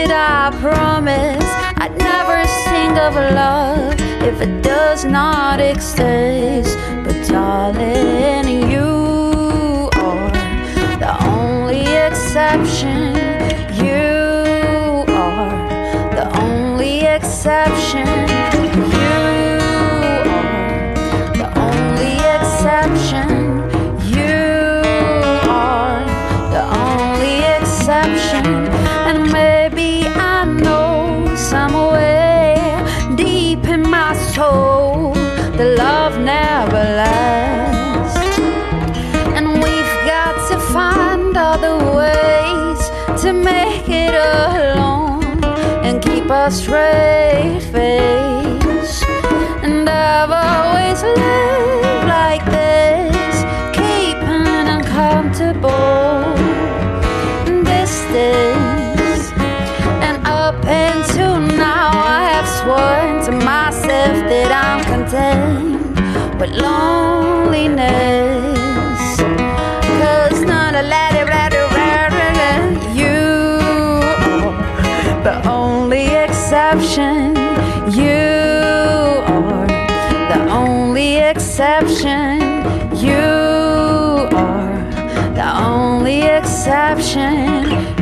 [0.08, 6.78] That I promise I'd never sing of love if it does not exist.
[7.04, 8.47] But darling,
[46.52, 49.04] straight face.
[49.64, 53.44] And I've always lived like this,
[53.74, 56.24] keeping uncomfortable
[57.66, 59.32] distance.
[60.06, 67.88] And up until now, I have sworn to myself that I'm content with loneliness.
[70.00, 71.17] Cause none of that,
[76.48, 77.36] exception.
[77.92, 78.08] You
[79.28, 79.68] are
[80.32, 82.40] the only exception.
[82.96, 87.97] You are the only exception.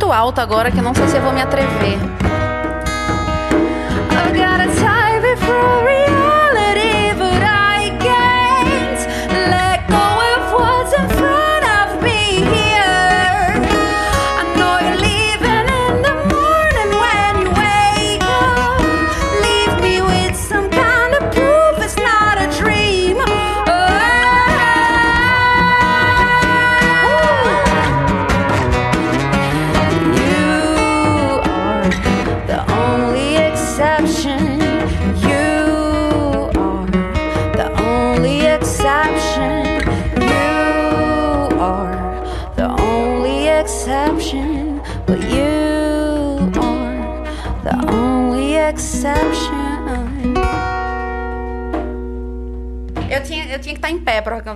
[0.00, 2.19] Muito alta agora que eu não sei se eu vou me atrever.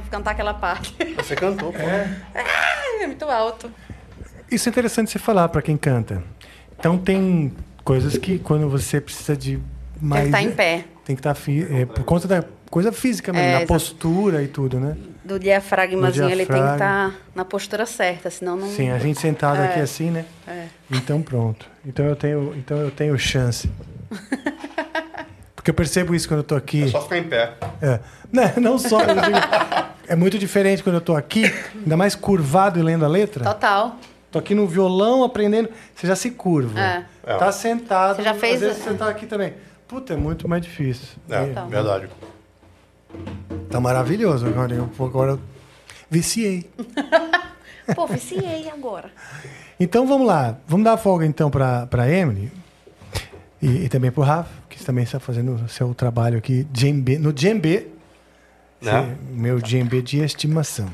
[0.02, 0.94] Cantar aquela parte.
[1.16, 1.78] Você cantou, pô.
[3.00, 3.70] É muito alto.
[4.50, 6.22] Isso é interessante você falar para quem canta.
[6.78, 7.52] Então tem
[7.84, 9.58] coisas que quando você precisa de
[10.00, 10.24] mais.
[10.24, 10.84] Tem que estar em pé.
[11.04, 13.68] Tem que estar fi- é, por conta da coisa física mesmo, É, da exato.
[13.68, 14.96] postura e tudo, né?
[15.24, 17.08] Do diafragmazinho, Do ele tem que diafragma.
[17.14, 18.68] estar na postura certa, senão não.
[18.68, 19.66] Sim, a gente sentado É.
[19.66, 20.24] aqui assim, né?
[20.46, 20.66] É.
[20.90, 21.66] Então pronto.
[21.86, 23.70] Então eu tenho, então eu tenho chance.
[25.64, 26.82] Porque eu percebo isso quando eu tô aqui.
[26.82, 27.54] É só ficar em pé.
[27.80, 27.98] É.
[28.30, 28.98] Não, não só.
[28.98, 29.14] digo,
[30.06, 31.44] é muito diferente quando eu tô aqui,
[31.74, 33.44] ainda mais curvado e lendo a letra.
[33.44, 33.96] Total.
[34.30, 35.68] Tô aqui no violão aprendendo.
[35.94, 36.78] Você já se curva.
[36.78, 37.04] É.
[37.24, 37.36] É.
[37.38, 38.16] Tá sentado.
[38.16, 39.54] Você já fez- Às vezes você tá aqui também.
[39.88, 41.06] Puta, é muito mais difícil.
[41.30, 41.66] É, Então.
[41.68, 42.08] verdade.
[43.70, 44.46] Tá maravilhoso.
[44.46, 45.40] Agora eu, agora eu
[46.10, 46.68] viciei.
[47.94, 49.10] Pô, viciei agora.
[49.80, 50.56] Então vamos lá.
[50.66, 52.52] Vamos dar folga então pra, pra Emily.
[53.64, 57.32] E, e também pro Rafa, que também está fazendo o seu trabalho aqui djembe, no
[57.32, 57.86] djembe.
[58.82, 59.16] Né?
[59.30, 60.90] Meu djembe de estimação.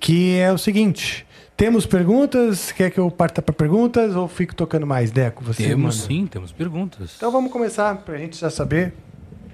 [0.00, 1.26] Que é o seguinte.
[1.54, 2.72] Temos perguntas?
[2.72, 5.44] Quer que eu parta para perguntas ou fico tocando mais, Deco?
[5.44, 6.08] Você Temos manda.
[6.08, 7.12] sim, temos perguntas.
[7.16, 8.94] Então vamos começar para a gente já saber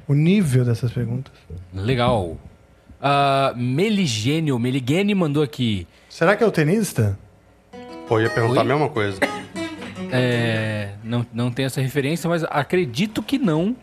[0.06, 1.32] o nível dessas perguntas.
[1.74, 2.36] Legal.
[3.00, 5.88] Ah, Meligênio, Meligene mandou aqui.
[6.08, 7.18] Será que é o tenista?
[8.06, 8.66] Pô, ia perguntar Oi?
[8.66, 9.18] a mesma coisa.
[10.12, 13.76] É, não, não tenho essa referência, mas acredito que não.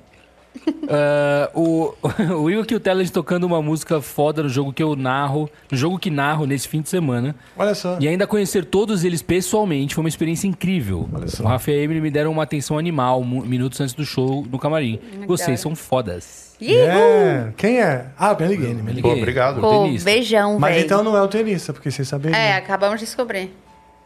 [0.91, 1.93] Ah, o,
[2.33, 6.09] o Will Teles tocando uma música foda no jogo que eu narro, no jogo que
[6.09, 7.35] narro nesse fim de semana.
[7.56, 7.98] Olha só.
[7.99, 11.08] E ainda conhecer todos eles pessoalmente foi uma experiência incrível.
[11.14, 11.43] Olha só.
[11.43, 14.58] O Rafa e a Emily me deram uma atenção animal minutos antes do show no
[14.58, 14.99] camarim.
[15.27, 16.56] Vocês são fodas.
[16.59, 17.53] Ih, É.
[17.56, 18.08] Quem é?
[18.17, 19.01] Ah, Pô, Gane.
[19.03, 19.61] obrigado.
[19.61, 20.09] Pô, tenista.
[20.09, 20.85] beijão, Mas velho.
[20.85, 22.33] então não é o tenista, porque vocês sabem.
[22.33, 23.53] É, acabamos de descobrir.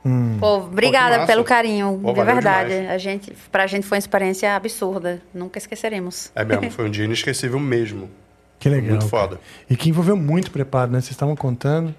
[0.06, 0.38] Hum.
[0.40, 1.28] Pô, obrigada massa.
[1.32, 2.70] pelo carinho, Pô, de verdade.
[2.70, 2.90] demais.
[2.92, 5.22] A gente, pra gente foi uma experiência absurda.
[5.34, 6.32] Nunca esqueceremos.
[6.36, 8.10] É mesmo, foi um dia inesquecível mesmo.
[8.60, 8.92] Que legal.
[8.92, 9.28] Muito cara.
[9.28, 9.40] foda.
[9.70, 11.00] E que envolveu muito preparo, né?
[11.00, 11.94] Vocês estavam contando.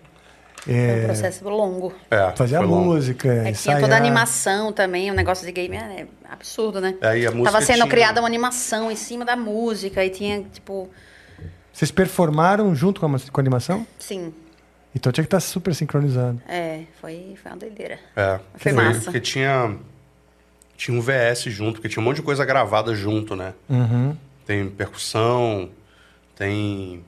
[0.63, 1.93] Foi um É, processo longo.
[2.11, 3.81] É, fazer a música, É que tinha ensaiar.
[3.81, 6.95] toda a animação também, o negócio de game é absurdo, né?
[7.03, 10.09] É, e a música Tava sendo tinha- criada uma animação em cima da música e
[10.09, 10.89] tinha, tipo,
[11.71, 13.87] Vocês performaram junto com a, com a animação?
[13.99, 14.33] sim,
[14.95, 16.41] Então tinha que estar super sincronizado.
[16.49, 17.99] é, foi, foi uma doideira.
[18.15, 19.01] É, Foi massa.
[19.01, 19.77] Porque tinha,
[20.77, 23.55] tinha um VS junto, porque tinha um monte de coisa gravada junto, né?
[23.69, 24.17] Uhum.
[24.47, 25.71] Tem percussão,
[26.37, 27.05] tem.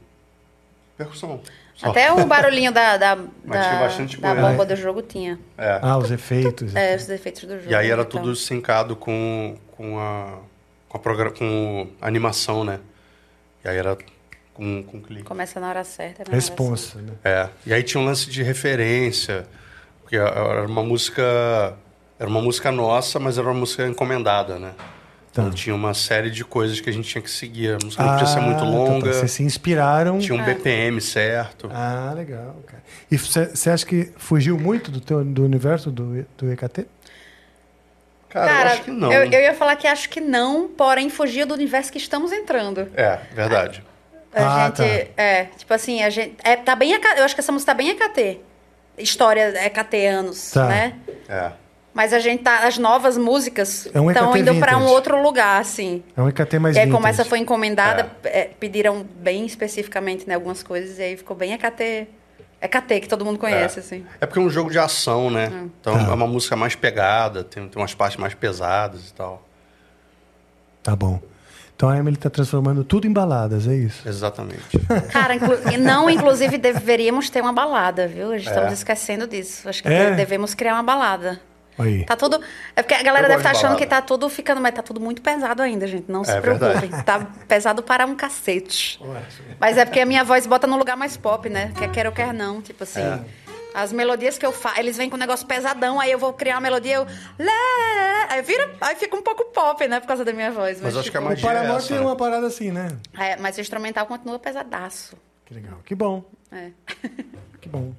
[0.96, 1.40] Percussão.
[1.74, 1.90] só.
[1.90, 3.88] Até o barulhinho da, da, da,
[4.20, 5.38] da bomba do jogo tinha.
[5.56, 5.78] É.
[5.80, 6.74] Ah, os efeitos.
[6.74, 7.70] É, os defeitos do jogo.
[7.70, 8.20] E aí era então.
[8.20, 10.38] tudo sincado com, com, a,
[10.88, 12.80] com, a, com a animação, né?
[13.64, 13.96] E aí era
[14.56, 15.22] com, com clique.
[15.24, 16.22] Começa na hora certa.
[16.24, 17.12] na hora Responsa, né?
[17.22, 17.48] É.
[17.66, 19.46] E aí tinha um lance de referência,
[20.02, 21.74] porque era uma música.
[22.18, 24.72] Era uma música nossa, mas era uma música encomendada, né?
[25.30, 25.54] Então Tá.
[25.54, 27.72] tinha uma série de coisas que a gente tinha que seguir.
[27.74, 29.18] A música não podia ser muito Ah, tá, longa, tá.
[29.18, 30.18] Vocês se inspiraram.
[30.18, 31.68] tinha um BPM certo.
[31.70, 32.82] Ah, legal, cara.
[33.10, 36.86] E você acha que fugiu muito do, teu, do universo do, do EKT?
[38.30, 39.12] Cara, Cara, eu acho que não.
[39.12, 42.88] Eu, eu ia falar que acho que não, porém fugia do universo que estamos entrando.
[42.94, 43.84] É, verdade.
[44.36, 44.76] A Ah, gente.
[44.76, 45.22] tá.
[45.22, 46.36] É, tipo assim, a gente.
[46.44, 48.40] É, tá bem, eu acho que essa música tá bem EKT.
[48.98, 50.66] História EKT anos, Tá.
[50.66, 50.94] né?
[51.28, 51.50] É.
[51.94, 52.66] Mas a gente tá.
[52.66, 56.04] As novas músicas É um estão EKT indo pra um outro lugar, assim.
[56.14, 60.34] É um EKT mais e aí, como essa foi encomendada, é, pediram bem especificamente né,
[60.34, 62.06] algumas coisas, e aí ficou bem EKT.
[62.60, 63.82] EKT, que todo mundo conhece, é.
[63.82, 64.06] assim.
[64.20, 65.50] É porque é um jogo de ação, né?
[65.80, 66.10] Então Tá.
[66.10, 69.42] é uma música mais pegada, tem, tem umas partes mais pesadas e tal.
[70.82, 71.20] Tá bom.
[71.76, 74.08] Então a Emily tá transformando tudo em baladas, é isso?
[74.08, 74.78] Exatamente.
[75.12, 78.32] Cara, inclu- e não, inclusive, deveríamos ter uma balada, viu?
[78.32, 78.72] A gente Estamos É.
[78.72, 79.68] esquecendo disso.
[79.68, 80.10] Acho que É?
[80.10, 81.38] de- devemos criar uma balada.
[81.78, 82.06] Aí.
[82.06, 82.40] Tá tudo.
[82.74, 84.98] É porque a galera deve estar de achando que tá tudo ficando, mas tá tudo
[84.98, 86.10] muito pesado ainda, gente.
[86.10, 86.70] Não se É preocupem.
[86.78, 87.04] verdade.
[87.04, 88.98] Tá pesado para um cacete.
[89.60, 91.72] Mas é porque a minha voz bota no lugar mais pop, né?
[91.76, 92.62] Quer queira ou quer não.
[92.62, 93.02] Tipo assim.
[93.02, 93.20] É.
[93.76, 96.54] As melodias que eu faço, eles vêm com um negócio pesadão, aí eu vou criar
[96.54, 97.06] uma melodia, eu.
[98.30, 98.74] Aí vira.
[98.80, 100.00] Aí fica um pouco pop, né?
[100.00, 100.80] Por causa da minha voz.
[100.80, 102.02] Mas acho que a tipo, O magia é essa, tem né?
[102.02, 102.96] uma parada assim, né?
[103.18, 105.14] é, mas o instrumental continua pesadaço.
[105.44, 105.78] Que legal.
[105.84, 106.24] Que bom.
[106.50, 106.70] É.
[107.60, 107.92] Que bom.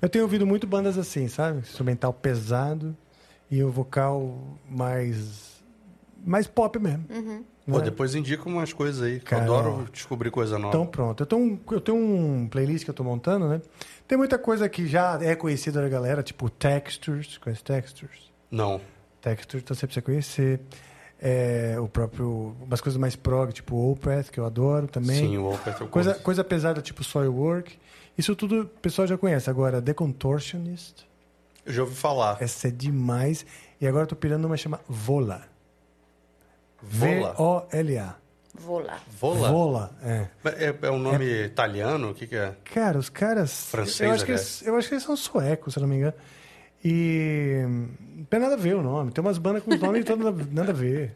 [0.00, 1.58] Eu tenho ouvido muito bandas assim, sabe?
[1.58, 2.96] Instrumental pesado
[3.50, 5.60] e o vocal mais.
[6.24, 7.04] mais pop mesmo.
[7.10, 7.44] Uhum.
[7.70, 7.84] Pô, né?
[7.84, 9.20] depois indica umas coisas aí.
[9.20, 10.76] Cara, eu adoro descobrir coisa nova.
[10.76, 11.22] Então pronto.
[11.22, 13.60] Eu tenho, um, eu tenho um playlist que eu tô montando, né?
[14.06, 17.38] Tem muita coisa que já é conhecida da galera, tipo Textures.
[17.38, 18.30] Conhece Textures?
[18.50, 18.80] Não.
[19.20, 20.60] Textures, então você precisa conhecer.
[21.22, 22.56] É, o próprio.
[22.62, 25.18] umas coisas mais prog, tipo Opeth, que eu adoro também.
[25.18, 27.78] Sim, o Opeth eu Coisa, coisa pesada, tipo Soilwork.
[28.16, 29.48] Isso tudo o pessoal já conhece.
[29.50, 31.06] Agora, The Contortionist.
[31.64, 32.38] Eu já ouvi falar.
[32.40, 33.44] Essa é demais.
[33.80, 35.49] E agora eu tô pirando numa chama Vola.
[36.82, 37.32] Vola.
[37.32, 38.16] V-O-L-A.
[38.60, 39.00] Vola?
[39.18, 40.26] Vola, é.
[40.44, 42.10] É, é um nome italiano?
[42.10, 42.54] O que, que é?
[42.64, 43.70] Cara, os caras.
[43.70, 45.96] Francês, eu, acho que eles, eu acho que eles são suecos, se eu não me
[45.96, 46.14] engano.
[46.84, 47.62] E.
[48.16, 49.12] Não tem nada a ver o nome.
[49.12, 51.14] Tem umas bandas com os nomes todo nada, nada a ver.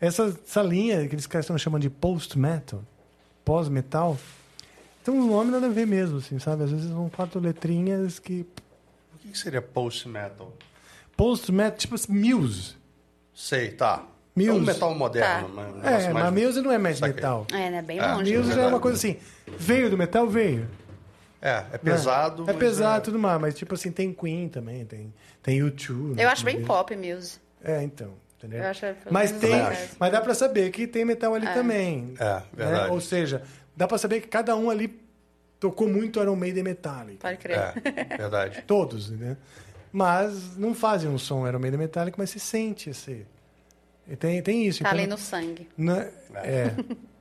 [0.00, 2.82] Essa, essa linha que eles caras estão chamando de post-metal,
[3.44, 4.18] pós-metal,
[5.02, 6.64] tem um nome nada a ver mesmo, assim, sabe?
[6.64, 8.46] Às vezes são quatro letrinhas que.
[9.14, 10.52] O que, que seria post-metal?
[11.16, 12.76] Post-metal, tipo assim, Muse.
[13.34, 14.04] Sei, tá.
[14.36, 14.48] Muse.
[14.48, 15.48] É um metal moderno.
[15.48, 15.54] Tá.
[15.54, 17.14] mas É, negócio mas mais- Muse não é mais Saquei.
[17.14, 17.46] metal.
[17.52, 17.82] É, né?
[17.82, 18.32] Bem Ah, longe.
[18.36, 18.74] Muse já é verdade.
[18.74, 19.16] uma coisa assim.
[19.58, 20.26] Veio do metal?
[20.28, 20.68] Veio.
[21.40, 22.42] É, é pesado.
[22.44, 25.60] É mas pesado e é- tudo mais, mas tipo assim, tem Queen também, tem, tem
[25.60, 26.14] U2.
[26.16, 27.38] né, Eu acho bem pop Muse.
[27.62, 28.12] É, então.
[28.38, 28.62] Entendeu?
[28.62, 29.96] Eu acho, pelo mas tem, acho.
[29.98, 32.14] mas dá pra saber que tem metal ali também.
[32.18, 32.42] É, né?
[32.52, 32.90] verdade.
[32.90, 33.42] Ou seja,
[33.76, 35.00] dá pra saber que cada um ali
[35.60, 37.18] tocou muito Iron Maiden Metallic.
[37.18, 37.56] Pode crer.
[37.56, 38.62] É, verdade.
[38.66, 39.36] Todos, né?
[39.92, 43.24] Mas não fazem um som Iron Maiden Metallic, mas se sente esse.
[44.08, 44.82] E tem, tem isso.
[44.82, 45.68] Tá então, ali no sangue.
[45.76, 46.10] né?
[46.34, 46.74] É.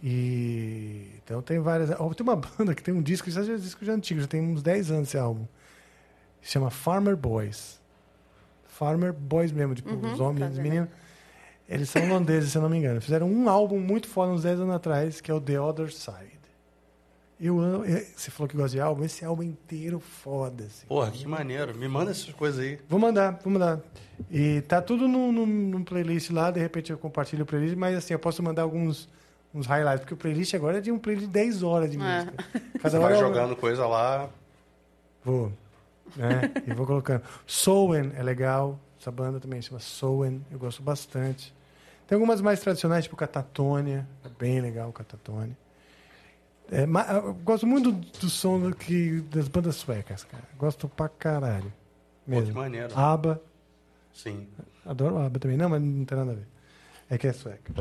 [0.00, 1.90] E então tem várias.
[1.98, 4.28] ó, tem uma banda que tem um disco, isso é um disco já antigo, já
[4.28, 5.44] tem uns 10 anos esse álbum.
[6.40, 7.80] Se chama Farmer Boys.
[8.64, 10.62] Farmer Boys mesmo, tipo, os homens, tá os vendo?
[10.62, 10.88] meninos.
[11.68, 13.00] Eles são holandeses, se eu não me engano.
[13.00, 16.37] Fizeram um álbum muito foda uns 10 anos atrás, que é o The Other Side.
[17.40, 17.84] Eu amo.
[17.84, 20.64] eu- Você falou que gosta de álbum, esse álbum inteiro foda.
[20.64, 20.86] Assim.
[20.86, 21.76] Porra, que maneiro.
[21.76, 22.78] Me manda essas coisas aí.
[22.88, 23.80] Vou mandar, vou mandar.
[24.30, 27.96] E tá tudo no, no, no playlist lá, de repente eu compartilho o playlist, mas
[27.96, 29.08] assim, eu posso mandar alguns
[29.54, 32.00] uns highlights, porque o playlist agora é de um playlist de 10 horas de É.
[32.00, 32.44] música.
[32.74, 34.28] Você Cada vai hora eu- jogando coisa lá.
[35.24, 35.52] Vou.
[36.16, 36.50] Né?
[36.66, 37.22] e vou colocando.
[37.46, 41.54] Soen é legal, essa banda também chama Soen, eu gosto bastante.
[42.06, 45.56] Tem algumas mais tradicionais, tipo Catatônia, é bem legal Catatônia.
[46.70, 46.86] É,
[47.44, 50.44] gosto muito do, som do que, das bandas suecas, cara.
[50.58, 51.72] Gosto pra caralho.
[52.26, 52.54] Pô, que Mesmo.
[52.54, 52.96] maneiro.
[52.98, 53.40] ABBA,
[54.12, 54.46] Sim.
[54.84, 55.56] Adoro o ABBA também.
[55.56, 56.46] Não, mas não tem nada a ver.
[57.08, 57.72] É que é sueca.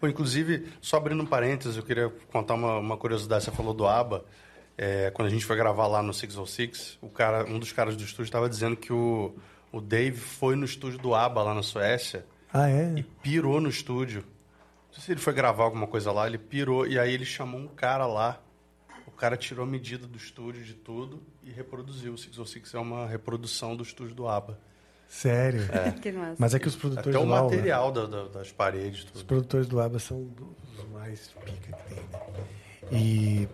[0.00, 3.44] Pô, inclusive, só abrindo um parênteses, eu queria contar uma, uma curiosidade.
[3.44, 4.24] Você falou do ABBA.
[4.78, 8.02] É, quando a gente foi gravar lá no 606, o cara, um dos caras do
[8.02, 9.34] estúdio estava dizendo que o,
[9.70, 12.94] o Dave foi no estúdio do ABBA lá na Suécia Ah, é?
[12.96, 14.24] e pirou no estúdio.
[14.90, 17.60] Não sei se ele foi gravar alguma coisa lá, ele pirou e aí ele chamou
[17.60, 18.40] um cara lá.
[19.06, 22.14] O cara tirou a medida do estúdio de tudo e reproduziu.
[22.14, 24.58] O 606 é uma reprodução do estúdio do ABBA.
[25.08, 25.62] Sério?
[26.00, 26.36] Que massa.
[26.38, 29.10] Mas é que os produtores Até o do ABBA, material da- da- das paredes, os
[29.10, 29.24] tudo.
[29.26, 30.28] produtores do ABBA são
[30.78, 32.44] os mais pica que tem, né?
[32.92, 33.48] E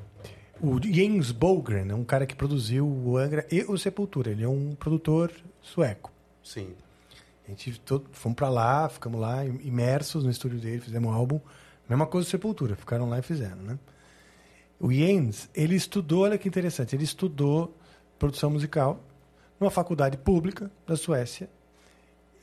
[0.61, 4.31] o Jens Bogren é um cara que produziu o Angra e o Sepultura.
[4.31, 5.33] Ele é um produtor
[5.63, 6.13] sueco.
[6.43, 6.75] Sim.
[7.47, 11.41] A gente todo, fomos pra lá, ficamos lá imersos no estúdio dele, fizemos um álbum.
[11.89, 13.79] Mesma coisa do Sepultura, ficaram lá e fizeram, né?
[14.81, 17.75] O Jens, ele estudou, olha que interessante, ele estudou
[18.19, 19.01] produção musical
[19.61, 21.49] numa faculdade pública da Suécia,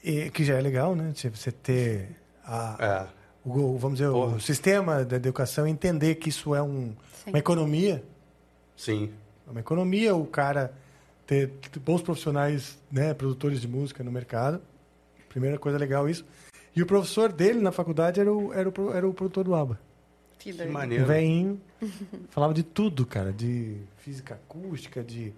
[0.04, 1.12] e, que já é legal, né?
[1.16, 2.10] Você- ter
[2.46, 3.48] a, É.
[3.48, 4.36] o, vamos dizer, Porra.
[4.38, 7.30] o sistema da educação, entender que isso é um, Sim.
[7.32, 8.04] uma economia,
[8.76, 9.12] Sim.
[9.48, 10.74] é uma economia, o cara
[11.28, 11.52] ter
[11.82, 14.62] bons profissionais, né, produtores de música no mercado.
[15.34, 16.24] Primeira coisa legal isso.
[16.76, 19.80] E o professor dele na faculdade era o, era o, era o produtor do ABBA.
[20.40, 20.64] Que Que.
[20.64, 21.06] Um maneiro.
[21.06, 21.60] velhinho.
[22.30, 23.34] falava de tudo, cara.
[23.34, 25.34] De física acústica, de,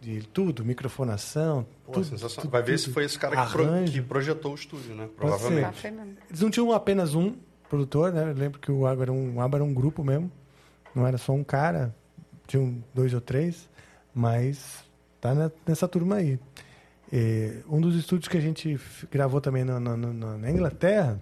[0.00, 1.66] de tudo, microfonação.
[1.84, 2.42] Pô, tudo, sensacional.
[2.42, 2.78] tudo, Vai ver tudo.
[2.86, 5.04] se foi esse cara que, pro- que projetou o estúdio, né?
[5.06, 5.90] Ah, Provavelmente.
[5.92, 6.16] mesmo.
[6.28, 7.34] Eles não tinham apenas um
[7.68, 8.30] produtor, né?
[8.30, 10.30] Eu lembro que o ABBA era um, o ABBA era um grupo mesmo.
[10.94, 11.94] Não era só um cara.
[12.46, 13.68] Tinham dois ou três.
[14.14, 14.82] Mas
[15.20, 15.34] tá
[15.66, 16.38] nessa turma aí.
[17.12, 18.78] E um dos estúdios que a gente
[19.10, 21.20] gravou também na, na- na- na Inglaterra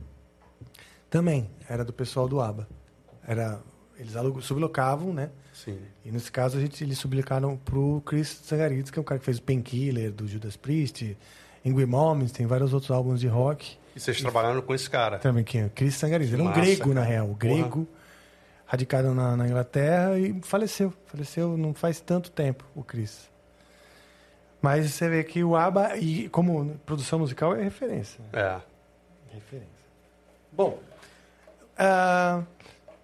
[1.10, 2.66] também era do pessoal do ABBA.
[3.26, 3.60] Era,
[3.98, 5.30] eles alugo- sublocavam, né?
[5.52, 5.78] Sim.
[6.04, 9.24] E nesse caso a gente, eles sublicaram pro Chris Tsangarides, que é o cara que
[9.24, 11.16] fez o Painkiller, do Judas Priest,
[11.64, 13.76] Ingrid Moments, tem vários outros álbuns de rock.
[13.94, 15.18] E vocês trabalharam com esse cara.
[15.18, 15.68] Também quem é?
[15.68, 16.32] Chris Tsangarides.
[16.34, 16.94] Ele é um grego, cara.
[16.94, 17.28] na real.
[17.34, 17.86] Grego,
[18.66, 20.92] radicado na, na Inglaterra e faleceu.
[21.06, 23.30] Faleceu não faz tanto tempo, o Chris.
[24.64, 28.18] Mas você vê que o ABBA, e como produção musical, é referência.
[28.32, 28.56] É.
[29.30, 29.68] Referência.
[30.50, 30.78] Bom,
[31.76, 32.40] ah,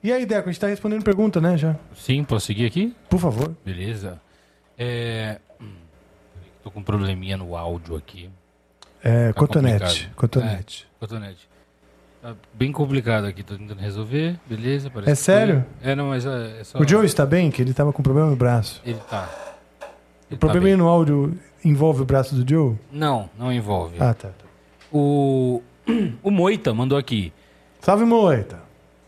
[0.02, 0.48] e aí, Deco?
[0.48, 1.76] A gente está respondendo pergunta, né, já?
[1.94, 2.96] Sim, posso seguir aqui?
[3.10, 3.54] Por favor.
[3.62, 4.18] Beleza.
[4.78, 5.38] É...
[6.64, 8.30] Tô com um probleminha no áudio aqui.
[9.04, 9.78] É, Tá cotonete.
[9.80, 10.14] complicado.
[10.16, 10.88] Cotonete.
[10.98, 11.48] Cotonete.
[12.22, 14.40] Tá bem complicado aqui, tô tentando resolver.
[14.46, 15.66] Beleza, parece É que sério?
[15.82, 15.90] foi.
[15.90, 16.78] É, não, mas é, é só...
[16.78, 17.50] O Joe está bem?
[17.50, 18.80] Que ele estava com problema no braço.
[18.82, 19.28] Ele tá.
[19.28, 19.84] O
[20.32, 20.76] Ele tá problema bem.
[20.76, 22.76] no áudio envolve o braço do Joe?
[22.92, 23.96] Não, não envolve.
[24.00, 24.28] Ah, tá.
[24.28, 24.44] tá.
[24.92, 25.62] O...
[26.22, 27.32] o Moita mandou aqui.
[27.80, 28.60] Salve, Moita.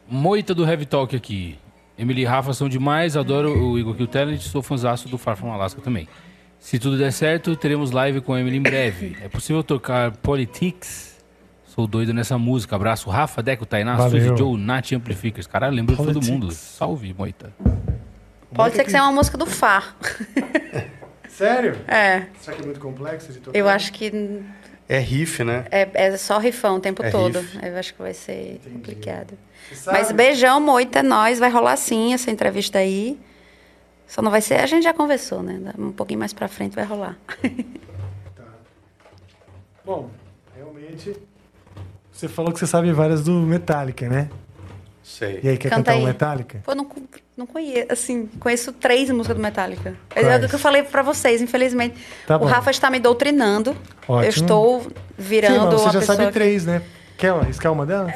[0.08, 1.58] Moita do Heavy Talk aqui.
[1.98, 5.52] Emily e Rafa são demais, adoro o Igor Kill Talent, sou fãzaço do Far From
[5.52, 6.08] Alaska também.
[6.58, 9.16] Se tudo der certo, teremos live com a Emily em breve.
[9.22, 11.12] É possível tocar Politics?
[11.66, 12.76] Sou doido nessa música.
[12.76, 13.98] Abraço, Rafa, Deco, Tainá.
[14.08, 15.46] Suzy, Joe, Nath Amplificers.
[15.46, 16.50] Caralho, lembrou de todo mundo.
[16.52, 17.52] Salve, Moita.
[18.54, 19.82] Pode ser que seja uma música do Fá.
[21.46, 21.76] Sério?
[21.88, 23.58] É, Será que é muito complexo de tocar?
[23.58, 24.12] eu acho que
[24.88, 25.64] É riff, né?
[25.70, 27.40] é, é só rifão o tempo É todo.
[27.40, 27.58] riff.
[27.66, 29.36] Eu acho que vai ser complicado.
[29.68, 29.98] Você sabe?
[29.98, 31.38] Mas beijão, Moita, é nóis.
[31.38, 33.18] Vai rolar sim essa entrevista aí.
[34.06, 34.54] Só não vai ser.
[34.60, 35.72] A gente já conversou, né?
[35.78, 37.16] Um pouquinho mais pra frente vai rolar.
[39.84, 40.10] Bom,
[40.54, 41.16] realmente.
[42.12, 44.28] Você falou que você sabe várias do Metallica, né?
[45.02, 45.40] Sei.
[45.42, 46.04] E aí, quer Canta cantar aí.
[46.04, 46.60] Metallica?
[46.64, 46.86] Pô, não,
[47.36, 49.96] não conheço, assim, conheço três músicas do Metallica.
[50.14, 50.44] É Quais?
[50.44, 51.96] o que eu falei pra vocês, infelizmente.
[52.26, 52.44] Tá o.
[52.44, 53.76] Rafa está me doutrinando.
[54.06, 54.22] Ótimo.
[54.24, 54.86] Eu estou
[55.18, 56.16] virando Sim, mas você uma já pessoa...
[56.16, 56.82] sabe que- três, né?
[57.18, 57.48] Quer uma?
[57.48, 58.14] Iscar uma delas?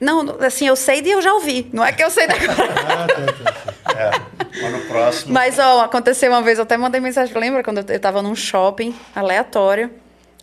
[0.00, 1.70] Não, assim, eu sei de eu já ouvi.
[1.72, 4.22] Não é que eu sei da Ah, tá, tá.
[4.60, 5.32] Mas no próximo.
[5.32, 8.34] Mas, ó, aconteceu uma vez, eu até mandei mensagem, lembra quando eu eu tava num
[8.34, 9.90] shopping aleatório,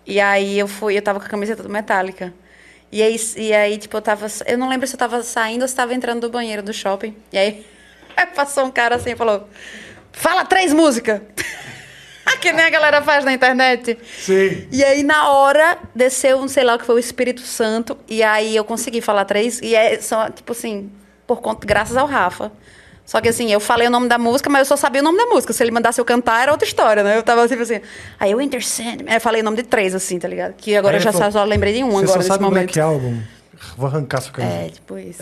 [0.08, 2.34] e aí eu fui, eu tava com a camiseta do Metallica.
[2.92, 5.68] E aí, e aí, tipo, eu tava, eu não lembro se eu tava saindo ou
[5.68, 7.16] se tava entrando do banheiro do shopping.
[7.32, 7.66] E aí,
[8.36, 9.48] passou um cara assim e falou,
[10.12, 11.22] fala três músicas!
[12.42, 13.98] que nem a galera faz na internet.
[14.18, 14.68] Sim.
[14.72, 17.98] E aí, na hora, desceu, um, sei lá o que foi, o Espírito Santo.
[18.10, 19.62] E aí, eu consegui falar três.
[19.62, 20.92] E é só, tipo assim,
[21.28, 22.52] por conta, graças ao Rafa.
[23.12, 25.18] Só que assim, eu falei o nome da música, mas eu só sabia o nome
[25.18, 25.52] da música.
[25.52, 27.18] Se ele mandasse eu cantar, era outra história, né?
[27.18, 27.82] Eu tava tipo assim.
[28.18, 29.04] Aí eu Intercend.
[29.06, 30.54] Aí eu falei o nome de três, assim, tá ligado?
[30.54, 32.48] Que agora Aí eu já falou, só, só lembrei de um agora nesse sabe o
[32.48, 32.68] momento.
[32.74, 33.20] Black Album.
[33.76, 34.54] Vou arrancar sua camisa.
[34.56, 35.20] É, tipo isso.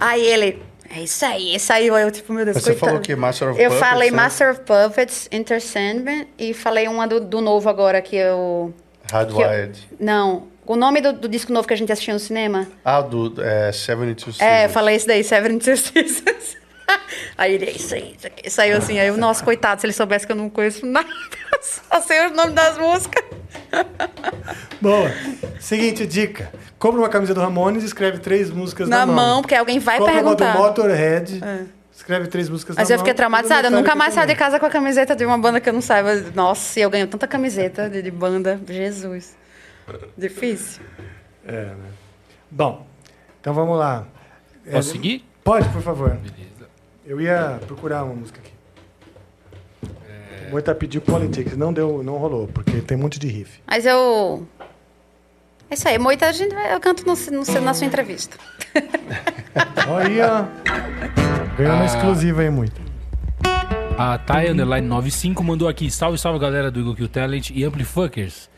[0.00, 0.62] aí ele.
[0.88, 2.86] É isso aí, esse aí eu, tipo, meu Deus, Mas você coitado.
[2.86, 3.14] falou o quê?
[3.14, 4.16] Master of Eu Puppets, falei né?
[4.16, 8.72] Master of Puppets, Enter Sandman, e falei uma do, do novo agora, que eu...
[9.12, 9.78] Hardwired.
[10.00, 12.66] Não, o nome do, do disco novo que a gente assistiu no cinema?
[12.84, 14.72] Ah, do é, 72 É, eu Seasons.
[14.72, 16.56] falei isso daí, Seven Two Seasons.
[17.38, 18.48] Aí ele, é isso aí, isso aqui.
[18.50, 21.06] Saiu assim, aí eu, nossa, coitado, se ele soubesse que eu não conheço nada,
[21.60, 23.22] só sei os nomes das músicas.
[24.80, 25.10] Boa.
[25.60, 26.50] Seguinte dica.
[26.78, 29.98] Compra uma camisa do Ramones e escreve três músicas na, Na mão, porque alguém vai
[29.98, 30.44] Compra perguntar.
[30.44, 30.48] É.
[30.48, 31.40] uma do Motorhead.
[31.94, 33.68] Escreve três músicas Mas na eu fiquei mão, traumatizada.
[33.68, 34.44] Eu nunca mais saio de também.
[34.44, 36.14] casa com a camiseta de uma banda que eu não saiba.
[36.34, 38.60] Nossa, e eu ganho tanta camiseta de, de banda.
[38.68, 39.36] Jesus.
[40.16, 40.82] Difícil.
[41.46, 41.76] É, né?
[42.50, 42.86] Bom,
[43.40, 44.06] então vamos lá.
[44.66, 45.24] É, Posso seguir?
[45.42, 46.10] Pode, por favor.
[46.10, 46.55] Beleza.
[47.06, 48.52] Eu ia procurar uma música aqui.
[50.48, 53.60] O Moita pediu Politics, não deu, não rolou, porque tem um monte de riff.
[53.66, 54.46] Mas eu.
[55.70, 55.98] É isso aí.
[55.98, 58.36] Moita, a gente vai- eu canto no, no, na sua entrevista.
[59.88, 60.48] Olha,
[61.56, 62.80] ganhou uma exclusiva aí, muito.
[63.98, 65.90] A Thay Underline 95 mandou aqui.
[65.90, 68.48] Salve, salve galera do Eagle Kill Talent e Amplifuckers.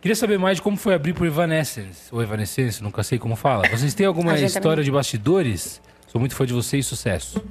[0.00, 2.02] Queria saber mais de como foi abrir por Evanescence.
[2.12, 3.66] Ou Evanescence, nunca sei como fala.
[3.68, 4.84] Vocês têm alguma história também.
[4.84, 5.82] de bastidores?
[6.06, 7.42] Sou muito fã de vocês, sucesso.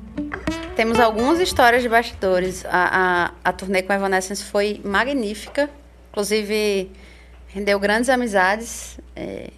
[0.75, 2.65] Temos algumas histórias de bastidores.
[2.65, 5.69] A, a, a turnê com a Evanescence foi magnífica.
[6.11, 6.89] Inclusive,
[7.47, 8.97] rendeu grandes amizades.
[9.15, 9.49] É,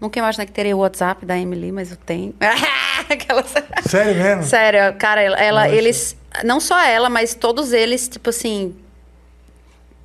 [0.00, 2.34] nunca imaginei que teria o WhatsApp da Emily, mas eu tenho.
[3.08, 3.52] Aquelas...
[3.88, 4.42] Sério mesmo?
[4.44, 5.74] Sério, cara, ela, Nossa.
[5.74, 6.16] eles.
[6.44, 8.74] Não só ela, mas todos eles, tipo assim.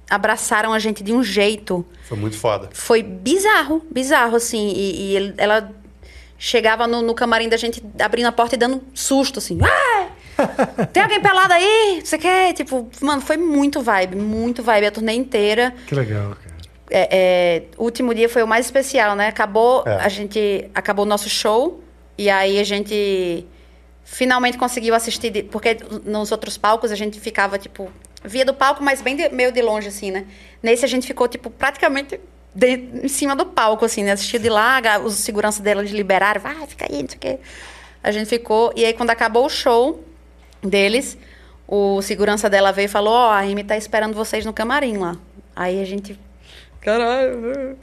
[0.09, 1.85] Abraçaram a gente de um jeito.
[2.03, 2.69] Foi muito foda.
[2.71, 4.71] Foi bizarro, bizarro, assim.
[4.75, 5.71] E, e ela
[6.37, 9.57] chegava no, no camarim da gente abrindo a porta e dando susto, assim.
[9.61, 10.09] Ai!
[10.91, 12.01] Tem alguém pelado aí?
[12.03, 12.51] Você quer?
[12.53, 15.73] Tipo, mano, foi muito vibe, muito vibe a turnê inteira.
[15.87, 16.55] Que legal, cara.
[16.91, 19.27] É, é, o último dia foi o mais especial, né?
[19.27, 19.95] Acabou, É.
[19.95, 21.81] a gente acabou o nosso show
[22.17, 23.47] e aí a gente
[24.03, 27.89] finalmente conseguiu assistir, de- porque nos outros palcos a gente ficava tipo
[28.23, 30.25] via do palco, mas bem de- meio de longe assim, né?
[30.61, 32.19] Nesse a gente ficou tipo praticamente
[32.55, 34.13] de- em cima do palco assim, né?
[34.13, 37.39] Assistiu de lá, os seguranças dela de liberaram, vai, fica aí, não sei o quê.
[38.01, 40.03] A gente ficou e aí quando acabou o show
[40.63, 41.17] deles,
[41.67, 45.17] o segurança dela veio e falou: Ó, a Amy tá esperando vocês no camarim lá.
[45.55, 46.17] Aí a gente.
[46.81, 47.77] Caralho.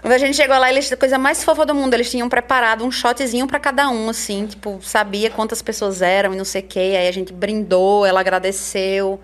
[0.00, 2.84] Quando a gente chegou lá, eles, a coisa mais fofa do mundo, eles tinham preparado
[2.84, 6.64] um shotzinho pra cada um, assim, tipo, sabia quantas pessoas eram e não sei o
[6.64, 6.94] quê.
[6.98, 9.18] Aí a gente brindou, ela agradeceu.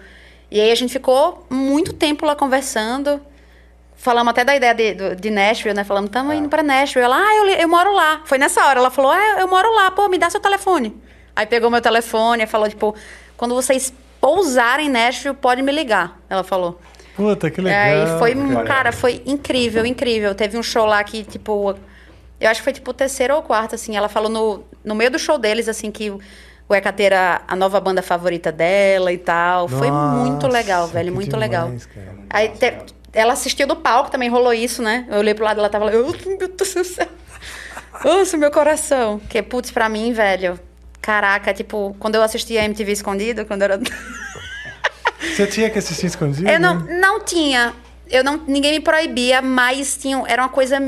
[0.51, 3.21] E aí a gente ficou muito tempo lá conversando.
[4.01, 5.85] Falamos até da ideia de, de Nashville, né?
[5.85, 7.05] Falamos, estamos indo pra Nashville.
[7.05, 8.23] Ela, ah, eu, eu moro lá.
[8.25, 8.81] Foi nessa hora.
[8.81, 10.97] Ela falou, ah, eu moro lá, pô, me dá seu telefone.
[11.37, 12.95] Aí pegou meu telefone e falou, tipo,
[13.37, 16.19] quando vocês pousarem em Nashville, pode me ligar.
[16.31, 16.81] Ela falou.
[17.15, 17.79] Puta, que legal.
[17.79, 18.65] É, e foi, cara.
[18.67, 20.35] cara, foi incrível, incrível.
[20.35, 21.75] Teve um show lá que, tipo,
[22.41, 23.99] eu acho que foi tipo o terceiro ou quarto, assim.
[23.99, 27.79] Ela falou no, no meio do show deles, assim, que o Hecate era a nova
[27.81, 29.69] banda favorita dela e tal.
[29.69, 31.71] foi muito legal, Nossa, velho, muito demais, legal.
[31.95, 32.17] cara.
[32.31, 35.07] Aí te- ela assistiu do palco, também rolou isso, né?
[35.09, 37.09] Eu olhei pro lado, ela tava lá, eu, meu Deus do céu.
[38.05, 39.21] Nossa, meu coração.
[39.29, 40.59] Que, putz, pra mim, velho,
[41.01, 43.81] caraca, tipo, quando eu assistia a MTV escondido, quando era...
[45.21, 46.49] Você tinha que assistir escondido?
[46.49, 47.75] Eu não, não tinha.
[48.09, 50.81] Eu não, ninguém me proibia, mas tinha, era uma coisa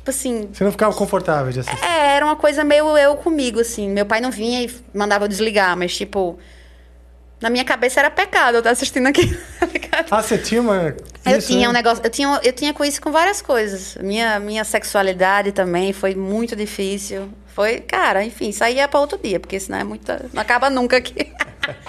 [0.00, 1.84] tipo assim, Você não ficava confortável de assistir.
[1.84, 3.88] é, era uma coisa meio eu comigo, assim.
[3.88, 6.38] Meu pai não vinha e mandava eu desligar, mas, tipo,
[7.40, 9.10] na minha cabeça era pecado eu estar assistindo
[9.66, 10.06] ligado?
[10.10, 10.94] Ah, você tinha uma.
[11.26, 11.68] Eu isso, tinha né?
[11.68, 13.96] um negócio, eu tinha, eu tinha com isso com várias coisas.
[14.00, 17.28] Minha, minha sexualidade também foi muito difícil.
[17.54, 20.24] Foi, cara, enfim, isso aí é pra outro dia, porque senão é muita.
[20.32, 21.32] Não acaba nunca aqui.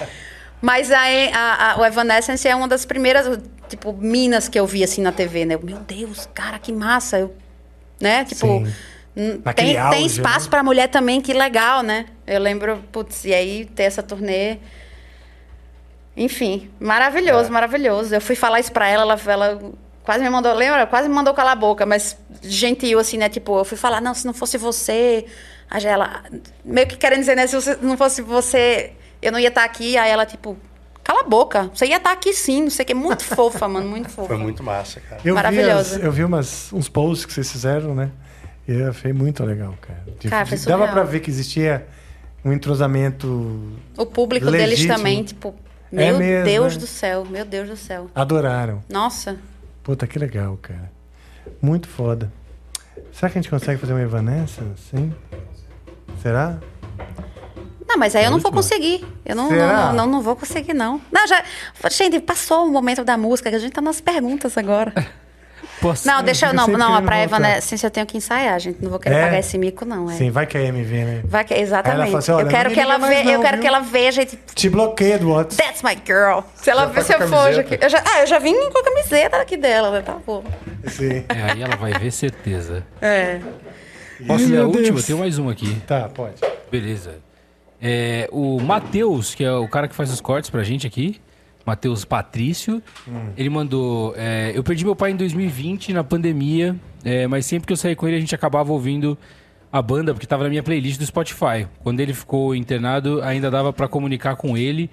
[0.62, 4.84] Mas aí, a, a- o Evanescence é uma das primeiras, tipo, minas que eu vi
[4.84, 5.56] assim na TV, né?
[5.56, 7.20] Eu, Meu Deus, cara, que massa.
[7.20, 7.34] Eu,
[8.00, 8.26] né?
[8.26, 8.64] Tipo,
[9.16, 9.42] Sim.
[9.56, 10.50] tem, auge, tem espaço né?
[10.52, 12.06] pra mulher também, que legal, né?
[12.28, 14.58] Eu lembro, putz, e aí ter essa turnê.
[16.16, 17.52] Enfim, maravilhoso, É.
[17.52, 18.14] maravilhoso.
[18.16, 19.72] Eu fui falar isso pra ela, ela, ela
[20.04, 20.86] quase me mandou, lembra?
[20.86, 23.30] Quase me mandou calar a boca, mas gentil, assim, né?
[23.30, 25.26] Tipo, eu fui falar, não, se não fosse você.
[25.70, 26.24] Aí ela,
[26.66, 27.48] meio que querendo dizer, né?
[27.48, 28.92] Se você- não fosse você,
[29.22, 29.98] eu não ia estar aqui.
[29.98, 30.58] Aí ela, tipo,
[31.02, 31.72] cala a boca.
[31.74, 32.94] Você ia estar aqui sim, não sei o que.
[32.94, 34.28] Muito fofa, mano, muito fofa.
[34.28, 35.22] Foi muito massa, cara.
[35.24, 38.12] Eu vi, as- eu vi umas, uns posts que vocês fizeram, né?
[38.68, 40.04] E eu achei muito legal, cara.
[40.20, 41.88] De- Cara, foi de- dava pra ver que existia
[42.44, 43.72] um entrosamento.
[43.98, 44.96] O público deles Legítimo.
[44.98, 45.56] também, tipo,
[45.92, 46.80] É meu mesmo, Deus né?
[46.80, 48.10] do céu, meu Deus do céu.
[48.16, 48.84] Adoraram.
[48.90, 49.38] Nossa.
[49.84, 50.92] Puta, que legal, cara.
[51.62, 52.32] Muito foda.
[53.12, 54.62] Será que a gente consegue fazer uma Evanescence?
[54.90, 55.14] Sim?
[56.22, 56.60] Será?
[57.88, 59.06] Não, mas aí eu não vou conseguir.
[59.26, 61.02] Eu não, não, não, não vou conseguir, não.
[61.12, 61.44] Não, já.
[61.90, 64.94] Gente, passou o momento da música, que a gente tá nas perguntas agora.
[65.82, 66.08] Posso...
[66.08, 66.54] Não, deixa eu.
[66.54, 67.24] Não, não, a querendo pra voltar.
[67.24, 68.82] Evanescence eu tenho que ensaiar, gente.
[68.82, 69.24] Não vou querer É?
[69.24, 70.10] pagar esse mico, não.
[70.10, 70.14] É.
[70.16, 71.22] Sim, vai que a MV, né?
[71.26, 72.16] Vai que, ela exatamente.
[72.16, 73.62] assim, eu quero não que ela veja, mais eu não, quero viu?
[73.62, 75.64] que ela veja e tipo, Te bloqueia do WhatsApp.
[75.64, 76.42] That's my girl.
[76.56, 77.80] Se ela Já ver tá se eu for aqui.
[77.82, 80.02] Eu já, ah, eu já vim com a camiseta aqui dela, né?
[80.02, 80.44] Tá bom.
[80.88, 81.24] Sim.
[81.30, 82.84] É, aí ela vai ver certeza.
[83.02, 83.40] É.
[84.28, 85.02] Posso ler a última?
[85.02, 85.76] Tem mais uma aqui.
[85.88, 86.36] Tá, pode.
[86.72, 87.16] Beleza.
[87.82, 91.20] É, o Matheus, que é o cara que faz os cortes pra gente aqui,
[91.66, 92.82] Matheus Patrício,
[93.38, 97.74] ele mandou: é, Eu perdi meu pai em 2020 na pandemia, é, mas sempre que
[97.74, 99.18] eu saí com ele a gente acabava ouvindo
[99.72, 101.68] a banda, porque tava na minha playlist do Spotify.
[101.84, 104.90] Quando ele ficou internado, ainda dava pra comunicar com ele.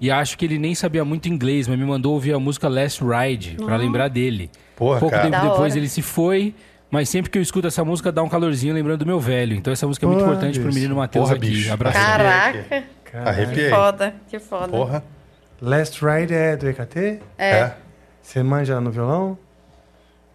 [0.00, 3.00] E acho que ele nem sabia muito inglês, mas me mandou ouvir a música Last
[3.04, 4.50] Ride, pra lembrar dele.
[4.74, 5.30] Porra, Pouco cara.
[5.30, 6.54] tempo depois ele se foi,
[6.90, 9.54] mas sempre que eu escuto essa música dá um calorzinho lembrando do meu velho.
[9.54, 10.74] Então essa música é muito Porra, importante pro bicho.
[10.80, 11.46] menino Matheus Porra, aqui.
[11.50, 11.72] bicho.
[11.72, 11.96] Abraço.
[11.98, 12.84] Caraca.
[13.14, 13.70] Arrepiei.
[13.70, 14.68] Foda, que foda.
[14.68, 15.04] Porra.
[15.62, 17.20] Last Ride é do EKT?
[17.38, 17.70] É.
[18.20, 19.38] Você manja no violão?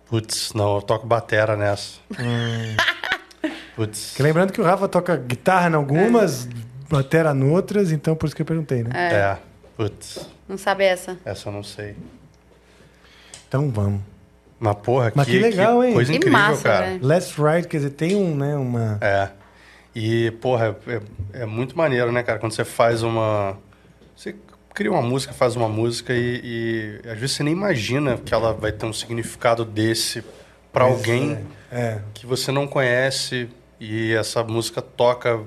[0.06, 2.00] Putz, não, eu toco batera nessa.
[3.76, 4.14] Putz.
[4.16, 6.48] Que lembrando que o Rafa toca guitarra em algumas,
[6.90, 8.90] batera em outras, então por isso que eu perguntei, né?
[8.96, 9.38] É.
[9.76, 11.18] Putz, Não sabe essa?
[11.26, 11.96] essa eu não sei.
[13.50, 14.02] Então vamos.
[14.60, 15.94] Mas porra, Mas que legal, hein?
[15.94, 16.86] coisa Que incrível, massa, cara.
[16.86, 17.06] velho.
[17.06, 18.98] Last Ride, quer dizer, tem um, né, uma...
[19.02, 19.30] É.
[19.94, 22.40] E, porra, é, é muito maneiro, né, cara?
[22.40, 23.58] Quando você faz uma.
[24.16, 24.36] Você
[24.78, 28.54] cria uma música, faz uma música e, e às vezes você nem imagina que ela
[28.54, 30.24] vai ter um significado desse
[30.72, 31.40] pra Pois alguém
[31.72, 31.98] É.
[32.14, 33.50] que você não conhece
[33.80, 35.42] e essa música toca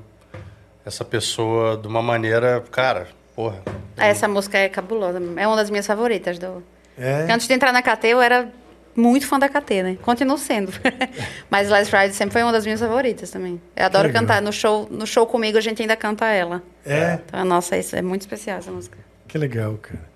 [0.84, 3.62] essa pessoa de uma maneira, cara, porra.
[3.96, 5.22] Essa música é cabulosa.
[5.36, 6.36] É uma das minhas favoritas.
[6.36, 6.60] Do...
[6.98, 7.30] É.
[7.32, 8.50] Antes de entrar na KT, eu era
[8.96, 9.98] muito fã da KT, né?
[10.02, 10.72] Continuo sendo.
[11.48, 13.62] Mas Last Ride sempre foi uma das minhas favoritas também.
[13.76, 14.42] Eu adoro cantar.
[14.42, 16.60] No show, no show comigo, a gente ainda canta ela.
[16.84, 18.98] É, Então, nossa, isso é muito especial essa música.
[19.30, 20.10] Que legal, cara.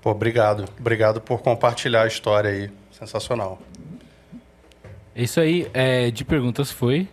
[0.00, 0.64] Pô, obrigado.
[0.80, 2.70] Obrigado por compartilhar a história aí.
[2.90, 3.60] Sensacional.
[5.14, 7.06] É Isso aí, é, de perguntas foi.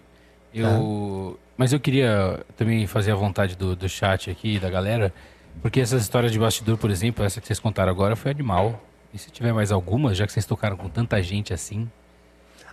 [0.53, 5.14] Eu, Mas eu queria também fazer a vontade do, do chat aqui, da galera,
[5.61, 8.81] porque essas histórias de bastidor, por exemplo, essa que vocês contaram agora foi animal.
[9.14, 11.89] E se tiver mais algumas, já que vocês tocaram com tanta gente assim?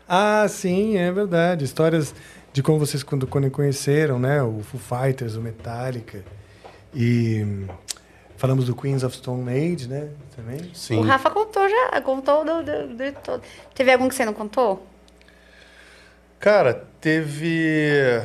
[0.09, 1.65] Ah, sim, é verdade.
[1.65, 2.15] Histórias
[2.53, 4.41] de como vocês quando, quando conheceram, né?
[4.41, 6.25] O Foo Fighters, o Metallica.
[6.95, 7.67] E
[8.37, 10.09] falamos do Queens of Stone Age, né?
[10.35, 10.71] Também.
[10.75, 10.99] Sim.
[10.99, 13.43] O Rafa contou já, contou do, do, do todo.
[13.75, 14.87] Teve algum que você não contou?
[16.39, 18.23] Cara, teve.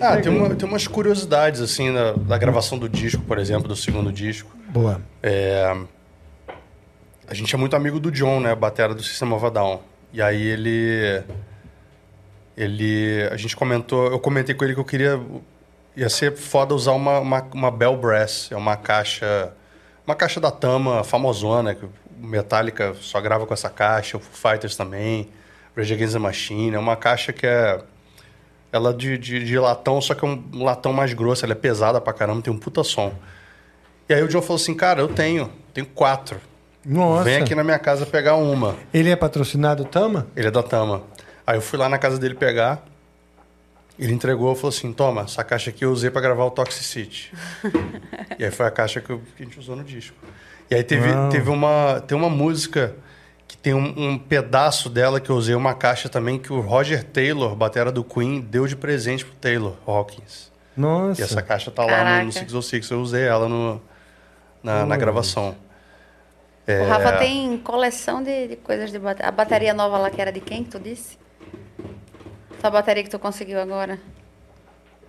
[0.00, 3.76] Ah, tem, uma- tem umas curiosidades, assim, da, da gravação do disco, por exemplo, do
[3.76, 4.50] segundo disco.
[4.68, 5.00] Boa.
[5.22, 5.76] É,
[7.28, 8.54] A gente é muito amigo do John, né?
[8.54, 9.80] Batera do System of a Down.
[10.12, 11.22] E aí ele.
[12.56, 13.28] Ele.
[13.30, 14.06] A gente comentou.
[14.10, 15.20] Eu comentei com ele que eu queria.
[15.96, 18.48] Ia ser foda usar uma, uma, uma Bell Brass.
[18.52, 19.52] É uma caixa.
[20.06, 24.76] Uma caixa da Tama famosona, que Metallica só grava com essa caixa, o Foo Fighters
[24.76, 25.28] também,
[25.76, 26.76] Rage Against the Machine.
[26.76, 27.80] É uma caixa que é.
[28.70, 32.00] Ela de, de, de latão, só que é um latão mais grosso, ela é pesada
[32.00, 33.14] pra caramba, tem um puta som.
[34.08, 36.38] E aí o John falou assim, cara, eu tenho, tenho quatro.
[36.84, 37.24] Nossa.
[37.24, 38.76] Vem aqui na minha casa pegar uma.
[38.92, 40.26] Ele é patrocinado Tama?
[40.36, 41.02] Ele é da Tama.
[41.46, 42.84] Aí eu fui lá na casa dele pegar.
[43.98, 47.32] Ele entregou e falou assim: Toma, essa caixa aqui eu usei pra gravar o Toxicity.
[48.38, 50.16] e aí foi a caixa que, eu- que a gente usou no disco.
[50.70, 51.28] E aí teve, Uau.
[51.30, 52.94] teve uma, tem uma música
[53.48, 57.04] que Tem um, um pedaço dela que eu usei, uma caixa também, que o Roger
[57.04, 60.50] Taylor, batera do Queen, deu de presente pro Taylor Hawkins.
[60.76, 61.20] Nossa.
[61.20, 62.18] E essa caixa tá lá Caraca.
[62.18, 63.80] no, no 606, eu usei ela no,
[64.62, 65.56] na, na gravação.
[66.68, 69.28] O Rafa tem coleção de, de coisas de bateria.
[69.28, 71.16] A bateria nova lá que era de quem que tu disse?
[72.58, 73.98] Essa bateria que tu conseguiu agora.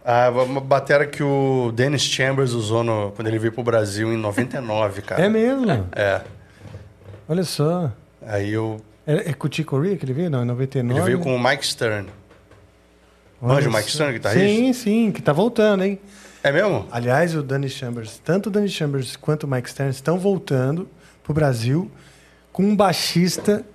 [0.05, 4.17] Ah, uma batera que o Dennis Chambers usou no- quando ele veio pro Brasil em
[4.17, 5.25] 99, cara.
[5.25, 5.87] É mesmo?
[5.93, 6.21] É.
[7.27, 7.91] Olha só.
[8.25, 8.79] Aí eu.
[9.05, 10.29] É, é com o Chico Corea que ele veio?
[10.29, 10.99] Não, em 99.
[10.99, 12.07] Ele veio com o Mike Stern.
[13.41, 13.91] Manja o Mike.
[13.91, 14.47] Stern, guitarrista?
[14.47, 15.99] Sim, sim, que tá voltando, hein?
[16.43, 16.87] É mesmo?
[16.91, 20.87] Aliás, o Danny Chambers, tanto o Danny Chambers quanto o Mike Stern estão voltando
[21.23, 21.91] pro Brasil
[22.53, 23.65] com um baixista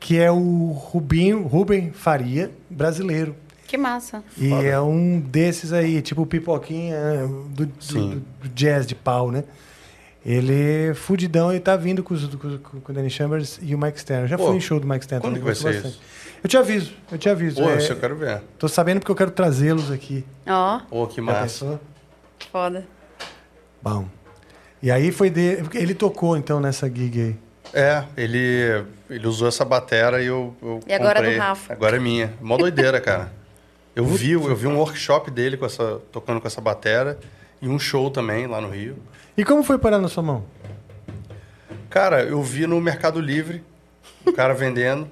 [0.00, 3.36] que é o Rubinho, Ruben Faria, brasileiro.
[3.68, 4.24] Que massa.
[4.36, 4.66] E Foda.
[4.66, 6.98] é um desses aí, tipo o Pipoquinha
[7.50, 8.22] do, do- Sim.
[8.42, 9.44] do jazz de pau, né?
[10.26, 13.78] Ele é fudidão e tá vindo com, os- com, com o Danny Chambers e o
[13.78, 14.22] Mike Stern.
[14.24, 15.22] Eu já Pô, fui em show do Mike Stern.
[15.22, 16.00] quando também, que vai ser bastante.
[16.42, 17.62] Eu te aviso, eu te aviso.
[17.62, 18.42] Pô, é, isso eu quero ver.
[18.58, 20.24] Tô sabendo porque eu quero trazê-los aqui.
[20.46, 21.80] Ó, Pô, que massa.
[22.50, 22.86] foda.
[23.82, 24.06] Bom.
[24.82, 25.58] E aí foi de...
[25.74, 27.36] Ele tocou então nessa gig aí.
[27.72, 31.38] É, ele, ele usou essa batera e eu, eu E agora é do comprei.
[31.38, 31.72] Rafa.
[31.72, 32.32] Agora é minha.
[32.40, 33.32] Mó doideira, cara.
[33.94, 37.18] Eu vi, eu vi um workshop dele com essa, tocando com essa batera
[37.60, 38.96] e um show também lá no Rio.
[39.36, 40.44] E como foi parar na sua mão?
[41.88, 43.64] Cara, eu vi no Mercado Livre
[44.24, 45.08] o cara vendendo.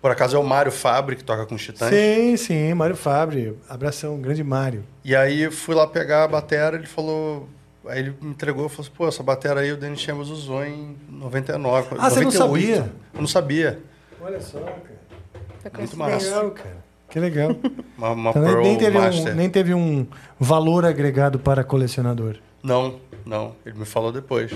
[0.00, 1.88] Por acaso é o Mário Fabre que toca com os Titãs.
[1.90, 3.56] Sim, sim, Mário Fabre.
[3.68, 4.84] Abração, grande Mário.
[5.04, 7.48] E aí eu fui lá pegar a batera, ele falou.
[7.86, 10.64] Aí ele me entregou e falou assim, pô, essa batera aí o Danny Chambers usou
[10.64, 11.96] em 99.
[11.98, 12.36] Ah, você não 98.
[12.36, 12.92] sabia?
[13.14, 13.80] Eu não sabia.
[14.20, 15.78] Olha só, cara.
[15.78, 16.24] Muito massa.
[16.26, 16.76] Legal, cara.
[17.08, 17.50] Que legal.
[17.98, 19.32] Uma, uma Então, Pearl nem, teve Master.
[19.32, 20.06] um, nem teve um
[20.40, 22.36] valor agregado para colecionador.
[22.62, 23.54] Não, não.
[23.66, 24.50] Ele me falou depois.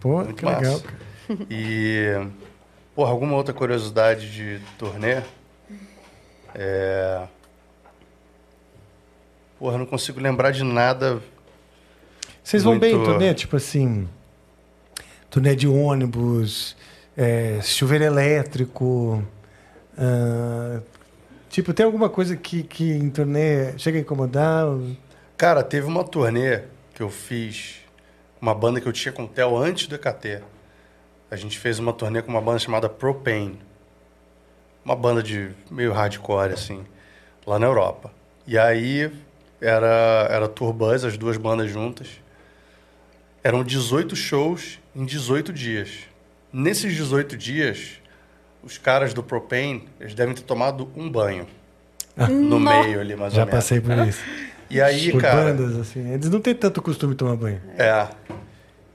[0.00, 0.60] Pô, Muito que massa.
[0.60, 1.46] legal, cara.
[1.50, 2.26] E,
[2.94, 5.22] porra, alguma outra curiosidade de turnê?
[6.54, 7.22] É...
[9.58, 11.20] Porra, não consigo lembrar de nada.
[12.44, 13.32] Vocês vão bem em Muito- turnê?
[13.34, 14.06] Tipo assim,
[15.30, 16.76] turnê de ônibus,
[17.16, 19.24] é, chuveiro elétrico.
[19.96, 20.80] ah,
[21.48, 24.66] tipo, tem alguma coisa que, que em turnê chega a incomodar?
[25.38, 26.62] Cara, teve uma turnê
[26.94, 27.76] que eu fiz,
[28.40, 30.42] uma banda que eu tinha com o Theo antes do EKT.
[31.30, 33.58] A gente fez uma turnê com uma banda chamada Propane.
[34.84, 36.84] Uma banda de meio hardcore, assim,
[37.46, 38.12] lá na Europa.
[38.46, 39.10] E aí
[39.60, 42.08] era, era Tour Bus, as duas bandas juntas.
[43.44, 45.90] Eram 18 shows em 18 dias.
[46.50, 48.00] Nesses 18 dias,
[48.62, 51.46] os caras do Propane, eles devem ter tomado um banho.
[52.30, 53.60] No meio ali, mais Já ou menos.
[53.60, 54.22] passei por isso.
[54.70, 55.52] E aí, por cara...
[55.52, 56.12] bandas, assim.
[56.12, 57.60] Eles não têm tanto costume de tomar banho.
[57.76, 58.08] É.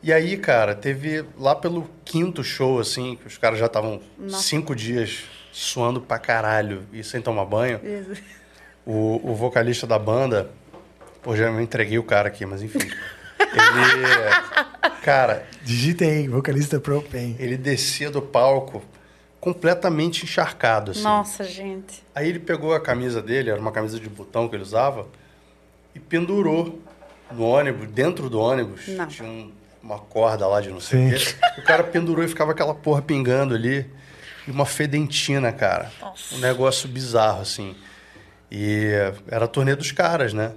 [0.01, 4.73] E aí, cara, teve lá pelo quinto show, assim, que os caras já estavam cinco
[4.73, 7.79] dias suando pra caralho e sem tomar banho.
[7.83, 8.19] Jesus.
[8.85, 10.49] O, o vocalista da banda,
[11.21, 12.79] pô, já me entreguei o cara aqui, mas enfim.
[13.39, 17.35] Ele, cara, Digita aí, vocalista Propane.
[17.39, 18.83] ele descia do palco
[19.39, 21.01] completamente encharcado, assim.
[21.03, 22.03] Nossa, gente.
[22.13, 25.07] Aí ele pegou a camisa dele, era uma camisa de botão que ele usava,
[25.95, 26.81] e pendurou
[27.31, 28.87] no ônibus, dentro do ônibus.
[28.89, 29.07] Não.
[29.07, 29.51] Tinha um-
[29.81, 31.35] uma corda lá de não sei o quê.
[31.57, 33.89] O cara pendurou e ficava aquela porra pingando ali.
[34.47, 35.89] E uma fedentina, cara.
[36.33, 37.75] Um negócio bizarro, assim.
[38.51, 38.89] E
[39.29, 40.51] era a turnê dos caras, né?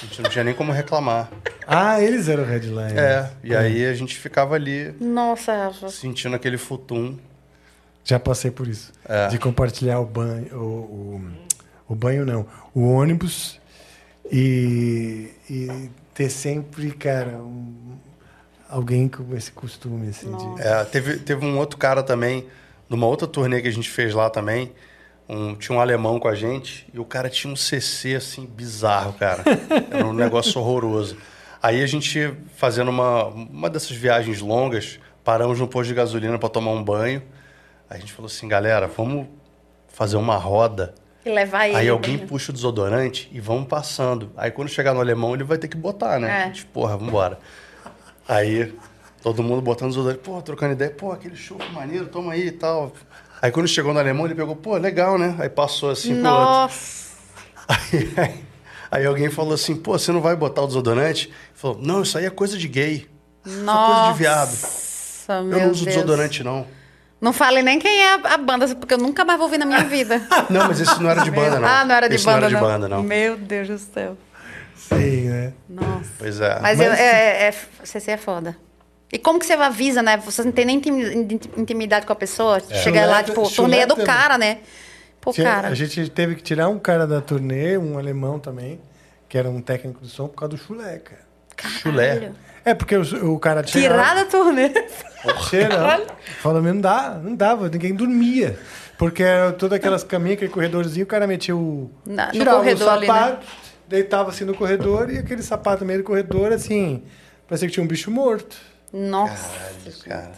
[0.00, 1.30] A gente não tinha nem como reclamar.
[1.66, 2.96] Ah, eles eram o headline.
[2.98, 5.88] É, e aí a gente ficava ali Nossa, Rafa.
[5.88, 7.18] sentindo aquele futum.
[8.04, 8.92] Já passei por isso.
[9.06, 9.28] É.
[9.28, 10.46] De compartilhar o banho.
[10.56, 10.64] O,
[11.88, 12.46] o, o banho não.
[12.74, 13.60] O ônibus
[14.30, 17.96] e, e ter sempre, cara, um-
[18.68, 20.62] alguém com esse costume, assim, de.
[20.62, 22.46] É, teve, teve um outro cara também,
[22.88, 24.72] numa outra turnê que a gente fez lá também.
[25.28, 29.12] Um- tinha um alemão com a gente e o cara tinha um CC assim bizarro,
[29.14, 29.42] cara.
[29.90, 31.16] Era um negócio horroroso.
[31.62, 36.48] Aí a gente, fazendo uma, uma dessas viagens longas, paramos no posto de gasolina para
[36.48, 37.22] tomar um banho.
[37.90, 39.26] Aí a gente falou assim, galera, vamos
[39.88, 40.94] fazer uma roda.
[41.26, 41.76] E levar ele.
[41.76, 44.30] Aí alguém puxa o desodorante e vamos passando.
[44.36, 46.28] Aí quando chegar no alemão, ele vai ter que botar, né?
[46.28, 46.42] É.
[46.42, 47.38] A gente, porra, vambora.
[48.26, 48.72] Aí
[49.22, 52.92] todo mundo botando desodorante, pô, trocando ideia, pô, aquele show maneiro, toma aí e tal.
[53.40, 55.34] Aí quando chegou no alemão, ele pegou, pô, legal, né?
[55.38, 56.44] Aí passou assim pro outro.
[56.44, 57.08] Nossa.
[57.68, 58.44] Aí, aí-
[58.90, 61.26] aí alguém falou assim, pô, você não vai botar o desodorante?
[61.26, 63.06] Ele falou, não, isso aí é coisa de gay.
[63.44, 64.50] Isso é coisa de viado.
[64.50, 65.96] Nossa, Eu meu não uso Deus.
[65.96, 66.66] desodorante, não.
[67.20, 69.82] Não fale nem quem é a, banda, porque eu nunca mais vou ouvir na minha
[69.84, 70.22] vida.
[70.48, 71.68] Não, mas esse não era de banda, não.
[71.68, 73.02] Ah, não era de esse banda, não era de banda, não.
[73.02, 74.16] Meu Deus do céu.
[74.76, 75.52] Sim, né?
[75.68, 76.10] Nossa.
[76.16, 76.58] Pois é.
[76.60, 78.56] Mas, Mas- eu- é, é, é, CC é foda.
[79.12, 80.16] E como que você avisa, né?
[80.18, 82.60] Você não tem nem intimi- intimidade com a pessoa.
[82.60, 84.58] Chega lá, tipo, torneio é do cara, né?
[85.20, 85.68] Pô, Tinha- cara.
[85.68, 88.80] A gente teve que tirar um cara da turnê, um alemão também,
[89.28, 91.22] que era um técnico de som, por causa do chulé, cara.
[91.80, 92.32] Chulé.
[92.64, 93.82] É, porque o, o cara tinha.
[93.82, 94.70] Tirar da turnê.
[95.48, 96.06] Cheira.
[96.40, 98.58] Falou, não dá, não dava, ninguém dormia.
[98.96, 101.90] Porque era todas aquelas caminhas, aquele corredorzinho, o cara metia o.
[102.06, 103.12] Na- no tirava corredor o ali, né?
[103.14, 103.46] sapato,
[103.88, 107.02] deitava assim no corredor e aquele sapato no meio do corredor, assim,
[107.48, 108.56] parecia que tinha um bicho morto.
[108.92, 109.48] Nossa.
[109.48, 110.32] Caralho, cara.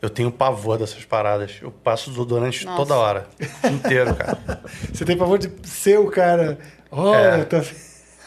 [0.00, 1.58] Eu tenho pavor dessas paradas.
[1.60, 2.76] Eu passo desodorante Nossa.
[2.76, 3.26] toda hora.
[3.64, 4.38] Inteiro, cara.
[4.92, 6.58] Você tem favor de ser o cara.
[6.90, 7.44] Olha, É.
[7.44, 7.62] tá...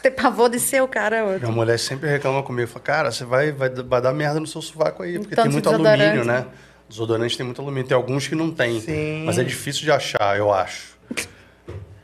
[0.02, 1.40] Ter pavor de ser o cara outro.
[1.42, 2.68] Minha mulher sempre reclama comigo.
[2.68, 5.16] Fala, cara, você vai, vai, vai dar merda no seu sovaco aí.
[5.18, 6.44] Porque Tanto tem muito alumínio, né?
[6.88, 7.86] Desodorante tem muito alumínio.
[7.86, 8.80] Tem alguns que não tem.
[8.80, 9.22] Sim.
[9.24, 10.98] Mas é difícil de achar, eu acho.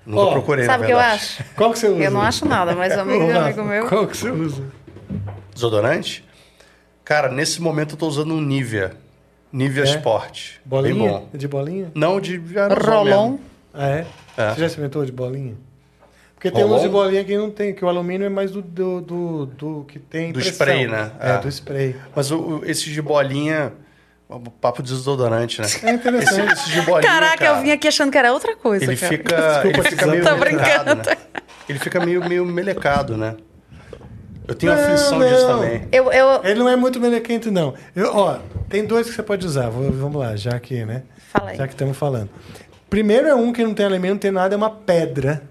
[0.07, 1.45] Nunca Ó, procurei, Sabe o que eu acho?
[1.57, 2.03] Qual que você usa?
[2.05, 3.87] Eu não acho nada, mas amigo, amigo meu.
[3.89, 4.63] Qual que você usa?
[5.53, 6.25] Desodorante?
[7.09, 8.93] Cara, nesse momento eu tô usando um Nivea.
[9.51, 9.87] Nivea É?
[9.87, 10.57] Sport.
[10.63, 10.95] Bolinha?
[10.95, 11.29] Bem bom.
[11.33, 11.91] De bolinha?
[11.95, 12.37] Não de
[12.85, 13.39] Rolon.
[13.73, 14.07] Ah, é?
[14.37, 14.51] É.
[14.51, 15.55] Você já experimentou de bolinha?
[16.35, 19.01] Porque tem uns de bolinha que não tem, que o alumínio é mais do, do,
[19.01, 20.53] do, do que tem Do pressão.
[20.53, 21.11] spray, né?
[21.19, 21.39] É, É.
[21.39, 21.97] do spray.
[22.15, 23.73] Mas o, o- esses de bolinha...
[24.31, 25.67] O papo de desodorante, né?
[25.85, 26.53] É interessante.
[26.53, 28.85] Esse, esse de bolinha, Caraca, cara, eu vim aqui achando que era outra coisa.
[28.85, 29.09] Ele cara.
[29.17, 30.95] fica, Desculpa, ele fica meio Tô brincando.
[30.97, 31.17] né?
[31.67, 33.35] Ele fica meio, meio melecado, né?
[34.49, 35.59] Eu tenho Não, aflição disso não.
[35.61, 35.89] também.
[35.93, 36.43] Eu, eu...
[36.45, 37.75] Ele não é muito melequento, não.
[37.95, 39.69] Eu, ó, tem dois que você pode usar.
[39.69, 41.03] Vou- vamos lá, já que, né?
[41.31, 41.57] Fala aí.
[41.59, 42.31] Já que estamos falando.
[42.89, 45.43] Primeiro é um que não tem alimento, não tem nada, é uma pedra.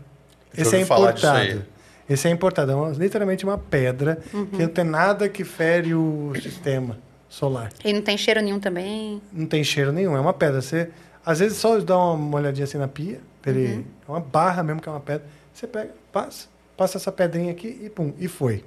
[0.57, 1.37] Esse é disso importado.
[1.37, 1.61] aí.
[2.09, 2.71] Esse é importado.
[2.71, 4.47] É uma- literalmente uma pedra Uhum.
[4.47, 6.97] que não tem nada que fere o sistema
[7.29, 7.69] solar.
[7.85, 9.21] E não tem cheiro nenhum também.
[9.31, 10.59] Não tem cheiro nenhum, é uma pedra.
[10.59, 10.89] Você,
[11.23, 13.83] às vezes, só dá uma olhadinha assim na pia, ele, Uhum.
[14.07, 15.27] é uma barra mesmo que é uma pedra.
[15.53, 18.63] Você pega, passa, passa essa pedrinha aqui e pum, e foi.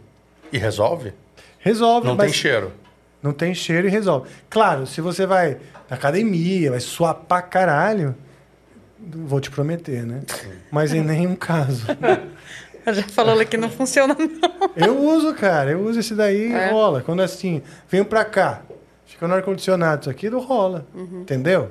[0.52, 1.12] E resolve?
[1.58, 2.72] Resolve, Não mas tem cheiro.
[3.22, 4.28] não tem cheiro e resolve.
[4.48, 8.14] Claro, se você vai na academia, vai suar pra caralho,
[8.98, 10.22] vou te prometer, né?
[10.70, 11.86] Mas em nenhum caso.
[12.86, 14.70] Já falou que não funciona, não.
[14.74, 16.70] Eu uso, cara, eu uso esse daí É.
[16.70, 17.02] rola.
[17.02, 18.62] Quando é assim, venho pra cá,
[19.04, 20.86] fica no ar-condicionado, isso aqui não rola.
[20.94, 21.70] Entendeu?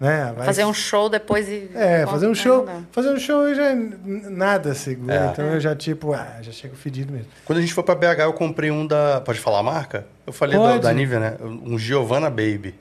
[0.00, 0.32] Né?
[0.36, 1.70] Vai- Fazer um show depois e.
[1.74, 2.64] É, fazer um show.
[2.64, 2.86] não.
[2.92, 3.96] Fazer um show eu já n-
[4.30, 5.14] nada segura.
[5.14, 5.26] É.
[5.32, 7.26] Então eu já, tipo, ah, já chego fedido mesmo.
[7.44, 9.20] Quando a gente foi pra BH, eu comprei um da...
[9.20, 10.06] Pode falar a marca?
[10.24, 10.82] Eu falei da, Pode.
[10.82, 11.36] da Nivea, né?
[11.40, 12.76] Um Giovanna Baby.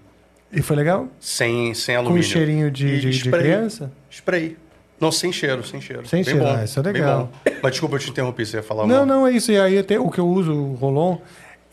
[0.52, 1.08] E foi legal?
[1.20, 2.24] Sem, sem Com alumínio.
[2.24, 3.42] cheirinho de, de, de spray.
[3.42, 3.92] criança?
[4.12, 4.56] Spray.
[5.00, 6.08] Não, sem cheiro, sem cheiro.
[6.08, 7.30] Sem Bem cheiro, bom, ah, isso é legal.
[7.46, 7.52] bom.
[7.62, 9.52] Mas desculpa, eu te interrompi, você ia falar Não, uma- não, é isso.
[9.52, 11.18] E aí até, o que eu uso, o Rolon,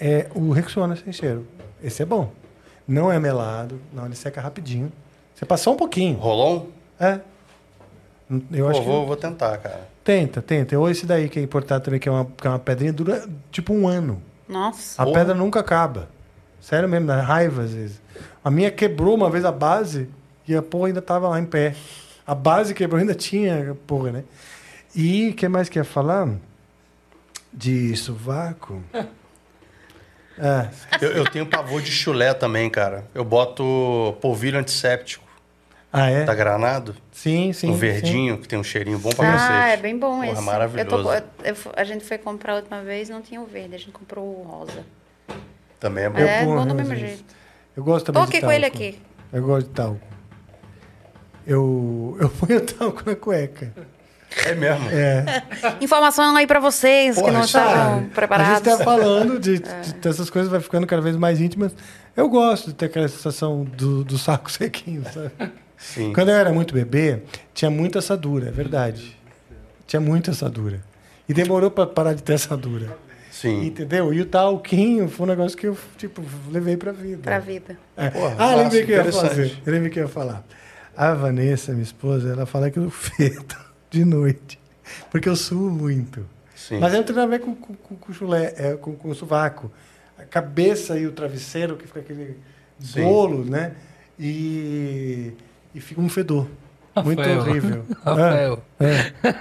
[0.00, 1.46] é o Rexona sem cheiro.
[1.82, 2.32] Esse é bom.
[2.88, 4.90] Não é melado, não, ele seca rapidinho.
[5.44, 6.16] Você passa só um pouquinho.
[6.16, 6.66] Rolon?
[6.98, 7.20] É.
[8.50, 8.90] Eu acho Pô, que.
[8.90, 9.88] vou, vou tentar, cara.
[10.02, 10.78] Tenta, tenta.
[10.78, 13.28] Ou esse daí que é importado também, que é uma, que é uma pedrinha, dura
[13.50, 14.22] tipo um ano.
[14.48, 15.00] Nossa.
[15.02, 15.18] A Porra.
[15.18, 16.08] pedra nunca acaba.
[16.62, 18.00] Sério mesmo, dá raiva às vezes.
[18.42, 20.08] A minha quebrou uma vez a base
[20.48, 21.74] e a porra ainda tava lá em pé.
[22.26, 24.24] A base quebrou, ainda tinha a porra, né?
[24.96, 26.26] E o que mais que ia falar?
[27.52, 28.82] De sovaco?
[30.38, 30.68] É,
[31.04, 33.04] Eu, eu tenho pavor de chulé também, cara.
[33.14, 35.23] Eu boto polvilho antisséptico
[35.94, 36.24] ah, é?
[36.24, 37.70] da Granado, Sim, sim.
[37.70, 37.78] um sim.
[37.78, 39.72] verdinho, que tem um cheirinho bom pra Ah, cacete.
[39.72, 40.42] é bem bom Porra, esse.
[40.42, 40.96] maravilhoso.
[40.96, 43.74] Eu tô- eu- eu- a gente foi comprar a última vez não tinha o verde,
[43.76, 44.84] a gente comprou o rosa.
[45.80, 46.18] Também é bom.
[46.18, 47.24] É bom do mesmo jeito.
[47.76, 48.76] Eu gosto Tô também aqui de com ele talco.
[48.76, 49.02] aqui.
[49.32, 50.00] Eu gosto de talco.
[51.46, 53.72] Eu, eu ponho talco na cueca.
[54.46, 54.88] É mesmo.
[54.90, 55.24] É.
[55.80, 58.54] Informação aí pra vocês que Porra, não isso é- estavam A preparados.
[58.66, 61.72] gente tá falando de, de- dessas coisas, vai ficando cada vez mais íntimas.
[62.16, 65.30] Eu gosto de ter aquela sensação do, do saco sequinho, sabe?
[65.84, 66.12] Sim.
[66.14, 67.20] Quando eu era muito bebê,
[67.52, 69.16] tinha muita assadura, é verdade.
[69.86, 70.80] Tinha muita assadura.
[71.28, 72.96] E demorou pra parar de ter assadura.
[73.30, 73.66] Sim.
[73.66, 74.12] Entendeu?
[74.12, 77.22] E o talquinho foi um negócio que eu, tipo, levei pra vida.
[77.22, 77.78] Pra vida.
[77.96, 78.08] É.
[78.10, 79.58] Porra, ah, lembrei que eu ia fazer.
[79.64, 80.42] Eu lembrei que eu ia falar.
[80.96, 83.58] A Vanessa, minha esposa, ela fala que eu feto
[83.90, 84.58] de noite.
[85.10, 86.26] Porque eu suo muito.
[86.56, 86.78] Sim.
[86.78, 89.10] Mas não tem nada a ver com, com, com, com o chulé, é, com, com
[89.10, 89.70] o sovaco.
[90.18, 92.38] A cabeça e o travesseiro, que fica aquele
[92.80, 93.02] Sim.
[93.02, 93.74] bolo, né?
[94.18, 95.32] E,
[95.74, 96.46] e fica um fedor.
[97.04, 97.40] Muito Rafael.
[97.40, 97.84] horrível.
[98.04, 99.34] Rafael, É, é.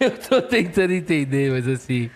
[0.06, 2.10] eu tô tentando entender, mas assim.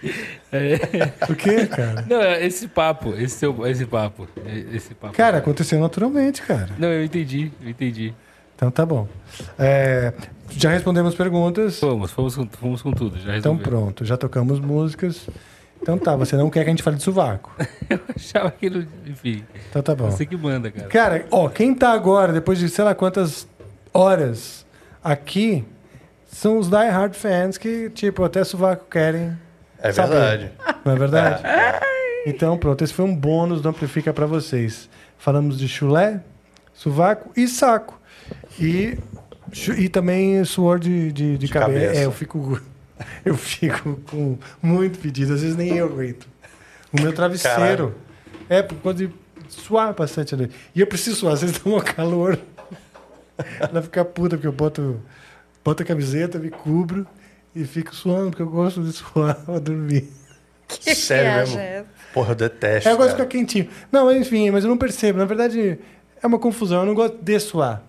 [0.53, 2.05] é- O quê, cara?
[2.09, 5.15] Não, é esse papo, esse seu, esse papo, é- esse papo.
[5.15, 6.71] Cara, aconteceu naturalmente, cara.
[6.79, 8.15] Não, eu entendi, eu entendi.
[8.57, 9.09] Então tá bom.
[9.59, 10.13] É,
[10.51, 11.81] já respondemos perguntas.
[11.81, 15.27] Fomos, fomos com, fomos com tudo, já Então pronto, já tocamos músicas.
[15.85, 17.55] Então tá, você não quer que a gente fale de sovaco.
[17.91, 20.11] Eu achava aquilo, enfim, Então tá bom.
[20.11, 20.89] você que manda, cara.
[20.89, 23.47] Cara, ó, quem tá agora, depois de sei lá quantas
[23.93, 24.65] horas
[25.03, 25.63] aqui,
[26.27, 29.37] são os Die Hard fans que, tipo, até sovaco querem.
[29.79, 30.09] É saber.
[30.15, 30.51] verdade.
[30.85, 31.43] Não é verdade?
[32.27, 34.89] Então, pronto, esse foi um bônus do Amplifica para vocês.
[35.19, 36.23] Falamos de chulé,
[36.73, 38.01] sovaco e saco.
[38.59, 38.97] E,
[39.77, 41.81] e também suor de, de, de, De cabeça.
[41.81, 42.01] cabeça.
[42.01, 42.59] É, eu fico,
[43.25, 46.27] eu fico com muito pedido, às vezes nem eu aguento.
[46.93, 47.95] O meu travesseiro.
[48.49, 49.11] É, por conta de
[49.49, 50.51] suar bastante ali.
[50.75, 52.39] E eu preciso suar, às vezes dá um calor.
[53.59, 55.01] Ela fica puta, porque eu boto,
[55.65, 57.07] boto a camiseta, me cubro
[57.55, 60.09] e fico suando, porque eu gosto de suar pra dormir.
[60.69, 61.61] Que Sério viagem mesmo?
[61.61, 61.85] é?
[62.13, 62.89] Porra, eu detesto.
[62.89, 63.69] É, eu gosto de ficar quentinho.
[63.91, 65.19] Não, enfim, mas eu não percebo.
[65.19, 65.79] Na verdade,
[66.23, 66.81] é uma confusão.
[66.81, 67.83] Eu não gosto de suar.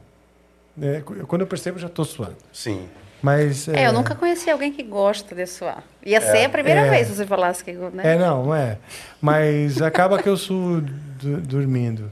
[0.81, 2.35] É, quando eu percebo, eu já tô suando.
[2.51, 2.87] Sim.
[3.21, 3.67] Mas.
[3.67, 5.83] É, eu nunca conheci alguém que gosta de suar.
[6.05, 6.89] Ia ser a primeira É.
[6.89, 7.71] vez que você falasse que.
[7.73, 8.03] Né?
[8.03, 8.77] É, não, não é.
[9.21, 12.11] Mas acaba que eu suo du- dormindo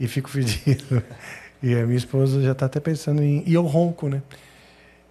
[0.00, 1.02] e fico fedido.
[1.62, 3.42] E a minha esposa já tá até pensando em.
[3.46, 4.22] E eu ronco, né?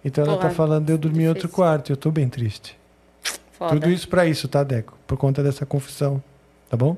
[0.04, 1.90] Então ela Porra, tá falando de eu dormir em outro quarto.
[1.92, 2.76] Eu tô bem triste.
[3.52, 3.72] Foda.
[3.74, 4.96] Tudo isso pra isso, tá, Deco?
[5.06, 6.22] Por conta dessa confissão.
[6.68, 6.96] Tá bom?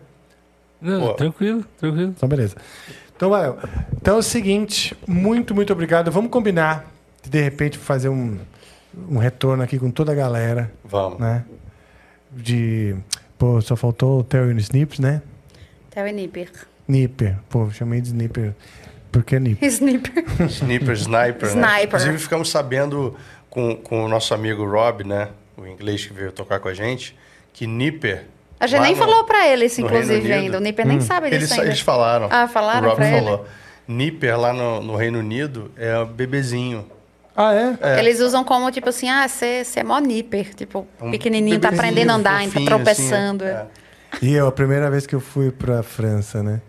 [0.80, 2.12] Não, tranquilo, tranquilo.
[2.16, 2.56] Então, beleza.
[3.16, 3.54] Então, vai.
[4.00, 6.10] Então é o seguinte, muito, muito obrigado.
[6.10, 6.84] Vamos combinar
[7.26, 8.38] de, de repente, fazer um,
[9.08, 11.18] um retorno aqui com toda a galera, Vamos.
[11.18, 11.44] né?
[12.32, 12.96] De.
[13.38, 15.22] Pô, só faltou o Theo e o Snips, né?
[15.90, 16.50] Theo e Nipper.
[16.88, 17.36] Nipper.
[17.48, 18.54] Pô, chamei de Snipper.
[19.12, 19.68] Porque é Nipper.
[19.68, 20.24] Snipper.
[20.48, 21.66] Sniper, sniper, né?
[21.68, 21.84] Sniper.
[21.84, 23.14] Inclusive, ficamos sabendo
[23.48, 25.28] com, com o nosso amigo Rob, né?
[25.56, 27.16] O inglês que veio tocar com a gente,
[27.52, 28.26] que Nipper...
[28.60, 30.58] A gente nem no- falou pra ele isso, inclusive, ainda.
[30.58, 31.66] O Nipper nem sabe Eles, disso ainda.
[31.66, 32.28] eles falaram.
[32.30, 33.20] Ah, falaram O Rob pra ele?
[33.24, 33.46] falou.
[33.88, 36.84] Nipper lá no, no Reino Unido é o bebezinho.
[37.36, 37.98] Ah, é?
[37.98, 40.54] Eles usam como, tipo assim, ah, você é mó Nipper.
[40.54, 43.44] Tipo, Um pequenininho, tá aprendendo a andar, tá fofinho, tropeçando.
[43.44, 43.66] assim, é.
[44.22, 46.62] E eu, a primeira vez que eu fui pra França, né?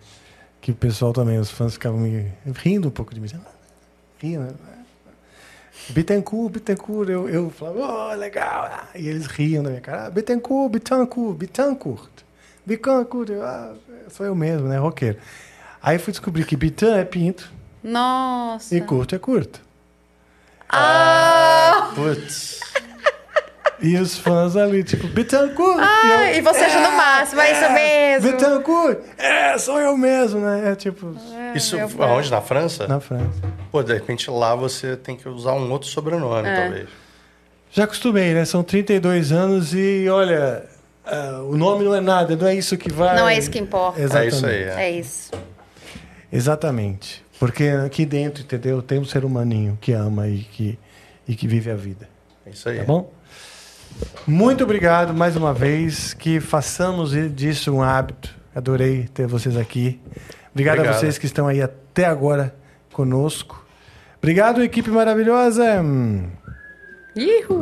[0.59, 3.29] Que o pessoal também, os fãs ficavam me rindo um pouco de mim.
[4.19, 4.53] Rindo, né?
[5.89, 7.09] Bittencourt, Bittencourt.
[7.09, 8.69] Eu, eu falava, oh, legal.
[8.95, 10.07] E eles riam da minha cara.
[10.07, 12.09] Ah, Bittencourt, Bittencourt, Bittencourt.
[12.65, 13.29] Bittencourt.
[13.41, 13.73] Ah,
[14.09, 14.77] sou eu mesmo, né?
[14.77, 15.17] Roqueiro.
[15.81, 17.49] Aí fui descobrir que Bitan é pinto
[17.83, 18.75] Nossa.
[18.75, 19.61] e curto é curto.
[20.69, 21.91] Ah!
[21.95, 22.57] Putz.
[23.79, 25.79] E os fãs ali, tipo, Bittencourt.
[25.79, 28.31] Ah, e você achando o máximo, é isso mesmo.
[28.31, 28.97] Bittencourt.
[29.17, 30.71] É, sou eu mesmo, né?
[30.71, 31.15] É tipo,
[31.53, 32.31] Isso eu- aonde?
[32.31, 32.87] Na França?
[32.87, 33.39] na França.
[33.71, 36.55] Pô, de repente lá você tem que usar um outro sobrenome, É.
[36.61, 36.89] talvez.
[37.69, 38.45] Já acostumei, né?
[38.45, 40.63] São 32 anos e olha,
[41.05, 43.15] ah, o nome não é nada, não é isso que vai.
[43.15, 44.01] Não é isso que importa.
[44.01, 44.33] Exatamente.
[44.33, 44.83] É isso aí, é.
[44.87, 45.31] É isso.
[46.33, 47.23] Exatamente.
[47.39, 48.81] Porque aqui dentro, entendeu?
[48.81, 50.79] Tem um ser humaninho que ama e que,
[51.27, 52.07] e que vive a vida.
[52.45, 52.77] É isso aí.
[52.79, 53.11] Tá bom?
[54.25, 56.13] Muito obrigado mais uma vez.
[56.13, 58.35] Que façamos disso um hábito.
[58.55, 59.99] Adorei ter vocês aqui.
[60.51, 60.99] Obrigado, a Obrigado.
[60.99, 62.55] vocês que estão aí até agora
[62.91, 63.63] conosco.
[64.17, 65.63] Obrigado, equipe maravilhosa.
[67.15, 67.59] Ihu.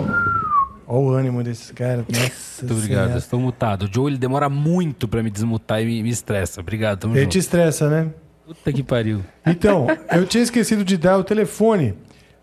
[0.87, 2.05] Olha o ânimo desses caras.
[2.07, 3.17] Nossa Muito obrigado, Senhora.
[3.17, 3.83] estou mutado.
[3.83, 6.61] O Joe ele demora muito pra me desmutar e me, me estressa.
[6.61, 7.31] Obrigado, tamo Ele junto.
[7.33, 8.11] te estressa, né?
[8.45, 9.23] Puta que pariu.
[9.45, 11.95] Então, eu tinha esquecido de dar o telefone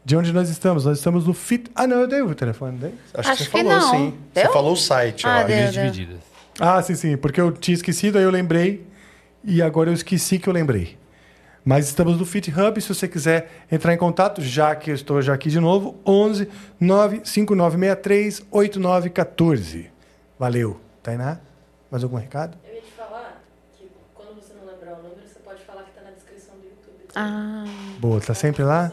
[0.04, 0.84] de onde nós estamos.
[0.84, 1.70] Nós estamos no Fit.
[1.74, 2.94] Ah, não, eu dei o telefone, dei?
[3.14, 3.90] Acho, Acho que que você falou, não.
[3.90, 4.18] sim.
[4.34, 4.46] Deu?
[4.46, 5.44] Você falou o site, Ah, ó.
[5.44, 5.70] deu.
[5.70, 6.20] Divididas.
[6.60, 8.86] Ah, sim, sim, porque eu tinha esquecido, aí eu lembrei.
[9.44, 10.98] E agora eu esqueci que eu lembrei.
[11.64, 15.22] Mas estamos no Fit Hub, se você quiser entrar em contato, já que eu estou
[15.22, 16.48] já aqui de novo, 11
[16.80, 19.90] 95963 8914.
[20.38, 20.80] Valeu.
[21.02, 21.38] Tainá,
[21.90, 22.58] mais algum recado?
[22.68, 23.42] Eu ia te falar
[23.76, 26.64] que quando você não lembrar o número, você pode falar que tá na descrição do
[26.64, 27.01] YouTube.
[27.14, 27.64] Ah,
[27.98, 28.92] Boa, tá sempre lá?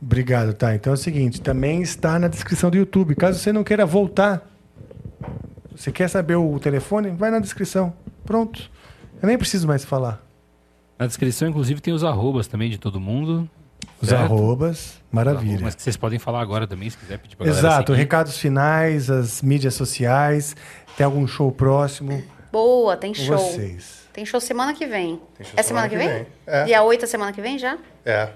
[0.00, 0.74] Obrigado, tá.
[0.74, 3.14] Então é o seguinte, também está na descrição do YouTube.
[3.14, 4.42] Caso você não queira voltar,
[5.74, 7.10] você quer saber o telefone?
[7.10, 7.92] Vai na descrição.
[8.24, 8.70] Pronto.
[9.20, 10.22] Eu nem preciso mais falar.
[10.98, 13.48] Na descrição, inclusive, tem os arrobas também de todo mundo.
[14.00, 14.22] Os certo?
[14.22, 15.60] arrobas, maravilha.
[15.62, 19.42] Mas que vocês podem falar agora também, se quiser pedir pra Exato, recados finais, as
[19.42, 20.54] mídias sociais,
[20.96, 23.36] tem algum show próximo boa, tem show.
[23.36, 24.06] vocês.
[24.12, 25.20] Tem show semana que vem.
[25.40, 26.26] Show é semana que vem?
[26.46, 26.64] É.
[26.64, 27.78] Dia 8 é semana que vem já?
[28.04, 28.30] É.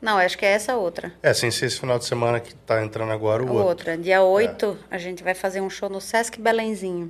[0.00, 1.12] Não, acho que é essa outra.
[1.22, 3.64] É, sem ser esse final de semana que tá entrando agora o outro.
[3.68, 3.96] outra.
[3.96, 7.08] Dia 8, a gente vai fazer um show no Sesc Belenzinho.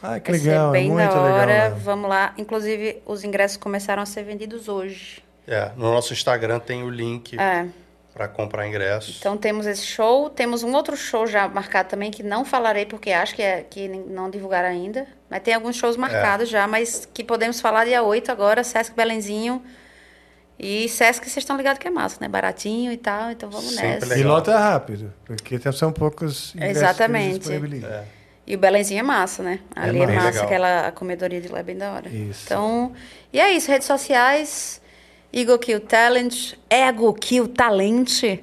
[0.00, 1.46] Ah, que Vai legal, ser bem muito da hora.
[1.46, 1.70] legal.
[1.70, 1.76] né?
[1.82, 2.32] Vamos lá.
[2.38, 5.22] Inclusive, os ingressos começaram a ser vendidos hoje.
[5.46, 7.66] É, no nosso Instagram tem o link É.
[8.20, 9.16] pra comprar ingressos.
[9.18, 13.12] Então temos esse show, temos um outro show já marcado também que não falarei porque
[13.12, 15.06] acho que, é, que não divulgaram ainda.
[15.30, 19.62] Mas tem alguns shows marcados já, mas que podemos falar dia 8 agora, Sesc Belenzinho.
[20.58, 22.28] E Sesc vocês estão ligados que é massa, né?
[22.28, 24.06] Baratinho e tal, então vamos Sempre nessa.
[24.06, 24.32] E legal.
[24.34, 27.50] lota rápido, porque são poucos ingressos Exatamente.
[27.50, 28.04] É.
[28.46, 29.60] E o Belenzinho é massa, né?
[29.74, 30.12] Ali é, massa.
[30.12, 30.44] massa, Legal.
[30.44, 32.10] aquela a comedoria de lá é bem da hora.
[32.10, 32.42] Isso.
[32.44, 32.92] Então,
[33.32, 34.79] e é isso, redes sociais,
[35.32, 38.22] Eagle Kill Talent, Ego Kill Talent.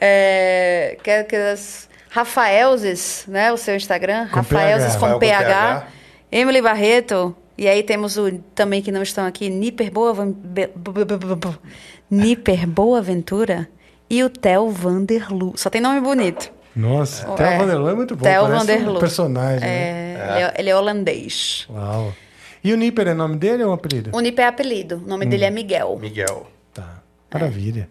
[0.00, 3.52] é, quero que as, Rafaelzes, né?
[3.52, 4.28] O seu Instagram.
[4.28, 4.98] Com Rafaelzes PH.
[4.98, 5.44] com Rafael com PH.
[5.48, 5.86] PH.
[6.32, 7.36] Emily Barreto.
[7.58, 11.16] E aí temos o também que não estão aqui, Niper Boa, Be- B- B- B-
[11.16, 11.58] B- B-
[12.10, 13.66] Niper Boaventura
[14.10, 15.54] e o Theo Vanderlu.
[15.56, 16.52] Só tem nome bonito.
[16.74, 17.34] Nossa, É.
[17.34, 18.22] Theo Vanderloo é muito bom.
[18.22, 18.96] Theo Vanderloo.
[18.96, 19.60] um personagem.
[19.60, 19.66] né?
[19.68, 21.66] É, Ele, é, ele é holandês.
[21.70, 22.12] Uau.
[22.66, 24.10] E o Nipper é nome dele ou é um apelido?
[24.12, 24.96] O Niper é apelido.
[24.96, 25.96] O nome dele é Miguel.
[26.00, 26.48] Miguel.
[26.74, 27.00] Tá.
[27.32, 27.88] Maravilha.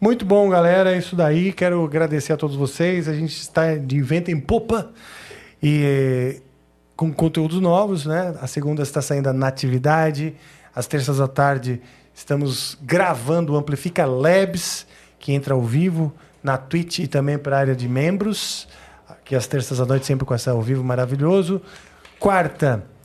[0.00, 0.94] Muito bom, galera.
[0.94, 1.52] É isso daí.
[1.52, 3.06] Quero agradecer a todos vocês.
[3.06, 4.90] A gente está de vento em popa
[5.62, 6.40] e eh,
[6.96, 8.34] com conteúdos novos, né?
[8.40, 10.34] A segunda está saindo a Natividade.
[10.74, 11.82] Às terças da tarde
[12.14, 14.86] estamos gravando o Amplifica Labs,
[15.18, 18.66] que entra ao vivo na Twitch e também para a área de membros.
[19.22, 21.60] Que às terças da noite sempre com essa ao vivo maravilhoso.
[22.18, 22.95] Quarta,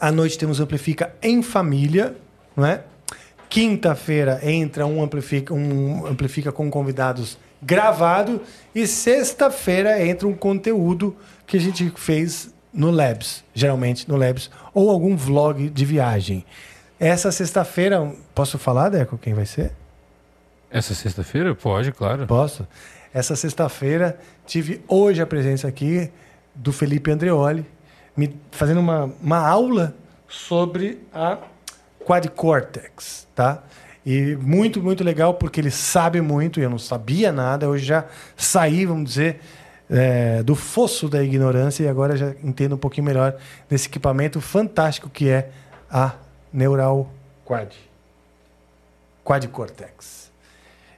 [0.00, 2.16] à noite temos Amplifica em Família,
[2.56, 2.82] não é?
[3.48, 8.42] Quinta-feira entra um amplifica, um amplifica com convidados gravado
[8.74, 11.16] e sexta-feira entra um conteúdo
[11.46, 16.44] que a gente fez no Labs, geralmente no Labs, ou algum vlog de viagem.
[16.98, 19.72] Essa sexta-feira, posso falar, Deco, quem vai ser?
[20.70, 21.54] Essa sexta-feira?
[21.54, 22.26] Pode, claro.
[22.26, 22.66] Posso?
[23.12, 26.10] Essa sexta-feira tive hoje a presença aqui
[26.54, 27.64] do Felipe Andreoli,
[28.16, 29.94] me fazendo uma, uma aula
[30.28, 31.38] sobre a
[32.04, 33.62] quadcórtex, tá?
[34.04, 38.04] E muito, muito legal, porque ele sabe muito, e eu não sabia nada, hoje já
[38.36, 39.40] saí, vamos dizer,
[39.88, 43.36] é, do fosso da ignorância e agora já entendo um pouquinho melhor
[43.68, 45.50] desse equipamento fantástico que é
[45.90, 46.12] a
[46.52, 47.10] Neural
[47.44, 47.74] Quad.
[49.24, 50.30] Quadcortex.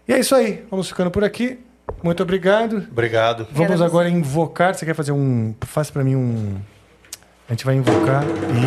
[0.06, 0.64] E é isso aí.
[0.70, 1.58] Vamos ficando por aqui.
[2.02, 2.86] Muito obrigado.
[2.90, 3.46] Obrigado.
[3.52, 4.74] Vamos agora invocar.
[4.74, 5.54] Você quer fazer um.
[5.62, 6.56] Faz pra mim um.
[7.48, 8.24] A gente vai invocar.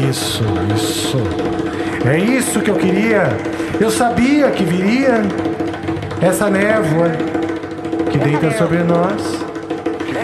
[0.10, 0.42] Isso,
[0.74, 1.18] isso.
[2.10, 3.28] É isso que eu queria.
[3.78, 5.22] Eu sabia que viria
[6.22, 7.10] essa névoa
[8.10, 9.46] que deita sobre nós.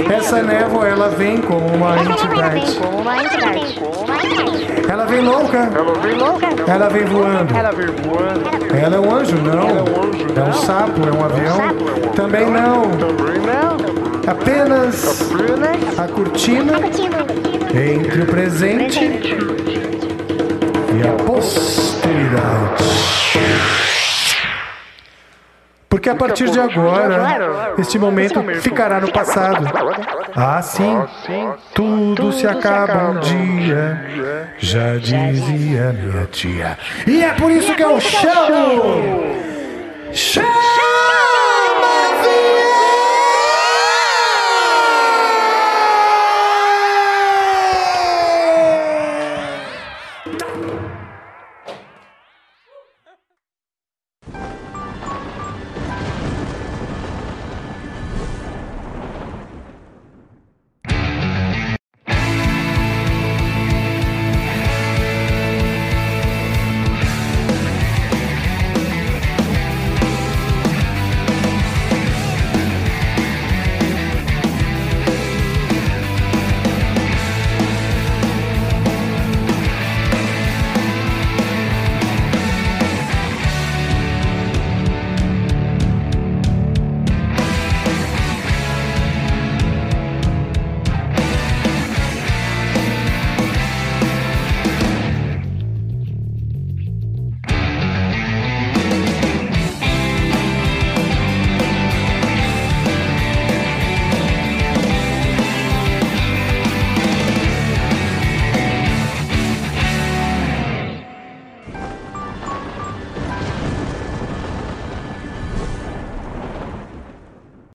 [0.10, 2.80] Essa névoa, ela vem como uma entidade.
[4.90, 5.58] Ela vem louca.
[5.58, 6.48] Ela vem louca.
[6.72, 7.58] Ela vem voando.
[7.58, 8.76] Ela vem voando.
[8.76, 9.36] Ela é um anjo?
[9.36, 10.42] Não.
[10.42, 11.02] É um sapo?
[11.06, 11.58] É um avião?
[12.16, 12.84] Também não.
[14.28, 15.32] Apenas
[16.00, 16.80] a cortina
[17.74, 19.00] entre o presente
[20.94, 22.84] e a posteridade.
[25.88, 29.68] Porque a partir de agora, este momento ficará no passado.
[30.36, 31.04] Ah, sim.
[31.74, 36.78] Tudo se acaba um dia, já dizia minha tia.
[37.06, 39.36] E é por isso que eu chamo!
[40.12, 41.35] Chama!